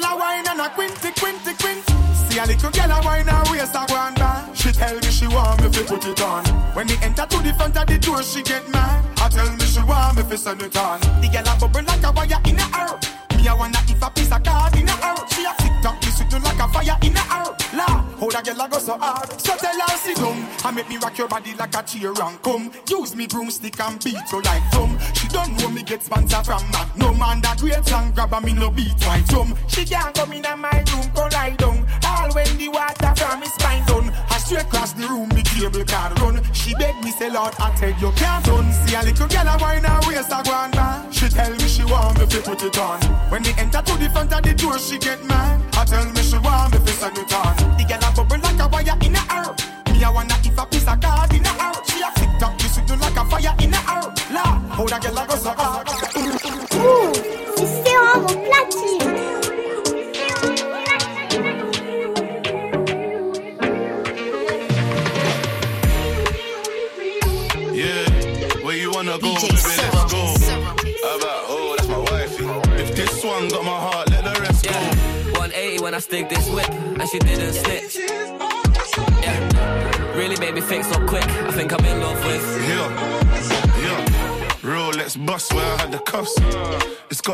Girl 0.01 0.15
a 0.15 0.17
wine 0.17 0.49
and 0.49 0.61
a 0.61 0.71
quinty, 0.71 1.11
quinty, 1.21 1.53
quinty. 1.61 1.93
See 2.15 2.39
a 2.39 2.47
little 2.47 2.71
girl 2.71 2.91
a 2.91 3.05
wine 3.05 3.29
and 3.29 3.49
waist 3.51 3.75
a 3.75 3.85
go 3.87 3.97
on. 3.97 4.55
She 4.55 4.73
tell 4.73 4.95
me 4.95 5.03
she 5.03 5.27
want 5.27 5.63
me 5.63 5.71
to 5.71 5.85
put 5.85 6.07
it 6.07 6.23
on. 6.23 6.45
When 6.75 6.87
me 6.87 6.97
enter 7.03 7.27
to 7.27 7.39
the 7.43 7.53
front 7.53 7.77
of 7.77 7.87
the 7.87 7.99
door, 7.99 8.23
she 8.23 8.43
get 8.43 8.67
mad. 8.71 9.05
I 9.19 9.29
tell 9.29 9.51
me 9.53 9.65
she 9.65 9.83
want 9.83 10.17
me 10.17 10.23
to 10.23 10.39
send 10.39 10.63
it 10.63 10.77
on. 10.77 11.01
The 11.21 11.29
girl 11.29 11.55
a 11.55 11.61
bubble 11.61 11.85
like 11.85 12.03
a 12.03 12.13
wire 12.13 12.41
in 12.47 12.59
a 12.59 12.63
her. 12.63 13.30
Me 13.41 13.49
a 13.49 13.57
wanna 13.57 13.79
if 13.89 14.03
a 14.03 14.11
piece 14.11 14.31
of 14.31 14.43
card 14.43 14.77
in 14.77 14.87
her. 14.87 15.17
She 15.29 15.45
a 15.45 15.55
tick 15.57 15.73
tock, 15.83 15.99
this 16.03 16.21
do 16.29 16.39
like 16.41 16.61
a 16.61 16.69
fire 16.69 16.99
in 17.03 17.17
her. 17.17 17.57
La, 17.73 17.87
How 18.21 18.29
that 18.29 18.45
girl 18.45 18.61
a 18.61 18.69
go 18.69 18.79
so 18.79 18.99
hard. 18.99 19.41
So 19.41 19.57
tell 19.57 19.81
her 19.81 19.97
sit 19.97 20.17
down 20.17 20.47
and 20.65 20.77
make 20.77 20.89
me 20.91 20.99
rock 20.99 21.17
your 21.17 21.27
body 21.27 21.55
like 21.55 21.75
a 21.75 21.83
cheer 21.83 22.13
and 22.13 22.43
come. 22.43 22.71
Use 22.89 23.17
me 23.17 23.27
broomstick 23.27 23.81
and 23.81 24.03
beat 24.05 24.21
you 24.31 24.43
like 24.43 24.71
drum. 24.73 24.99
She 25.15 25.29
don't 25.29 25.57
know 25.57 25.71
me 25.71 25.83
get 25.83 26.03
sponsor 26.03 26.45
from 26.45 26.63
Magnum 26.71 27.19
man 27.19 27.41
that 27.41 27.59
great 27.59 27.83
song 27.87 28.13
grab 28.13 28.31
her, 28.31 28.41
me 28.43 28.53
no 28.53 28.71
beat 28.71 29.07
right 29.07 29.25
drum. 29.29 29.57
She 29.69 29.87
can't 29.87 30.15
come 30.15 30.33
in 30.33 30.43
my 30.43 30.85
room, 30.93 31.11
go 31.15 31.29
lie 31.33 31.57
down. 31.57 31.87
All 32.05 32.31
when 32.35 32.59
the 32.59 32.69
water 32.69 33.15
from 33.17 33.41
me 33.41 33.47
spine 33.47 33.87
done. 33.87 34.13
I 34.51 34.53
straight 34.53 34.67
across 34.67 34.93
the 34.95 35.07
room, 35.07 35.29
me 35.29 35.43
cable 35.43 35.85
car 35.85 36.11
run. 36.19 36.43
She 36.53 36.75
beg 36.75 36.99
me 37.05 37.13
say 37.13 37.31
Lord, 37.31 37.55
I 37.61 37.71
tell 37.77 37.95
you 38.03 38.11
can't 38.19 38.45
done. 38.45 38.73
See 38.83 38.97
a 38.97 39.03
little 39.03 39.29
girl 39.29 39.47
a 39.47 39.57
wine 39.63 39.85
her 39.85 40.01
waist 40.09 40.27
a 40.27 40.43
go 40.43 40.51
on. 40.51 41.13
She 41.13 41.29
tell 41.29 41.55
me 41.55 41.69
she 41.69 41.85
want 41.85 42.19
me 42.19 42.27
to 42.27 42.43
put 42.43 42.61
it 42.65 42.77
on. 42.77 42.99
When 43.31 43.45
they 43.45 43.55
enter 43.55 43.81
to 43.81 43.95
the 43.95 44.11
front 44.11 44.33
of 44.33 44.43
the 44.43 44.53
door, 44.55 44.77
she 44.81 44.99
get 44.99 45.23
mad. 45.25 45.63
I 45.79 45.85
tell 45.85 46.05
me 46.11 46.23
she 46.23 46.39
want 46.39 46.75
me 46.75 46.83
to 46.83 46.93
send 46.93 47.19
it 47.19 47.33
on. 47.33 47.55
The 47.79 47.85
girl 47.87 48.03
a 48.03 48.11
bubble 48.11 48.43
like 48.43 48.59
a 48.59 48.67
wire 48.67 48.99
in 49.07 49.15
a 49.15 49.23
her. 49.31 49.55
Me 49.93 50.03
a 50.03 50.11
wanna 50.11 50.35
if 50.43 50.59
a 50.59 50.67
piece 50.67 50.89
of 50.89 50.99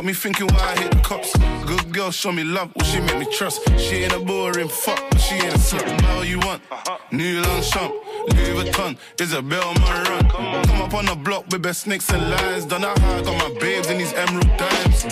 me 0.06 0.12
thinking 0.12 0.46
why 0.46 0.72
I 0.72 0.80
hit 0.80 0.92
the 0.92 1.00
cops. 1.00 1.36
Good 1.66 1.92
girl, 1.92 2.12
show 2.12 2.30
me 2.30 2.44
love, 2.44 2.70
will 2.76 2.84
she 2.84 3.00
make 3.00 3.18
me 3.18 3.26
trust? 3.26 3.60
She 3.76 4.04
ain't 4.04 4.12
a 4.12 4.20
boring 4.20 4.68
fuck, 4.68 5.02
but 5.10 5.18
she 5.18 5.34
ain't 5.34 5.54
a 5.54 5.58
slut. 5.58 6.16
What 6.16 6.28
you 6.28 6.38
want. 6.38 6.62
New 7.10 7.42
Longchamp, 7.42 7.92
Louis 8.32 8.70
Vuitton, 8.70 8.96
Isabel 9.20 9.74
Marant. 9.74 10.30
Come 10.30 10.82
up 10.82 10.94
on 10.94 11.06
the 11.06 11.16
block 11.16 11.46
with 11.50 11.62
best 11.62 11.82
snakes 11.82 12.08
and 12.10 12.30
lies. 12.30 12.64
Done 12.66 12.82
that 12.82 12.96
high, 12.98 13.22
got 13.22 13.36
my 13.36 13.58
babes 13.58 13.90
in 13.90 13.98
these 13.98 14.12
emerald 14.12 14.46
dimes. 14.56 15.04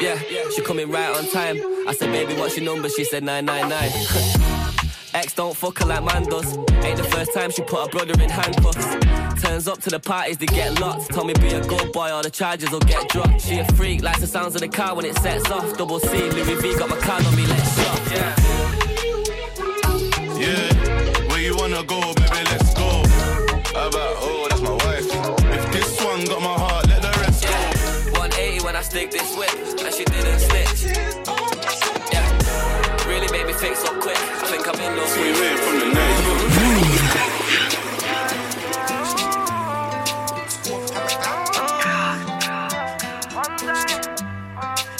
Yeah, 0.00 0.16
she 0.54 0.62
coming 0.62 0.90
right 0.92 1.16
on 1.16 1.28
time. 1.30 1.56
I 1.88 1.94
said, 1.98 2.12
baby, 2.12 2.34
what's 2.34 2.56
your 2.56 2.66
number? 2.66 2.88
She 2.88 3.04
said 3.04 3.24
999. 3.24 4.52
Ex 5.16 5.32
don't 5.32 5.56
fuck 5.56 5.78
her 5.78 5.86
like 5.86 6.04
man 6.04 6.24
does. 6.24 6.58
Ain't 6.84 6.98
the 6.98 7.08
first 7.10 7.32
time 7.32 7.50
she 7.50 7.62
put 7.62 7.80
her 7.80 7.88
brother 7.88 8.22
in 8.22 8.28
handcuffs. 8.28 8.86
Turns 9.42 9.66
up 9.66 9.80
to 9.80 9.88
the 9.88 9.98
parties 9.98 10.36
to 10.36 10.44
get 10.44 10.78
locked. 10.78 11.10
Told 11.10 11.28
me 11.28 11.32
be 11.40 11.48
a 11.54 11.66
good 11.66 11.90
boy 11.90 12.12
or 12.12 12.22
the 12.22 12.28
charges 12.28 12.70
will 12.70 12.80
get 12.80 13.08
dropped. 13.08 13.40
She 13.40 13.58
a 13.58 13.64
freak, 13.72 14.02
likes 14.02 14.20
the 14.20 14.26
sounds 14.26 14.54
of 14.56 14.60
the 14.60 14.68
car 14.68 14.94
when 14.94 15.06
it 15.06 15.16
sets 15.20 15.50
off. 15.50 15.74
Double 15.78 16.00
C, 16.00 16.08
Louis 16.28 16.60
V 16.60 16.76
got 16.76 16.90
my 16.90 16.98
card 16.98 17.24
on 17.24 17.34
me, 17.34 17.46
let's 17.46 17.82
shop. 17.82 17.98
Yeah. 18.12 18.36
Yeah, 20.36 21.28
where 21.30 21.40
you 21.40 21.56
wanna 21.56 21.82
go, 21.84 21.98
baby, 22.12 22.44
let's 22.52 22.74
go. 22.74 23.02
How 23.72 23.88
about, 23.88 24.16
oh, 24.20 24.46
that's 24.50 24.60
my 24.60 24.72
wifey. 24.84 25.16
If 25.56 25.72
this 25.72 26.04
one 26.04 26.26
got 26.26 26.42
my 26.42 26.56
heart, 26.62 26.88
let 26.88 27.00
the 27.00 27.08
rest 27.22 27.42
go. 27.42 28.20
180 28.20 28.64
when 28.66 28.76
I 28.76 28.82
stick 28.82 29.10
this 29.10 29.34
whip, 29.34 29.48
and 29.82 29.94
she 29.94 30.04
didn't 30.04 30.40
snitch. 30.40 30.55
Really 33.68 33.74
made 33.74 33.74
me 33.74 33.74
think 33.74 33.76
so 33.76 34.00
quick. 34.00 34.16
I 34.16 34.46
think 34.46 34.68
I'm 34.68 34.80
in 34.80 34.96
love 34.96 35.16
We 35.16 35.32
with 35.32 35.60
from 35.60 35.78
the 35.80 35.86
night. 35.94 36.22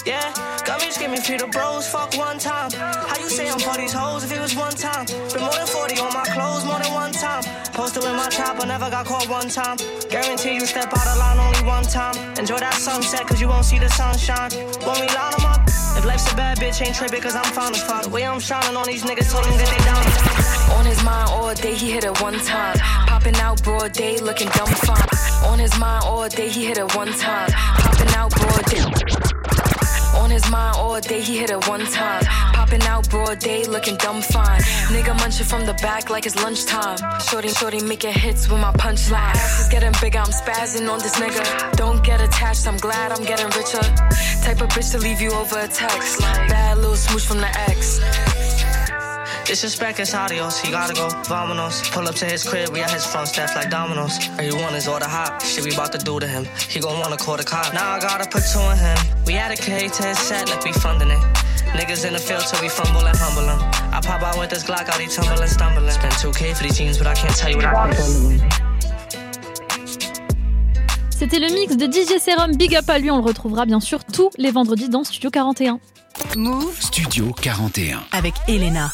Yeah, 0.06 0.32
got 0.64 0.80
me 0.80 0.90
skimming 0.90 1.20
through 1.20 1.38
the 1.38 1.48
bros, 1.48 1.88
fuck 1.88 2.16
one 2.16 2.38
time. 2.38 2.70
How 2.70 3.18
you 3.18 3.28
say 3.28 3.50
I'm 3.50 3.58
for 3.58 3.76
these 3.76 3.92
hoes 3.92 4.22
if 4.24 4.32
it 4.32 4.40
was 4.40 4.54
one 4.54 4.72
time? 4.72 5.06
Been 5.06 5.42
more 5.42 5.52
than 5.52 5.66
40 5.66 5.98
on 5.98 6.12
my 6.14 6.24
clothes, 6.26 6.64
more 6.64 6.78
than 6.78 6.92
one 6.92 7.10
time. 7.12 7.42
Posted 7.72 8.04
with 8.04 8.12
my 8.12 8.28
chopper, 8.28 8.66
never 8.66 8.88
got 8.88 9.06
caught 9.06 9.28
one 9.28 9.48
time. 9.48 9.76
Guarantee 10.08 10.54
you 10.54 10.64
step 10.64 10.92
out 10.92 11.06
of 11.08 11.18
line 11.18 11.38
only 11.38 11.66
one 11.66 11.82
time. 11.82 12.14
Enjoy 12.38 12.58
that 12.58 12.74
sunset, 12.74 13.26
cause 13.26 13.40
you 13.40 13.48
won't 13.48 13.64
see 13.64 13.80
the 13.80 13.88
sunshine. 13.88 14.50
When 14.86 15.00
we 15.00 15.08
line 15.12 15.32
them 15.32 15.46
up, 15.46 15.75
if 15.96 16.04
life's 16.04 16.30
a 16.32 16.36
bad 16.36 16.58
bitch, 16.58 16.84
ain't 16.84 16.94
tripping, 16.94 17.20
cause 17.20 17.34
I'm 17.34 17.50
fine 17.52 17.72
as 17.72 17.82
fuck. 17.82 18.04
The 18.04 18.10
way 18.10 18.26
I'm 18.26 18.40
shining 18.40 18.76
on 18.76 18.86
these 18.86 19.02
niggas, 19.02 19.30
told 19.32 19.44
them 19.44 19.56
that 19.56 19.68
they 19.68 19.82
down. 19.84 20.78
On 20.78 20.84
his 20.84 21.02
mind 21.02 21.30
all 21.30 21.54
day, 21.54 21.74
he 21.74 21.90
hit 21.90 22.04
it 22.04 22.20
one 22.20 22.38
time. 22.40 22.76
Popping 23.06 23.36
out 23.36 23.62
broad 23.62 23.92
day, 23.92 24.18
looking 24.18 24.48
dumb 24.48 24.68
fine. 24.68 25.50
On 25.50 25.58
his 25.58 25.76
mind 25.78 26.04
all 26.04 26.28
day, 26.28 26.48
he 26.48 26.64
hit 26.64 26.78
it 26.78 26.94
one 26.94 27.12
time. 27.12 27.50
Popping 27.50 28.14
out 28.14 28.30
broad 28.30 28.64
day. 28.66 29.45
On 30.26 30.32
his 30.32 30.50
mind 30.50 30.74
all 30.76 31.00
day, 31.00 31.20
he 31.20 31.38
hit 31.38 31.50
it 31.50 31.68
one 31.68 31.86
time. 31.86 32.20
Popping 32.52 32.82
out 32.82 33.08
broad 33.10 33.38
day, 33.38 33.64
looking 33.64 33.94
dumb 33.98 34.20
fine. 34.20 34.60
Nigga 34.90 35.16
munching 35.20 35.46
from 35.46 35.64
the 35.66 35.74
back 35.74 36.10
like 36.10 36.26
it's 36.26 36.34
lunchtime. 36.42 36.98
Shorty, 37.20 37.46
shorty 37.46 37.80
making 37.84 38.12
hits 38.12 38.48
with 38.48 38.60
my 38.60 38.72
punchline. 38.72 39.36
Ass 39.36 39.60
is 39.60 39.68
getting 39.68 39.92
bigger, 40.00 40.18
I'm 40.18 40.32
spazzing 40.32 40.90
on 40.90 40.98
this 40.98 41.14
nigga. 41.14 41.76
Don't 41.76 42.02
get 42.02 42.20
attached, 42.20 42.66
I'm 42.66 42.76
glad 42.76 43.12
I'm 43.12 43.24
getting 43.24 43.46
richer. 43.50 43.86
Type 44.42 44.60
of 44.62 44.68
bitch 44.70 44.90
to 44.90 44.98
leave 44.98 45.20
you 45.20 45.30
over 45.30 45.60
a 45.60 45.68
text. 45.68 46.18
Bad 46.18 46.78
little 46.78 46.96
smooch 46.96 47.24
from 47.24 47.38
the 47.38 47.60
ex. 47.70 48.00
Disrespect 49.46 50.00
is 50.00 50.12
adios, 50.12 50.58
he 50.60 50.72
gotta 50.72 50.92
go, 50.92 51.06
vamonos. 51.30 51.92
Pull 51.92 52.08
up 52.08 52.16
to 52.16 52.24
his 52.24 52.42
crib, 52.42 52.70
we 52.70 52.80
at 52.80 52.90
his 52.90 53.06
front 53.06 53.28
steps 53.28 53.54
like 53.54 53.70
dominoes. 53.70 54.18
All 54.30 54.44
he 54.44 54.50
want 54.50 54.74
is 54.74 54.88
all 54.88 54.98
the 54.98 55.06
hot 55.06 55.40
shit 55.40 55.64
we 55.64 55.72
about 55.72 55.92
to 55.92 55.98
do 55.98 56.18
to 56.18 56.26
him. 56.26 56.44
He 56.68 56.80
gon' 56.80 56.98
wanna 56.98 57.16
call 57.16 57.36
the 57.36 57.44
cop. 57.44 57.72
Now 57.72 57.92
I 57.92 58.00
gotta 58.00 58.28
put 58.28 58.42
two 58.52 58.58
on 58.58 58.76
him. 58.76 58.98
We 59.24 59.34
had 59.34 59.52
a 59.52 59.56
K 59.56 59.86
to 59.86 60.02
his 60.02 60.18
set, 60.18 60.50
like 60.50 60.64
we 60.64 60.72
funding 60.72 61.10
it. 61.10 61.22
Niggas 61.78 62.04
in 62.04 62.14
the 62.14 62.18
field 62.18 62.42
till 62.50 62.60
we 62.60 62.68
fumble 62.68 63.06
and 63.06 63.16
humble 63.16 63.46
him. 63.46 63.60
I 63.94 64.00
pop 64.00 64.20
out 64.22 64.36
with 64.36 64.50
this 64.50 64.64
Glock, 64.64 64.88
out 64.88 65.00
he 65.00 65.06
tumble 65.06 65.40
and 65.40 65.48
stumbling. 65.48 65.90
Spend 65.92 66.12
2K 66.14 66.56
for 66.56 66.64
these 66.64 66.76
jeans, 66.78 66.98
but 66.98 67.06
I 67.06 67.14
can't 67.14 67.36
tell 67.36 67.50
you 67.50 67.58
what 67.58 67.66
I 67.66 67.94
can 67.94 68.50
C'était 71.10 71.38
le 71.38 71.48
mix 71.54 71.76
de 71.76 71.86
DJ 71.86 72.18
Serum. 72.20 72.56
Big 72.56 72.74
up 72.74 72.90
à 72.90 72.98
lui, 72.98 73.12
on 73.12 73.18
le 73.18 73.22
retrouvera 73.22 73.64
bien 73.64 73.78
sûr 73.80 74.04
tous 74.04 74.30
les 74.38 74.50
vendredis 74.50 74.88
dans 74.88 75.04
Studio 75.04 75.30
41. 75.30 75.78
Move 76.36 76.76
Studio 76.80 77.32
41. 77.40 78.00
avec 78.12 78.34
Elena. 78.48 78.90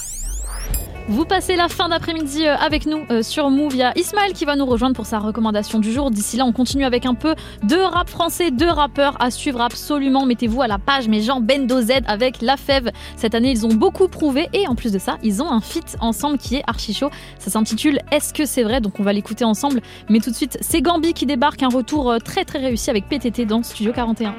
Vous 1.12 1.26
passez 1.26 1.56
la 1.56 1.68
fin 1.68 1.90
d'après-midi 1.90 2.46
euh, 2.46 2.56
avec 2.56 2.86
nous 2.86 3.04
euh, 3.10 3.22
sur 3.22 3.50
Move. 3.50 3.74
Il 3.74 3.80
y 3.80 4.00
Ismaël 4.00 4.32
qui 4.32 4.46
va 4.46 4.56
nous 4.56 4.64
rejoindre 4.64 4.96
pour 4.96 5.04
sa 5.04 5.18
recommandation 5.18 5.78
du 5.78 5.92
jour. 5.92 6.10
D'ici 6.10 6.38
là, 6.38 6.46
on 6.46 6.52
continue 6.52 6.86
avec 6.86 7.04
un 7.04 7.12
peu 7.12 7.34
de 7.62 7.76
rap 7.76 8.08
français, 8.08 8.50
de 8.50 8.64
rappeurs 8.64 9.20
à 9.20 9.30
suivre 9.30 9.60
absolument. 9.60 10.24
Mettez-vous 10.24 10.62
à 10.62 10.68
la 10.68 10.78
page 10.78 11.08
mes 11.08 11.20
gens 11.20 11.42
Bendo 11.42 11.82
Z 11.82 12.00
avec 12.06 12.40
La 12.40 12.56
Fève. 12.56 12.90
Cette 13.16 13.34
année, 13.34 13.50
ils 13.50 13.66
ont 13.66 13.74
beaucoup 13.74 14.08
prouvé 14.08 14.48
et 14.54 14.66
en 14.66 14.74
plus 14.74 14.90
de 14.90 14.98
ça, 14.98 15.18
ils 15.22 15.42
ont 15.42 15.52
un 15.52 15.60
feat 15.60 15.98
ensemble 16.00 16.38
qui 16.38 16.56
est 16.56 16.62
archi 16.66 16.94
chaud. 16.94 17.10
Ça 17.38 17.50
s'intitule 17.50 17.98
Est-ce 18.10 18.32
que 18.32 18.46
c'est 18.46 18.62
vrai? 18.62 18.80
Donc 18.80 18.98
on 18.98 19.02
va 19.02 19.12
l'écouter 19.12 19.44
ensemble. 19.44 19.82
Mais 20.08 20.18
tout 20.18 20.30
de 20.30 20.34
suite, 20.34 20.56
c'est 20.62 20.80
Gambi 20.80 21.12
qui 21.12 21.26
débarque. 21.26 21.62
Un 21.62 21.68
retour 21.68 22.10
euh, 22.10 22.18
très 22.20 22.46
très 22.46 22.60
réussi 22.60 22.88
avec 22.88 23.06
PTT 23.10 23.44
dans 23.44 23.62
Studio 23.62 23.92
41. 23.92 24.34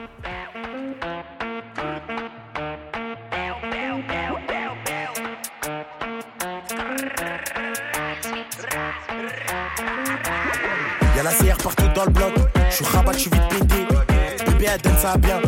Elle 14.73 14.81
donne 14.81 14.97
ça 14.97 15.17
bien. 15.17 15.39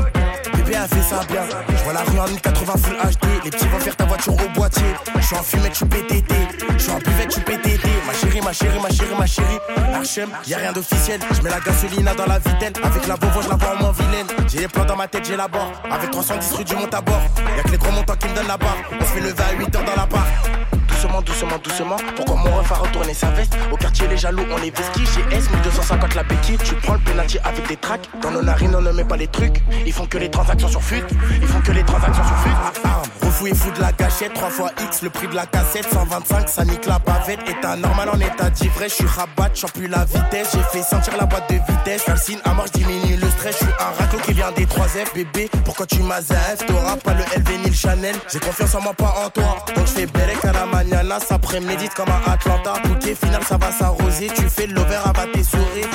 Bébé, 0.54 0.78
elle 0.82 0.88
fait 0.88 1.04
ça 1.04 1.22
bien. 1.28 1.42
Je 1.70 1.84
vois 1.84 1.94
la 1.94 2.02
rue 2.02 2.20
en 2.20 2.28
1080 2.28 2.74
Full 2.78 2.96
HD. 2.96 3.44
Les 3.44 3.52
petits 3.52 3.68
vont 3.68 3.80
faire 3.80 3.96
ta 3.96 4.06
voiture 4.06 4.34
au 4.34 4.50
boîtier. 4.50 4.84
Je 5.16 5.22
suis 5.22 5.36
en 5.36 5.44
fumette, 5.44 5.72
je 5.72 5.78
suis 5.78 5.86
PTT. 5.86 6.36
Je 6.78 6.84
suis 6.84 6.92
en 6.92 6.98
buvette, 7.00 7.30
je 7.30 7.32
suis 7.32 7.42
PTT. 7.42 7.88
Ma 8.06 8.14
chérie, 8.14 8.42
ma 8.42 8.54
chérie, 8.54 8.80
ma 8.82 8.90
chérie, 8.90 9.16
ma 9.18 9.26
chérie. 9.26 9.60
Archem, 9.96 10.30
y'a 10.48 10.58
rien 10.58 10.72
d'officiel. 10.72 11.20
Je 11.32 11.42
mets 11.42 11.50
la 11.50 11.60
gasolina 11.60 12.14
dans 12.14 12.26
la 12.26 12.40
vitelle. 12.40 12.74
Avec 12.84 13.08
la 13.08 13.16
Volvo, 13.16 13.42
je 13.42 13.50
la 13.50 13.56
vois 13.56 13.76
en 13.76 13.82
moins 13.82 13.92
vilaine. 13.92 14.28
J'ai 14.48 14.60
les 14.60 14.68
plans 14.68 14.86
dans 14.86 14.96
ma 14.96 15.08
tête, 15.08 15.26
j'ai 15.26 15.38
la 15.38 15.48
barre. 15.48 15.72
Avec 15.90 16.12
310 16.12 16.54
rue 16.54 16.64
du 16.64 16.76
Montabord. 16.76 17.22
Y'a 17.58 17.64
que 17.64 17.72
les 17.72 17.78
gros 17.78 17.92
montants 17.92 18.16
qui 18.16 18.28
me 18.28 18.36
donnent 18.36 18.48
la 18.48 18.58
barre. 18.58 18.78
On 19.00 19.04
se 19.04 19.10
fait 19.10 19.22
lever 19.22 19.44
à 19.44 19.54
8 19.58 19.76
heures 19.76 19.86
dans 19.86 19.96
la 19.96 20.06
barre. 20.06 20.65
Doucement, 21.06 21.22
doucement, 21.22 21.58
doucement. 21.64 21.96
Pourquoi 22.16 22.36
mon 22.38 22.58
ref 22.58 22.72
a 22.72 22.76
retourné 22.76 23.14
sa 23.14 23.30
veste? 23.30 23.56
Au 23.72 23.78
quartier, 23.78 24.08
les 24.08 24.18
jaloux, 24.18 24.44
on 24.52 24.58
est 24.58 24.76
vesquis. 24.76 25.06
J'ai 25.14 25.36
S, 25.36 25.52
1250 25.52 26.16
la 26.16 26.24
béquille. 26.24 26.58
Tu 26.58 26.74
prends 26.76 26.96
le 26.96 27.00
penalty 27.00 27.38
avec 27.44 27.68
des 27.68 27.78
tracks. 27.78 28.10
Dans 28.24 28.32
nos 28.32 28.42
narines, 28.42 28.74
on 28.76 28.82
ne 28.82 28.92
met 28.92 29.04
pas 29.04 29.16
les 29.16 29.28
trucs. 29.28 29.62
Ils 29.86 29.94
font 29.94 30.08
que 30.08 30.18
les 30.18 30.32
transactions 30.32 30.68
sur 30.68 30.82
fut. 30.82 31.04
Ils 31.40 31.48
font 31.48 31.62
que 31.62 31.74
les 31.74 31.84
transactions 31.84 32.24
sur 32.24 32.38
fut. 32.40 32.50
Ah, 32.86 33.04
fou 33.22 33.72
de 33.72 33.82
la 33.82 33.92
gâchette. 33.92 34.34
3 34.34 34.50
fois 34.50 34.72
X, 34.82 35.04
le 35.04 35.12
prix 35.12 35.28
de 35.28 35.36
la 35.36 35.46
cassette. 35.46 35.88
125, 35.94 36.50
ça 36.50 36.66
nique 36.66 36.88
la 36.88 36.98
bavette. 36.98 37.48
État 37.48 37.76
normal 37.76 38.10
en 38.10 38.20
état 38.20 38.50
d'ivresse. 38.50 38.94
Je 38.94 38.96
suis 38.96 39.06
rabat, 39.06 39.52
j'en 39.54 39.68
plus 39.68 39.88
la 39.88 40.06
vitesse. 40.06 40.56
J'ai 40.56 40.64
fait 40.80 40.84
sentir 40.84 41.14
la 41.20 41.28
boîte 41.28 41.48
de 41.52 41.56
vitesse. 41.56 42.04
Calcine 42.06 42.40
à 42.46 42.54
mort, 42.56 42.66
diminue 42.74 43.18
je 43.44 43.52
suis 43.52 43.66
un 43.80 44.02
raclo 44.02 44.20
qui 44.20 44.34
vient 44.34 44.52
des 44.52 44.66
3F. 44.66 45.14
Bébé, 45.14 45.50
pourquoi 45.64 45.86
tu 45.86 46.02
m'as 46.02 46.22
ZF 46.22 46.66
T'auras 46.68 46.98
pas 46.98 47.14
le 47.14 47.24
LV 47.38 47.58
ni 47.64 47.70
le 47.70 47.76
Chanel. 47.76 48.16
J'ai 48.32 48.40
confiance 48.40 48.76
en 48.76 48.82
moi, 48.82 48.94
pas 48.94 49.14
en 49.26 49.30
toi. 49.30 49.66
Donc 49.76 49.86
je 49.88 49.92
fais 49.92 50.06
Berek 50.06 50.44
à 50.46 50.54
la 50.54 50.66
mañana, 50.66 51.20
ça 51.20 51.38
prémédite 51.40 51.94
comme 51.94 52.10
un 52.10 52.32
Atlanta. 52.32 52.74
Ok, 52.92 53.04
final, 53.04 53.44
ça 53.44 53.58
va 53.58 53.72
s'arroser. 53.72 54.28
Tu 54.36 54.50
fais 54.50 54.68
l'over, 54.68 55.00
à 55.06 55.26
tes 55.34 55.44
souris. 55.44 55.88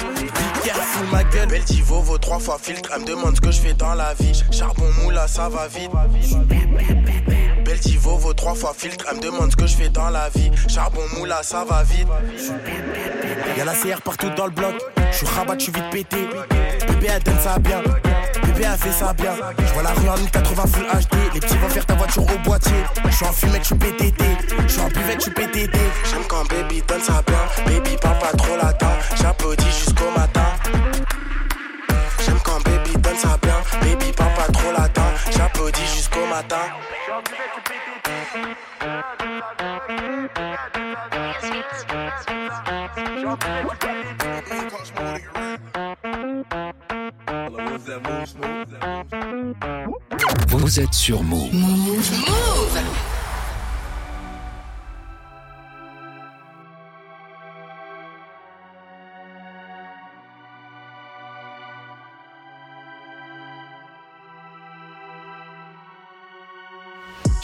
Careful, 0.64 1.06
ma 1.12 1.24
gueule. 1.24 1.48
Belle 1.48 1.64
Divo, 1.64 2.00
vaut 2.00 2.18
trois 2.18 2.38
fois 2.38 2.58
filtre. 2.60 2.90
Elle 2.94 3.02
me 3.02 3.06
demande 3.06 3.36
ce 3.36 3.40
que 3.40 3.50
je 3.50 3.60
fais 3.60 3.74
dans 3.74 3.94
la 3.94 4.14
vie. 4.14 4.42
Charbon 4.50 4.90
moula, 5.02 5.26
ça 5.26 5.48
va 5.48 5.68
vite. 5.68 5.90
Belle 7.70 7.78
Divo, 7.78 8.16
vaut 8.16 8.34
trois 8.34 8.56
fois 8.56 8.74
filtre. 8.76 9.04
Elle 9.08 9.18
me 9.18 9.22
demande 9.22 9.52
ce 9.52 9.56
que 9.56 9.64
je 9.64 9.76
fais 9.76 9.88
dans 9.88 10.10
la 10.10 10.28
vie. 10.30 10.50
Charbon 10.66 11.02
moula, 11.16 11.40
ça 11.44 11.64
va 11.64 11.84
vite. 11.84 12.08
Y'a 13.56 13.64
la 13.64 13.74
CR 13.74 14.02
partout 14.02 14.28
dans 14.36 14.46
le 14.46 14.50
bloc. 14.50 14.74
Je 15.12 15.18
suis 15.18 15.26
rabat, 15.26 15.54
je 15.56 15.62
suis 15.62 15.72
vite 15.72 15.88
pété. 15.92 16.28
Bébé, 16.88 17.06
elle 17.14 17.22
donne 17.22 17.38
ça 17.38 17.60
bien. 17.60 17.80
Bébé 18.42 18.64
a 18.64 18.76
fait 18.76 18.90
ça 18.90 19.12
bien. 19.12 19.36
Je 19.56 19.72
vois 19.72 19.84
la 19.84 19.90
rue 19.90 20.08
en 20.08 20.16
1080 20.16 20.66
full 20.66 20.82
HD. 20.82 21.34
Les 21.34 21.38
petits 21.38 21.56
vont 21.58 21.68
faire 21.68 21.86
ta 21.86 21.94
voiture 21.94 22.24
au 22.24 22.38
boîtier. 22.38 22.72
Je 23.08 23.14
suis 23.14 23.26
en 23.26 23.32
fumette, 23.32 23.62
je 23.62 23.66
suis 23.66 23.76
PTT. 23.76 24.24
Je 24.66 24.72
suis 24.72 24.80
en 24.80 24.88
buvette, 24.88 25.18
je 25.18 25.22
suis 25.22 25.30
PTT. 25.30 25.78
J'aime 26.10 26.24
quand 26.28 26.44
baby 26.48 26.82
donne 26.88 27.00
ça 27.00 27.22
bien. 27.24 27.64
Baby 27.66 27.96
parle 28.02 28.18
pas 28.18 28.36
trop 28.36 28.56
latin. 28.56 28.90
J'applaudis 29.14 29.64
jusqu'au 29.66 30.10
matin. 30.16 30.29
J'applaudis 35.40 35.86
jusqu'au 35.86 36.26
matin. 36.26 36.56
Vous 50.48 50.80
êtes 50.80 50.92
sur 50.92 51.22
Move. 51.22 51.50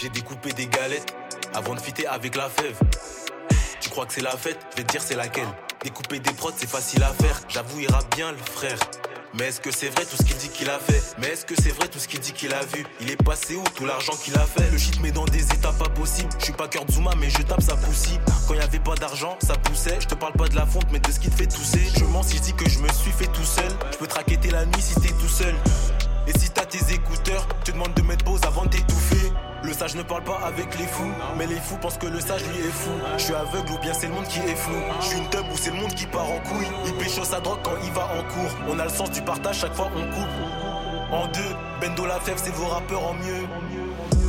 J'ai 0.07 0.11
découpé 0.11 0.53
des 0.53 0.69
galettes 0.69 1.16
avant 1.53 1.74
de 1.74 1.81
fitter 1.81 2.07
avec 2.07 2.37
la 2.37 2.49
fève. 2.49 2.78
Tu 3.81 3.89
crois 3.89 4.07
que 4.07 4.12
c'est 4.12 4.20
la 4.20 4.37
fête? 4.37 4.57
Je 4.70 4.77
vais 4.77 4.85
te 4.85 4.93
dire 4.93 5.03
c'est 5.03 5.16
laquelle. 5.16 5.49
Découper 5.83 6.20
des 6.20 6.31
prods 6.31 6.53
c'est 6.57 6.70
facile 6.70 7.03
à 7.03 7.09
faire. 7.09 7.41
J'avoue 7.49 7.81
ira 7.81 7.99
bien 8.15 8.31
le 8.31 8.39
frère. 8.39 8.78
Mais 9.35 9.47
est-ce 9.47 9.61
que 9.61 9.73
c'est 9.73 9.89
vrai 9.89 10.05
tout 10.05 10.16
ce 10.16 10.23
qu'il 10.23 10.37
dit 10.37 10.49
qu'il 10.49 10.70
a 10.70 10.78
fait? 10.78 11.03
Mais 11.19 11.31
est-ce 11.31 11.45
que 11.45 11.61
c'est 11.61 11.70
vrai 11.70 11.89
tout 11.89 11.99
ce 11.99 12.07
qu'il 12.07 12.20
dit 12.20 12.31
qu'il 12.31 12.55
a 12.55 12.61
vu? 12.66 12.87
Il 13.01 13.11
est 13.11 13.20
passé 13.20 13.57
où 13.57 13.65
tout 13.74 13.85
l'argent 13.85 14.12
qu'il 14.23 14.39
a 14.39 14.47
fait? 14.47 14.70
Le 14.70 14.78
shit 14.78 15.01
met 15.01 15.11
dans 15.11 15.24
des 15.24 15.43
états 15.43 15.73
pas 15.73 15.89
possibles. 15.89 16.31
Je 16.39 16.45
suis 16.45 16.53
pas 16.53 16.69
cœur 16.69 16.85
Zuma 16.89 17.11
mais 17.19 17.28
je 17.28 17.43
tape 17.43 17.62
sa 17.62 17.74
poussie. 17.74 18.20
Quand 18.47 18.55
y 18.55 18.61
avait 18.61 18.78
pas 18.78 18.95
d'argent, 18.95 19.37
ça 19.45 19.55
poussait. 19.57 19.99
Je 19.99 20.07
te 20.07 20.15
parle 20.15 20.35
pas 20.35 20.47
de 20.47 20.55
la 20.55 20.66
fonte 20.66 20.87
mais 20.93 21.01
de 21.01 21.11
ce 21.11 21.19
qui 21.19 21.31
te 21.31 21.35
fait 21.35 21.49
tousser. 21.49 21.83
Je 21.99 22.05
mens 22.05 22.23
si 22.23 22.37
je 22.37 22.53
que 22.53 22.70
je 22.70 22.78
me 22.78 22.89
suis 22.93 23.11
fait 23.11 23.27
tout 23.27 23.43
seul. 23.43 23.73
Je 23.91 23.97
peux 23.97 24.07
te 24.07 24.15
raqueter 24.15 24.53
la 24.53 24.66
nuit 24.66 24.83
si 24.83 24.95
t'es 25.01 25.09
tout 25.09 25.28
seul. 25.28 25.57
Et 26.28 26.39
si 26.39 26.51
t'as 26.51 26.65
tes 26.65 26.95
écouteurs, 26.95 27.49
tu 27.65 27.73
demandes 27.73 27.95
de 27.95 28.03
mettre 28.03 28.24
pause 28.24 28.43
avant 28.45 28.66
de 28.66 28.70
t'étouffer. 28.70 29.33
Le 29.67 29.73
sage 29.73 29.97
ne 29.97 30.05
parle 30.05 30.23
pas 30.23 30.39
avec 30.47 30.79
les 30.79 30.87
fous, 30.87 31.11
mais 31.37 31.45
les 31.45 31.57
fous 31.57 31.77
pensent 31.79 31.99
que 31.99 32.07
le 32.07 32.21
sage 32.21 32.41
lui 32.45 32.59
est 32.59 32.71
fou. 32.71 32.93
Je 33.19 33.25
suis 33.25 33.35
aveugle 33.35 33.73
ou 33.73 33.79
bien 33.79 33.93
c'est 33.93 34.07
le 34.07 34.13
monde 34.13 34.29
qui 34.29 34.39
est 34.39 34.55
flou. 34.55 34.77
Je 35.01 35.07
suis 35.07 35.19
une 35.19 35.29
teub 35.29 35.45
ou 35.53 35.57
c'est 35.57 35.71
le 35.71 35.81
monde 35.81 35.93
qui 35.93 36.07
part 36.07 36.31
en 36.31 36.39
couille. 36.39 36.69
Il 36.87 36.95
pécho 36.95 37.25
sa 37.25 37.41
drogue 37.41 37.59
quand 37.65 37.75
il 37.83 37.91
va 37.91 38.05
en 38.05 38.23
cours. 38.33 38.57
On 38.71 38.79
a 38.79 38.85
le 38.85 38.91
sens 38.91 39.11
du 39.11 39.23
partage 39.23 39.59
chaque 39.59 39.75
fois 39.75 39.89
on 39.97 40.05
coupe. 40.15 41.11
En 41.11 41.27
deux, 41.27 41.57
Bendo 41.81 42.07
la 42.07 42.21
fève, 42.21 42.41
c'est 42.41 42.55
vos 42.55 42.67
rappeurs 42.67 43.09
en 43.09 43.15
mieux. 43.15 43.49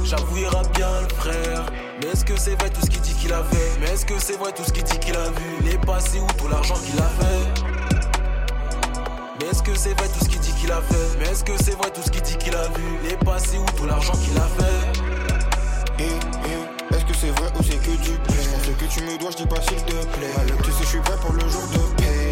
J'avoue, 0.03 0.37
bien 0.75 0.89
le 1.07 1.15
frère. 1.15 1.65
Mais 2.01 2.07
est-ce 2.07 2.25
que 2.25 2.35
c'est 2.35 2.59
vrai 2.59 2.71
tout 2.71 2.81
ce 2.81 2.89
qu'il 2.89 3.01
dit 3.01 3.13
qu'il 3.13 3.31
a 3.31 3.43
fait? 3.43 3.79
Mais 3.79 3.91
est-ce 3.91 4.07
que 4.07 4.17
c'est 4.17 4.39
vrai 4.39 4.51
tout 4.53 4.63
ce 4.63 4.71
qu'il 4.71 4.85
dit 4.85 4.97
qu'il 4.97 5.15
a 5.15 5.29
vu? 5.29 5.57
Il 5.61 5.67
est 5.67 5.85
passé 5.85 6.19
où 6.19 6.25
tout 6.39 6.47
l'argent 6.47 6.75
qu'il 6.83 6.99
a 6.99 7.09
fait? 7.09 7.63
Mais 9.39 9.49
est-ce 9.49 9.61
que 9.61 9.75
c'est 9.75 9.93
vrai 9.93 10.07
tout 10.07 10.25
ce 10.25 10.29
qu'il 10.29 10.39
dit 10.39 10.53
qu'il 10.53 10.71
a 10.71 10.81
fait? 10.81 11.19
Mais 11.19 11.29
est-ce 11.29 11.43
que 11.43 11.55
c'est 11.63 11.77
vrai 11.77 11.91
tout 11.91 12.01
ce 12.01 12.09
qu'il 12.09 12.23
dit 12.23 12.37
qu'il 12.37 12.55
a 12.55 12.63
vu? 12.69 12.99
Il 13.03 13.11
est 13.11 13.23
passé 13.23 13.59
où 13.59 13.65
tout 13.77 13.85
l'argent 13.85 14.13
qu'il 14.13 14.35
a 14.35 14.41
fait? 14.41 15.06
Tu 18.89 19.01
me 19.01 19.17
dois, 19.17 19.31
je 19.31 19.37
dis 19.37 19.45
pas 19.47 19.61
s'il 19.61 19.83
te 19.83 19.91
plaît 19.91 20.33
tu 20.63 20.71
sais, 20.71 20.83
je 20.83 20.87
suis 20.87 20.99
prêt 20.99 21.17
pour 21.21 21.33
le 21.33 21.47
jour 21.47 21.63
de 21.73 22.01
paix 22.01 22.31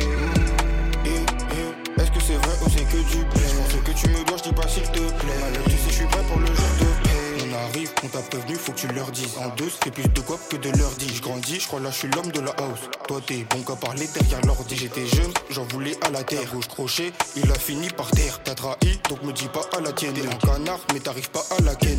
Est-ce 1.98 2.11
que 2.11 2.19
c'est 2.19 2.36
vrai 2.36 2.56
ou 2.65 2.69
c'est 2.69 2.86
que 2.86 2.98
du 2.98 3.23
blé? 3.26 3.41
Je 3.69 3.77
que 3.77 3.91
tu 3.91 4.10
me 4.10 4.23
dois, 4.26 4.38
je 4.38 4.44
dis 4.44 4.53
pas 4.53 4.68
s'il 4.68 4.84
te 4.84 4.99
plaît 4.99 5.61
tu 5.65 5.72
sais, 5.72 5.77
je 5.90 5.94
suis 5.94 6.06
prêt 6.06 6.23
pour 6.30 6.40
le 6.40 6.48
jour 6.48 6.56
de 6.80 6.86
paix 7.03 7.26
on 7.48 7.53
arrive, 7.53 7.91
on 8.03 8.07
t'a 8.07 8.19
prévenu, 8.22 8.56
faut 8.56 8.72
que 8.72 8.80
tu 8.80 8.88
leur 8.88 9.11
dises. 9.11 9.38
En 9.38 9.49
deux, 9.56 9.69
c'est 9.84 9.91
plus 9.91 10.07
de 10.07 10.19
quoi 10.22 10.40
que 10.49 10.57
de 10.57 10.69
leur 10.77 10.91
dit. 10.91 11.14
Je 11.14 11.22
grandis, 11.22 11.60
je 11.60 11.68
crois 11.68 11.80
là, 11.80 11.90
je 11.91 11.99
suis 11.99 12.07
l'homme 12.10 12.32
de 12.32 12.40
la 12.40 12.52
house. 12.52 12.90
Toi, 13.07 13.22
t'es 13.26 13.45
bon 13.49 13.61
qu'à 13.61 13.76
parler 13.76 14.07
derrière 14.14 14.41
l'ordi. 14.45 14.76
J'étais 14.76 15.06
jeune, 15.06 15.32
j'en 15.49 15.64
voulais 15.65 15.98
à 16.06 16.10
la 16.10 16.23
terre. 16.23 16.52
Gauche 16.53 16.68
crochet, 16.68 17.14
il 17.36 17.52
a 17.52 17.56
fini 17.56 17.90
par 17.90 18.10
terre. 18.11 18.41
T'as 18.44 18.56
trahi, 18.56 18.99
donc 19.10 19.23
me 19.23 19.32
dis 19.32 19.48
pas 19.48 19.65
à 19.77 19.82
la 19.82 19.91
tienne. 19.94 20.14
T'es 20.14 20.27
un 20.27 20.36
canard, 20.36 20.80
mais 20.94 20.99
t'arrives 20.99 21.30
pas 21.30 21.44
à 21.57 21.61
la 21.61 21.76
ken. 21.76 21.98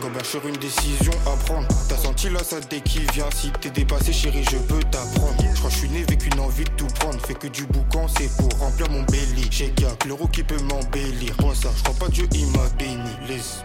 Gobert 0.00 0.24
sur 0.24 0.46
une 0.46 0.56
décision 0.56 1.12
à 1.26 1.36
prendre. 1.44 1.66
T'as 1.88 1.96
senti 1.96 2.28
la 2.28 2.42
saleté 2.44 2.80
qui 2.80 3.00
vient. 3.12 3.28
Si 3.34 3.50
t'es 3.60 3.70
dépassé, 3.70 4.12
chérie, 4.12 4.44
je 4.50 4.56
peux 4.58 4.82
t'apprendre. 4.90 5.34
Je 5.38 5.58
crois 5.58 5.70
que 5.70 5.74
je 5.74 5.80
suis 5.80 5.88
né 5.88 6.02
avec 6.02 6.26
une 6.26 6.40
envie 6.40 6.64
de 6.64 6.70
tout 6.70 6.86
prendre. 6.86 7.20
Fait 7.26 7.34
que 7.34 7.48
du 7.48 7.64
boucan, 7.66 8.06
c'est 8.08 8.34
pour 8.36 8.58
remplir 8.58 8.88
mon 8.90 9.02
belly. 9.04 9.48
J'ai 9.50 9.70
qu'à 9.70 9.88
l'euro 10.06 10.28
qui 10.28 10.42
peut 10.42 10.60
m'embellir. 10.62 11.34
Moi, 11.40 11.54
ça, 11.54 11.68
je 11.76 11.82
crois 11.82 12.06
pas 12.06 12.08
Dieu, 12.08 12.28
il 12.32 12.46
m'a 12.48 12.68
béni. 12.78 13.10
Laisse. 13.28 13.64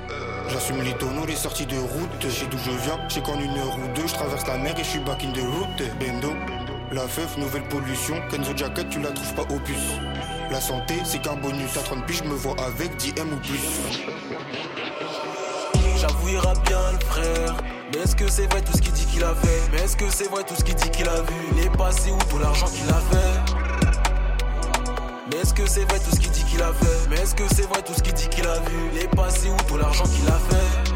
J'assume 0.49 0.81
les 0.81 0.93
tonneaux, 0.93 1.25
les 1.27 1.35
sorties 1.35 1.65
de 1.65 1.77
route. 1.77 2.09
J'ai 2.21 2.47
d'où 2.47 2.57
je 2.57 2.71
viens, 2.83 2.99
j'ai 3.07 3.21
qu'en 3.21 3.39
une 3.39 3.57
heure 3.57 3.77
ou 3.77 3.87
deux, 3.95 4.07
je 4.07 4.13
traverse 4.13 4.47
la 4.47 4.57
mer 4.57 4.73
et 4.77 4.83
je 4.83 4.89
suis 4.89 4.99
back 4.99 5.23
in 5.23 5.31
the 5.33 5.43
route. 5.43 5.83
Bendo, 5.99 6.33
la 6.91 7.07
feuf, 7.07 7.37
nouvelle 7.37 7.67
pollution. 7.67 8.15
Kenzo 8.31 8.55
Jacket, 8.55 8.89
tu 8.89 8.99
la 9.01 9.11
trouves 9.11 9.33
pas 9.35 9.53
au 9.53 9.59
puce. 9.59 9.77
La 10.49 10.59
santé, 10.59 10.95
c'est 11.03 11.21
qu'un 11.21 11.35
bonus. 11.35 11.77
À 11.77 11.81
30 11.81 12.05
piges, 12.07 12.21
je 12.23 12.29
me 12.29 12.35
vois 12.35 12.55
avec 12.59 12.95
10 12.97 13.13
M 13.17 13.33
ou 13.33 13.37
plus. 13.37 14.28
J'avoue, 16.19 16.33
ira 16.33 16.53
bien 16.65 16.79
le 16.91 17.05
frère. 17.05 17.55
Mais 17.93 18.01
est-ce 18.01 18.15
que 18.15 18.29
c'est 18.29 18.47
vrai 18.51 18.61
tout 18.61 18.73
ce 18.75 18.81
qu'il 18.81 18.91
dit 18.91 19.05
qu'il 19.05 19.23
a 19.23 19.33
fait? 19.35 19.61
Mais 19.71 19.79
est-ce 19.81 19.95
que 19.95 20.09
c'est 20.09 20.29
vrai 20.29 20.43
tout 20.43 20.55
ce 20.55 20.63
qu'il 20.63 20.75
dit 20.75 20.89
qu'il 20.89 21.07
a 21.07 21.21
vu? 21.21 21.35
Il 21.53 21.59
est 21.65 21.77
passé 21.77 22.11
où 22.11 22.17
tout 22.29 22.39
l'argent 22.39 22.67
qu'il 22.67 22.89
a 22.89 23.01
fait? 23.11 23.55
Mais 25.29 25.37
est-ce 25.41 25.53
que 25.53 25.65
c'est 25.67 25.85
vrai 25.85 25.99
tout 25.99 26.15
ce 26.15 26.19
qu'il 26.19 26.31
dit 26.31 26.43
qu'il 26.43 26.61
a 26.61 26.73
fait? 26.73 27.09
Mais 27.09 27.17
est-ce 27.17 27.35
que 27.35 27.43
c'est 27.55 27.67
vrai 27.69 27.81
tout 27.83 27.93
ce 27.93 28.01
qu'il 28.03 28.13
dit 28.13 28.27
qu'il 28.27 28.45
a 28.47 28.55
vu? 28.59 28.89
Il 28.93 28.99
est 28.99 29.15
passé 29.15 29.49
où 29.49 29.55
tout 29.67 29.77
l'argent 29.77 30.03
qu'il 30.05 30.27
a 30.27 30.39
fait? 30.49 30.91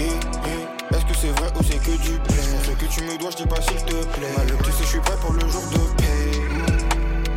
Eh, 0.00 0.04
eh, 0.04 0.94
Est-ce 0.94 1.04
que 1.06 1.14
c'est 1.14 1.40
vrai 1.40 1.50
ou 1.58 1.62
c'est 1.62 1.78
que 1.78 1.90
du 2.02 2.18
blé? 2.18 2.36
Je 2.64 2.72
que 2.72 2.92
tu 2.92 3.02
me 3.04 3.18
dois, 3.18 3.30
je 3.30 3.36
dis 3.36 3.46
pas 3.46 3.60
s'il 3.62 3.82
te 3.84 4.04
plaît. 4.06 4.32
Malheur, 4.36 4.58
tu 4.62 4.72
sais, 4.72 4.82
je 4.82 4.88
suis 4.88 5.00
prêt 5.00 5.16
pour 5.20 5.32
le 5.32 5.40
jour 5.48 5.62
de 5.72 5.78
paix. 5.96 6.32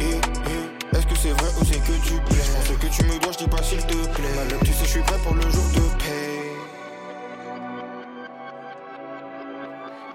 Eh, 0.01 0.97
Est-ce 0.97 1.07
que 1.07 1.15
c'est 1.15 1.31
vrai 1.31 1.49
ou 1.59 1.65
c'est 1.65 1.80
que 1.80 1.93
du 2.05 2.19
blé? 2.19 2.41
Je 2.68 2.73
que 2.73 2.88
tu 2.88 3.03
me 3.05 3.19
dois, 3.19 3.31
je 3.31 3.38
dis 3.38 3.47
pas 3.47 3.63
s'il 3.63 3.80
te 3.85 3.93
plaît. 3.93 4.34
Malheur, 4.35 4.59
tu 4.65 4.73
sais, 4.73 4.84
je 4.85 4.89
suis 4.89 5.01
prêt 5.01 5.18
pour 5.23 5.35
le 5.35 5.41
jour 5.41 5.63
de 5.73 5.80
paix 5.80 6.01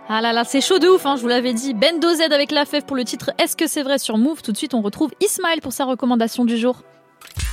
Ah 0.08 0.20
là 0.20 0.32
là, 0.32 0.44
c'est 0.44 0.60
chaud 0.60 0.78
de 0.78 0.86
ouf, 0.86 1.04
hein, 1.04 1.16
je 1.16 1.22
vous 1.22 1.28
l'avais 1.28 1.52
dit. 1.52 1.74
Bendo 1.74 2.14
Z 2.14 2.32
avec 2.32 2.52
la 2.52 2.64
fève 2.64 2.84
pour 2.84 2.94
le 2.94 3.02
titre 3.02 3.32
Est-ce 3.38 3.56
que 3.56 3.66
c'est 3.66 3.82
vrai 3.82 3.98
sur 3.98 4.18
Move? 4.18 4.40
Tout 4.40 4.52
de 4.52 4.56
suite, 4.56 4.72
on 4.72 4.80
retrouve 4.80 5.10
Ismaël 5.20 5.60
pour 5.60 5.72
sa 5.72 5.84
recommandation 5.84 6.44
du 6.44 6.56
jour. 6.56 6.82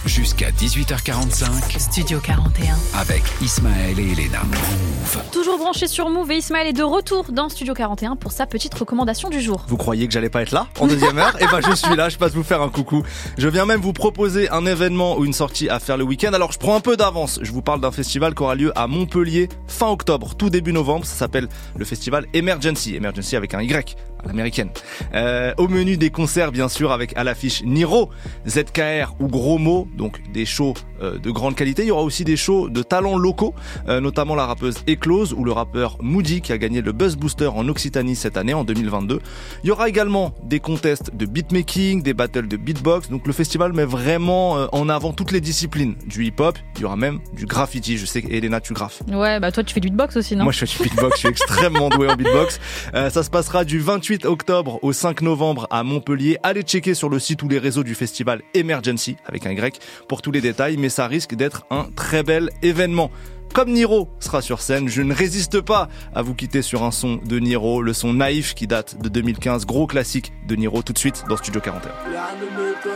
Jusqu'à 0.06 0.52
18h45. 0.52 1.80
Studio 1.80 2.20
41. 2.20 2.76
Avec 3.00 3.24
Ismaël 3.42 3.98
et 4.00 4.12
Elena. 4.12 4.44
Move. 4.44 5.24
Toujours 5.32 5.58
branché 5.58 5.88
sur 5.88 6.10
Move 6.10 6.32
et 6.32 6.38
Ismaël 6.38 6.68
est 6.68 6.74
de 6.74 6.84
retour 6.84 7.32
dans 7.32 7.48
Studio 7.48 7.74
41 7.74 8.18
pour 8.18 8.34
sa 8.34 8.46
petite 8.46 8.74
recommandation 8.74 9.30
du 9.30 9.40
jour. 9.40 9.64
Vous 9.68 9.78
croyez 9.78 10.06
que 10.08 10.14
j'allais 10.14 10.30
pas 10.30 10.42
être 10.42 10.52
là 10.52 10.68
en 10.80 10.88
deuxième 10.88 11.18
heure? 11.18 11.36
Eh 11.40 11.46
ben 11.46 11.62
je 11.62 11.74
suis 11.74 11.96
là, 11.96 12.10
je 12.10 12.18
passe 12.18 12.34
vous 12.34 12.44
faire 12.44 12.62
un 12.62 12.70
coucou. 12.70 13.04
Je 13.38 13.48
viens 13.48 13.66
même 13.66 13.80
vous 13.80 13.94
proposer 13.94 14.50
un 14.50 14.66
événement 14.66 15.18
ou 15.18 15.26
une 15.26 15.34
sortie 15.34 15.70
à 15.70 15.80
faire 15.80 15.98
le 15.98 16.04
week-end. 16.04 16.34
Alors 16.34 16.52
je 16.52 16.60
prends 16.60 16.76
un 16.76 16.82
peu 16.82 16.98
d'avance. 16.98 17.40
Je 17.42 17.52
vous 17.52 17.62
parle 17.62 17.80
d'un 17.80 17.92
festival 17.92 18.36
qui 18.36 18.44
aura 18.44 18.56
lieu 18.56 18.78
à 18.78 18.88
Montpellier 18.88 19.48
fin 19.68 19.88
octobre, 19.88 20.36
tout 20.36 20.50
début 20.50 20.74
novembre. 20.74 21.06
Ça 21.06 21.16
s'appelle 21.16 21.48
le 21.78 21.86
festival 21.86 22.26
Emergency. 22.34 22.96
Emergency 22.96 23.38
avec 23.38 23.54
un 23.54 23.62
Y 23.62 23.96
l'américaine. 24.26 24.70
Euh, 25.14 25.54
au 25.58 25.68
menu 25.68 25.98
des 25.98 26.10
concerts 26.10 26.52
bien 26.52 26.70
sûr 26.70 26.92
avec 26.92 27.16
à 27.18 27.24
l'affiche 27.24 27.64
Niro, 27.64 28.10
ZKR 28.48 29.16
ou 29.20 29.28
Gros 29.28 29.58
Mots, 29.58 29.88
donc 29.98 30.22
des 30.32 30.46
shows 30.46 30.74
euh, 31.02 31.18
de 31.18 31.32
grande 31.32 31.56
qualité. 31.56 31.84
Il 31.84 31.88
y 31.88 31.92
aura 31.92 32.04
aussi 32.04 32.24
des 32.24 32.38
shows 32.38 32.70
de 32.70 32.82
talents 32.84 33.18
locaux, 33.18 33.54
euh, 33.88 34.00
notamment 34.00 34.36
la 34.36 34.46
rappeuse 34.46 34.78
Eclose 34.90 35.34
ou 35.34 35.44
le 35.44 35.52
rappeur 35.52 35.98
Moody 36.02 36.42
qui 36.42 36.52
a 36.54 36.58
gagné 36.58 36.82
le 36.82 36.92
Buzz 36.92 37.16
Booster 37.16 37.48
en 37.48 37.68
Occitanie 37.68 38.16
cette 38.16 38.38
année, 38.38 38.54
en 38.54 38.64
2022. 38.64 39.20
Il 39.64 39.68
y 39.68 39.72
aura 39.72 39.90
également 39.90 40.34
des 40.44 40.60
contests 40.60 41.16
de 41.16 41.26
beatmaking, 41.26 42.04
des 42.04 42.14
battles 42.14 42.48
de 42.48 42.58
beatbox. 42.58 43.10
Donc 43.10 43.28
le 43.28 43.34
festival 43.34 43.74
met 43.74 43.86
vraiment 43.86 44.58
euh, 44.58 44.68
en 44.72 44.90
avant 44.90 45.14
toutes 45.14 45.32
les 45.32 45.42
disciplines 45.42 45.96
du 46.06 46.26
hip-hop. 46.26 46.58
Il 46.76 46.82
y 46.82 46.86
aura 46.86 46.96
même 46.96 47.20
du 47.34 47.46
graffiti. 47.46 47.98
Je 47.98 48.06
sais 48.06 48.22
qu'Elena, 48.22 48.62
tu 48.62 48.74
graffes. 48.74 49.02
Ouais, 49.12 49.40
bah 49.40 49.52
toi 49.52 49.64
tu 49.64 49.74
fais 49.74 49.80
du 49.80 49.90
beatbox 49.90 50.18
aussi, 50.18 50.36
non? 50.36 50.44
Moi, 50.44 50.54
je 50.54 50.66
fais 50.66 50.84
du 50.84 50.90
beatbox. 50.90 51.16
je 51.16 51.20
suis 51.20 51.30
extrêmement 51.30 51.90
doué 51.90 52.10
en 52.10 52.16
beatbox. 52.16 52.60
Euh, 52.94 53.10
ça 53.10 53.24
se 53.24 53.30
passera 53.30 53.66
du 53.66 53.80
28 53.80 54.13
octobre 54.26 54.80
au 54.82 54.94
5 54.94 55.22
novembre 55.22 55.68
à 55.70 55.84
Montpellier. 55.84 56.38
Allez 56.44 56.62
checker 56.62 56.94
sur 56.94 57.10
le 57.10 57.20
site 57.20 57.44
ou 57.44 57.50
les 57.50 57.60
réseaux 57.60 57.84
du 57.84 57.96
festival 57.96 58.42
Emergency 58.54 59.18
avec 59.26 59.46
un 59.46 59.52
Y 59.52 59.80
pour 60.08 60.22
tous 60.22 60.32
les 60.32 60.42
détails, 60.42 60.78
mais 60.78 60.90
ça 60.90 61.08
risque 61.08 61.36
d'être 61.36 61.66
un 61.70 61.86
très 61.96 62.24
bel 62.24 62.50
événement. 62.62 63.12
Comme 63.54 63.72
Niro 63.72 64.10
sera 64.20 64.42
sur 64.42 64.62
scène, 64.62 64.88
je 64.90 65.02
ne 65.02 65.14
résiste 65.14 65.62
pas 65.62 65.90
à 66.16 66.22
vous 66.22 66.34
quitter 66.34 66.62
sur 66.62 66.84
un 66.84 66.92
son 66.92 67.18
de 67.18 67.40
Niro, 67.40 67.82
le 67.82 67.94
son 67.94 68.14
naïf 68.14 68.56
qui 68.56 68.68
date 68.68 69.02
de 69.02 69.10
2015, 69.10 69.66
gros 69.66 69.86
classique 69.86 70.32
de 70.48 70.56
Niro 70.56 70.82
tout 70.82 70.94
de 70.94 70.98
suite 70.98 71.24
dans 71.30 71.38
Studio 71.38 71.62
41. 71.62 71.92
Rien 71.92 72.22
ne 72.40 72.46
m'étonne, 72.46 72.92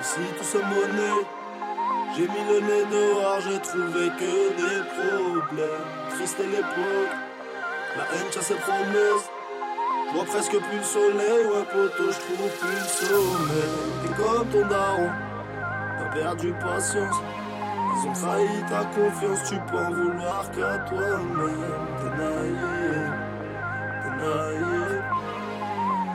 ici 0.00 0.20
tout 0.38 0.44
se 0.44 0.58
monnaie. 0.58 1.24
J'ai 2.16 2.22
mis 2.22 2.28
le 2.28 2.60
nez 2.60 2.84
dehors, 2.90 3.40
j'ai 3.40 3.60
trouvé 3.60 4.08
que 4.18 4.56
des 4.56 4.82
problèmes. 4.88 6.00
La. 7.96 9.39
Vois 10.12 10.24
presque 10.24 10.50
plus 10.50 10.78
le 10.78 10.82
soleil, 10.82 11.44
ouais 11.46 11.64
poteau, 11.70 12.10
je 12.10 12.18
trouve 12.18 12.50
plus 12.58 12.74
le 12.74 12.88
sommeil. 13.06 13.76
T'es 14.02 14.12
comme 14.14 14.48
ton 14.48 14.66
daron, 14.68 15.10
t'as 15.98 16.10
perdu 16.18 16.52
patience. 16.54 17.16
Ils 17.92 18.08
ont 18.08 18.12
trahi 18.12 18.48
ta 18.68 18.84
confiance, 18.86 19.48
tu 19.48 19.56
peux 19.70 19.78
en 19.78 19.90
vouloir 19.90 20.50
qu'à 20.50 20.78
toi-même. 20.88 21.64
T'es 21.98 22.10
naïf, 22.18 23.10
t'es 24.02 24.12
naïf. 24.24 25.04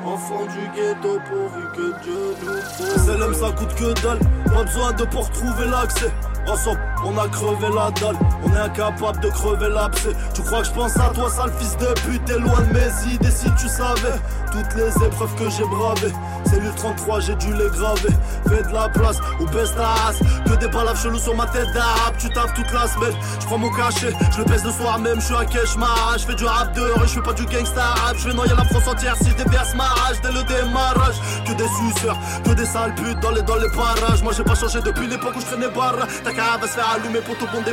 Enfant 0.06 0.46
du 0.46 0.64
ghetto 0.76 1.20
pourvu 1.30 1.64
que 1.76 1.88
Dieu 2.04 2.24
nous 2.42 2.62
prouve. 2.62 3.06
C'est 3.06 3.18
l'homme 3.18 3.34
ça 3.34 3.52
coûte 3.54 3.76
que 3.76 4.02
dalle, 4.02 4.20
pas 4.54 4.64
besoin 4.64 4.92
de 4.92 5.06
pour 5.06 5.30
trouver 5.32 5.68
l'accès. 5.68 6.12
Ensemble, 6.48 6.80
on 7.04 7.18
a 7.18 7.28
crevé 7.28 7.68
la 7.74 7.90
dalle, 7.92 8.18
on 8.44 8.56
est 8.56 8.60
incapable 8.60 9.20
de 9.20 9.30
crever 9.30 9.70
l'abcès. 9.70 10.12
Tu 10.34 10.44
crois 10.44 10.62
que 10.62 10.68
je 10.68 10.72
pense 10.72 10.96
à 10.98 11.10
toi, 11.10 11.30
sale 11.30 11.52
fils 11.58 11.76
de 11.78 11.88
pute, 12.02 12.24
de 12.28 12.36
mes 12.38 13.14
idées 13.14 13.32
si 13.32 13.50
tu 13.56 13.68
savais. 13.68 14.20
Toutes 14.52 14.76
les 14.76 15.06
épreuves 15.06 15.34
que 15.36 15.50
j'ai 15.50 15.66
bravées, 15.66 16.14
c'est 16.46 16.60
le 16.60 16.72
33, 16.76 17.20
j'ai 17.22 17.36
dû 17.36 17.52
les 17.54 17.70
graver. 17.70 18.14
Fais 18.48 18.62
de 18.62 18.74
la 18.74 18.88
place 18.90 19.18
ou 19.40 19.46
baisse 19.48 19.74
ta 19.76 19.88
race. 19.88 20.20
Que 20.46 20.56
des 20.56 20.70
palaves 20.70 21.02
chelous 21.02 21.20
sur 21.20 21.36
ma 21.36 21.48
tête 21.48 21.72
d'arabe, 21.74 22.16
tu 22.20 22.30
taffes 22.30 22.54
toute 22.54 22.72
la 22.72 22.88
semaine. 22.88 23.16
Je 23.40 23.46
prends 23.48 23.58
mon 23.58 23.72
cachet, 23.72 24.14
je 24.32 24.38
le 24.38 24.46
pèse 24.46 24.64
le 24.64 24.72
soir 24.72 25.00
même, 25.00 25.20
je 25.20 25.26
suis 25.26 25.36
à 25.36 25.46
Keshmar. 25.46 26.16
Je 26.18 26.26
fais 26.26 26.36
du 26.36 26.46
rap 26.46 26.74
de 26.74 26.82
rue, 26.82 27.08
je 27.08 27.14
fais 27.14 27.22
pas 27.22 27.34
du 27.34 27.46
gangsta 27.46 27.82
rap. 27.82 28.16
Je 28.18 28.30
vais 28.30 28.36
noyer 28.36 28.54
la 28.56 28.66
France 28.66 28.88
entière 28.88 29.16
si 29.18 29.32
je 29.32 29.44
déverse 29.44 29.74
ma 29.76 29.86
rage 29.86 30.22
dès 30.22 30.32
le 30.32 30.44
démarrage. 30.44 31.16
Que 31.48 31.54
des 31.54 31.68
suceurs, 31.68 32.18
que 32.44 32.52
des 32.52 32.66
sales 32.66 32.94
putes 32.96 33.20
dans 33.20 33.32
les, 33.32 33.42
dans 33.42 33.58
les 33.58 33.70
parages. 33.72 34.22
Moi 34.22 34.32
j'ai 34.38 34.44
pas 34.44 34.56
changé 34.56 34.80
depuis 34.82 35.08
l'époque 35.08 35.34
où 35.36 35.42
je 35.42 35.46
traînais 35.46 35.70
barre. 35.70 35.96
Cave 36.36 36.68
se 36.68 36.80
allumer 36.80 37.22
pour 37.22 37.38
tout 37.38 37.48
le 37.48 37.54
monde. 37.54 37.66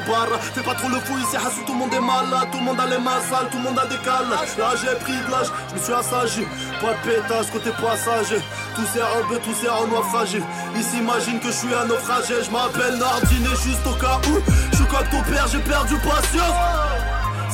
Fais 0.55 0.63
pas 0.63 0.75
trop 0.75 0.89
le 0.89 1.01
fou 1.01 1.19
ici, 1.19 1.37
Hassou, 1.37 1.63
tout 1.67 1.73
le 1.73 1.79
monde 1.79 1.95
est 1.95 2.01
malade. 2.01 2.49
Tout 2.53 2.59
le 2.59 2.65
monde 2.65 2.81
a 2.81 2.87
les 2.87 2.99
mains 2.99 3.21
sales, 3.29 3.49
tout 3.51 3.59
le 3.59 3.65
monde 3.65 3.79
a 3.79 3.87
des 3.87 3.99
calages. 3.99 4.57
Là 4.57 4.71
j'ai 4.81 4.95
pris 5.03 5.19
de 5.19 5.31
l'âge, 5.31 5.51
je 5.71 5.75
me 5.75 5.81
suis 5.83 5.93
assagi. 5.93 6.45
Pas 6.81 6.95
de 6.95 7.01
pétage 7.03 7.51
côté 7.51 7.71
passager. 7.83 8.41
Tous 8.77 8.87
ces 8.95 9.03
robes, 9.03 9.41
tous 9.43 9.55
ces 9.55 9.69
renois 9.69 10.05
fragiles. 10.05 10.45
Ils 10.77 10.85
s'imaginent 10.85 11.41
que 11.41 11.49
je 11.49 11.59
suis 11.59 11.75
un 11.75 11.87
naufragé. 11.87 12.35
Je 12.45 12.51
m'appelle 12.51 12.97
Nardine 12.99 13.47
et 13.47 13.57
juste 13.67 13.87
au 13.87 13.95
cas 13.99 14.21
où. 14.31 14.39
Je 14.71 14.77
suis 14.77 14.87
comme 14.87 15.09
ton 15.11 15.23
père, 15.31 15.47
j'ai 15.51 15.59
perdu 15.59 15.97
patience. 15.99 17.03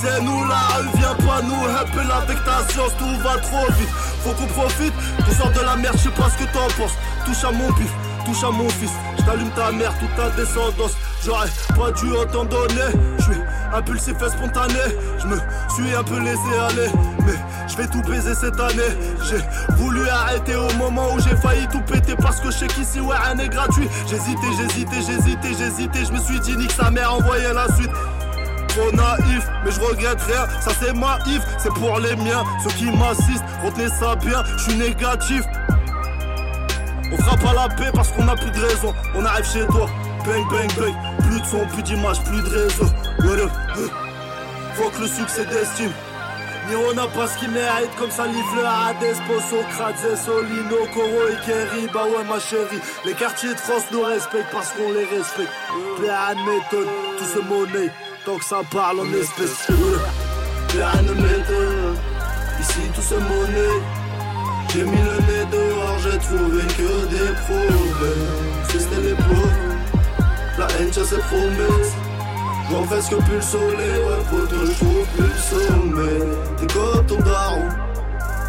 C'est 0.01 0.21
nous 0.23 0.39
rue, 0.39 0.89
viens 0.95 1.15
pas 1.27 1.43
nous 1.43 1.65
helper 1.67 2.13
avec 2.13 2.45
ta 2.45 2.63
science, 2.69 2.93
tout 2.99 3.19
va 3.25 3.37
trop 3.39 3.67
vite. 3.73 3.89
Faut 4.23 4.31
qu'on 4.31 4.47
profite, 4.47 4.93
tu 5.29 5.35
sors 5.35 5.51
de 5.51 5.61
la 5.61 5.75
merde, 5.75 5.97
je 5.97 6.05
sais 6.05 6.11
pas 6.11 6.29
ce 6.31 6.45
que 6.45 6.53
t'en 6.53 6.69
penses. 6.79 6.95
Touche 7.27 7.43
à 7.43 7.51
mon 7.51 7.69
bif, 7.73 7.91
touche 8.29 8.45
à 8.45 8.51
mon 8.51 8.69
fils. 8.69 8.91
Je 9.19 9.23
t'allume 9.25 9.51
ta 9.51 9.73
mère, 9.73 9.93
toute 9.99 10.15
ta 10.17 10.31
descendance. 10.31 10.93
J'aurais 11.25 11.49
pas 11.77 11.91
dû 11.93 12.11
autant 12.13 12.45
donner. 12.45 12.93
Je 13.19 13.25
suis 13.25 13.41
impulsif 13.75 14.15
et 14.25 14.31
spontané. 14.31 14.75
Je 15.19 15.27
me 15.27 15.37
suis 15.75 15.95
un 15.95 16.05
peu 16.05 16.19
laissé 16.21 16.59
aller. 16.69 16.91
Mais 17.27 17.35
je 17.67 17.77
vais 17.77 17.87
tout 17.87 18.03
baiser 18.03 18.35
cette 18.35 18.59
année. 18.61 18.93
J'ai 19.29 19.41
voulu 19.77 20.09
arrêter 20.09 20.57
au 20.57 20.73
moment 20.75 21.15
où 21.15 21.21
j'ai 21.21 21.37
failli 21.37 21.67
tout 21.69 21.81
péter. 21.81 22.15
Parce 22.17 22.41
que 22.41 22.51
je 22.51 22.59
sais 22.59 22.67
qu'ici, 22.69 23.01
ouais, 23.01 23.17
rien 23.17 23.35
n'est 23.35 23.49
gratuit. 23.49 23.89
J'hésitais, 24.09 24.53
j'hésitais, 24.57 25.03
j'hésitais, 25.07 25.55
j'hésitais. 25.59 26.05
Je 26.05 26.13
me 26.13 26.21
suis 26.21 26.41
dit, 26.41 26.57
nique 26.57 26.73
sa 26.73 26.91
mère, 26.91 27.15
envoyez 27.15 27.53
la 27.53 27.67
suite 27.75 27.91
trop 28.69 28.93
naïf, 28.93 29.49
mais 29.65 29.71
je 29.71 29.81
regrette 29.81 30.21
rien, 30.21 30.47
ça 30.61 30.71
c'est 30.79 30.93
ma 30.93 31.19
if, 31.27 31.43
c'est 31.57 31.73
pour 31.73 31.99
les 32.01 32.15
miens, 32.17 32.45
ceux 32.63 32.71
qui 32.77 32.85
m'assistent, 32.85 33.43
retenez 33.65 33.89
ça 33.89 34.15
bien, 34.15 34.45
je 34.59 34.63
suis 34.65 34.77
négatif. 34.77 35.43
On 37.11 37.17
fera 37.17 37.37
pas 37.37 37.55
la 37.55 37.69
paix 37.75 37.91
parce 37.95 38.13
qu'on 38.13 38.29
a 38.29 38.37
plus 38.37 38.51
de 38.51 38.61
raison, 38.61 38.95
on 39.15 39.25
arrive 39.25 39.47
chez 39.47 39.67
toi, 39.67 39.89
bang 40.25 40.45
bang 40.51 40.71
bang, 40.77 40.95
plus 41.23 41.41
de 41.41 41.47
son, 41.47 41.67
plus 41.67 41.83
d'image, 41.83 42.23
plus 42.25 42.43
de 42.43 42.49
réseau. 42.49 42.85
What 43.21 43.51
huh. 43.77 43.91
Faut 44.75 44.91
que 44.91 45.01
le 45.01 45.09
succès 45.09 45.45
d'estime. 45.47 45.93
Niro 46.69 46.93
n'a 46.93 47.07
pas 47.07 47.27
ce 47.27 47.39
qu'il 47.39 47.51
mérite 47.51 47.95
comme 47.99 48.11
ça 48.11 48.27
livre 48.27 48.63
Hades, 48.63 49.17
Socrate, 49.49 50.17
Solino, 50.23 50.87
Coro 50.93 51.29
et 51.31 51.47
Kerry. 51.47 51.89
Bah 51.93 52.05
ouais 52.05 52.25
ma 52.29 52.39
chérie. 52.39 52.81
Les 53.07 53.15
quartiers 53.15 53.55
de 53.55 53.59
France 53.59 53.85
nous 53.91 54.03
respectent 54.03 54.53
parce 54.53 54.73
qu'on 54.73 54.93
les 54.93 55.07
respecte. 55.07 55.51
Plein 55.97 56.35
de 56.35 56.51
méthodes, 56.51 56.89
tout 57.19 57.25
se 57.25 57.39
monnaie 57.41 57.91
Tant 58.27 58.37
que 58.37 58.45
ça 58.45 58.61
parle 58.71 59.01
en 59.01 59.13
espèces. 59.15 59.67
De 59.69 61.15
méthodes 61.15 61.97
Ici 62.61 62.81
tout 62.95 63.01
se 63.01 63.15
monnaie 63.15 63.81
J'ai 64.71 64.85
mis 64.85 64.91
le 64.91 65.19
nez 65.27 65.47
dehors, 65.51 65.99
j'ai 66.03 66.19
trouvé 66.19 66.63
que 66.77 67.07
des 67.07 67.33
problèmes. 67.47 68.49
C'était 68.69 69.01
l'époque 69.01 69.59
La 70.59 70.67
haine 70.79 70.93
chasse 70.93 71.09
ses 71.09 71.19
promesses 71.19 71.95
J'en 72.71 72.85
fais 72.85 73.01
que 73.09 73.23
plus 73.23 73.37
le 73.37 73.41
soleil, 73.41 73.99
ouais 73.99 74.25
poteau, 74.31 74.67
je 74.67 74.73
trouve 74.73 75.07
plus 75.17 75.25
le 75.25 75.39
sommeil. 75.39 76.29
T'es 76.59 76.67
comme 76.67 77.07
ton 77.07 77.17
daron, 77.21 77.69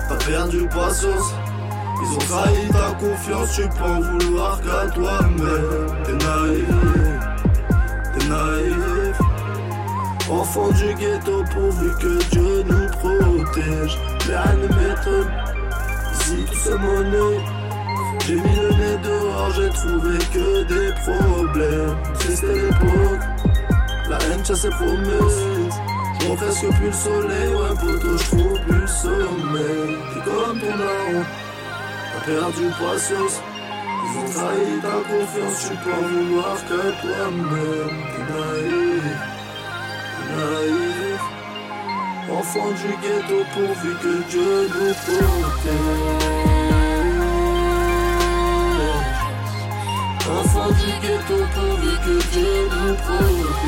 t'as 0.10 0.26
perdu 0.26 0.68
patience 0.68 1.34
Ils 2.02 2.16
ont 2.16 2.18
trahi 2.18 2.68
ta 2.70 2.92
confiance, 3.00 3.56
tu 3.56 3.62
peux 3.70 3.84
en 3.86 4.02
vouloir 4.02 4.60
qu'à 4.62 4.90
toi-même. 4.92 6.04
T'es 6.04 6.12
naïf, 6.12 6.66
t'es 8.14 8.28
naïf. 8.28 9.20
Enfant 10.30 10.70
du 10.70 10.94
ghetto 10.96 11.44
pourvu 11.54 11.90
que 12.00 12.24
Dieu 12.30 12.64
nous 12.68 12.88
protège. 13.00 13.98
Rien 14.28 14.54
ne 14.58 14.68
m'étonne, 14.68 15.32
J'ai 18.26 18.36
mis 18.36 18.56
le 18.56 18.70
nez 18.70 18.98
dehors, 19.04 19.52
j'ai 19.56 19.70
trouvé 19.70 20.18
que 20.34 20.64
des 20.64 20.92
problèmes 21.02 21.98
Triste 22.20 22.44
l'époque 22.44 23.40
la 24.10 24.18
haine 24.18 24.44
chasse 24.44 24.62
ses 24.62 24.70
promesses. 24.70 25.44
Je 26.20 26.28
refais 26.28 26.68
que 26.68 26.74
plus 26.78 26.88
le 26.88 26.92
soleil, 26.92 27.50
ouais, 27.50 27.76
poteau, 27.80 28.18
je 28.18 28.24
trouve 28.24 28.60
plus 28.62 28.82
le 28.82 28.88
sommeil. 28.88 29.98
T'es 30.14 30.22
comme 30.26 30.60
ton 30.60 30.78
daron, 30.78 31.24
t'as 32.14 32.26
perdu 32.26 32.66
patience. 32.80 33.42
Ils 34.02 34.18
ont 34.18 34.30
trahi 34.34 34.80
ta 34.82 34.96
confiance, 35.08 35.70
tu 35.70 35.76
peux 35.78 35.94
en 35.94 36.02
vouloir 36.08 36.58
que 36.68 36.82
toi-même. 37.02 37.98
T'es 38.16 38.24
naïf, 38.34 39.18
t'es. 40.28 40.89
Enfant 42.40 42.72
du 42.72 42.88
ghetto 43.02 43.44
pourvu 43.54 43.92
que 44.02 44.14
Dieu 44.30 44.70
nous 44.70 44.94
protège. 45.04 46.30
Enfant 50.40 50.70
du 50.70 50.92
ghetto 51.02 51.38
pourvu 51.54 51.94
que 52.06 52.16
Dieu 52.32 52.54
nous 52.72 52.96
protège. 52.96 53.60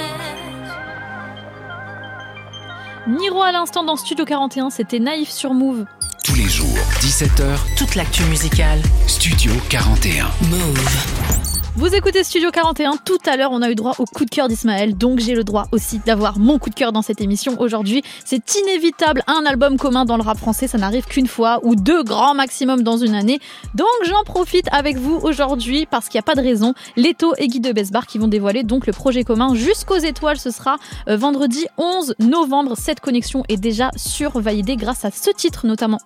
Niro 3.07 3.41
à 3.41 3.51
l'instant 3.51 3.84
dans 3.84 3.95
Studio 3.95 4.23
41, 4.23 4.69
c'était 4.69 4.99
Naïf 4.99 5.31
sur 5.31 5.55
Move. 5.55 5.85
Tous 7.07 7.21
les 7.21 7.27
jours, 7.27 7.38
17h, 7.38 7.75
Toute 7.77 7.95
l'actu 7.95 8.23
musicale. 8.23 8.81
Studio 9.07 9.51
41. 9.69 10.29
Move. 10.49 11.56
Vous 11.78 11.94
écoutez 11.94 12.24
Studio 12.24 12.49
41. 12.49 12.98
Tout 13.06 13.20
à 13.28 13.38
l'heure, 13.38 13.52
on 13.52 13.62
a 13.62 13.70
eu 13.70 13.76
droit 13.76 13.94
au 13.99 14.06
coup 14.06 14.26
de 14.26 14.32
cœur 14.32 14.48
d'Ismaël. 14.48 14.98
Donc, 14.98 15.20
j'ai 15.20 15.36
le 15.36 15.44
droit 15.44 15.68
aussi 15.72 15.99
d'avoir 15.99 16.40
mon 16.40 16.58
coup 16.58 16.72
de 16.72 16.76
cœur 16.76 16.91
dans 16.91 17.04
cette 17.04 17.22
émission 17.22 17.56
aujourd'hui. 17.62 18.02
C'est 18.26 18.56
inévitable. 18.56 19.22
Un 19.28 19.45
album 19.45 19.78
commun 19.78 20.04
dans 20.04 20.18
le 20.18 20.24
rap 20.24 20.40
français, 20.40 20.66
ça 20.66 20.80
n'arrive 20.80 21.06
qu'une 21.06 21.28
fois 21.28 21.60
ou 21.62 21.76
deux 21.76 22.02
grands 22.02 22.34
maximum 22.34 22.82
dans 22.82 22.98
une 22.98 23.14
année. 23.14 23.40
Donc, 23.76 23.88
j'en 24.06 24.24
profite 24.24 24.66
avec 24.72 24.98
vous 24.98 25.20
aujourd'hui 25.22 25.86
parce 25.86 26.10
qu'il 26.10 26.18
n'y 26.18 26.22
a 26.22 26.24
pas 26.24 26.34
de 26.34 26.41
raison. 26.41 26.74
Leto 26.95 27.36
et 27.38 27.48
Guy 27.48 27.60
de 27.60 27.72
Besbar 27.72 28.08
qui 28.08 28.18
vont 28.18 28.28
dévoiler 28.28 28.64
donc 28.64 28.88
le 28.88 28.91
projet 28.91 29.24
commun 29.24 29.54
jusqu'aux 29.54 29.99
étoiles. 29.99 30.40
Ce 30.40 30.49
sera 30.49 30.78
euh, 31.08 31.16
vendredi 31.16 31.68
11 31.78 32.16
novembre. 32.18 32.74
Cette 32.76 33.02
connexion 33.02 33.44
est 33.49 33.58
déjà 33.58 33.91
survalidée 33.95 34.78
grâce 34.78 35.06
à 35.06 35.12
ce 35.12 35.30
titre 35.30 35.68
notamment. 35.68 35.99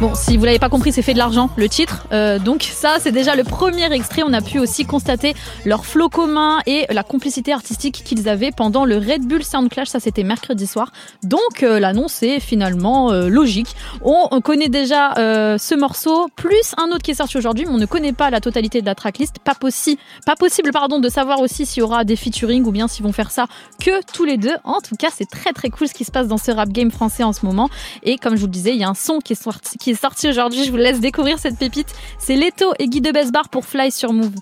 Bon, 0.00 0.14
si 0.14 0.38
vous 0.38 0.46
l'avez 0.46 0.58
pas 0.58 0.70
compris, 0.70 0.92
c'est 0.92 1.02
fait 1.02 1.12
de 1.12 1.18
l'argent, 1.18 1.50
le 1.56 1.68
titre. 1.68 2.06
Euh, 2.12 2.38
donc 2.38 2.62
ça, 2.62 2.96
c'est 3.00 3.12
déjà 3.12 3.36
le 3.36 3.44
premier 3.44 3.92
extrait. 3.92 4.22
On 4.24 4.32
a 4.32 4.40
pu 4.40 4.58
aussi 4.58 4.86
constater 4.86 5.34
leur 5.66 5.84
flow 5.84 6.08
commun 6.08 6.60
et 6.64 6.86
la 6.88 7.02
complicité 7.02 7.52
artistique 7.52 8.02
qu'ils 8.02 8.26
avaient 8.26 8.50
pendant 8.50 8.86
le 8.86 8.96
Red 8.96 9.26
Bull 9.26 9.44
Sound 9.44 9.68
Clash. 9.68 9.88
Ça, 9.88 10.00
c'était 10.00 10.22
mercredi 10.22 10.66
soir. 10.66 10.90
Donc 11.22 11.62
euh, 11.62 11.78
l'annonce 11.78 12.22
est 12.22 12.40
finalement 12.40 13.12
euh, 13.12 13.28
logique. 13.28 13.76
On, 14.02 14.28
on 14.30 14.40
connaît 14.40 14.70
déjà 14.70 15.12
ce 15.16 15.74
morceau, 15.74 16.28
plus 16.34 16.74
un 16.78 16.88
autre 16.94 17.02
qui 17.02 17.10
est 17.10 17.14
sorti 17.14 17.36
aujourd'hui, 17.36 17.66
mais 17.66 17.72
on 17.72 17.76
ne 17.76 17.84
connaît 17.84 18.14
pas 18.14 18.30
la 18.30 18.40
totalité 18.40 18.80
de 18.80 18.86
la 18.86 18.94
tracklist. 18.94 19.38
Pas 19.40 19.54
possible, 19.54 20.00
pas 20.24 20.34
possible, 20.34 20.70
pardon, 20.72 20.98
de 20.98 21.10
savoir 21.10 21.40
aussi 21.40 21.66
s'il 21.66 21.80
y 21.80 21.82
aura 21.82 22.04
des 22.04 22.16
featuring 22.16 22.64
ou 22.64 22.70
bien 22.70 22.88
s'ils 22.88 23.04
vont 23.04 23.12
faire 23.12 23.30
ça 23.30 23.48
que 23.78 24.02
tous 24.14 24.24
les 24.24 24.38
deux. 24.38 24.54
En 24.64 24.80
tout 24.80 24.96
cas, 24.96 25.08
c'est 25.14 25.28
très 25.28 25.52
très 25.52 25.68
cool 25.68 25.88
ce 25.88 25.94
qui 25.94 26.04
se 26.04 26.10
passe 26.10 26.26
dans 26.26 26.38
ce 26.38 26.50
rap 26.52 26.70
game 26.70 26.90
français 26.90 27.22
en 27.22 27.34
ce 27.34 27.44
moment. 27.44 27.68
Et 28.02 28.16
comme 28.16 28.36
je 28.36 28.40
vous 28.40 28.46
le 28.46 28.52
disais, 28.52 28.72
il 28.72 28.80
y 28.80 28.84
a 28.84 28.88
un 28.88 28.94
son 28.94 29.18
qui 29.18 29.34
est 29.34 29.42
sorti, 29.42 29.76
est 29.90 30.00
sorti 30.00 30.28
aujourd'hui. 30.28 30.64
Je 30.64 30.70
vous 30.70 30.76
laisse 30.76 31.00
découvrir 31.00 31.38
cette 31.38 31.58
pépite. 31.58 31.94
C'est 32.18 32.36
Leto 32.36 32.72
et 32.78 32.88
Guy 32.88 33.00
de 33.00 33.10
Besbar 33.10 33.48
pour 33.48 33.64
Fly 33.64 33.90
sur 33.90 34.12
Move. 34.12 34.32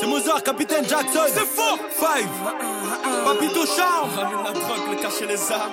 C'est 0.00 0.06
Mozart, 0.06 0.42
capitaine 0.42 0.84
Jackson. 0.88 1.20
C'est 1.26 1.46
fort. 1.46 1.78
Five. 1.90 2.28
Papito 3.24 3.66
Charme. 3.66 4.10
Ramène 4.16 4.44
la 4.44 4.52
drogue, 4.52 4.90
le 4.90 4.96
cacher 5.02 5.26
les 5.26 5.52
armes. 5.52 5.72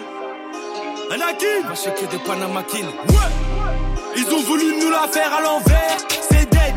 Anakin. 1.11 1.67
Va 1.67 1.75
checker 1.75 2.07
des 2.07 2.17
Panama 2.17 2.63
King. 2.63 2.85
Ouais. 3.09 3.55
Ils 4.17 4.33
ont 4.33 4.41
voulu 4.41 4.75
nous 4.81 4.89
la 4.89 5.07
faire 5.07 5.33
à 5.33 5.41
l'envers. 5.41 5.97
C'est 6.29 6.49
dead. 6.49 6.73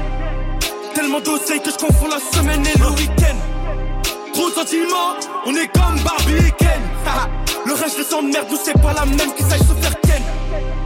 Tellement 0.94 1.20
d'oseille 1.20 1.60
que 1.62 1.70
je 1.70 1.76
confonds 1.76 2.08
la 2.08 2.18
semaine 2.18 2.66
et 2.66 2.78
le 2.78 2.88
week-end. 2.90 3.36
Trop 4.34 4.50
de 4.50 4.54
sentiments, 4.54 5.14
on 5.46 5.54
est 5.54 5.68
comme 5.68 5.98
Barbie 6.04 6.46
et 6.46 6.52
Ken. 6.58 6.82
Le 7.68 7.74
reste, 7.74 7.98
les 7.98 8.04
sangs 8.04 8.22
de 8.22 8.28
merde, 8.28 8.46
nous 8.50 8.56
c'est 8.64 8.80
pas 8.80 8.94
la 8.94 9.04
même 9.04 9.34
qui 9.34 9.42
sache 9.42 9.58
se 9.58 9.74
faire 9.82 10.00
Ken. 10.00 10.22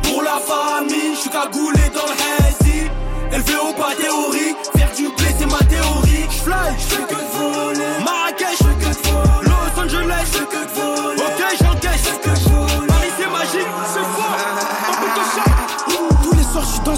Pour 0.03 0.21
la 0.21 0.41
famille, 0.41 1.15
je 1.15 1.21
suis 1.21 1.31
cagoulé 1.31 1.79
dans 1.95 2.09
le 2.11 2.45
hazy. 2.45 2.91
Élevé 3.33 3.55
au 3.55 3.73
pas 3.73 3.95
théorie, 3.95 4.57
faire 4.77 4.91
du 4.97 5.05
blé 5.05 5.29
c'est 5.39 5.47
ma 5.47 5.59
théorie. 5.59 6.27
J'fly, 6.29 6.75
j'fais 6.81 7.03
que 7.05 7.15
voler. 7.15 8.05
Marrakech, 8.05 8.62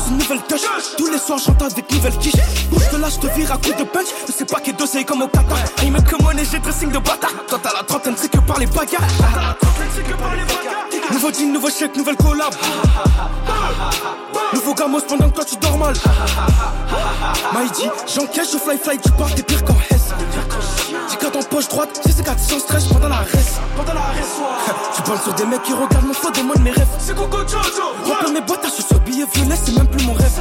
une 0.09 0.19
nouvelle 0.19 0.43
touch. 0.43 0.63
Tous 0.97 1.11
les 1.11 1.19
soirs, 1.19 1.39
j'entends 1.39 1.67
avec 1.67 1.91
nouvelle 1.91 2.17
quiche. 2.19 2.35
Bouge 2.71 2.89
de 2.93 2.99
là, 2.99 3.09
je 3.09 3.19
te 3.19 3.27
vire 3.35 3.53
à 3.53 3.57
coup 3.57 3.73
de 3.79 3.85
punch. 3.85 4.07
Mais 4.27 4.35
c'est 4.37 4.51
pas 4.51 4.61
qu'il 4.61 4.77
dossier 4.77 5.05
comme 5.05 5.23
au 5.23 5.29
Qatar. 5.29 5.59
Ils 5.83 5.93
mettent 5.93 6.09
comme 6.09 6.23
monnaie, 6.23 6.45
j'ai 6.51 6.59
dressing 6.59 6.91
de 6.91 6.99
bâtard. 6.99 7.31
Que. 7.31 7.51
Quand 7.51 7.59
t'as 7.63 7.73
la 7.73 7.83
trentaine, 7.83 8.15
c'est 8.17 8.31
que 8.31 8.39
par 8.39 8.59
les 8.59 8.67
bagarres. 8.67 9.03
Nouveau 11.13 11.31
deal, 11.31 11.53
nouveau 11.53 11.71
chèque, 11.71 11.97
nouvelle 11.97 12.17
collab. 12.17 12.53
Nouveau 14.55 14.75
gamos 14.75 15.01
pendant 15.01 15.29
que 15.31 15.35
toi 15.35 15.45
tu 15.45 15.57
dors 15.57 15.77
mal. 15.77 15.95
Maïdi, 17.53 17.91
j'encaisse, 18.15 18.53
je 18.53 18.59
fly 18.59 18.79
fly, 18.79 18.99
tu 18.99 19.11
pars, 19.13 19.35
t'es 19.35 19.43
pire 19.43 19.65
qu'en. 19.65 19.75
10 19.75 21.17
cartes 21.17 21.37
en 21.37 21.43
poche 21.43 21.69
droite, 21.69 22.01
j'ai 22.07 22.13
ces 22.13 22.23
4 22.23 22.39
sans 22.39 22.59
stress 22.61 22.85
pendant 22.87 23.09
la 23.09 23.19
reste. 23.19 23.61
Pendant 23.77 23.95
la 23.95 24.01
reste, 24.01 24.37
Tu 24.95 25.03
parles 25.03 25.21
sur 25.21 25.35
des 25.35 25.45
mecs 25.47 25.63
qui 25.63 25.73
regardent 25.73 26.07
mon 26.07 26.15
flow, 26.15 26.31
demande 26.31 26.61
mes 26.61 26.71
rêves. 26.71 26.87
C'est 26.99 27.17
Coco 27.17 27.39
Jojo. 27.39 27.95
Remplir 28.05 28.33
mes 28.33 28.41
bottes, 28.41 28.65
je 28.65 28.83
suis 28.83 28.95
billet 29.05 29.27
violet, 29.33 29.57
c'est 29.63 29.77
même 29.77 29.89
plus 29.89 30.07
mon 30.07 30.13
rêve. 30.13 30.33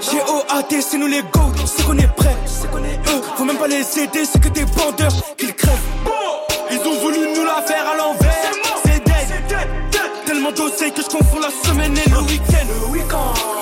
J'ai 0.00 0.20
OAT, 0.20 0.80
c'est 0.80 0.98
nous 0.98 1.06
les 1.06 1.22
GOAT, 1.22 1.52
c'est 1.66 1.84
qu'on 1.84 1.98
est 1.98 2.14
prêts. 2.16 2.36
Eux, 3.08 3.22
faut 3.36 3.44
même 3.44 3.58
pas 3.58 3.68
les 3.68 3.98
aider, 3.98 4.24
c'est 4.24 4.40
que 4.40 4.48
des 4.48 4.64
bandeurs 4.64 5.12
qu'ils 5.36 5.54
crèvent. 5.54 5.76
Ils 6.70 6.78
ont 6.78 7.00
voulu 7.00 7.18
nous 7.36 7.44
la 7.44 7.60
faire 7.62 7.84
à 7.92 7.96
l'envers. 7.96 8.21
Tellement 10.42 10.56
d'oseille 10.56 10.90
que 10.90 11.02
je 11.02 11.06
confonds 11.06 11.38
la 11.38 11.50
semaine 11.68 11.96
et 11.96 12.10
le 12.10 12.18
week-end. 12.18 12.66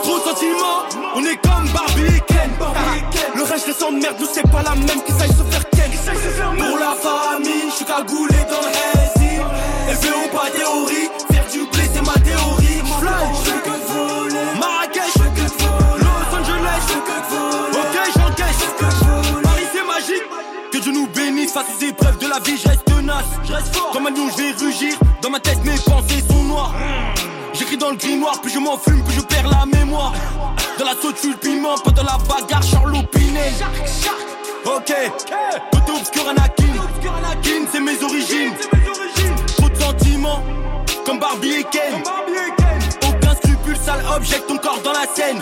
Trop 0.03 0.19
de 0.19 0.23
sentiments, 0.23 0.89
on 1.15 1.23
est 1.25 1.37
comme 1.37 1.69
Barbie 1.75 2.17
et 2.17 2.21
Ken. 2.27 2.51
Le 3.37 3.43
reste, 3.43 3.67
les 3.67 3.75
sangs 3.75 3.93
de 3.93 3.99
merde, 3.99 4.17
nous 4.19 4.27
c'est 4.33 4.51
pas 4.51 4.63
la 4.63 4.75
même 4.75 5.03
qui 5.05 5.13
sache 5.13 5.29
se 5.29 5.45
faire 5.53 5.69
Ken. 5.73 5.91
Pour 6.57 6.79
la 6.79 6.95
famille, 6.97 7.69
je 7.69 7.75
suis 7.77 7.85
cagoulé 7.85 8.35
dans 8.49 8.65
le 8.65 8.73
hazy. 8.97 9.35
Élevé 9.91 10.09
au 10.25 10.35
pas 10.35 10.49
théorie, 10.57 11.11
faire 11.31 11.45
du 11.53 11.59
blé 11.71 11.83
c'est 11.93 12.01
ma 12.01 12.15
théorie. 12.15 12.81
Fly, 12.99 13.29
je 13.45 13.51
fais 13.51 13.61
que 13.61 13.77
voler. 13.93 14.59
Marrakech, 14.59 15.03
je 15.05 15.23
fais 15.23 15.33
que 15.37 15.47
voler. 15.61 16.01
Los 16.01 16.35
Angeles, 16.35 16.81
je 16.81 16.93
fais 16.95 17.05
que 17.05 17.19
voler. 17.29 17.77
Ok, 17.77 17.95
j'encaisse, 18.17 18.57
je 18.57 18.65
fais 18.65 18.77
que 18.79 18.85
de 18.85 19.33
voler. 19.33 19.43
Paris 19.43 19.69
c'est 19.75 19.87
magique. 19.87 20.25
Que 20.73 20.79
Dieu 20.79 20.93
nous 20.93 21.09
bénisse 21.09 21.53
face 21.53 21.67
aux 21.77 21.85
épreuves 21.85 22.17
de 22.17 22.27
la 22.27 22.39
vie, 22.39 22.57
je 22.57 22.69
reste 22.69 22.87
tenace. 22.87 23.25
Je 23.45 23.53
reste 23.53 23.77
fort. 23.77 23.91
Comme 23.93 24.07
un 24.07 24.11
lion, 24.11 24.31
je 24.35 24.43
vais 24.43 24.53
rugir. 24.53 24.95
Dans 25.21 25.29
ma 25.29 25.41
tête, 25.41 25.63
mes 25.65 25.77
pensées 25.77 26.25
J'écris 27.53 27.77
dans 27.77 27.91
le 27.91 27.97
grimoire, 27.97 28.41
plus 28.41 28.51
je 28.51 28.59
m'en 28.59 28.79
fume, 28.79 29.03
plus 29.05 29.15
je 29.15 29.21
perds 29.21 29.49
la 29.49 29.67
mémoire. 29.67 30.13
Dans 30.79 30.85
la 30.85 30.93
saute, 30.93 31.23
le 31.25 31.37
piment, 31.37 31.77
pas 31.79 31.91
dans 31.91 32.05
la 32.05 32.17
bagarre, 32.29 32.63
Charlot 32.63 33.03
Pinet. 33.13 33.53
Ok, 34.65 34.95
côté 35.73 35.93
obscur 35.93 36.29
Anakin. 36.29 36.73
Anakin, 37.19 37.67
c'est 37.71 37.81
mes 37.81 38.03
origines. 38.03 38.55
Trop 39.57 39.69
de 39.69 39.77
sentiments, 39.77 40.43
comme 41.05 41.19
Barbie 41.19 41.57
et 41.61 41.65
Ken. 41.65 42.03
Aucun 43.09 43.35
scrupule, 43.35 43.77
sale 43.77 44.05
object, 44.17 44.47
ton 44.47 44.57
corps 44.59 44.81
dans 44.85 44.93
la 44.93 45.07
scène. 45.15 45.41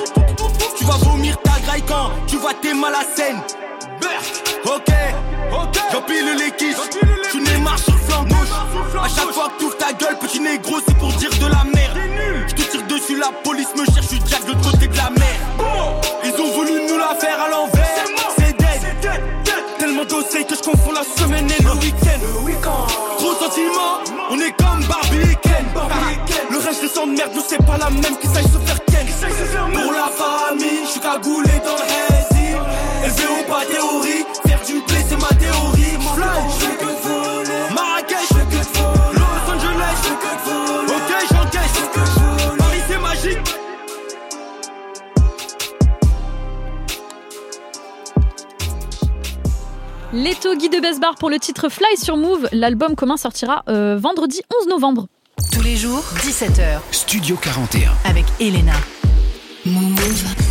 Tu 0.77 0.85
vas 0.85 0.97
vomir 0.97 1.37
ta 1.43 1.59
graille 1.61 1.85
quand 1.87 2.11
tu 2.27 2.37
vois 2.37 2.55
tes 2.55 2.75
mal 2.75 2.95
à 2.95 3.05
scène. 3.17 3.41
Ok, 4.65 4.93
j'empile 5.93 6.37
les 6.37 6.51
quiches. 6.53 7.18
Chaque 9.15 9.33
fois 9.33 9.49
que 9.57 9.65
tu 9.65 9.71
ta 9.79 9.93
gueule, 9.93 10.19
petit 10.19 10.41
négro, 10.41 10.79
c'est 10.87 10.97
pour 10.99 11.13
dire 11.15 11.31
de 11.31 11.47
la 11.47 11.65
merde. 11.65 11.99
Je 12.49 12.55
te 12.55 12.63
tire 12.63 12.87
dessus, 12.87 13.17
la 13.19 13.31
police 13.43 13.69
me 13.77 13.85
cherche, 13.85 14.07
je 14.11 14.31
Jack 14.31 14.45
de 14.45 14.53
l'autre 14.53 14.71
côté 14.73 14.87
de 14.89 14.97
la 14.97 15.11
mer. 15.11 15.39
Ils 16.25 16.41
ont 16.41 16.53
voulu 16.53 16.73
nous 16.89 16.99
la 16.99 17.15
faire 17.19 17.41
à 17.41 17.49
l'envers. 17.49 18.05
C'est 18.39 18.57
dead. 18.57 19.23
Tellement 19.79 20.05
d'oseille 20.05 20.47
que 20.47 20.55
je 20.55 20.61
confonds 20.61 20.93
la 20.93 21.03
semaine 21.05 21.51
et 21.51 21.63
le 21.63 21.73
week-end. 21.73 22.21
Trop 23.19 23.33
de 23.33 23.39
sentiments, 23.39 24.01
on 24.31 24.39
est 24.39 24.53
comme 24.53 24.85
Barbie 24.87 25.37
Ken. 25.43 25.65
Le 26.51 26.59
reste, 26.59 26.83
de 26.83 27.17
merde, 27.17 27.31
nous 27.35 27.43
c'est 27.49 27.65
pas 27.65 27.79
la 27.79 27.91
même 27.91 28.17
qui 28.21 28.27
sache 28.27 28.45
se 28.45 28.59
faire 28.59 28.85
Ken. 28.87 29.07
Pour 29.73 29.93
la 29.93 30.09
famille, 30.09 30.81
je 30.85 30.91
suis 30.91 31.01
cagoulé 31.01 31.53
dans 31.65 31.77
le 31.77 31.83
hazy. 31.83 32.49
Élevé 33.05 33.25
au 33.41 33.45
pas 33.51 33.65
théorie, 33.65 34.25
faire 34.47 34.61
du 34.67 34.75
blé 34.81 35.05
c'est 35.09 35.21
ma 35.21 35.29
théorie. 35.29 35.58
Leto 50.13 50.57
Guy 50.57 50.71
de 50.71 50.81
Besbar 50.81 51.17
pour 51.17 51.29
le 51.29 51.39
titre 51.39 51.69
Fly 51.69 51.99
sur 51.99 52.17
Move. 52.17 52.49
L'album 52.53 52.95
commun 52.95 53.19
sortira 53.19 53.63
euh, 53.69 53.99
vendredi 54.01 54.41
11 54.63 54.69
novembre. 54.69 55.07
Tous 55.53 55.61
les 55.61 55.77
jours, 55.77 56.03
17h. 56.23 56.79
Studio 56.93 57.37
41. 57.37 57.93
Avec 58.07 58.25
Elena. 58.41 58.73
Move. 59.67 60.48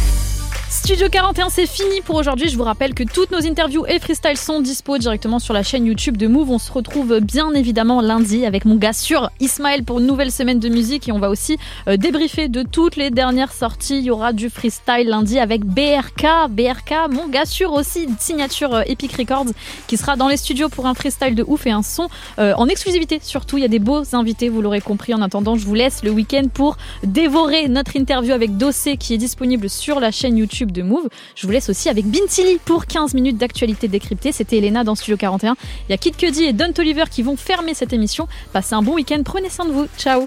Studio 0.87 1.09
41, 1.09 1.49
c'est 1.49 1.67
fini 1.67 1.99
pour 1.99 2.15
aujourd'hui. 2.15 2.47
Je 2.47 2.55
vous 2.55 2.63
rappelle 2.63 2.93
que 2.93 3.03
toutes 3.03 3.31
nos 3.31 3.45
interviews 3.45 3.85
et 3.87 3.99
freestyles 3.99 4.37
sont 4.37 4.61
dispo 4.61 4.97
directement 4.97 5.37
sur 5.37 5.53
la 5.53 5.61
chaîne 5.61 5.85
YouTube 5.85 6.15
de 6.15 6.27
Move. 6.27 6.49
On 6.49 6.59
se 6.59 6.71
retrouve 6.71 7.19
bien 7.19 7.51
évidemment 7.51 7.99
lundi 7.99 8.45
avec 8.45 8.63
mon 8.63 8.75
gars 8.75 8.93
sûr 8.93 9.29
Ismaël 9.41 9.83
pour 9.83 9.99
une 9.99 10.05
nouvelle 10.05 10.31
semaine 10.31 10.59
de 10.59 10.69
musique 10.69 11.09
et 11.09 11.11
on 11.11 11.19
va 11.19 11.29
aussi 11.29 11.57
euh, 11.89 11.97
débriefer 11.97 12.47
de 12.47 12.63
toutes 12.63 12.95
les 12.95 13.09
dernières 13.09 13.51
sorties. 13.51 13.97
Il 13.97 14.05
y 14.05 14.11
aura 14.11 14.31
du 14.31 14.49
freestyle 14.49 15.09
lundi 15.09 15.39
avec 15.39 15.65
BRK. 15.65 16.47
BRK, 16.51 17.11
mon 17.11 17.27
gars 17.27 17.45
sûr 17.45 17.73
aussi, 17.73 18.07
signature 18.17 18.73
euh, 18.73 18.83
Epic 18.85 19.11
Records 19.11 19.47
qui 19.87 19.97
sera 19.97 20.15
dans 20.15 20.29
les 20.29 20.37
studios 20.37 20.69
pour 20.69 20.85
un 20.85 20.93
freestyle 20.93 21.35
de 21.35 21.43
ouf 21.45 21.67
et 21.67 21.71
un 21.71 21.83
son 21.83 22.07
euh, 22.39 22.53
en 22.55 22.69
exclusivité. 22.69 23.19
Surtout, 23.21 23.57
il 23.57 23.61
y 23.61 23.65
a 23.65 23.67
des 23.67 23.79
beaux 23.79 24.03
invités, 24.15 24.47
vous 24.47 24.61
l'aurez 24.61 24.79
compris. 24.79 25.13
En 25.13 25.21
attendant, 25.21 25.57
je 25.57 25.65
vous 25.65 25.75
laisse 25.75 26.01
le 26.05 26.11
week-end 26.11 26.47
pour 26.53 26.77
dévorer 27.03 27.67
notre 27.67 27.97
interview 27.97 28.31
avec 28.31 28.55
Dossé 28.55 28.95
qui 28.95 29.13
est 29.13 29.17
disponible 29.17 29.69
sur 29.69 29.99
la 29.99 30.11
chaîne 30.11 30.37
YouTube 30.37 30.71
de 30.76 30.76
Move. 30.83 31.07
Je 31.35 31.45
vous 31.45 31.51
laisse 31.51 31.69
aussi 31.69 31.89
avec 31.89 32.05
Bintili 32.05 32.59
pour 32.63 32.85
15 32.85 33.13
minutes 33.13 33.37
d'actualité 33.37 33.87
décryptée. 33.87 34.31
C'était 34.31 34.57
Elena 34.57 34.83
dans 34.83 34.95
Studio 34.95 35.17
41. 35.17 35.55
Il 35.87 35.91
y 35.91 35.93
a 35.93 35.97
Kid 35.97 36.15
Cudi 36.15 36.45
et 36.45 36.53
Don 36.53 36.71
Toliver 36.71 37.05
qui 37.09 37.23
vont 37.23 37.37
fermer 37.37 37.73
cette 37.73 37.93
émission. 37.93 38.27
Passez 38.53 38.75
un 38.75 38.81
bon 38.81 38.93
week-end, 38.93 39.21
prenez 39.23 39.49
soin 39.49 39.65
de 39.65 39.71
vous. 39.71 39.87
Ciao 39.97 40.15